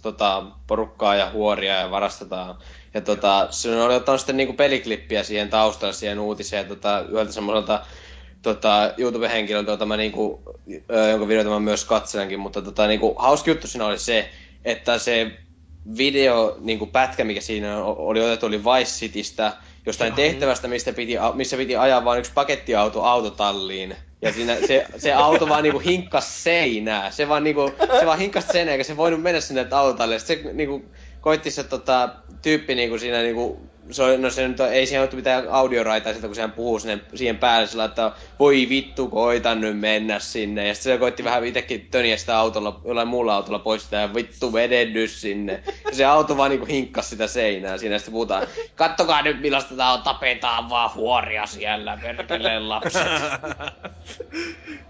[0.02, 2.56] tota, porukkaa ja huoria ja varastetaan
[2.94, 7.86] ja tota, se oli ottanut sitten niinku peliklippiä siihen taustalle siihen uutiseen tota, yhdeltä semmoiselta
[8.42, 10.42] tota, YouTube-henkilöltä, jota mä niinku,
[11.10, 14.28] jonka videota mä myös katselenkin, mutta tota, niinku, hauska juttu siinä oli se,
[14.64, 15.30] että se
[15.96, 19.52] video niinku, pätkä, mikä siinä oli otettu, oli Vice Citystä,
[19.86, 23.96] jostain tehtävästä, mistä piti, missä piti ajaa vain yksi pakettiauto autotalliin.
[24.22, 27.10] Ja siinä se, se auto vaan niinku hinkkas seinää.
[27.10, 30.20] Se vaan, niinku, se vaan hinkkas seinää, eikä se voinut mennä sinne autotalliin.
[30.20, 30.84] Se niinku,
[31.20, 32.08] koitti se tota,
[32.42, 36.26] tyyppi niinku siinä niinku, se oli, no se nyt ei siihen ole mitään audioraitaa siltä,
[36.26, 40.68] kun sehän puhuu sinne, siihen päälle sillä, että voi vittu, koitan nyt mennä sinne.
[40.68, 44.14] Ja sitten se koitti vähän itsekin töniä sitä autolla, jollain muulla autolla pois sitä, ja
[44.14, 45.62] vittu vedennys sinne.
[45.84, 49.76] Ja se auto vaan niinku hinkkas sitä seinää siinä, ja sitten puhutaan, kattokaa nyt millaista
[49.76, 53.02] tää on, tapetaan vaan huoria siellä, perkeleen lapset.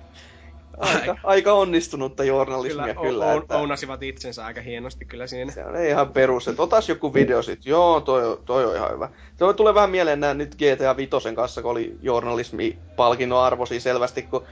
[0.80, 3.08] aika, aika onnistunutta journalismia kyllä.
[3.08, 3.58] kyllä o- että...
[3.58, 5.52] ounasivat itsensä aika hienosti kyllä siinä.
[5.52, 7.66] Se on ihan perus, että otas joku video sit.
[7.66, 9.08] Joo, toi, toi on ihan hyvä.
[9.36, 14.46] Se tulee vähän mieleen nää nyt GTA Vitosen kanssa, kun oli journalismipalkinnon arvosi selvästi, kun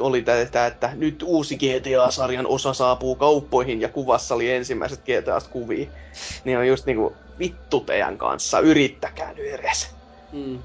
[0.00, 5.86] oli tätä, että nyt uusi GTA-sarjan osa saapuu kauppoihin ja kuvassa oli ensimmäiset GTA-kuvia.
[6.44, 9.96] Niin on just niinku vittu teidän kanssa, yrittäkää nyt edes.
[10.32, 10.62] Mm.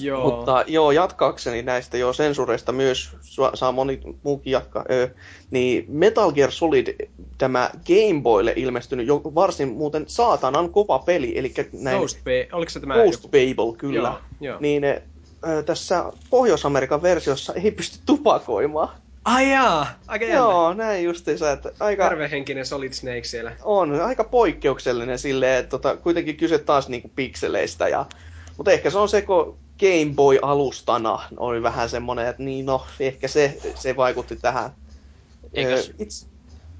[0.00, 0.30] Joo.
[0.30, 3.10] Mutta joo, jatkaakseni näistä jo sensureista myös,
[3.54, 5.08] saa moni muukin jatkaa, öö,
[5.50, 11.54] niin Metal Gear Solid, tämä Game Boylle ilmestynyt jo varsin muuten saatanan kova peli, eli
[11.72, 11.98] näin...
[11.98, 13.28] Ghost Bay, oliko se tämä Ghost joku?
[13.28, 14.08] Babel, kyllä.
[14.08, 14.60] Joo, joo.
[14.60, 18.88] Niin öö, tässä Pohjois-Amerikan versiossa ei pysty tupakoimaan.
[19.24, 20.38] Ai jaa, aika jännä.
[20.38, 22.08] Joo, näin justiinsa, että aika...
[22.08, 23.52] Tervehenkinen Solid Snake siellä.
[23.62, 28.06] On, aika poikkeuksellinen silleen, että tota, kuitenkin kyse taas niinku pikseleistä ja...
[28.56, 33.28] Mutta ehkä se on se, kun Game Boy-alustana oli vähän semmonen, että niin no, ehkä
[33.28, 34.70] se, se vaikutti tähän.
[35.54, 36.26] Eikös, It's,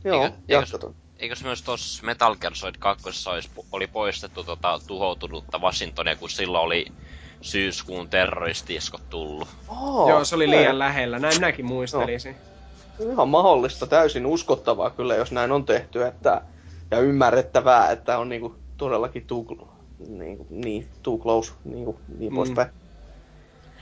[0.04, 0.76] joo, eikö, eikös,
[1.18, 6.64] eikös myös tuossa Metal Gear Solid 2 olisi, oli poistettu tota, tuhoutunutta Washingtonia, kun silloin
[6.64, 6.86] oli
[7.40, 9.48] syyskuun terroristiskot tullut.
[9.68, 11.18] Oh, Joo, se oli liian lähellä.
[11.18, 12.36] Näin minäkin muistelisin.
[12.98, 13.12] No.
[13.12, 16.42] Ihan mahdollista, täysin uskottavaa kyllä, jos näin on tehty, että,
[16.90, 19.44] ja ymmärrettävää, että on niinku todellakin too,
[20.08, 22.36] niinku, niin, too close, niinku, niin mm.
[22.36, 22.70] poispäin.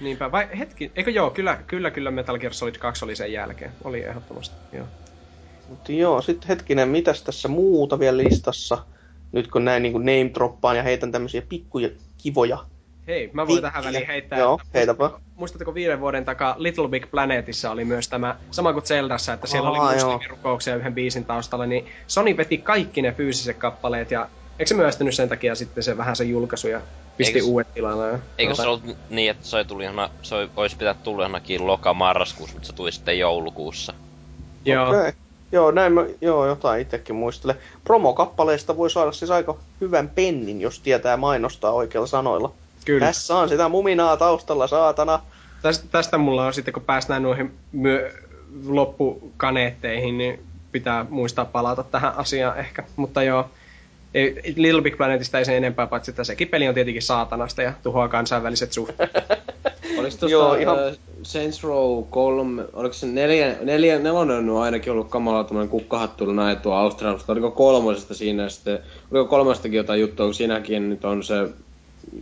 [0.00, 3.70] Niinpä, vai hetki, eikö joo, kyllä, kyllä, kyllä Metal Gear Solid 2 oli sen jälkeen.
[3.84, 4.86] Oli ehdottomasti, joo.
[5.68, 8.78] Mutta joo, sitten hetkinen, mitäs tässä muuta vielä listassa?
[9.32, 12.58] Nyt kun näin niin name droppaan ja heitän tämmöisiä pikkuja kivoja
[13.08, 14.38] Hei, mä voin tähän väliin heittää.
[14.38, 15.10] Joo, heitäpä.
[15.36, 19.68] Muistatteko viiden vuoden takaa Little Big Planetissa oli myös tämä, sama kuin Zeldassa, että siellä
[19.68, 24.28] Aa, oli muslimirukouksia yhden biisin taustalla, niin Sony veti kaikki ne fyysiset kappaleet ja
[24.58, 26.80] Eikö se myöhästynyt sen takia sitten se vähän se julkaisu ja
[27.16, 28.18] pisti Eiks, uudet tilalle?
[28.38, 32.66] Eikö se ollut niin, että se, tuli ihan, se olisi pitänyt tulla johonkin loka-marraskuussa, mutta
[32.66, 33.94] se tuli sitten joulukuussa?
[34.64, 34.88] Joo.
[34.88, 35.12] Okay.
[35.52, 37.56] Joo, näin mä, joo, jotain itsekin muistelen.
[37.84, 42.52] Promokappaleista voi saada siis aika hyvän pennin, jos tietää mainostaa oikeilla sanoilla.
[42.84, 43.06] Kyllä.
[43.06, 45.20] Tässä on sitä muminaa taustalla, saatana.
[45.62, 48.12] Tästä, tästä mulla on sitten, kun päästään noihin myö,
[48.66, 52.84] loppukaneetteihin, niin pitää muistaa palata tähän asiaan ehkä.
[52.96, 53.50] Mutta joo,
[54.14, 57.72] ei, Little Big Planetista ei se enempää, paitsi että sekin peli on tietenkin saatanasta ja
[57.82, 59.10] tuhoaa kansainväliset suhteet.
[59.98, 60.76] Oliko tuosta Joo, ihan...
[60.76, 66.34] Uh, Saints Row 3, oliko se neljä, neljä, nelonen on ainakin ollut kamala tämmönen kukkahattuilla
[66.34, 68.78] näin tuo Australiasta, oliko kolmosesta siinä sitten,
[69.10, 71.48] oliko kolmestakin jotain juttua, kun siinäkin nyt on se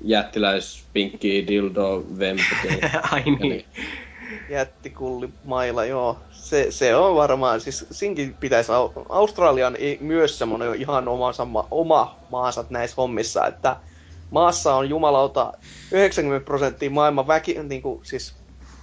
[0.05, 2.91] jättiläis pinkki dildo vemputin.
[3.13, 3.65] Ai niin.
[4.51, 6.19] Jättikulli maila, joo.
[6.47, 8.73] Se, se on varmaan, siis sinkin pitäisi,
[9.09, 13.77] Australian myös semmonen ihan omansa, oma maansa näissä hommissa, että
[14.31, 15.53] maassa on jumalauta
[15.93, 18.37] 90 prosenttia maailman väki, niin kuin, siis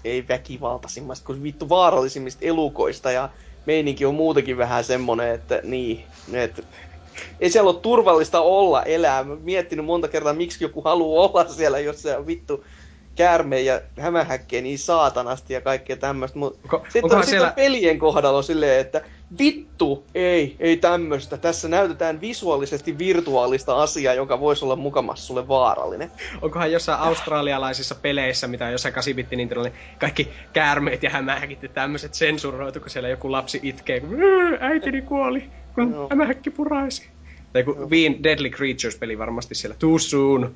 [0.03, 3.30] ei väkivaltaisimmasta, kuin vittu vaarallisimmista elukoista ja
[3.66, 6.61] meininki on muutenkin vähän semmonen, että niin, että
[7.40, 9.24] ei siellä ole turvallista olla elää.
[9.24, 12.66] Mä miettinyt monta kertaa, miksi joku haluaa olla siellä, jos se on vittu
[13.16, 16.40] käärme ja hämähäkkeen niin saatanasti ja kaikkea tämmöistä.
[16.40, 17.53] Mutta sitten on siellä...
[17.56, 19.01] pelien kohdalla on silleen, että
[19.40, 21.38] vittu, ei, ei tämmöistä.
[21.38, 26.11] Tässä näytetään visuaalisesti virtuaalista asiaa, joka voisi olla mukamassa sulle vaarallinen.
[26.42, 29.50] Onkohan jossain australialaisissa peleissä, mitä on jossain 8 niin
[30.00, 34.17] kaikki käärmeet ja hämähäkit ja tämmöiset sensuroitu, kun siellä joku lapsi itkee, kun
[34.59, 36.08] äitini kuoli, kun no.
[36.09, 37.09] hämähäkki puraisi.
[37.54, 39.76] Tai kun Viin Deadly Creatures-peli varmasti siellä.
[39.80, 40.56] Too soon.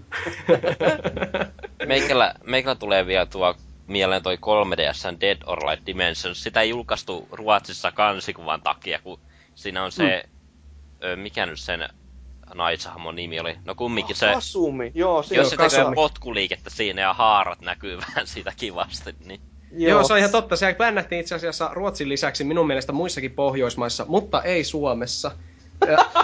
[1.87, 3.55] meikällä, meikällä tulee vielä tuo
[3.87, 6.43] mieleen toi 3DSn Dead or Light Dimensions.
[6.43, 9.19] Sitä ei julkaistu Ruotsissa kansikuvan takia, kun
[9.55, 10.23] siinä on se...
[11.03, 11.19] Mm.
[11.19, 11.89] mikä nyt sen
[12.53, 13.55] naishahmon nimi oli?
[13.65, 14.33] No kumminkin se...
[14.33, 15.23] Kasumi, joo.
[15.23, 19.41] Se jos se tekee potkuliikettä siinä ja haarat näkyy vähän siitä kivasti, niin...
[19.71, 19.89] Joo.
[19.89, 20.55] Joo, se on ihan totta.
[20.55, 25.31] Se bännättiin itse asiassa Ruotsin lisäksi minun mielestä muissakin Pohjoismaissa, mutta ei Suomessa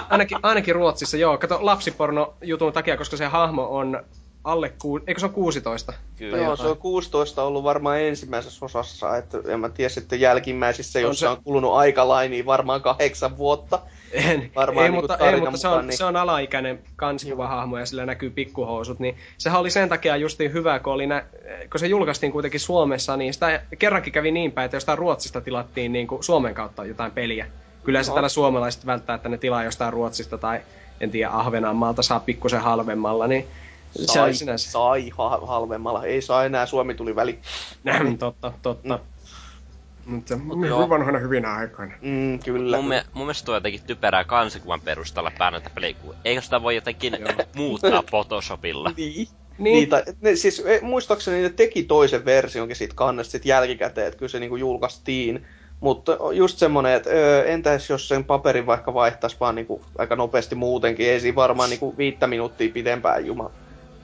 [0.10, 1.38] ainakin, ainakin Ruotsissa, joo.
[1.38, 4.04] Kato lapsiporno jutun takia, koska se hahmo on
[4.44, 5.00] alle ku...
[5.08, 5.94] Eikö se ole 16?
[6.18, 6.38] Kyllä.
[6.38, 11.04] Joo, se on 16 ollut varmaan ensimmäisessä osassa, että en mä tiedä sitten jälkimmäisissä, on
[11.04, 11.30] jossa se...
[11.30, 13.80] on kulunut aikalain, niin varmaan kahdeksan vuotta.
[14.12, 15.98] En, varmaan ei, niin mutta, ei, mutta se, on, niin...
[15.98, 20.80] se on alaikäinen kansikuvahahmo ja sillä näkyy pikkuhousut, niin sehän oli sen takia justiin hyvä,
[20.80, 21.26] kun, oli nä...
[21.72, 25.94] kun se julkaistiin kuitenkin Suomessa, niin sitä kerrankin kävi niin päin, että jostain Ruotsista tilattiin
[25.94, 27.48] niin kuin Suomen kautta jotain peliä.
[27.84, 28.14] Kyllä se no.
[28.14, 30.60] täällä suomalaiset välttää, että ne tilaa jostain Ruotsista tai
[31.02, 33.48] en tiedä Ahvenanmaalta saa pikkusen halvemmalla, niin
[33.96, 34.72] sai, se on sinänsä...
[34.72, 36.04] sai ha- halvemmalla.
[36.04, 37.40] Ei saa enää, Suomi tuli väli.
[37.84, 38.98] Näin, totta, totta.
[38.98, 39.14] Mm.
[40.06, 41.94] Mutta Mut vanhana hyvinä aikoina.
[42.02, 42.78] Mm, kyllä.
[42.78, 45.96] Mun, me, mun mielestä tuo jotenkin typerää kansikuvan perustalla päännätä peliä,
[46.26, 47.18] eikö sitä voi jotenkin
[47.56, 48.92] muuttaa Photoshopilla?
[48.98, 49.28] niin.
[49.58, 49.74] Niin.
[49.74, 54.30] Niitä, ne, siis e, muistaakseni ne teki toisen versionkin siitä kannesta sit jälkikäteen, että kyllä
[54.30, 55.46] se niinku julkaistiin
[55.84, 60.56] mutta just semmonen, että öö, entäs jos sen paperin vaikka vaihtaisi vaan niinku aika nopeasti
[60.56, 63.52] muutenkin, ei siinä varmaan niinku viittä minuuttia pidempään juma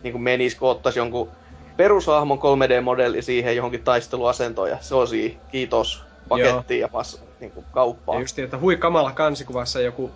[0.03, 1.31] niinku menisi, kun ottaisi jonkun
[1.77, 8.17] perushahmon 3D-modelli siihen johonkin taisteluasentoon ja se on siinä, kiitos, pakettiin ja pas, niinku kauppaan.
[8.17, 10.11] Ja just että hui kamala kansikuvassa joku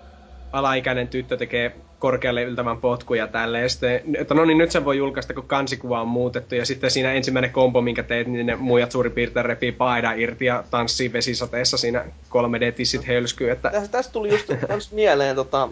[0.53, 3.69] alaikäinen tyttö tekee korkealle yltävän potku ja tälleen.
[3.69, 6.55] Sitten, että no niin, nyt sen voi julkaista, kun kansikuva on muutettu.
[6.55, 10.45] Ja sitten siinä ensimmäinen kompo, minkä teet, niin ne muijat suurin piirtein repii paida irti
[10.45, 13.51] ja tanssii vesisateessa siinä 3D-tissit hölskyy.
[13.51, 13.69] Että...
[13.69, 15.69] Tästä, tästä tuli just kans mieleen tota,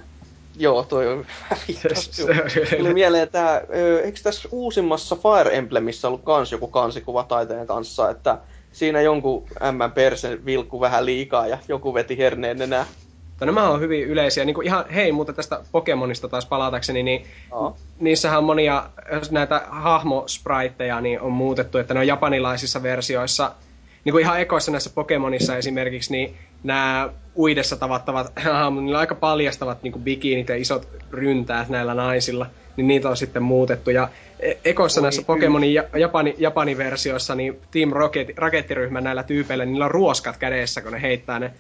[0.58, 1.26] Joo, toi on
[2.78, 3.64] Tuli mieleen, että
[4.04, 8.38] eikö tässä uusimmassa Fire Emblemissä ollut kans joku kansikuva taiteen kanssa, että
[8.72, 12.86] siinä jonkun M persen vilkku vähän liikaa ja joku veti herneen nenää.
[13.42, 14.46] Mutta nämä on hyvin yleisiä.
[14.46, 17.78] Niin kuin ihan, hei, mutta tästä Pokemonista taas palatakseni, niin oh.
[18.00, 18.90] niissähän on monia
[19.32, 23.52] näitä hahmospriteja niin on muutettu, että ne on japanilaisissa versioissa.
[24.06, 29.84] Niin kuin ihan ekoissa näissä Pokemonissa esimerkiksi, niin nämä uidessa tavattavat hahmot, niillä aika paljastavat
[29.84, 32.46] niin kuin bikinit ja isot ryntäät näillä naisilla,
[32.78, 33.90] niin niitä on sitten muutettu.
[33.90, 39.24] Ja e- ekoissa Oi, näissä Pokemonin ja, Japani, Japani versioissa, niin Team Rocket, rakettiryhmän näillä
[39.24, 41.54] tyypeillä, niillä on ruoskat kädessä, kun ne heittää ne,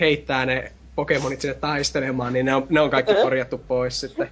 [0.00, 4.30] heittää ne Pokemonit sinne taistelemaan, niin ne on, ne on kaikki korjattu pois sitten.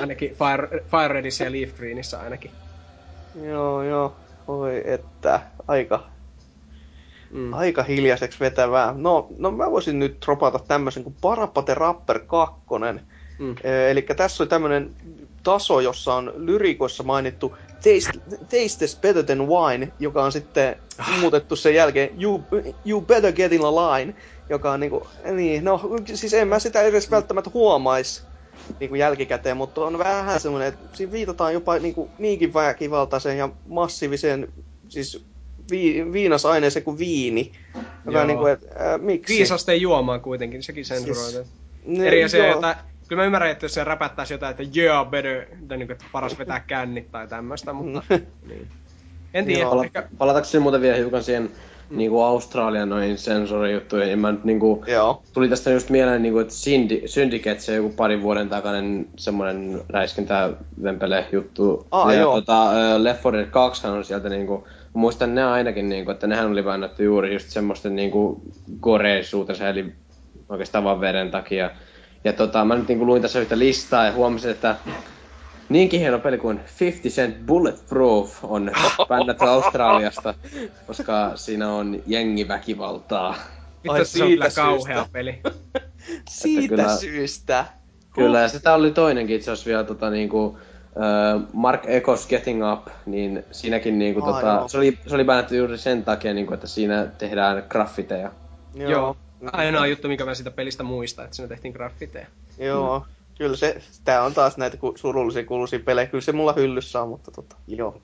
[0.00, 2.50] Ainakin Fire, Fire Redissä ja Leaf Greenissä ainakin.
[3.42, 4.16] Joo, joo.
[4.48, 6.04] Oi että, aika,
[7.30, 7.52] mm.
[7.52, 8.94] aika hiljaiseksi vetävää.
[8.96, 12.54] No, no mä voisin nyt dropata tämmöisen kuin Parapate Rapper 2.
[13.38, 13.54] Mm.
[13.90, 14.90] Eli tässä on tämmöinen
[15.42, 18.18] taso, jossa on lyrikoissa mainittu Taste,
[18.50, 21.20] taste is better than wine, joka on sitten ah.
[21.20, 22.44] muutettu sen jälkeen you,
[22.86, 24.14] you better get in a line
[24.48, 25.80] joka on niinku, niin, no
[26.14, 28.24] siis en mä sitä edes välttämättä huomais.
[28.80, 34.48] niinku jälkikäteen, mutta on vähän semmoinen, että siinä viitataan jopa niinku niinkin väkivaltaiseen ja massiiviseen,
[34.88, 35.24] siis
[35.70, 37.52] vi, viinasaineeseen kuin viini.
[38.06, 38.26] Joka Joo.
[38.26, 39.34] niinku, et, äh, miksi?
[39.34, 41.30] Viisasteen juomaan kuitenkin, sekin sensuroitu.
[41.30, 41.46] Siis-
[41.86, 42.54] Ne- Eri asia, joo.
[42.54, 42.76] että
[43.08, 46.04] kyllä mä ymmärrän, että jos se räpättäisi jotain, että yeah, better, tai niin kuin, että
[46.12, 48.02] paras vetää kännit tai tämmöistä, mutta
[48.48, 48.68] niin.
[49.34, 49.82] En tiedä, Joo.
[49.82, 51.50] ehkä, Palatakseni muuten vielä hiukan siihen
[51.90, 54.84] niinku Australian noihin sensorijuttuihin, niin mä nyt niinku...
[54.86, 55.22] Joo.
[55.32, 61.26] Tuli tästä just mieleen, niinku, että Syndi, Syndicate, se joku parin vuoden takainen semmonen räiskintävempele
[61.32, 61.86] juttu.
[61.90, 62.34] Aa, ja joo.
[62.34, 66.64] tota, Left 4 Dead 2 on sieltä niinku, muistan ne ainakin niinku, että nehän oli
[66.64, 68.42] väännetty juuri just semmoisten niinku
[68.80, 69.92] goreisuutensa, eli
[70.48, 71.70] oikeastaan vaan veren takia.
[72.24, 74.76] Ja tota, mä nyt niinku luin tässä yhtä listaa ja huomasin, että
[75.68, 78.70] niinkin hieno peli kuin 50 Cent Bulletproof on
[79.08, 80.34] bännätty Australiasta,
[80.86, 83.36] koska siinä on jengiväkivaltaa.
[83.88, 85.12] Ai, se on kyllä siitä kauhea syystä.
[85.12, 85.40] peli.
[86.28, 87.64] Siitä kyllä- syystä.
[88.14, 92.86] Kyllä, ja sitä oli toinenkin itse asiassa vielä tota niinku, äh, Mark Ecos Getting Up,
[93.06, 94.68] niin siinäkin niinku Aa, tota, joo.
[94.68, 98.30] se oli, se oli bännätty juuri sen takia niinku, että siinä tehdään graffiteja.
[98.74, 98.90] Joo.
[98.90, 99.16] Joo.
[99.52, 102.26] Ainoa juttu, mikä mä siitä pelistä muistan, että siinä tehtiin graffiteja.
[102.58, 103.06] Joo.
[103.38, 106.06] Kyllä se, tää on taas näitä surullisia kuuluisia pelejä.
[106.06, 108.00] Kyllä se mulla hyllyssä on, mutta tota, joo.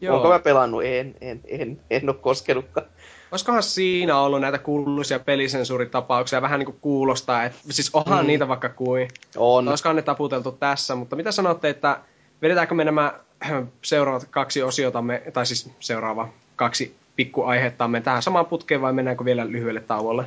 [0.00, 0.16] joo.
[0.16, 0.84] Onko mä pelannut?
[0.84, 2.86] En, en, en, en oo koskenutkaan.
[3.32, 8.26] Olisikohan siinä ollut näitä kuuluisia pelisensuuritapauksia, vähän niinku kuulostaa, että siis onhan Mm.
[8.26, 9.08] niitä vaikka kuin.
[9.36, 9.68] On.
[9.68, 12.00] Olisikohan ne taputeltu tässä, mutta mitä sanotte, että
[12.42, 13.12] vedetäänkö me nämä
[13.82, 19.80] seuraavat kaksi osiotamme, tai siis seuraava kaksi pikkuaihettamme tähän samaan putkeen vai mennäänkö vielä lyhyelle
[19.80, 20.24] tauolle?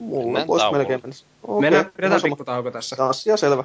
[0.00, 1.16] Mulla voisi melkein mennä.
[1.42, 2.96] Okay, Mennään, pidetään pikkutauko tässä.
[3.04, 3.64] Asia selvä.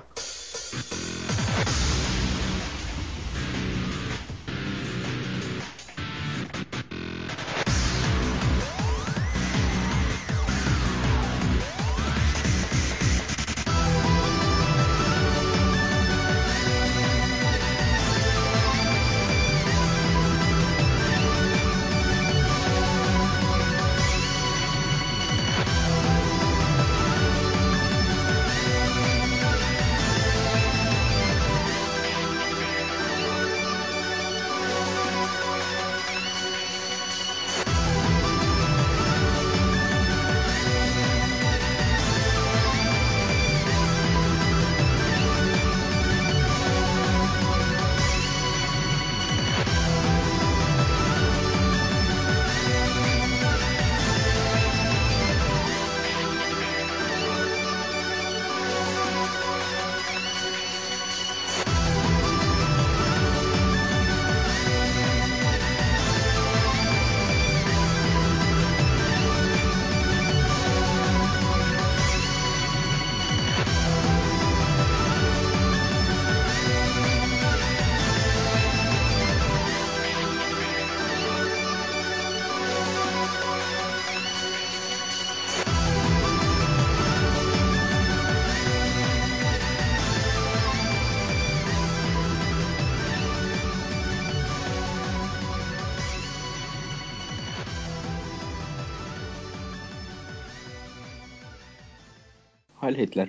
[102.98, 103.28] Heil Hitler.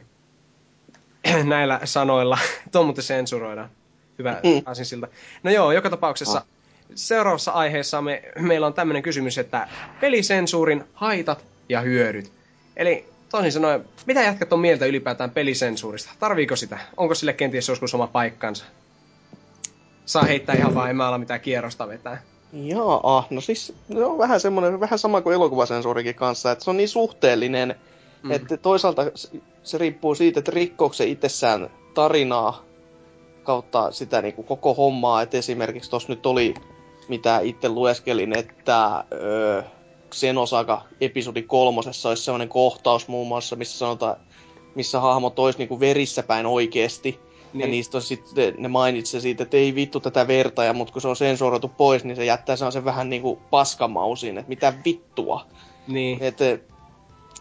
[1.44, 2.38] näillä sanoilla.
[2.72, 3.70] Tuo muuten sensuroidaan.
[4.18, 4.62] Hyvä Mm.
[4.66, 5.08] aasinsilta.
[5.42, 6.44] No joo, joka tapauksessa
[6.94, 9.68] seuraavassa aiheessa me, meillä on tämmöinen kysymys, että
[10.00, 12.32] pelisensuurin haitat ja hyödyt.
[12.76, 16.10] Eli toisin sanoen, mitä jätkät on mieltä ylipäätään pelisensuurista?
[16.18, 16.78] Tarviiko sitä?
[16.96, 18.64] Onko sille kenties joskus oma paikkansa?
[20.06, 22.22] Saa heittää ihan vaan, en mä ala mitään kierrosta vetää.
[22.52, 26.76] Jaa, no siis se on vähän semmoinen, vähän sama kuin elokuvasensuurikin kanssa, että se on
[26.76, 27.74] niin suhteellinen,
[28.26, 28.32] Mm.
[28.32, 29.02] että toisaalta
[29.62, 32.64] se- riippuu siitä, että rikkooko se itsessään tarinaa
[33.42, 36.54] kautta sitä niin kuin koko hommaa, että esimerkiksi tuossa nyt oli,
[37.08, 39.62] mitä itse lueskelin, että öö,
[40.10, 44.16] Xenosaga episodi kolmosessa olisi sellainen kohtaus muun muassa, missä sanotaan,
[44.74, 47.20] missä hahmot olisi niin kuin verissä päin oikeesti.
[47.52, 47.60] Niin.
[47.60, 51.02] Ja niistä on sitten, ne mainitsee siitä, että ei vittu tätä verta, ja mutta kun
[51.02, 55.46] se on sensuroitu pois, niin se jättää sen vähän niinku paskamausiin, että mitä vittua.
[55.88, 56.18] Niin.
[56.22, 56.38] Et,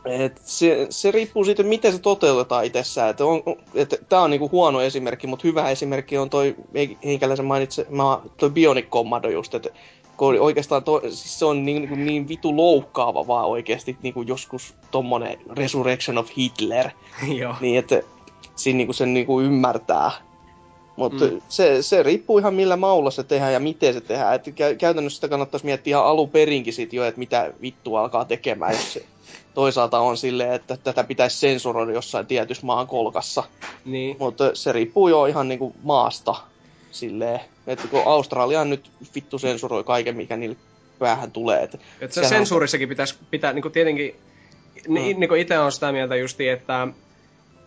[0.05, 3.09] et se, se riippuu siitä, miten se toteutetaan itsessään.
[3.09, 3.43] Et on,
[3.75, 6.55] et, tää on niinku huono esimerkki, mutta hyvä esimerkki on toi,
[7.05, 9.69] heikäläisen mainitse, mä, toi Bionic Commando just, että
[10.17, 14.27] kun oikeastaan to, siis se on niin, niin, niin vitu loukkaava vaan oikeasti niin kuin
[14.27, 16.89] joskus tommonen Resurrection of Hitler.
[17.41, 17.55] joo.
[17.61, 18.01] Niin, että
[18.55, 20.11] siinä niinku sen niinku ymmärtää.
[20.95, 21.31] Mutta Mm.
[21.31, 21.41] mm.
[21.49, 24.35] se, se riippuu ihan millä maulla se tehdään ja miten se tehdään.
[24.35, 28.25] Et kä- käytännössä sitä kannattaisi miettiä ihan alun perinkin sit jo, että mitä vittu alkaa
[28.25, 29.05] tekemään, jos se
[29.53, 33.43] toisaalta on silleen, että tätä pitäisi sensuroida jossain tietyssä maan kolkassa.
[33.85, 34.15] Niin.
[34.19, 36.35] Mutta se riippuu jo ihan niinku maasta
[36.91, 37.39] silleen.
[37.67, 40.55] Että kun Australia nyt vittu sensuroi kaiken, mikä niille
[40.99, 41.63] päähän tulee.
[41.63, 44.15] Että Et se sensuurissakin pitäisi pitää niinku tietenkin,
[44.87, 44.93] mm.
[44.93, 46.87] niin kuin itse on sitä mieltä justi, että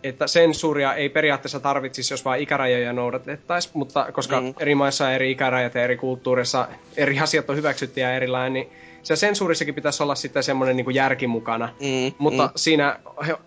[0.03, 4.53] että sensuuria ei periaatteessa tarvitsisi, jos vaan ikärajoja noudatettaisiin, mutta koska mm.
[4.59, 8.69] eri maissa eri ikärajat ja eri kulttuurissa eri asiat on hyväksytty ja erilainen, niin
[9.03, 11.69] se sensuurissakin pitäisi olla sitten semmoinen niin järki mukana.
[11.79, 12.51] Mm, Mutta mm.
[12.55, 12.99] Siinä,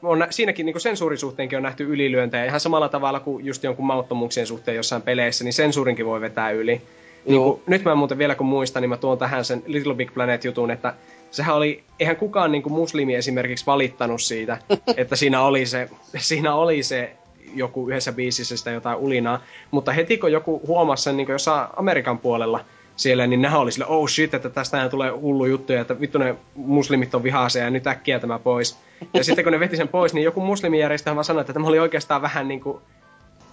[0.03, 4.77] on, siinäkin niin sensuurisuhteenkin on nähty ylilyöntejä ihan samalla tavalla kuin just jonkun mauttomuuksien suhteen
[4.77, 6.83] jossain peleissä, niin sensuurinkin voi vetää yli.
[7.27, 10.15] Niin kuin, nyt mä muuten vielä kun muistan, niin mä tuon tähän sen Little Big
[10.15, 10.95] Planet jutun, että
[11.33, 14.59] sehän oli, eihän kukaan niin kuin muslimi esimerkiksi valittanut siitä,
[14.97, 17.17] että siinä oli se, siinä oli se
[17.55, 22.19] joku yhdessä biisissä sitä jotain ulinaa, mutta heti kun joku huomasi sen niin jossain Amerikan
[22.19, 22.65] puolella,
[22.97, 26.35] siellä, niin nehän oli sille, oh shit, että tästä tulee hullu juttuja, että vittu ne
[26.55, 28.79] muslimit on vihaisia ja nyt äkkiä tämä pois.
[29.15, 31.79] Ja sitten kun ne veti sen pois, niin joku muslimijärjestö vaan sanoi, että tämä oli
[31.79, 32.79] oikeastaan vähän niin kuin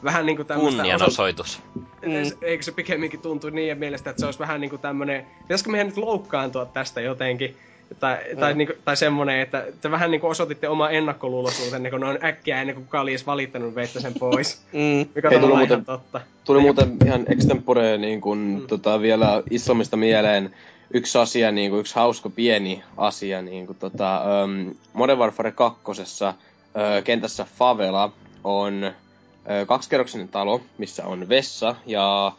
[0.03, 0.75] vähän niinku tämmöstä...
[0.75, 1.61] Kunnianosoitus.
[1.75, 2.11] Mm.
[2.41, 5.25] Eikö se pikemminkin tuntu niin mielestä, että se olisi vähän niinku tämmönen...
[5.41, 7.55] Pitäisikö meidän nyt loukkaantua tästä jotenkin?
[7.99, 8.39] Tai, mm.
[8.39, 12.75] tai, niinku, tai semmonen, että te vähän niinku osoititte oma ennakkoluuloisuutenne, kun on äkkiä ennen
[12.75, 14.61] kuin kukaan oli edes valittanut, veitte sen pois.
[14.73, 15.09] mm.
[15.15, 16.21] Mikä on muuten, ihan totta.
[16.45, 18.67] Tuli muuten ihan extempore niin kun, mm.
[18.67, 20.55] tota, vielä Islamista mieleen
[20.93, 25.81] yksi asia, niin kuin, yksi hauska pieni asia, niin kuin, tota, um, Modern Warfare 2.
[25.81, 28.11] Uh, kentässä Favela
[28.43, 28.91] on
[29.67, 32.31] kaksikerroksinen talo, missä on vessa, ja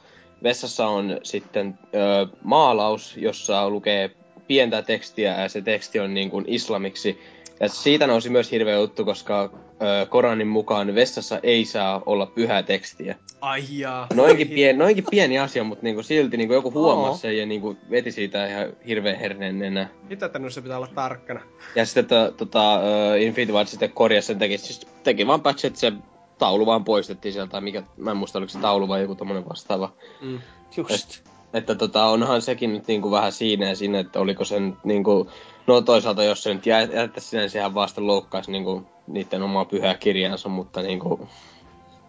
[0.42, 4.10] vessassa on sitten ö, maalaus, jossa lukee
[4.46, 7.20] pientä tekstiä, ja se teksti on niin kuin islamiksi.
[7.60, 12.62] Ja siitä nousi myös hirveä juttu, koska ö, Koranin mukaan vessassa ei saa olla pyhää
[12.62, 13.16] tekstiä.
[13.40, 14.06] Ai jaa.
[14.14, 18.12] Noinkin, pien, noinkin pieni asia, mutta niinku silti niinku joku huomasi sen ja niinku veti
[18.12, 19.88] siitä ihan hirveän herneen nenä.
[20.08, 21.40] Mitä tänne se pitää olla tarkkana?
[21.74, 25.66] Ja sitten to, tota, uh, Infinity Ward sitten korjasi sen, teki, siis teki vaan patch,
[25.66, 25.92] että se
[26.40, 29.92] taulu vaan poistettiin sieltä, mikä, mä en muista oliko se taulu vai joku tommonen vastaava.
[30.20, 30.40] Mm.
[30.76, 30.90] Just.
[30.92, 31.22] Et,
[31.54, 35.30] että tota, onhan sekin nyt niinku vähän siinä ja siinä, että oliko se nyt niinku,
[35.66, 40.48] no toisaalta jos se nyt jättäisi sinne, sehän vasta loukkaisi niinku niiden omaa pyhää kirjaansa,
[40.48, 41.28] mutta niinku,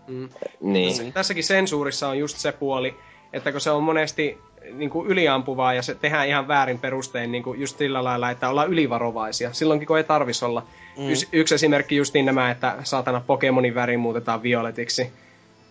[0.07, 0.29] mm.
[0.61, 1.13] niin.
[1.13, 2.95] Tässäkin sensuurissa on just se puoli,
[3.33, 4.37] että kun se on monesti
[4.73, 8.49] niin kuin yliampuvaa ja se tehdään ihan väärin perustein niin kuin just sillä lailla, että
[8.49, 9.53] ollaan ylivarovaisia.
[9.53, 10.63] Silloinkin kun ei tarvis olla.
[10.97, 11.09] Mm.
[11.09, 15.11] Y- yksi esimerkki just niin nämä, että saatana Pokemonin väri muutetaan violetiksi.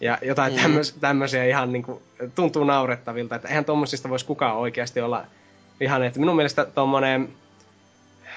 [0.01, 0.63] Ja jotain mm.
[0.63, 2.03] tämmöisiä, tämmöisiä ihan niin kuin,
[2.35, 5.25] tuntuu naurettavilta, että eihän tommosista voisi kukaan oikeasti olla
[5.81, 7.29] ihan, että minun mielestä tommonen,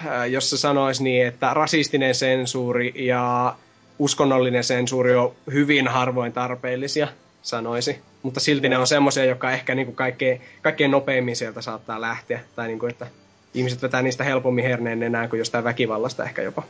[0.06, 3.56] äh, jos se sanoisi niin, että rasistinen sensuuri ja
[4.00, 7.08] uskonnollinen sensuuri on hyvin harvoin tarpeellisia
[7.44, 8.00] sanoisi.
[8.24, 12.40] Mutta silti ne on semmoisia, jotka ehkä niinku kaikkein, kaikkein nopeimmin sieltä saattaa lähteä.
[12.56, 13.08] Tai niinku, että
[13.54, 16.64] ihmiset vetää niistä helpommin herneen enää kuin jostain väkivallasta ehkä jopa.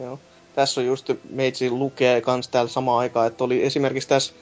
[0.00, 0.18] Joo.
[0.54, 4.32] Tässä on just, meitsi lukee kans täällä samaan aikaan, että oli esimerkiksi tässä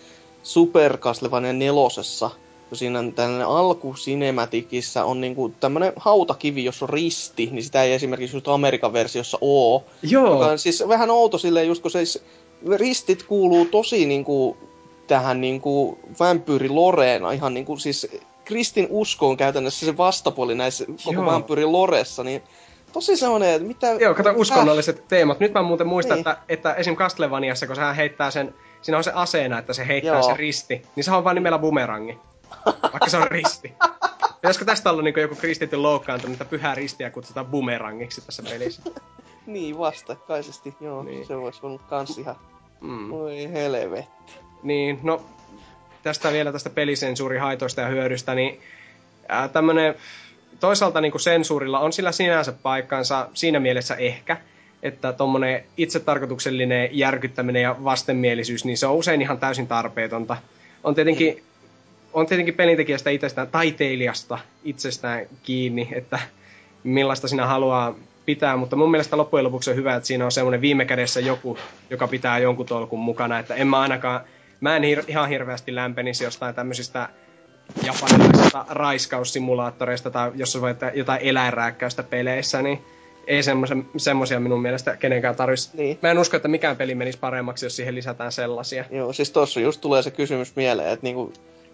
[0.43, 2.31] Super Castlevania nelosessa,
[2.69, 8.37] kun siinä tällainen alkusinematikissa on niinku tämmönen hautakivi, jossa on risti, niin sitä ei esimerkiksi
[8.37, 9.85] just Amerikan versiossa oo.
[10.03, 10.33] Joo.
[10.33, 12.21] Joka on siis vähän outo silleen, just kun se
[12.77, 14.57] ristit kuuluu tosi niinku
[15.07, 18.07] tähän niinku vampyyri Loreena, ihan niinku siis
[18.45, 22.43] kristin usko on käytännössä se vastapuoli näissä koko vampyyri Loressa, niin
[22.93, 23.87] tosi semmoinen, että mitä...
[23.87, 25.05] Joo, kato uskonnolliset äh.
[25.09, 25.41] teemat.
[25.41, 26.29] Nyt mä muuten muistan, niin.
[26.29, 26.97] että, että esim.
[26.97, 30.23] Castlevaniassa, kun sehän heittää sen, siinä on se aseena, että se heittää Joo.
[30.23, 32.19] se risti, niin se on vaan nimellä bumerangi.
[32.67, 33.75] Vaikka se on risti.
[34.35, 38.83] Pitäisikö tästä olla niin joku kristityn loukkaantunut, että pyhää ristiä kutsutaan bumerangiksi tässä pelissä?
[39.47, 41.03] niin, vastakkaisesti, joo.
[41.03, 41.27] Niin.
[41.27, 42.37] Se voisi olla kans ihan...
[42.81, 43.11] Mm.
[43.11, 44.09] Voi helvetti.
[44.63, 45.23] Niin, no
[46.03, 48.61] tästä vielä tästä pelisensuurihaitoista ja hyödystä, niin
[49.29, 49.95] ää, tämmönen,
[50.61, 54.37] toisaalta niin kuin sensuurilla on sillä sinänsä paikkansa siinä mielessä ehkä,
[54.83, 60.37] että tuommoinen itsetarkoituksellinen järkyttäminen ja vastenmielisyys, niin se on usein ihan täysin tarpeetonta.
[60.85, 61.43] On tietenkin,
[62.13, 66.19] on tietenkin pelintekijästä itsestään, taiteilijasta itsestään kiinni, että
[66.85, 67.95] millaista sinä haluaa
[68.27, 71.59] pitää, mutta mun mielestä loppujen lopuksi on hyvä, että siinä on semmoinen viime kädessä joku,
[71.91, 74.21] joka pitää jonkun tolkun mukana, että en mä ainakaan
[74.63, 77.09] mä en hir- ihan hirveästi lämpenisi jostain tämmöisistä
[77.83, 82.85] japanilaisista raiskaussimulaattoreista tai jos voit jotain eläinrääkkäystä peleissä, niin
[83.27, 83.43] ei
[83.97, 85.77] semmoisia minun mielestä kenenkään tarvitsisi.
[85.77, 85.99] Niin.
[86.03, 88.85] Mä en usko, että mikään peli menisi paremmaksi, jos siihen lisätään sellaisia.
[88.91, 91.33] Joo, siis tossa just tulee se kysymys mieleen, että niinku,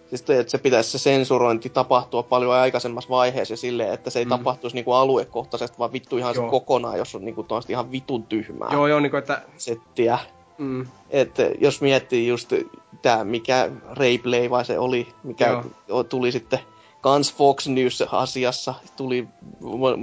[0.09, 4.25] siis te, että se pitäisi se sensurointi tapahtua paljon aikaisemmassa vaiheessa silleen, että se ei
[4.25, 4.29] mm.
[4.29, 6.45] tapahtuisi niinku aluekohtaisesti, vaan vittu ihan joo.
[6.45, 8.69] se kokonaan, jos on niinku ihan vitun tyhmää.
[8.71, 9.41] Joo, joo, niinku että...
[9.57, 10.19] Settiä.
[10.59, 10.87] Mm.
[11.09, 12.53] Että jos miettii just
[13.01, 16.03] tämä, mikä Rayplay vai se oli, mikä Joo.
[16.03, 16.59] tuli sitten
[17.01, 19.27] kans Fox News-asiassa tuli,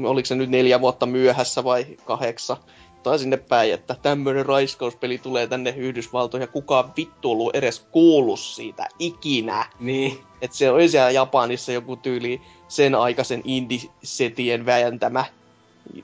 [0.06, 2.56] oliko se nyt neljä vuotta myöhässä vai kahdeksan,
[3.02, 8.40] tai sinne päin, että tämmöinen raiskauspeli tulee tänne Yhdysvaltoihin ja kukaan vittu ollut edes kuullut
[8.40, 9.66] siitä ikinä.
[9.80, 10.18] Niin.
[10.42, 15.24] Että se oli siellä Japanissa joku tyyli sen aikaisen indisetien vääntämä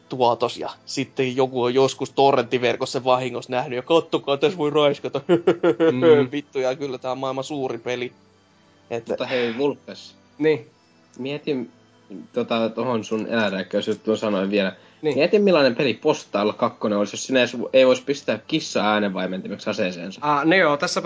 [0.09, 5.21] tuotos ja sitten joku on joskus torrenttiverkossa vahingossa nähnyt ja kattokaa, tässä voi raiskata.
[5.29, 6.31] Mm.
[6.33, 8.13] Vittu, ja kyllä tämä on maailman suuri peli.
[8.91, 9.13] Että...
[9.13, 10.15] Mutta hei, Vulpes.
[10.39, 10.67] Niin.
[11.19, 11.71] Mietin
[12.33, 14.73] tota, tohon sun eläinrääkkäysjuttuun sanoin vielä.
[15.03, 15.15] Niin.
[15.15, 17.41] Mietin millainen peli Postailla kakkonen olisi, jos sinä
[17.73, 20.21] ei voisi pistää kissa äänenvaimentimeksi aseeseensa.
[20.23, 21.03] Ah, no joo, tässä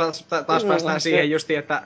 [0.46, 1.82] taas mm, päästään siihen justi, että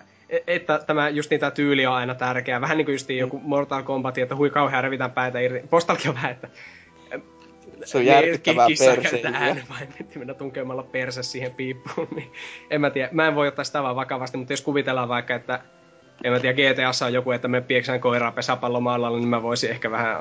[0.46, 2.60] että tämä just niitä tyyli on aina tärkeää.
[2.60, 5.68] Vähän niin kuin justiin joku Mortal Kombat, että hui kauhean revitään päitä irti.
[5.70, 6.48] Postalkin on vähän, että
[7.84, 9.39] se on järkyttävää perseilyä.
[9.39, 12.33] äänenvaimentimena tunkemalla perse siihen piippuun, niin
[12.70, 13.09] en mä tiedä.
[13.12, 15.60] Mä en voi ottaa sitä vaan vakavasti, mutta jos kuvitellaan vaikka, että
[16.25, 19.91] en mä tiedä, GTAssa on joku, että me pieksään koiraa pesäpallomaalla, niin mä voisin ehkä
[19.91, 20.17] vähän...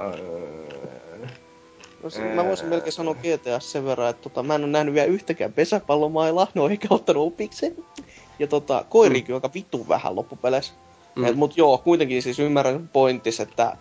[2.03, 4.93] No, se, mä voisin melkein sanoa GTA sen verran, että tota, mä en ole nähnyt
[4.93, 7.75] vielä yhtäkään pesäpallomailla, no ehkä ottanut opikseen.
[8.39, 9.35] Ja tota, koirikin mm.
[9.35, 10.73] aika vittu vähän loppupeleissä.
[11.15, 11.25] Mm.
[11.25, 13.77] Et, mut joo, kuitenkin siis ymmärrän pointtis, että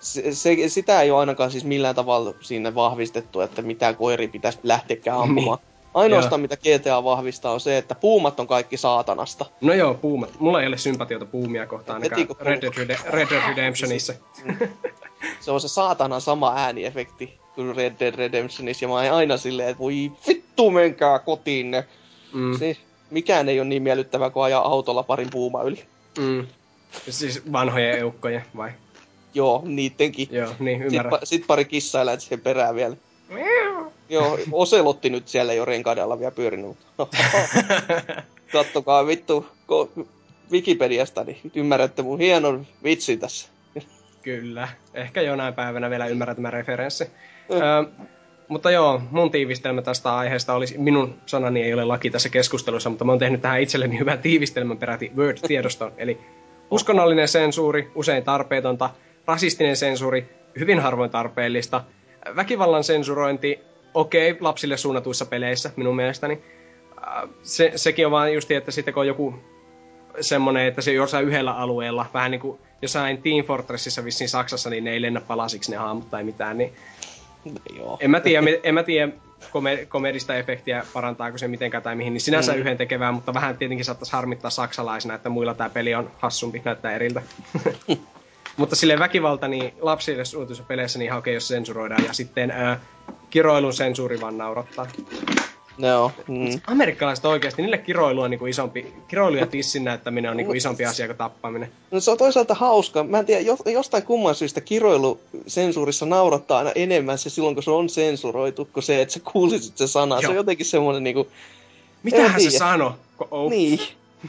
[0.00, 4.58] se, se, sitä ei ole ainakaan siis millään tavalla siinä vahvistettu, että mitä koiri pitäisi
[4.62, 5.28] lähteäkään niin.
[5.28, 5.58] ampumaan.
[5.94, 9.46] Ainoastaan mitä GTA vahvistaa on se, että puumat on kaikki saatanasta.
[9.60, 10.40] No joo, puumat.
[10.40, 14.14] Mulla ei ole sympatiota puumia kohtaan ainakaan Red Dead, Rede- Red Dead Redemptionissa.
[15.40, 19.68] se on se saatana sama ääniefekti kuin Red Dead Redemptionissa, ja mä oon aina silleen,
[19.68, 21.84] että voi vittu menkää kotiin ne.
[22.32, 22.58] Mm.
[22.58, 22.78] Siis,
[23.10, 25.84] mikään ei ole niin miellyttävää kuin ajaa autolla parin puuma yli.
[26.18, 26.46] Mm.
[27.10, 28.70] Siis vanhojen eukkoja, vai?
[29.34, 30.28] Joo, niittenkin.
[30.30, 31.12] Joo, niin ymmärrän.
[31.12, 32.96] Sitten, sit pari kissaa lähti siihen perään vielä.
[34.08, 36.76] Joo, Oselotti nyt siellä jo renkaidalla vielä pyörinyt.
[38.52, 40.06] Kattokaa vittu ko-
[40.52, 43.48] Wikipediasta, niin ymmärrätte mun hienon vitsi tässä.
[44.22, 44.68] Kyllä.
[44.94, 47.04] Ehkä jonain päivänä vielä ymmärrät tämä referenssi.
[47.04, 47.56] Mm.
[47.56, 48.06] Ö,
[48.48, 53.04] mutta joo, mun tiivistelmä tästä aiheesta olisi, minun sanani ei ole laki tässä keskustelussa, mutta
[53.04, 55.92] mä oon tehnyt tähän itselleni hyvän tiivistelmän peräti Word-tiedoston.
[55.98, 56.18] Eli
[56.70, 58.90] uskonnollinen sensuuri, usein tarpeetonta,
[59.26, 61.84] rasistinen sensuuri, hyvin harvoin tarpeellista,
[62.36, 63.60] väkivallan sensurointi,
[63.94, 66.42] okei, okay, lapsille suunnatuissa peleissä minun mielestäni.
[67.06, 69.34] Äh, se, sekin on vaan just, että sitten kun on joku
[70.20, 74.84] semmonen, että se jossain yhdellä alueella, vähän niin kuin jossain Team Fortressissa vissiin Saksassa, niin
[74.84, 76.72] ne ei lennä palasiksi ne haamut tai mitään, niin
[77.76, 77.98] Joo.
[78.00, 79.12] En mä tiedä, en mä tiedä
[79.88, 82.58] komedista efektiä parantaako se mitenkään tai mihin, niin sinänsä mm.
[82.58, 86.92] yhden tekevää, mutta vähän tietenkin saattaisi harmittaa saksalaisena, että muilla tämä peli on hassumpi, näyttää
[86.92, 87.22] eriltä.
[88.60, 92.04] mutta sille väkivalta niin lapsille suunnituissa peleissä niin ihan okei, jos sensuroidaan.
[92.04, 92.80] Ja sitten ää,
[93.30, 94.86] kiroilun sensuuri vaan naurattaa.
[95.78, 96.12] No.
[96.28, 96.60] Mm.
[96.66, 101.06] Amerikkalaiset oikeasti, niille kiroilu on niinku isompi, kiroilu ja tissin näyttäminen on niinku isompi asia
[101.06, 101.70] kuin tappaminen.
[101.90, 103.04] No se on toisaalta hauska.
[103.04, 107.70] Mä en tiedä, jostain kumman syystä kiroilu sensuurissa naurattaa aina enemmän se silloin, kun se
[107.70, 110.14] on sensuroitu, kuin se, että sä kuulisit se sana.
[110.14, 110.22] Joo.
[110.22, 111.28] Se on jotenkin semmoinen niinku...
[112.02, 112.96] Mitähän se sano?
[113.30, 113.50] Oh.
[113.50, 113.80] Niin.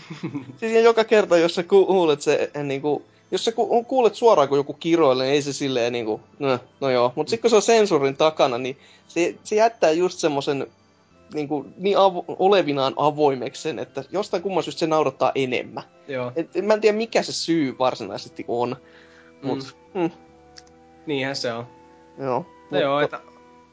[0.59, 4.73] siis joka kerta, jos sä kuulet se niinku jos sä ku, kuulet suoraan, kun joku
[4.73, 7.13] kiroilee, niin ei se silleen niinku, no, no joo.
[7.15, 8.77] Mut sitten kun se on sensurin takana, niin
[9.07, 10.67] se, se jättää just semmosen
[11.33, 15.83] niinku, niin avo, olevinaan avoimeksi sen, että jostain kumman syystä se naurattaa enemmän.
[16.07, 16.31] Joo.
[16.35, 18.75] Et, mä en tiedä, mikä se syy varsinaisesti on.
[19.41, 20.01] Mut, mm.
[20.01, 20.11] Mm.
[21.05, 21.67] Niinhän se on.
[22.17, 22.39] Joo.
[22.39, 22.79] No mutta...
[22.79, 23.19] joo, että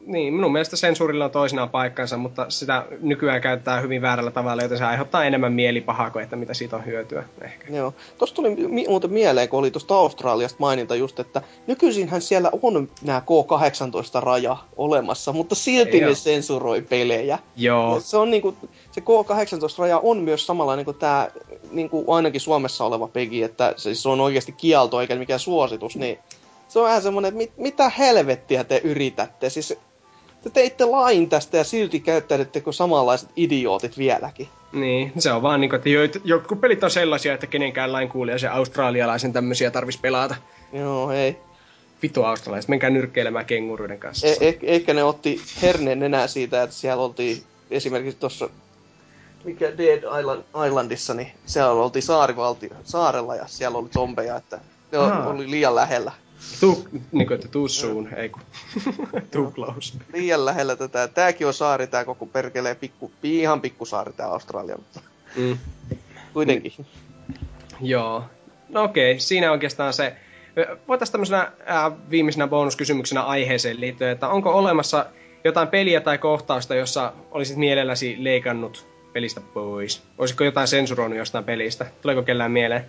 [0.08, 4.78] niin, minun mielestä sensuurilla on toisinaan paikkansa, mutta sitä nykyään käyttää hyvin väärällä tavalla, joten
[4.78, 7.66] se aiheuttaa enemmän mielipahaa kuin että mitä siitä on hyötyä ehkä.
[7.76, 7.94] Joo.
[8.18, 12.88] Tuossa tuli mi- muuten mieleen, kun oli tuosta Australiasta maininta just, että nykyisinhän siellä on
[13.02, 17.38] nämä K18-raja olemassa, mutta silti Ei ne sensuroi pelejä.
[17.56, 18.00] Joo.
[18.00, 18.56] se on niinku,
[18.92, 21.28] se K18-raja on myös samanlainen kuin tämä
[21.70, 26.18] niinku ainakin Suomessa oleva pegi, että se on oikeasti kielto eikä mikään suositus, niin
[26.68, 29.50] se on vähän semmonen, että mit, mitä helvettiä te yritätte.
[29.50, 29.78] Siis
[30.42, 34.48] te teitte lain tästä ja silti käyttäydytte kuin samanlaiset idiootit vieläkin.
[34.72, 37.92] Niin, se on vaan niin että jotkut pelit on sellaisia, että kenenkään
[38.38, 40.34] se australialaisen tämmöisiä tarvis pelata.
[40.72, 41.36] Joo, ei.
[42.02, 44.26] Vitu australaiset, menkää nyrkkeilemään kenguruiden kanssa.
[44.26, 48.48] E- eh- ehkä ne otti herneen enää siitä, että siellä oltiin esimerkiksi tuossa
[49.44, 54.60] mikä Dead Island, Islandissa, niin siellä oltiin saarivaltio, saarella ja siellä oli zombeja, että
[54.92, 56.12] ne oli liian lähellä.
[56.60, 58.42] Too, niinku, että too soon, ei kun.
[59.32, 59.98] too close.
[60.12, 61.08] Liian lähellä tätä.
[61.08, 65.00] Tääkin on saari, tää koko perkelee pikku, ihan pikkusaari tää Australia, mutta
[65.36, 65.58] mm.
[66.32, 66.72] kuitenkin.
[66.78, 66.84] Mm.
[67.80, 68.24] Joo.
[68.68, 69.20] No okei, okay.
[69.20, 70.16] siinä oikeastaan se.
[70.88, 75.06] Voitaisiin tämmöisenä äh, viimeisenä bonuskysymyksenä aiheeseen liittyen, että onko olemassa
[75.44, 80.02] jotain peliä tai kohtausta, jossa olisit mielelläsi leikannut pelistä pois?
[80.18, 81.86] Olisiko jotain sensuroinut jostain pelistä?
[82.02, 82.88] Tuleeko kellään mieleen?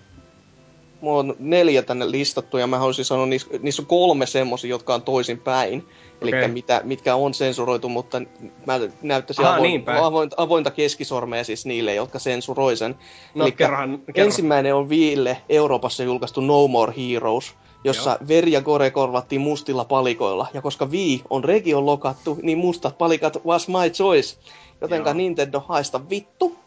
[1.02, 4.94] Mulla on neljä tänne listattu ja mä haluaisin sanoa, niissä, niissä on kolme semmosia, jotka
[4.94, 5.88] on toisin päin.
[6.22, 6.48] Eli Okei.
[6.48, 8.22] mitä, mitkä on sensuroitu, mutta
[8.66, 10.04] mä näyttäisin Aha, avoin, päin.
[10.04, 12.96] avointa, avointa keskisormea siis niille, jotka sensuroi sen.
[13.36, 14.26] No, Elikkä kerrohan, kerro.
[14.26, 17.54] Ensimmäinen on Viille Euroopassa julkaistu No More Heroes,
[17.84, 18.28] jossa Joo.
[18.28, 20.48] veri ja gore korvattiin mustilla palikoilla.
[20.54, 24.38] Ja koska Wii on region lokattu, niin mustat palikat was my choice.
[24.82, 25.18] Jotenka Joo.
[25.18, 26.58] Nintendo haista vittu.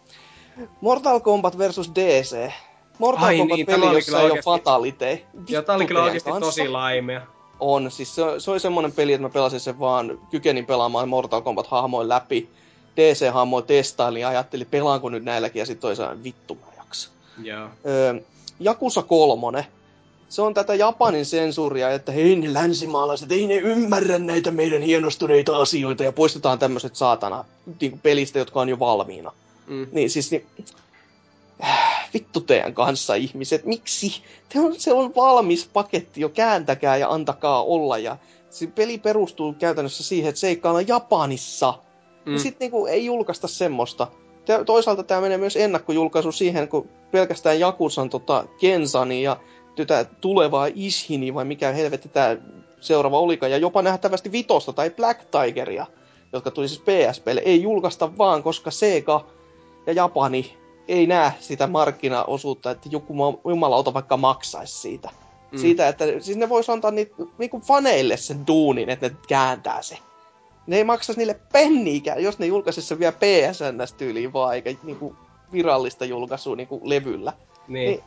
[0.80, 2.52] Mortal Kombat versus DC.
[2.98, 5.24] Mortal Ai Kombat niin, peli, jossa ei ole oikeesti- fatalite.
[5.48, 7.22] Joo, tää oli kyllä oikeesti tosi laimea.
[7.60, 11.40] On, siis se, se oli semmonen peli, että mä pelasin sen vaan, kykenin pelaamaan Mortal
[11.40, 12.48] Kombat-hahmoin läpi.
[12.96, 17.10] DC-hahmoin testailin ja ajattelin, pelaanko nyt näilläkin, ja sitten toisaalta vittu mä jaksa.
[17.42, 17.68] Joo.
[17.86, 18.14] Öö,
[18.60, 19.64] Jakusa kolmonen.
[20.28, 25.56] Se on tätä Japanin sensuuria, että hei ne länsimaalaiset, ei ne ymmärrä näitä meidän hienostuneita
[25.56, 27.44] asioita, ja poistetaan tämmöiset saatana
[27.80, 29.32] niin pelistä, jotka on jo valmiina.
[29.66, 29.86] Mm.
[29.92, 30.46] Niin siis, niin,
[31.64, 34.22] äh, vittu teidän kanssa ihmiset, miksi?
[34.48, 37.98] Te on, se on valmis paketti jo, kääntäkää ja antakaa olla.
[37.98, 38.16] Ja
[38.50, 41.74] se peli perustuu käytännössä siihen, että seikkaillaan Japanissa.
[42.26, 42.32] Mm.
[42.32, 44.06] Ja sitten niinku, ei julkaista semmoista.
[44.44, 49.36] Tää- Toisaalta tämä menee myös ennakkojulkaisu siihen, kun pelkästään Jakusan tota, Kensani ja
[49.76, 52.36] tätä tulevaa Ishini, vai mikä helvetti tämä
[52.80, 55.86] seuraava olikaan, ja jopa nähtävästi Vitosta tai Black Tigeria,
[56.32, 59.26] jotka tuli siis PSPlle, ei julkaista vaan, koska Sega
[59.86, 65.10] ja Japani ei näe sitä markkinaosuutta, että joku ma- jumalauta vaikka maksaisi siitä.
[65.52, 65.58] Mm.
[65.58, 69.98] Siitä, että siis ne vois antaa niitä, niinku faneille sen duunin, että ne kääntää se.
[70.66, 75.16] Ne ei maksaisi niille penniikään, jos ne julkaisisi sen vielä PSN-tyyliin vaan, eikä niinku
[75.52, 77.32] virallista julkaisua niinku levyllä.
[77.68, 77.90] Niin.
[77.90, 78.04] Niin.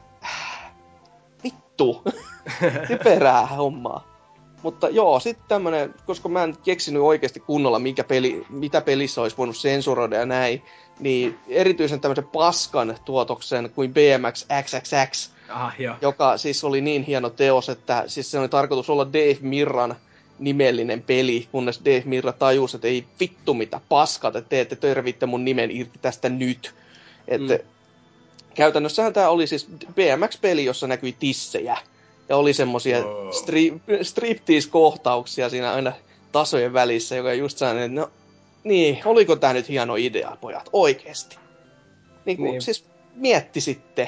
[1.43, 2.03] Vittu.
[2.87, 4.15] Typerää hommaa.
[4.63, 9.37] Mutta joo, sitten tämmönen, koska mä en keksinyt oikeasti kunnolla, minkä peli, mitä pelissä olisi
[9.37, 10.61] voinut sensuroida ja näin,
[10.99, 15.95] niin erityisen tämmöisen paskan tuotoksen kuin BMX XXX, Ah, joo.
[16.01, 19.95] joka siis oli niin hieno teos, että siis se oli tarkoitus olla Dave Mirran
[20.39, 25.45] nimellinen peli, kunnes Dave Mirra tajusi, että ei vittu mitä paskaa te teette, törvitte mun
[25.45, 26.73] nimen irti tästä nyt.
[27.27, 27.69] Että Mm.
[28.55, 29.65] Käytännössähän tämä oli siis
[29.95, 31.77] BMX-peli, jossa näkyi tissejä.
[32.29, 33.27] Ja oli semmosia Wow.
[33.29, 35.93] stri- striptease-kohtauksia siinä aina
[36.31, 38.09] tasojen välissä, joka just sellainen, että no
[38.65, 41.37] niin, oliko tämä nyt hieno idea, pojat, oikeesti.
[42.25, 42.61] Niin, kuin, Niin.
[42.61, 42.85] siis
[43.15, 44.07] mietti sitten,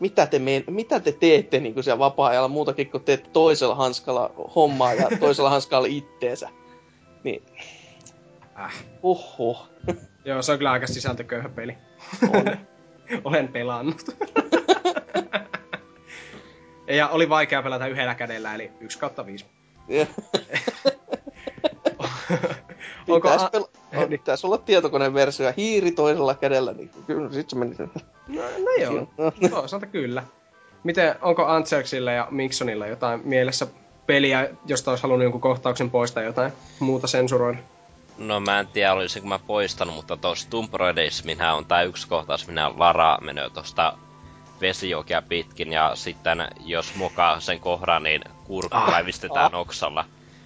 [0.00, 4.30] mitä te, me, mitä te teette niin kuin siellä vapaa-ajalla muutakin kuin teette toisella hanskalla
[4.54, 6.48] hommaa ja toisella hanskalla itteensä.
[7.24, 7.42] Niin,
[8.58, 8.84] Äh.
[9.02, 9.68] uhuh.
[10.24, 11.76] Joo, se on kyllä aika sisältököyhä peli.
[12.22, 12.44] On.
[13.24, 14.02] Olen pelannut.
[16.86, 19.46] ja oli vaikea pelata yhdellä kädellä, eli 1 kautta 5.
[23.08, 23.68] Onko a- pel-
[24.02, 27.74] on, pitäis olla tietokoneversio ja hiiri toisella kädellä, niin kyllä sit se meni.
[27.78, 29.48] No, no joo, No.
[29.50, 30.22] toisaalta kyllä.
[30.84, 33.66] Miten, onko Antserksillä ja Miksonilla jotain mielessä
[34.06, 37.58] peliä, josta olisi halunnut jonkun kohtauksen poistaa jotain muuta sensuroida?
[38.18, 42.08] No mä en tiedä olisinko mä poistanut, mutta tuossa Tomb Raiderissa minä on tää yksi
[42.08, 43.98] kohtaus, minä Lara menee tosta
[44.60, 48.90] vesijokea pitkin ja sitten jos mokaa sen kohdan, niin kurkku Ah.
[48.90, 50.04] päivistetään oksalla.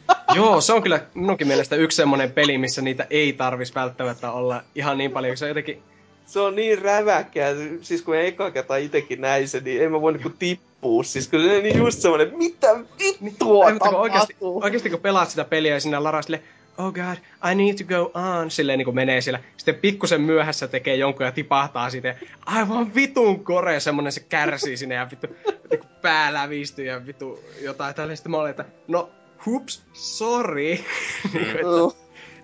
[0.35, 4.63] Joo, se on kyllä minunkin mielestä yksi semmonen peli, missä niitä ei tarvis välttämättä olla
[4.75, 5.83] ihan niin paljon, se on jotenkin...
[6.27, 7.51] Se on niin räväkkää,
[7.83, 11.03] siis kun eka kertaa itekin näin sen, niin en mä voi niinku tippua.
[11.03, 12.77] Siis kun se on niin just semmonen, mitä
[13.25, 16.43] vittua Ai, mutta kun oikeasti, oikeasti kun pelaat sitä peliä ja sinä Lara sille,
[16.79, 17.19] oh god,
[17.51, 19.41] I need to go on, silleen niin kuin menee siellä.
[19.57, 22.15] Sitten pikkusen myöhässä tekee jonkun ja tipahtaa siitä.
[22.47, 25.27] Aivan vitun kore, semmonen se kärsii sinne ja vittu
[25.71, 28.17] niin pää lävistyy ja vittu jotain tällaista.
[28.17, 29.11] Sitten mä olin, että no,
[29.47, 30.79] hups, sorry.
[31.63, 31.97] Joo.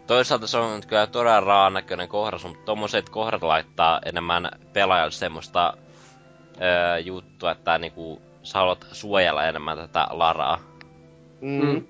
[0.07, 5.75] Toisaalta se on kyllä todella raan näköinen kohdas, mutta tommoset kohdat laittaa enemmän pelaajalle semmoista
[6.61, 10.59] öö, juttua, että niinku sä haluat suojella enemmän tätä Laraa.
[11.41, 11.67] Mm.
[11.67, 11.85] Mm.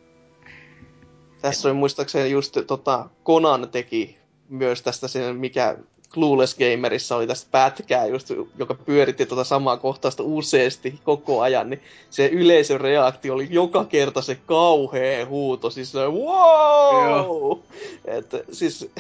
[1.41, 4.19] Tässä oli muistaakseni just tota, Conan teki
[4.49, 5.77] myös tästä sen, mikä
[6.15, 11.83] Clueless Gamerissa oli tästä pätkää, just, joka pyöritti tuota samaa kohtausta useasti koko ajan, niin
[12.11, 17.59] se yleisön reaktio oli joka kerta se kauhea huuto, siis se wow!
[18.05, 18.91] Että siis,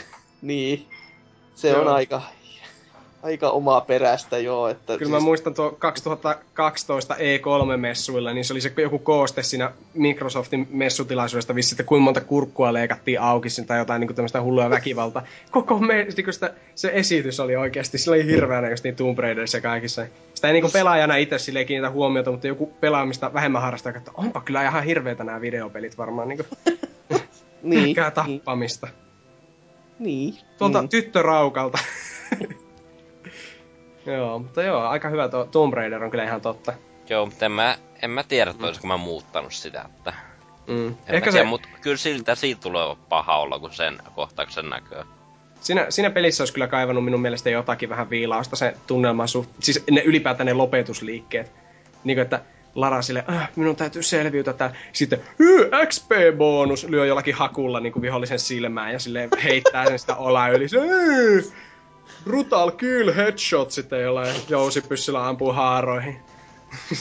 [0.43, 0.87] niin,
[1.55, 1.81] se Joo.
[1.81, 2.23] on aika,
[3.25, 4.69] aika omaa perästä joo.
[4.69, 9.73] Että Kyllä mä siis, muistan tuo 2012 E3-messuilla, niin se oli se joku kooste siinä
[9.95, 15.23] Microsoftin messutilaisuudesta vissi, että kuinka monta kurkkua leikattiin auki tai jotain niin tämmöistä hullua väkivalta.
[15.51, 19.57] Koko me, niin sitä, se esitys oli oikeasti, sillä oli hirveänä just niin Tomb Raiderissa
[19.57, 20.07] ja kaikissa.
[20.35, 24.41] Sitä ei niin pelaajana itse silleen kiinnitä huomiota, mutta joku pelaamista vähemmän harrastaa, että onpa
[24.41, 26.79] kyllä ihan hirveitä nämä videopelit varmaan niin kuin,
[27.63, 28.89] niin, niin, tappamista.
[29.99, 30.89] niin, Tuolta mm.
[30.89, 31.79] tyttöraukalta.
[34.07, 36.73] joo, mutta joo, aika hyvä tuo Tomb Raider on kyllä ihan totta.
[37.09, 40.13] Joo, mutta en mä, en mä tiedä, että olisiko mä muuttanut sitä, että...
[40.67, 40.95] Mm.
[41.07, 41.45] Ehkä se...
[41.45, 45.03] mutta kyllä siltä siitä tulee paha olla, kun sen kohtauksen näköö.
[45.61, 49.51] Siinä, siinä pelissä olisi kyllä kaivannut minun mielestä jotakin vähän viilausta se tunnelma suht...
[49.61, 51.53] Siis ne ylipäätään ne lopetusliikkeet.
[52.05, 52.41] Niin kuin, että
[52.75, 54.77] Lara sille, äh, minun täytyy selviytyä täällä.
[54.93, 55.21] Sitten,
[55.87, 60.69] XP-bonus, lyö jollakin hakulla niin kuin vihollisen silmään ja sille heittää sen sitä olaa yli.
[60.69, 60.79] Se,
[62.25, 66.17] brutal kill headshot sitten jollain jousipyssyllä ampuu haaroihin.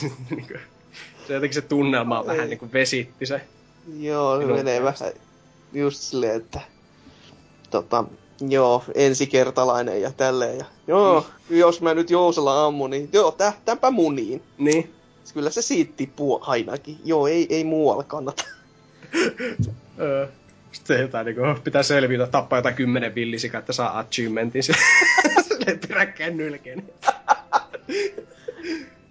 [0.30, 0.46] Niin
[1.26, 3.40] se jotenkin se tunnelma on vähän niinku vesitti se.
[3.98, 5.12] Joo, se menee vähän
[5.72, 6.60] just silleen, että
[7.70, 8.04] tota,
[8.48, 10.58] joo, ensikertalainen ja tälleen.
[10.58, 11.56] Ja, joo, mm.
[11.56, 14.42] jos mä nyt jousella ammun, niin joo, tähtäpä muniin.
[14.58, 14.94] Niin.
[15.34, 16.98] Kyllä se siitä tippuu ainakin.
[17.04, 18.44] Joo, ei, ei muualla kannata.
[20.76, 24.62] Sitten jotain niinku, pitää selvitä, tappaa jotain kymmenen villisikä, että saa achievementin.
[24.62, 26.82] Silleen peräkkäin nylkeen.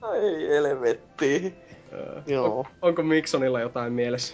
[0.02, 1.54] Ai helvetti.
[2.28, 2.60] Joo.
[2.60, 4.34] On, onko Miksonilla jotain mielessä?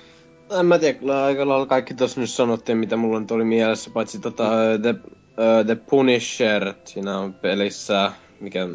[0.59, 3.91] En mä tiedä, kyllä aika lailla kaikki tuossa nyt sanottiin, mitä mulla nyt oli mielessä,
[3.93, 4.49] paitsi tota
[4.81, 8.67] The, uh, The Punisher siinä on pelissä, mikä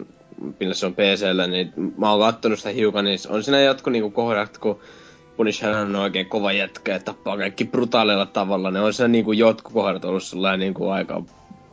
[0.60, 4.10] millä se on PCllä, niin mä oon kattonut sitä hiukan, niin on siinä jotkut niinku
[4.10, 4.80] kohdat, kun
[5.36, 9.72] Punisher on oikein kova jätkä ja tappaa kaikki brutaalilla tavalla, niin on siinä niinku jotkut
[9.72, 11.22] kohdat ollut sellainen niinku aika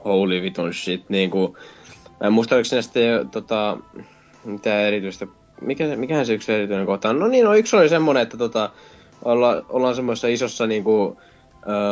[0.06, 1.58] holy vitun shit, niinku,
[2.20, 3.78] mä en muista, oliko sitten tota,
[4.46, 5.28] mitä erityistä
[5.62, 7.20] mikä, mikähän se yksi erityinen kohta on?
[7.20, 8.70] No niin, no yksi oli semmonen, että tota,
[9.26, 11.18] olla, ollaan semmoisessa isossa niinku,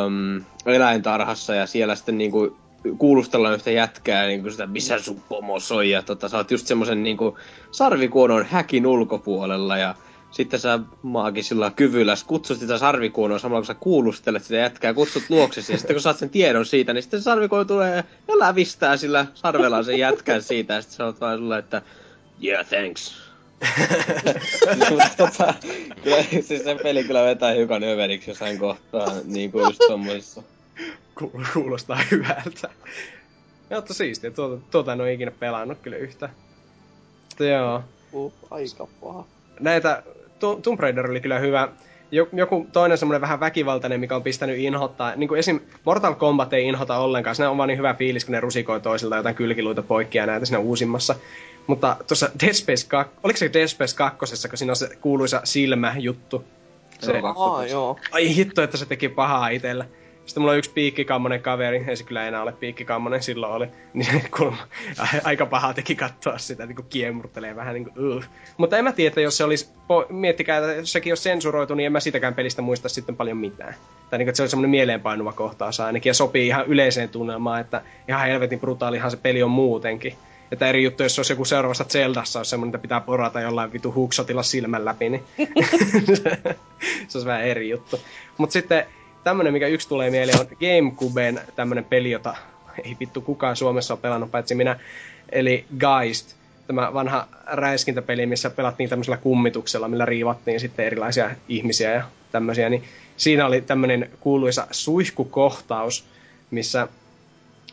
[0.06, 2.56] äm, eläintarhassa ja siellä sitten niinku
[2.98, 6.66] kuulustellaan yhtä jätkää, niin kuin sitä, missä sun pomo soi, ja tota, sä oot just
[6.66, 7.18] semmoisen niin
[7.70, 9.94] sarvikuonon häkin ulkopuolella, ja
[10.30, 15.72] sitten sä maagisilla kyvyllä kutsut sitä sarvikuonoa samalla kun sä kuulustelet sitä jätkää, kutsut luoksesi,
[15.72, 19.84] ja sitten kun saat sen tiedon siitä, niin sitten sarvikuono tulee ja lävistää sillä sarvellaan
[19.84, 21.82] sen jätkän siitä, ja sitten sä oot vaan sulle, että
[22.44, 23.30] yeah, thanks.
[25.16, 25.54] tota,
[26.02, 30.42] kyllä, siis se peli kyllä vetää hiukan överiksi jossain kohtaa, niin kuin just tommosissa.
[31.52, 32.70] Kuulostaa hyvältä.
[33.74, 36.28] Mutta siistiä, tuota, tuota en ole ikinä pelannut kyllä yhtä.
[37.28, 37.82] Mutta joo.
[38.12, 39.24] Uh, aika paha.
[39.60, 40.02] Näitä,
[40.62, 41.68] Tomb Raider oli kyllä hyvä.
[42.32, 45.12] Joku toinen semmoinen vähän väkivaltainen, mikä on pistänyt inhottaa.
[45.16, 45.60] Niin kuin esim.
[45.84, 47.36] Mortal Kombat ei inhota ollenkaan.
[47.36, 50.46] Se on vaan niin hyvä fiilis, kun ne rusikoi toisilta jotain kylkiluita poikki ja näitä
[50.46, 51.14] siinä uusimmassa.
[51.66, 55.40] Mutta tuossa Dead Space 2, oliko se Dead Space 2, kun siinä on se kuuluisa
[55.44, 56.44] silmäjuttu?
[57.00, 57.98] Se, Aa, joo.
[58.12, 59.84] Ai hitto, että se teki pahaa itellä.
[60.30, 63.66] Sitten mulla on yksi piikkikammonen kaveri, ei se kyllä enää ole piikkikammonen, silloin oli.
[63.94, 64.56] Niin kun
[65.24, 68.24] aika paha teki katsoa sitä, niin kuin kiemurtelee vähän niin kuin, uh.
[68.56, 69.68] Mutta en mä tiedä, jos se olisi,
[70.08, 73.74] miettikää, että jos sekin olisi sensuroitu, niin en mä sitäkään pelistä muista sitten paljon mitään.
[74.10, 77.60] Tai niin kuin, että se oli semmoinen mieleenpainuva kohtaus ainakin, ja sopii ihan yleiseen tunnelmaan,
[77.60, 80.14] että ihan helvetin brutaalihan se peli on muutenkin.
[80.52, 83.92] Että eri juttu, jos olisi joku seuraavassa Zeldassa, olisi semmoinen, että pitää porata jollain vitu
[83.92, 85.24] hookshotilla silmän läpi, niin
[87.08, 88.00] se olisi vähän eri juttu.
[88.38, 88.86] Mutta sitten
[89.24, 92.36] tämmönen, mikä yksi tulee mieleen, on Gamecuben tämmönen peli, jota
[92.84, 94.80] ei vittu kukaan Suomessa ole pelannut, paitsi minä,
[95.32, 96.36] eli Geist.
[96.66, 102.84] Tämä vanha räiskintäpeli, missä pelattiin tämmöisellä kummituksella, millä riivattiin sitten erilaisia ihmisiä ja tämmöisiä, niin
[103.16, 106.04] siinä oli tämmöinen kuuluisa suihkukohtaus,
[106.50, 106.88] missä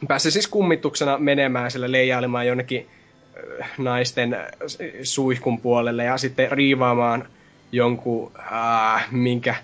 [0.08, 2.88] pääsi siis kummituksena menemään sille leijailemaan jonnekin
[3.78, 4.38] naisten
[5.04, 7.28] suihkun puolelle ja sitten riivaamaan
[7.72, 9.56] jonkun, äh, minkä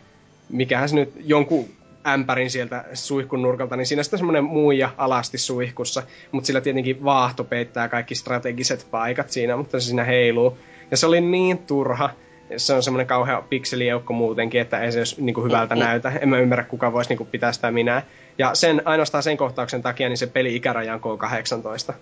[0.49, 1.69] mikähän se nyt, jonkun
[2.07, 7.43] ämpärin sieltä suihkun nurkalta, niin siinä sitten semmoinen muija alasti suihkussa, mutta sillä tietenkin vaahto
[7.43, 10.57] peittää kaikki strategiset paikat siinä, mutta se siinä heiluu.
[10.91, 12.09] Ja se oli niin turha,
[12.57, 16.11] se on semmoinen kauhea pikselijoukko muutenkin, että ei se jos niin kuin hyvältä näytä.
[16.21, 18.03] En mä ymmärrä, kuka voisi niin kuin pitää sitä minä.
[18.37, 21.93] Ja sen, ainoastaan sen kohtauksen takia, niin se peli ikäraja on K18.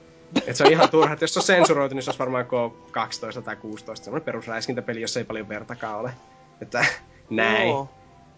[0.47, 3.41] Et se on ihan turha, että jos se on sensuroitu, niin se olisi varmaan K12
[3.41, 4.03] tai 16.
[4.03, 6.11] Semmoinen perusräiskintäpeli, jossa ei paljon vertakaan ole.
[6.61, 6.85] Että
[7.29, 7.69] näin.
[7.69, 7.89] Joo.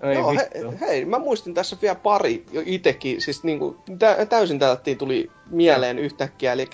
[0.03, 0.49] Ai Joo, he,
[0.81, 5.99] hei, mä muistin tässä vielä pari jo itekin, siis niinku, tä, täysin täältä tuli mieleen
[5.99, 6.69] yhtäkkiä, eli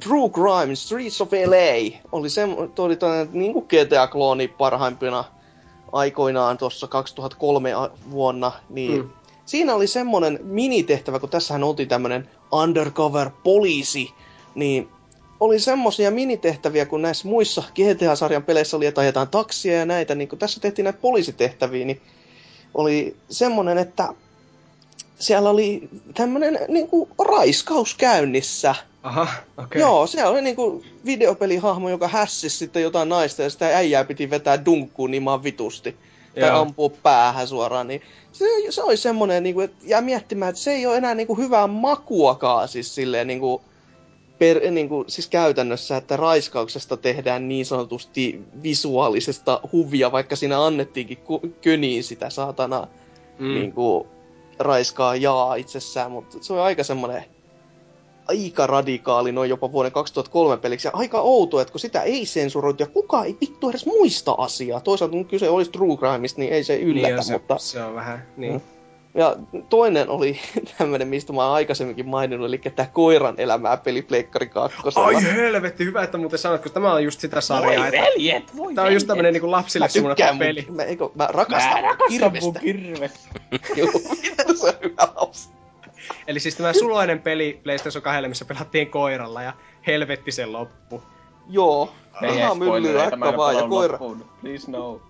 [0.00, 2.44] True Crime Streets of LA oli se,
[2.78, 5.24] oli toinen niinku GTA-klooni parhaimpina
[5.92, 7.70] aikoinaan tuossa 2003
[8.10, 9.10] vuonna, niin mm.
[9.44, 14.10] siinä oli semmonen minitehtävä, kun tässähän oltiin tämmönen undercover poliisi,
[14.54, 14.88] niin
[15.40, 20.28] oli semmosia minitehtäviä, kun näissä muissa GTA-sarjan peleissä oli, että ajetaan taksia ja näitä, niin
[20.28, 22.00] kun tässä tehtiin näitä poliisitehtäviä, niin
[22.74, 24.08] oli semmonen, että
[25.18, 28.74] siellä oli tämmönen niinku raiskaus käynnissä.
[29.02, 29.64] Aha, okei.
[29.64, 29.80] Okay.
[29.80, 34.64] Joo, se oli niinku videopelihahmo, joka hässisi sitten jotain naista ja sitä äijää piti vetää
[34.64, 35.96] dunkkuun niin maan vitusti.
[36.40, 36.60] Tai Joo.
[36.60, 38.02] ampua päähän suoraan, niin
[38.32, 41.66] se, se oli semmonen, niinku, että jää miettimään, että se ei ole enää niinku hyvää
[41.66, 43.62] makuakaan siis silleen niinku
[44.42, 51.18] per, niin kuin, siis käytännössä, että raiskauksesta tehdään niin sanotusti visuaalisesta huvia, vaikka siinä annettiinkin
[51.18, 52.86] ku, köniin sitä saatana
[53.38, 53.54] mm.
[53.54, 54.06] niin kuin,
[54.58, 57.24] raiskaa jaa itsessään, mutta se on aika semmoinen
[58.28, 60.88] aika radikaali noin jopa vuoden 2003 peliksi.
[60.88, 64.80] Ja aika outo, että kun sitä ei sensuroitu ja kukaan ei vittu edes muista asiaa.
[64.80, 67.58] Toisaalta kun kyse olisi true crimeista, niin ei se yllätä, niin, se, mutta...
[67.58, 68.52] Se on vähän, niin.
[68.52, 68.60] Mm.
[69.14, 69.36] Ja
[69.68, 70.40] toinen oli
[70.78, 74.78] tämmönen, mistä mä oon aikaisemminkin maininnut, eli tämä koiran elämää peli Pleikkari 2.
[74.94, 77.82] Ai helvetti, hyvä, että muuten sanot, koska tämä on just sitä sarjaa.
[77.82, 80.66] Voi veljet, voi Tämä on just tämmönen niinku lapsille suunnattu peli.
[80.70, 82.44] Mä, eikö, mä rakastan, mä rakastan kirvestä.
[82.44, 83.28] mun kirvestä.
[83.76, 83.90] Joo,
[84.54, 85.50] se on hyvä lapsi.
[86.26, 89.52] Eli siis tämä suloinen peli PlayStation 2, missä pelattiin koiralla ja
[89.86, 91.02] helvetti sen loppu.
[91.48, 91.92] Joo,
[92.34, 93.98] ihan myllyä hakka vaan ja koira.
[94.40, 95.00] Please no.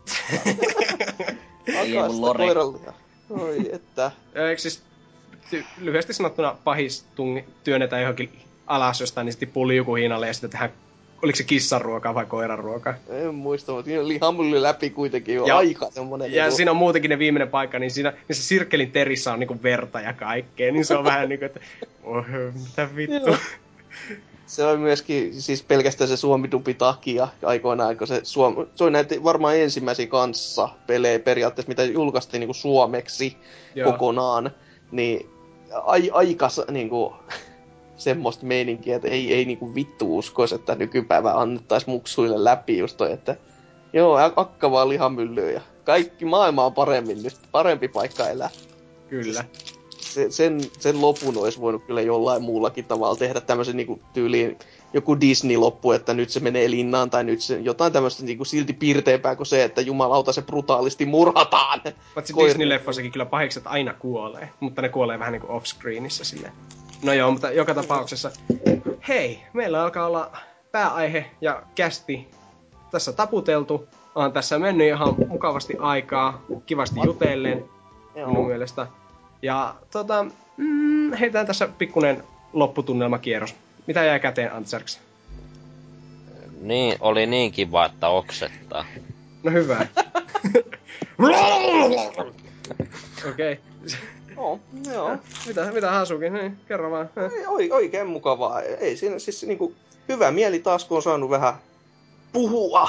[1.67, 2.45] Ei mun lore.
[2.45, 2.93] Koiralla.
[3.41, 4.11] Oi, että...
[4.35, 4.83] Eikö siis
[5.51, 8.31] ty- lyhyesti sanottuna pahis tungi, työnnetään johonkin
[8.67, 10.73] alas jostain, niin sitten tippuu liukuhiinalle ja sitten tehdään
[11.23, 12.95] oliko se kissan ruoka vai koiran ruoka?
[13.09, 16.33] En muista, mutta siinä lihamulli läpi kuitenkin jo ja, aika semmonen.
[16.33, 16.57] Ja niinku...
[16.57, 20.01] siinä on muutenkin ne viimeinen paikka, niin siinä niin se sirkkelin terissä on niinku verta
[20.01, 21.61] ja kaikkea, niin se on vähän niinku, että
[22.03, 23.37] oh, mitä vittu.
[24.53, 28.67] se on myöskin siis pelkästään se suomidupi takia aikoinaan, kun se, suom...
[28.75, 33.37] se on näitä varmaan ensimmäisiä kanssa pelejä periaatteessa, mitä julkaistiin niinku suomeksi
[33.75, 33.93] Joo.
[33.93, 34.51] kokonaan,
[34.91, 35.31] niin
[35.85, 37.15] ai, aika niinku,
[37.97, 43.13] semmoista meininkiä, että ei, ei niinku vittu uskoisi, että nykypäivä annettaisiin muksuille läpi just toi,
[43.13, 43.37] että
[43.93, 48.51] joo, akka vaan lihamyllyä ja kaikki maailma on paremmin nyt, parempi paikka elää.
[49.09, 49.45] Kyllä.
[50.03, 54.59] Se, sen, sen lopun olisi voinut kyllä jollain muullakin tavalla tehdä tämmöisen niinku tyyliin
[54.93, 59.37] joku Disney-loppu, että nyt se menee linnaan, tai nyt se jotain tämmöistä niinku silti piirteempää
[59.37, 61.81] kuin se, että jumalauta se brutaalisti murhataan.
[62.15, 66.53] Paitsi Disney-leffossakin kyllä pahikset aina kuolee, mutta ne kuolee vähän niinku off-screenissä silleen.
[67.03, 68.31] No joo, mutta joka tapauksessa.
[69.09, 70.33] Hei, meillä alkaa olla
[70.73, 72.29] pääaihe ja kästi
[72.91, 73.89] tässä taputeltu.
[74.15, 77.65] On tässä mennyt ihan mukavasti aikaa, kivasti jutellen
[78.15, 78.87] minun mielestä.
[79.43, 83.55] Ja tota, mm, heitään tässä pikkunen lopputunnelmakierros.
[83.87, 85.01] Mitä jäi käteen Antserks?
[86.61, 88.85] Niin, oli niin kiva, että oksettaa.
[89.43, 89.87] No hyvä.
[93.31, 93.53] Okei.
[93.53, 93.57] okay.
[94.37, 94.61] No,
[94.93, 95.17] joo.
[95.47, 96.33] Mitä, mitä Hasukin?
[96.33, 97.11] Niin, kerro vaan.
[97.61, 98.61] Ei, oikein mukavaa.
[98.61, 99.75] Ei siinä siis niinku,
[100.09, 101.55] hyvä mieli taas, kun on saanut vähän
[102.33, 102.89] puhua.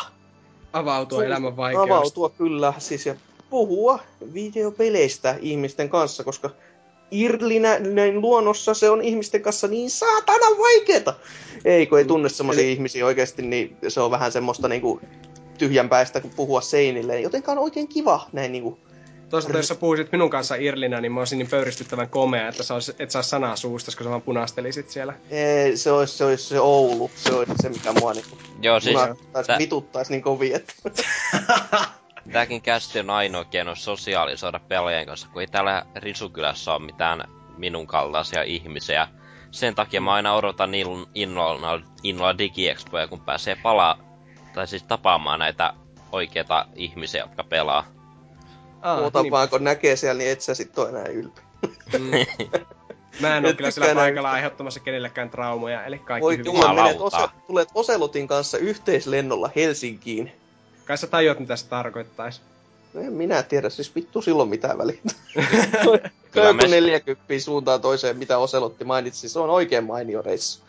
[0.73, 1.95] Avautua elämän vaikeudesta.
[1.95, 3.15] Avautua kyllä, siis ja
[3.53, 3.99] puhua
[4.33, 6.49] videopeleistä ihmisten kanssa, koska
[7.93, 11.13] näin luonnossa se on ihmisten kanssa niin saatana vaikeeta.
[11.65, 12.71] Ei, kun ei tunne semmoisia Eli...
[12.71, 15.01] ihmisiä oikeasti, niin se on vähän semmoista niinku
[15.57, 17.21] tyhjänpäistä puhua seinille.
[17.21, 18.77] Jotenka on oikein kiva näin niinku
[19.29, 22.73] Toisaalta jos sä puhuisit minun kanssa Irlinä, niin mä olisin niin pöyristyttävän komea, että sä
[22.99, 25.13] et saa sanaa suusta, koska sä vaan punastelisit siellä.
[25.31, 27.11] Ei, se olisi se, olisi se Oulu.
[27.15, 28.97] Se olisi se, mikä mua niinku Joo, siis...
[29.47, 29.57] Tä...
[29.57, 30.73] vituttais niin kovin, että...
[32.31, 37.23] Tääkin kästi on ainoa keino sosiaalisoida pelaajien kanssa, kun ei täällä Risukylässä ole mitään
[37.57, 39.07] minun kaltaisia ihmisiä.
[39.51, 40.71] Sen takia mä aina odotan
[41.15, 43.97] innolla, innolla digiexpoja, kun pääsee palaa,
[44.53, 45.73] tai siis tapaamaan näitä
[46.11, 47.85] oikeita ihmisiä, jotka pelaa.
[48.81, 49.31] Ah, Muuta niin.
[49.31, 51.43] vaan kun näkee siellä, niin et sä sit ole enää ylpeä.
[51.99, 52.11] Mm.
[53.21, 56.53] Mä en oo kyllä sillä paikalla aiheuttamassa kenellekään traumoja, eli kaikki Voi hyvin.
[56.53, 60.31] Voi tulet Oselotin kanssa yhteislennolla Helsinkiin.
[60.85, 62.41] Kai sä tajuat, mitä se tarkoittaisi.
[62.93, 64.97] No en minä tiedä, siis vittu silloin mitään väliä.
[66.31, 66.67] Kyllä joku me...
[66.67, 70.63] 40 suuntaan toiseen, mitä Oselotti mainitsi, se on oikein mainio reissu.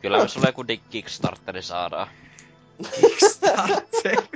[0.00, 2.08] Kyllä me sulle joku Kickstarteri saadaan.
[3.00, 4.28] Kickstarteri?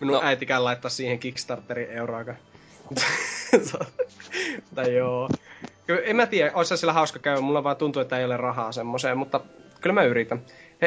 [0.00, 0.20] Minun no.
[0.22, 2.38] äitikään laittaa siihen Kickstarterin euroakaan.
[4.74, 5.28] tai joo.
[5.86, 8.72] Kyllä, en mä tiedä, olisi sillä hauska käydä, mulla vaan tuntuu, että ei ole rahaa
[8.72, 9.40] semmoiseen, mutta
[9.80, 10.42] kyllä mä yritän.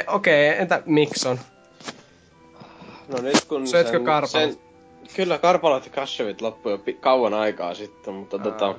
[0.07, 1.39] Okei, okay, entä Mikson?
[3.07, 4.59] No nyt kun Söitkö sen, sen,
[5.15, 8.43] Kyllä karpalot ja kashevit loppui jo kauan aikaa sitten, mutta Aa.
[8.43, 8.75] tota,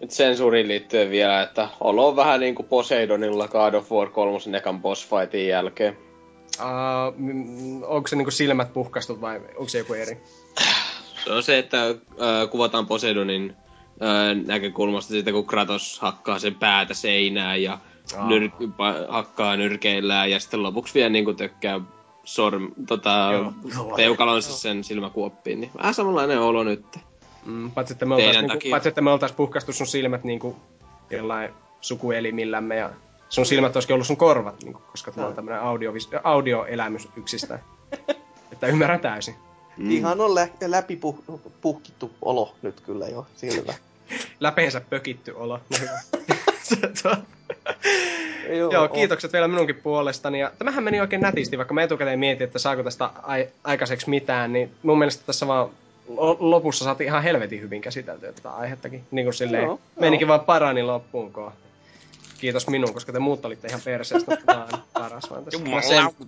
[0.00, 4.82] nyt sensuuriin liittyen vielä, että olo on vähän niinku Poseidonilla God of War 3 ekan
[4.82, 5.96] boss fightin jälkeen.
[6.60, 10.22] Uh, onko se niinku silmät puhkastut vai onko se joku eri?
[11.24, 13.56] Se on se, että uh, kuvataan Poseidonin
[13.90, 17.78] uh, näkökulmasta siitä, kun Kratos hakkaa sen päätä seinään ja
[18.18, 18.28] oh.
[18.28, 21.80] nyr- hakkaa nyrkeillään ja sitten lopuksi vielä niinku tökkää
[22.28, 23.30] sorm, tota,
[23.96, 25.60] peukalonsa sen silmäkuoppiin.
[25.60, 26.84] Niin vähän samanlainen olo nyt.
[27.44, 30.56] Mm, paitsi, että me oltais, niinku, paitsi, että me oltais puhkastu sun silmät niinku
[31.10, 31.50] jollain
[31.80, 32.90] sukuelimillämme ja
[33.28, 35.92] sun silmät olisikin ollut sun korvat, niin kuin, koska tuo on tämmönen audio,
[36.24, 37.58] audioelämys yksistä.
[38.52, 39.34] että ymmärrän täysin.
[39.76, 39.90] Mm.
[39.90, 43.74] Ihan on lä- läpi puh- puhkittu olo nyt kyllä jo, selvä.
[44.40, 45.60] Läpeensä pökitty olo.
[45.70, 45.78] No
[48.48, 50.40] Joo, Joo, kiitokset vielä minunkin puolestani.
[50.40, 54.52] Ja tämähän meni oikein nätisti, vaikka mä etukäteen mietin, että saako tästä ai- aikaiseksi mitään,
[54.52, 55.70] niin mun mielestä tässä vaan
[56.38, 59.04] lopussa saatiin ihan helvetin hyvin käsiteltyä tätä aihettakin.
[59.10, 61.52] Niin kuin silleen, Joo, menikin vaan parani loppuun, kun
[62.38, 64.36] kiitos minun, koska te muut olitte ihan perseestä.
[64.46, 65.60] Mä paras vaan tässä.
[65.60, 66.24] Jumalauta.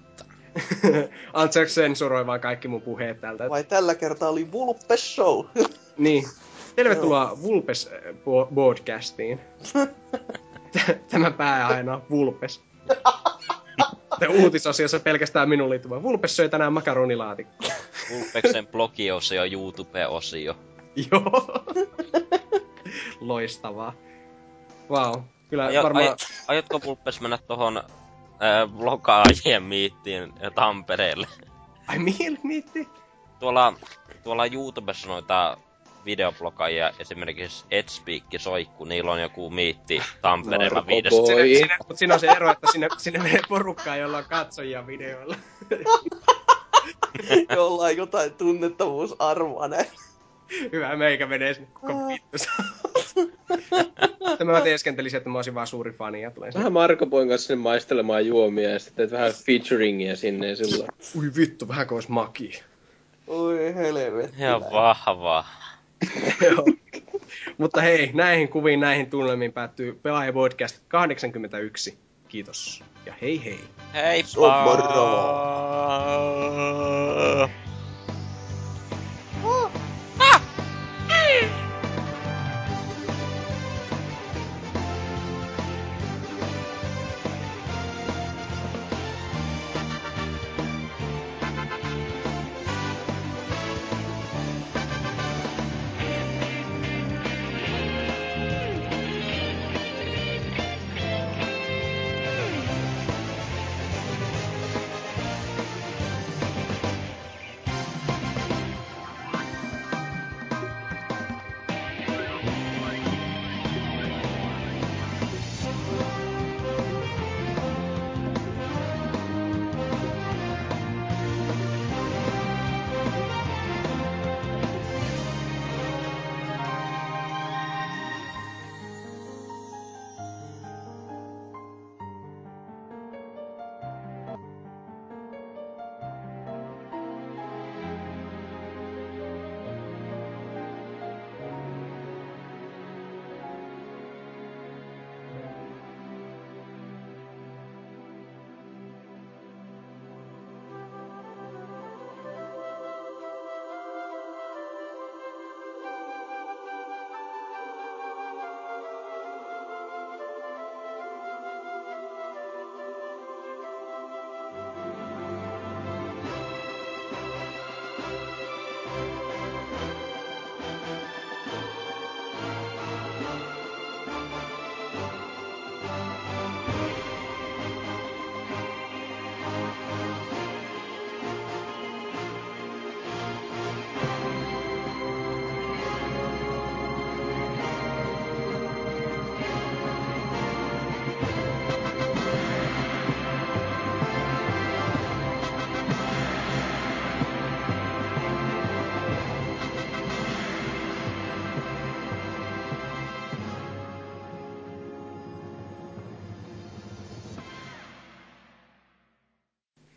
[1.32, 3.50] Antsek sensuroi vaan kaikki mun puheet täältä.
[3.50, 5.46] Vai tällä kertaa oli Vulpes Show.
[5.98, 6.24] niin.
[6.76, 7.90] Tervetuloa Vulpes
[8.54, 9.40] podcastiin.
[11.10, 12.62] Tämä pää aina Vulpes.
[14.28, 16.02] uutisosiossa pelkästään minun liittyvä.
[16.02, 17.70] Vulpes söi tänään makaronilaatikkoa.
[18.10, 20.56] Vulpeksen blogiosio, YouTube-osio.
[21.12, 21.64] Joo.
[23.20, 23.92] Loistavaa.
[24.90, 25.20] Wow.
[25.50, 26.06] Kyllä Aio, varmaan...
[26.08, 26.16] Ai,
[26.48, 31.26] aiotko Vulpes mennä tohon äh, vlogaajien miittiin Tampereelle?
[31.86, 32.88] Ai mihin miitti?
[33.38, 33.72] Tuolla,
[34.24, 35.56] tuolla YouTubessa noita
[36.04, 41.26] videoblogaajia, esimerkiksi Edspeak Soikku, niillä on joku miitti Tampereella viidestä.
[41.26, 44.86] Sinne, sinne, mutta siinä on se ero, että sinne, sinne menee porukkaa, jolla on katsojia
[44.86, 45.36] videoilla.
[47.56, 49.86] jolla on jotain tunnettavuusarvoa näin.
[50.72, 52.38] Hyvä, meikä menee sinne koko vittu.
[54.38, 57.46] Tämä mä teeskentelisin, että mä olisin vaan suuri fani ja tulen Vähän Marko Poin kanssa
[57.46, 60.90] sinne maistelemaan juomia ja sitten teet vähän featuringia sinne ja silloin.
[61.16, 62.62] Ui vittu, vähän kuin olisi maki.
[63.26, 64.36] Oi helvetti.
[64.38, 65.48] Ihan vahvaa.
[67.58, 71.98] Mutta hei, näihin kuviin, näihin tunnelmiin päättyy Pelaaja Podcast 81.
[72.28, 73.60] Kiitos ja hei hei.
[73.94, 75.20] Hei, moro.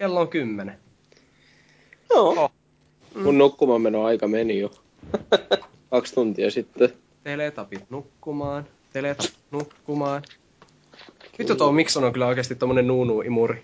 [0.03, 0.79] Kello on kymmenen.
[2.09, 2.29] Joo.
[2.29, 2.51] Oh.
[3.15, 4.71] Mun nukkumaan meno aika meni jo.
[5.91, 6.93] Kaksi tuntia sitten.
[7.23, 8.67] Teletapit nukkumaan.
[8.93, 10.21] Teletapit nukkumaan.
[11.39, 13.63] Vittu tuo Mikson on kyllä oikeesti tommonen nuunu-imuri.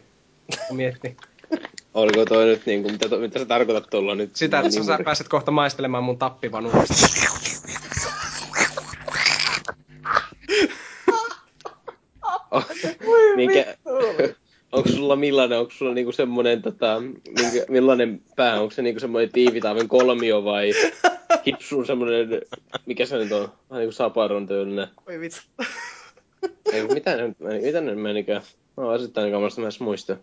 [0.71, 1.17] Mietti.
[1.93, 4.35] Oliko toi nyt niinku, mitä, to, mitä sä tarkoitat tuolla nyt?
[4.35, 6.95] Sitä, että sä pääset kohta maistelemaan mun tappivanuudesta.
[13.35, 13.78] Mikä, onko
[15.09, 19.87] sulla millainen, onko sulla niinku semmonen tota, minkä, millainen pää, onko se niinku semmoinen tiivitaaven
[19.87, 20.71] kolmio vai
[21.45, 22.29] hipsuun semmonen,
[22.85, 24.87] mikä se nyt on, vähän niinku saparon tyylinen.
[25.07, 25.39] Oi vittu.
[26.73, 28.41] Ei, mitä ne, mitä ne menikään?
[28.77, 30.17] Mä oon osittain kamasta mä muista.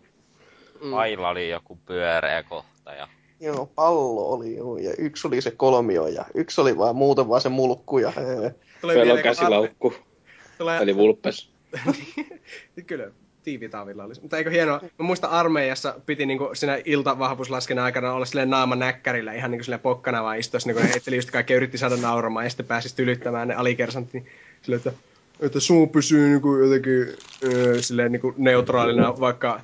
[0.81, 0.93] Mm.
[0.93, 3.07] Ailla oli joku pyöreä kohta ja...
[3.39, 7.41] Joo, pallo oli joo, ja yksi oli se kolmio ja yksi oli vaan muuten vaan
[7.41, 8.13] se mulkku ja...
[8.81, 9.93] Tulee on käsilaukku.
[10.57, 10.81] Tulee...
[10.81, 11.49] Eli vulppes.
[12.87, 13.11] Kyllä,
[13.47, 14.21] tiivitaavilla olisi.
[14.21, 14.81] Mutta eikö hienoa?
[14.99, 19.79] Mä muistan armeijassa piti niinku siinä iltavahvuuslaskennan aikana olla silleen naama näkkärillä ihan niinku silleen
[19.79, 23.55] pokkana vaan istua, niinku heitteli just kaikkea yritti saada nauramaan ja sitten pääsi tylyttämään ne
[23.55, 24.25] alikersantti.
[24.61, 24.91] Silleen, että
[25.39, 27.07] että suu pysyy niinku jotenkin
[27.43, 29.61] öö, silleen niinku neutraalina, vaikka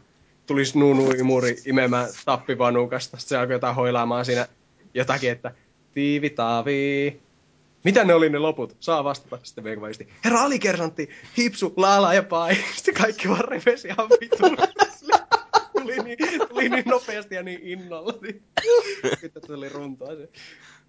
[0.48, 3.18] tulisi Nunu Imuri imemään tappivanukasta.
[3.18, 4.48] Sitten se alkoi jotain hoilaamaan siinä
[4.94, 5.52] jotakin, että
[5.94, 7.20] tiivi taavi.
[7.84, 8.76] Mitä ne oli ne loput?
[8.80, 9.40] Saa vastata.
[9.44, 12.56] Sitten vaisti, herra alikersantti, hipsu, laala ja pai.
[12.76, 14.68] Sitten kaikki vaan rivesi ihan vitulla.
[15.74, 16.18] tuli, niin,
[16.50, 18.14] tuli niin nopeasti ja niin innolla.
[18.22, 18.44] Niin.
[19.22, 20.30] Sitten tuli runtaa se.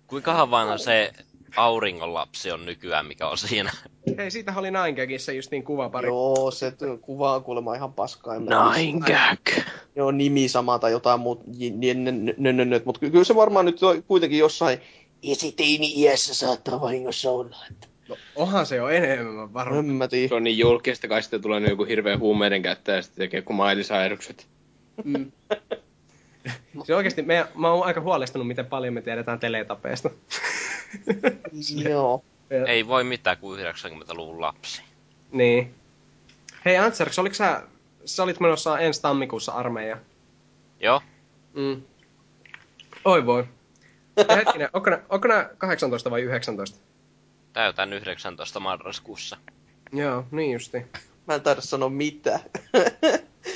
[0.06, 1.12] Kuinkahan vanha se
[1.56, 3.72] auringonlapsi on nykyään, mikä on siinä?
[4.18, 6.08] Hei, siitä oli Nine se just niin kuvapari.
[6.08, 8.34] Joo, se kuva on kuulemma ihan paskaa.
[8.38, 9.64] Nine gag.
[9.96, 11.42] Joo, nimi sama tai jotain muut,
[12.84, 14.80] mutta kyllä se varmaan nyt kuitenkin jossain
[15.32, 17.56] esiteini iässä saattaa vahingossa olla.
[17.70, 17.86] Että.
[18.08, 19.84] No, onhan se jo enemmän varmaan.
[19.84, 20.28] mä tiedä.
[20.28, 23.56] Se on niin julkista, kai sitten tulee joku hirveä huumeiden käyttäjä ja sitten tekee kuin
[23.56, 24.46] mailisairukset.
[25.04, 25.32] Mm.
[26.84, 30.10] se oikeasti, me, mä oon aika huolestunut, miten paljon me tiedetään teletapeista.
[31.88, 32.24] Joo.
[32.66, 34.82] Ei voi mitään kuin 90-luvun lapsi.
[35.32, 35.74] Niin.
[36.64, 37.62] Hei Antserks, oliko sä,
[38.04, 39.96] sä olit menossa ensi tammikuussa armeija?
[40.80, 41.02] Joo.
[41.54, 41.82] Mm.
[43.04, 43.44] Oi voi.
[44.16, 46.78] Ja hetkinen, onko, onko nää 18 vai 19?
[47.52, 49.36] Täytän 19 marraskuussa.
[49.92, 50.86] Joo, niin justi.
[51.26, 52.40] Mä en taida sanoa mitään.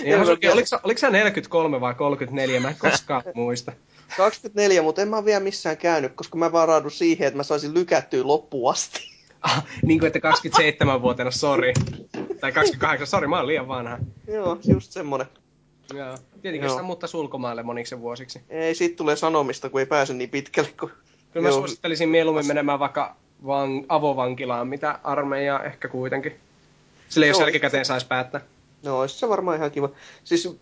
[0.02, 2.60] Niin, Hasuki, oliko, sä, oliko sä 43 vai 34?
[2.60, 3.72] Mä en koskaan muista.
[4.16, 8.26] 24, mutta en mä vielä missään käynyt, koska mä varaudun siihen, että mä saisin lykättyä
[8.26, 9.18] loppuun asti.
[9.42, 11.72] Ah, niin kuin, että 27-vuotiaana, sori.
[12.40, 13.98] Tai 28, sori, mä oon liian vanha.
[14.28, 15.26] Joo, just semmonen.
[15.94, 16.18] Joo.
[16.42, 18.40] Tietenkin sitä muuttaa ulkomaille moniksi vuosiksi.
[18.48, 20.68] Ei, siitä tulee sanomista, kun ei pääse niin pitkälle.
[20.80, 20.90] Kun...
[21.32, 21.58] Kyllä mä Joo.
[21.58, 26.40] suosittelisin mieluummin menemään vaikka van, avovankilaan, mitä armeijaa ehkä kuitenkin.
[27.08, 28.40] Sillä jos jälkikäteen saisi päättää.
[28.82, 29.90] No, olisi se varmaan ihan kiva.
[30.24, 30.58] Siis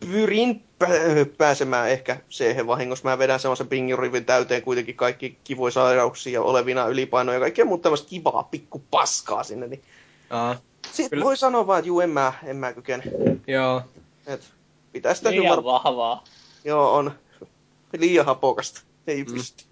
[0.00, 0.62] pyrin
[1.38, 3.08] pääsemään ehkä siihen vahingossa.
[3.08, 8.08] Mä vedän semmoisen pingirivin täyteen kuitenkin kaikki kivoja sairauksia olevina ylipainoja ja kaikkea muuta tämmöistä
[8.08, 9.66] kivaa pikku paskaa sinne.
[9.66, 9.82] Niin...
[10.30, 11.24] Aa, Sitten kyllä.
[11.24, 13.02] voi sanoa vaan, että juu, en mä, en mä kykene.
[13.46, 13.82] Joo.
[14.26, 14.54] Et,
[14.92, 15.64] pitää sitä Liian var...
[15.64, 16.24] vahvaa.
[16.64, 17.12] Joo, on.
[17.98, 18.80] Liian hapokasta.
[19.06, 19.34] Ei mm.
[19.34, 19.64] pysty.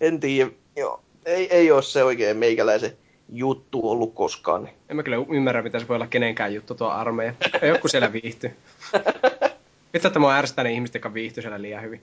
[0.00, 0.50] en tiedä.
[0.76, 1.02] Joo.
[1.24, 2.96] Ei, ei ole se oikein meikäläisen
[3.28, 4.64] juttu ollut koskaan.
[4.64, 4.74] Niin.
[4.88, 7.32] En mä kyllä ymmärrä, mitä se voi olla kenenkään juttu tuo armeija.
[7.62, 8.56] Ei joku siellä viihtyy.
[9.92, 12.02] Vitsi, että mua ärsyttää ne ihmiset, jotka viihtyy siellä liian hyvin.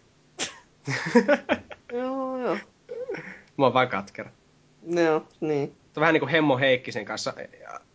[1.94, 2.58] joo, joo.
[3.58, 4.30] Mä oon vaan katkera.
[4.88, 5.68] Joo, niin.
[5.70, 7.34] Tämä on vähän niin kuin Hemmo Heikkisen kanssa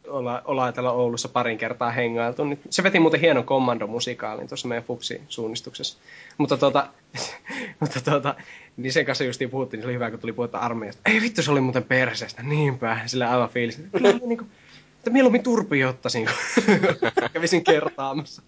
[0.09, 2.45] olla, ollaan täällä Oulussa parin kertaa hengailtu.
[2.45, 5.99] Niin se veti muuten hienon kommandomusikaalin tuossa meidän Fupsi-suunnistuksessa.
[6.39, 6.89] Mutta tota,
[7.81, 8.35] mutta tota,
[8.77, 11.03] niin sen kanssa justiin puhuttiin, niin se oli hyvä, kun tuli puhetta armeijasta.
[11.07, 12.43] Ei vittu, se oli muuten perseestä.
[12.43, 13.81] Niinpä, sillä aivan fiilis.
[13.93, 14.51] Kyllä niin kuin,
[14.97, 18.43] että mieluummin turpi ottaisin, kun kävisin kertaamassa.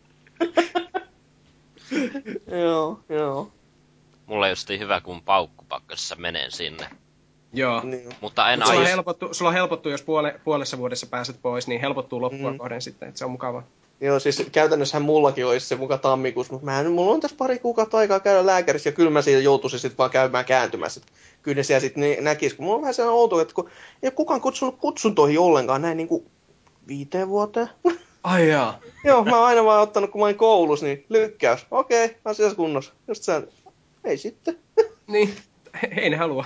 [2.63, 3.53] joo, joo.
[4.27, 6.87] Mulla just hyvä, kun paukkupakkassa menen sinne.
[7.53, 7.81] Joo.
[7.85, 8.09] Niin.
[8.21, 11.69] Mutta en Mut sulla, on helpottu, sulla on helpottu, jos puole, puolessa vuodessa pääset pois,
[11.69, 12.59] niin helpottuu loppua mm.
[12.59, 13.63] kohden sitten, että se on mukava.
[14.01, 17.99] Joo, siis käytännössähän mullakin olisi se muka tammikuussa, mutta mä, mulla on tässä pari kuukautta
[17.99, 21.01] aikaa käydä lääkärissä ja kyllä mä siitä joutuisin sitten vaan käymään kääntymässä.
[21.43, 23.71] Kyllä ne siellä sitten näkisi, kun mulla on vähän sellainen outo, että kun
[24.03, 26.27] ei ole kukaan kutsunut kutsuntoihin ollenkaan näin niin kuin
[26.89, 27.69] viiteen vuoteen.
[28.23, 28.79] Ai jaa.
[29.05, 31.67] Joo, mä oon aina vaan ottanut, kun mä olin koulussa, niin lykkäys.
[31.71, 32.93] Okei, okay, asiassa kunnossa.
[33.09, 33.49] Just sen,
[34.05, 34.59] ei sitten.
[35.07, 35.35] niin.
[35.97, 36.45] Ei ne halua.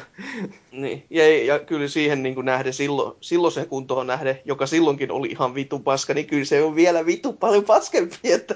[0.72, 5.10] Niin, ja, ja kyllä siihen niin kuin nähden, silloin, silloin se kuntoon nähden, joka silloinkin
[5.10, 8.54] oli ihan vitu paska, niin kyllä se on vielä vitu paljon paskempi, että...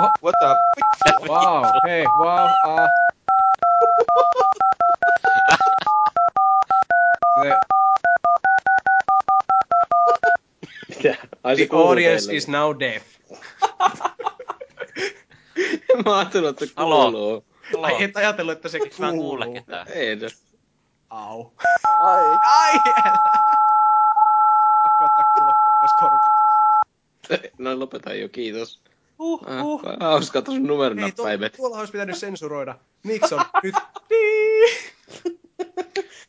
[0.00, 0.10] Oh.
[0.22, 0.46] What the...
[1.28, 2.88] Wow, hei, wow, uh.
[11.56, 13.02] The audience is now deaf.
[16.04, 17.44] Mä ajattelin, että kuuluu.
[17.82, 19.88] Ai et ajatellut, että sekin Mä kuule ketään.
[19.88, 20.42] Ei edes.
[21.10, 21.44] Au.
[22.00, 22.24] Ai.
[22.42, 22.72] Ai,
[24.82, 26.30] Pakko ottaa kulokkeet pois korvista.
[27.58, 28.80] No lopeta jo, kiitos.
[29.18, 29.82] Uh, uh.
[29.86, 31.52] Ah, hauska tuossa numeron Ei, tuo, päivät.
[31.52, 32.78] tuolla olisi pitänyt sensuroida.
[33.02, 33.74] Miksi on nyt?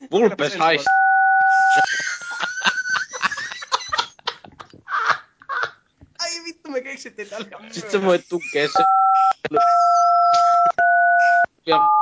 [0.11, 0.85] Vulpes hais.
[6.19, 7.47] Ai vittu, me keksittiin tällä.
[7.71, 8.83] Sitten sä voit tukea se.
[11.65, 12.00] Ja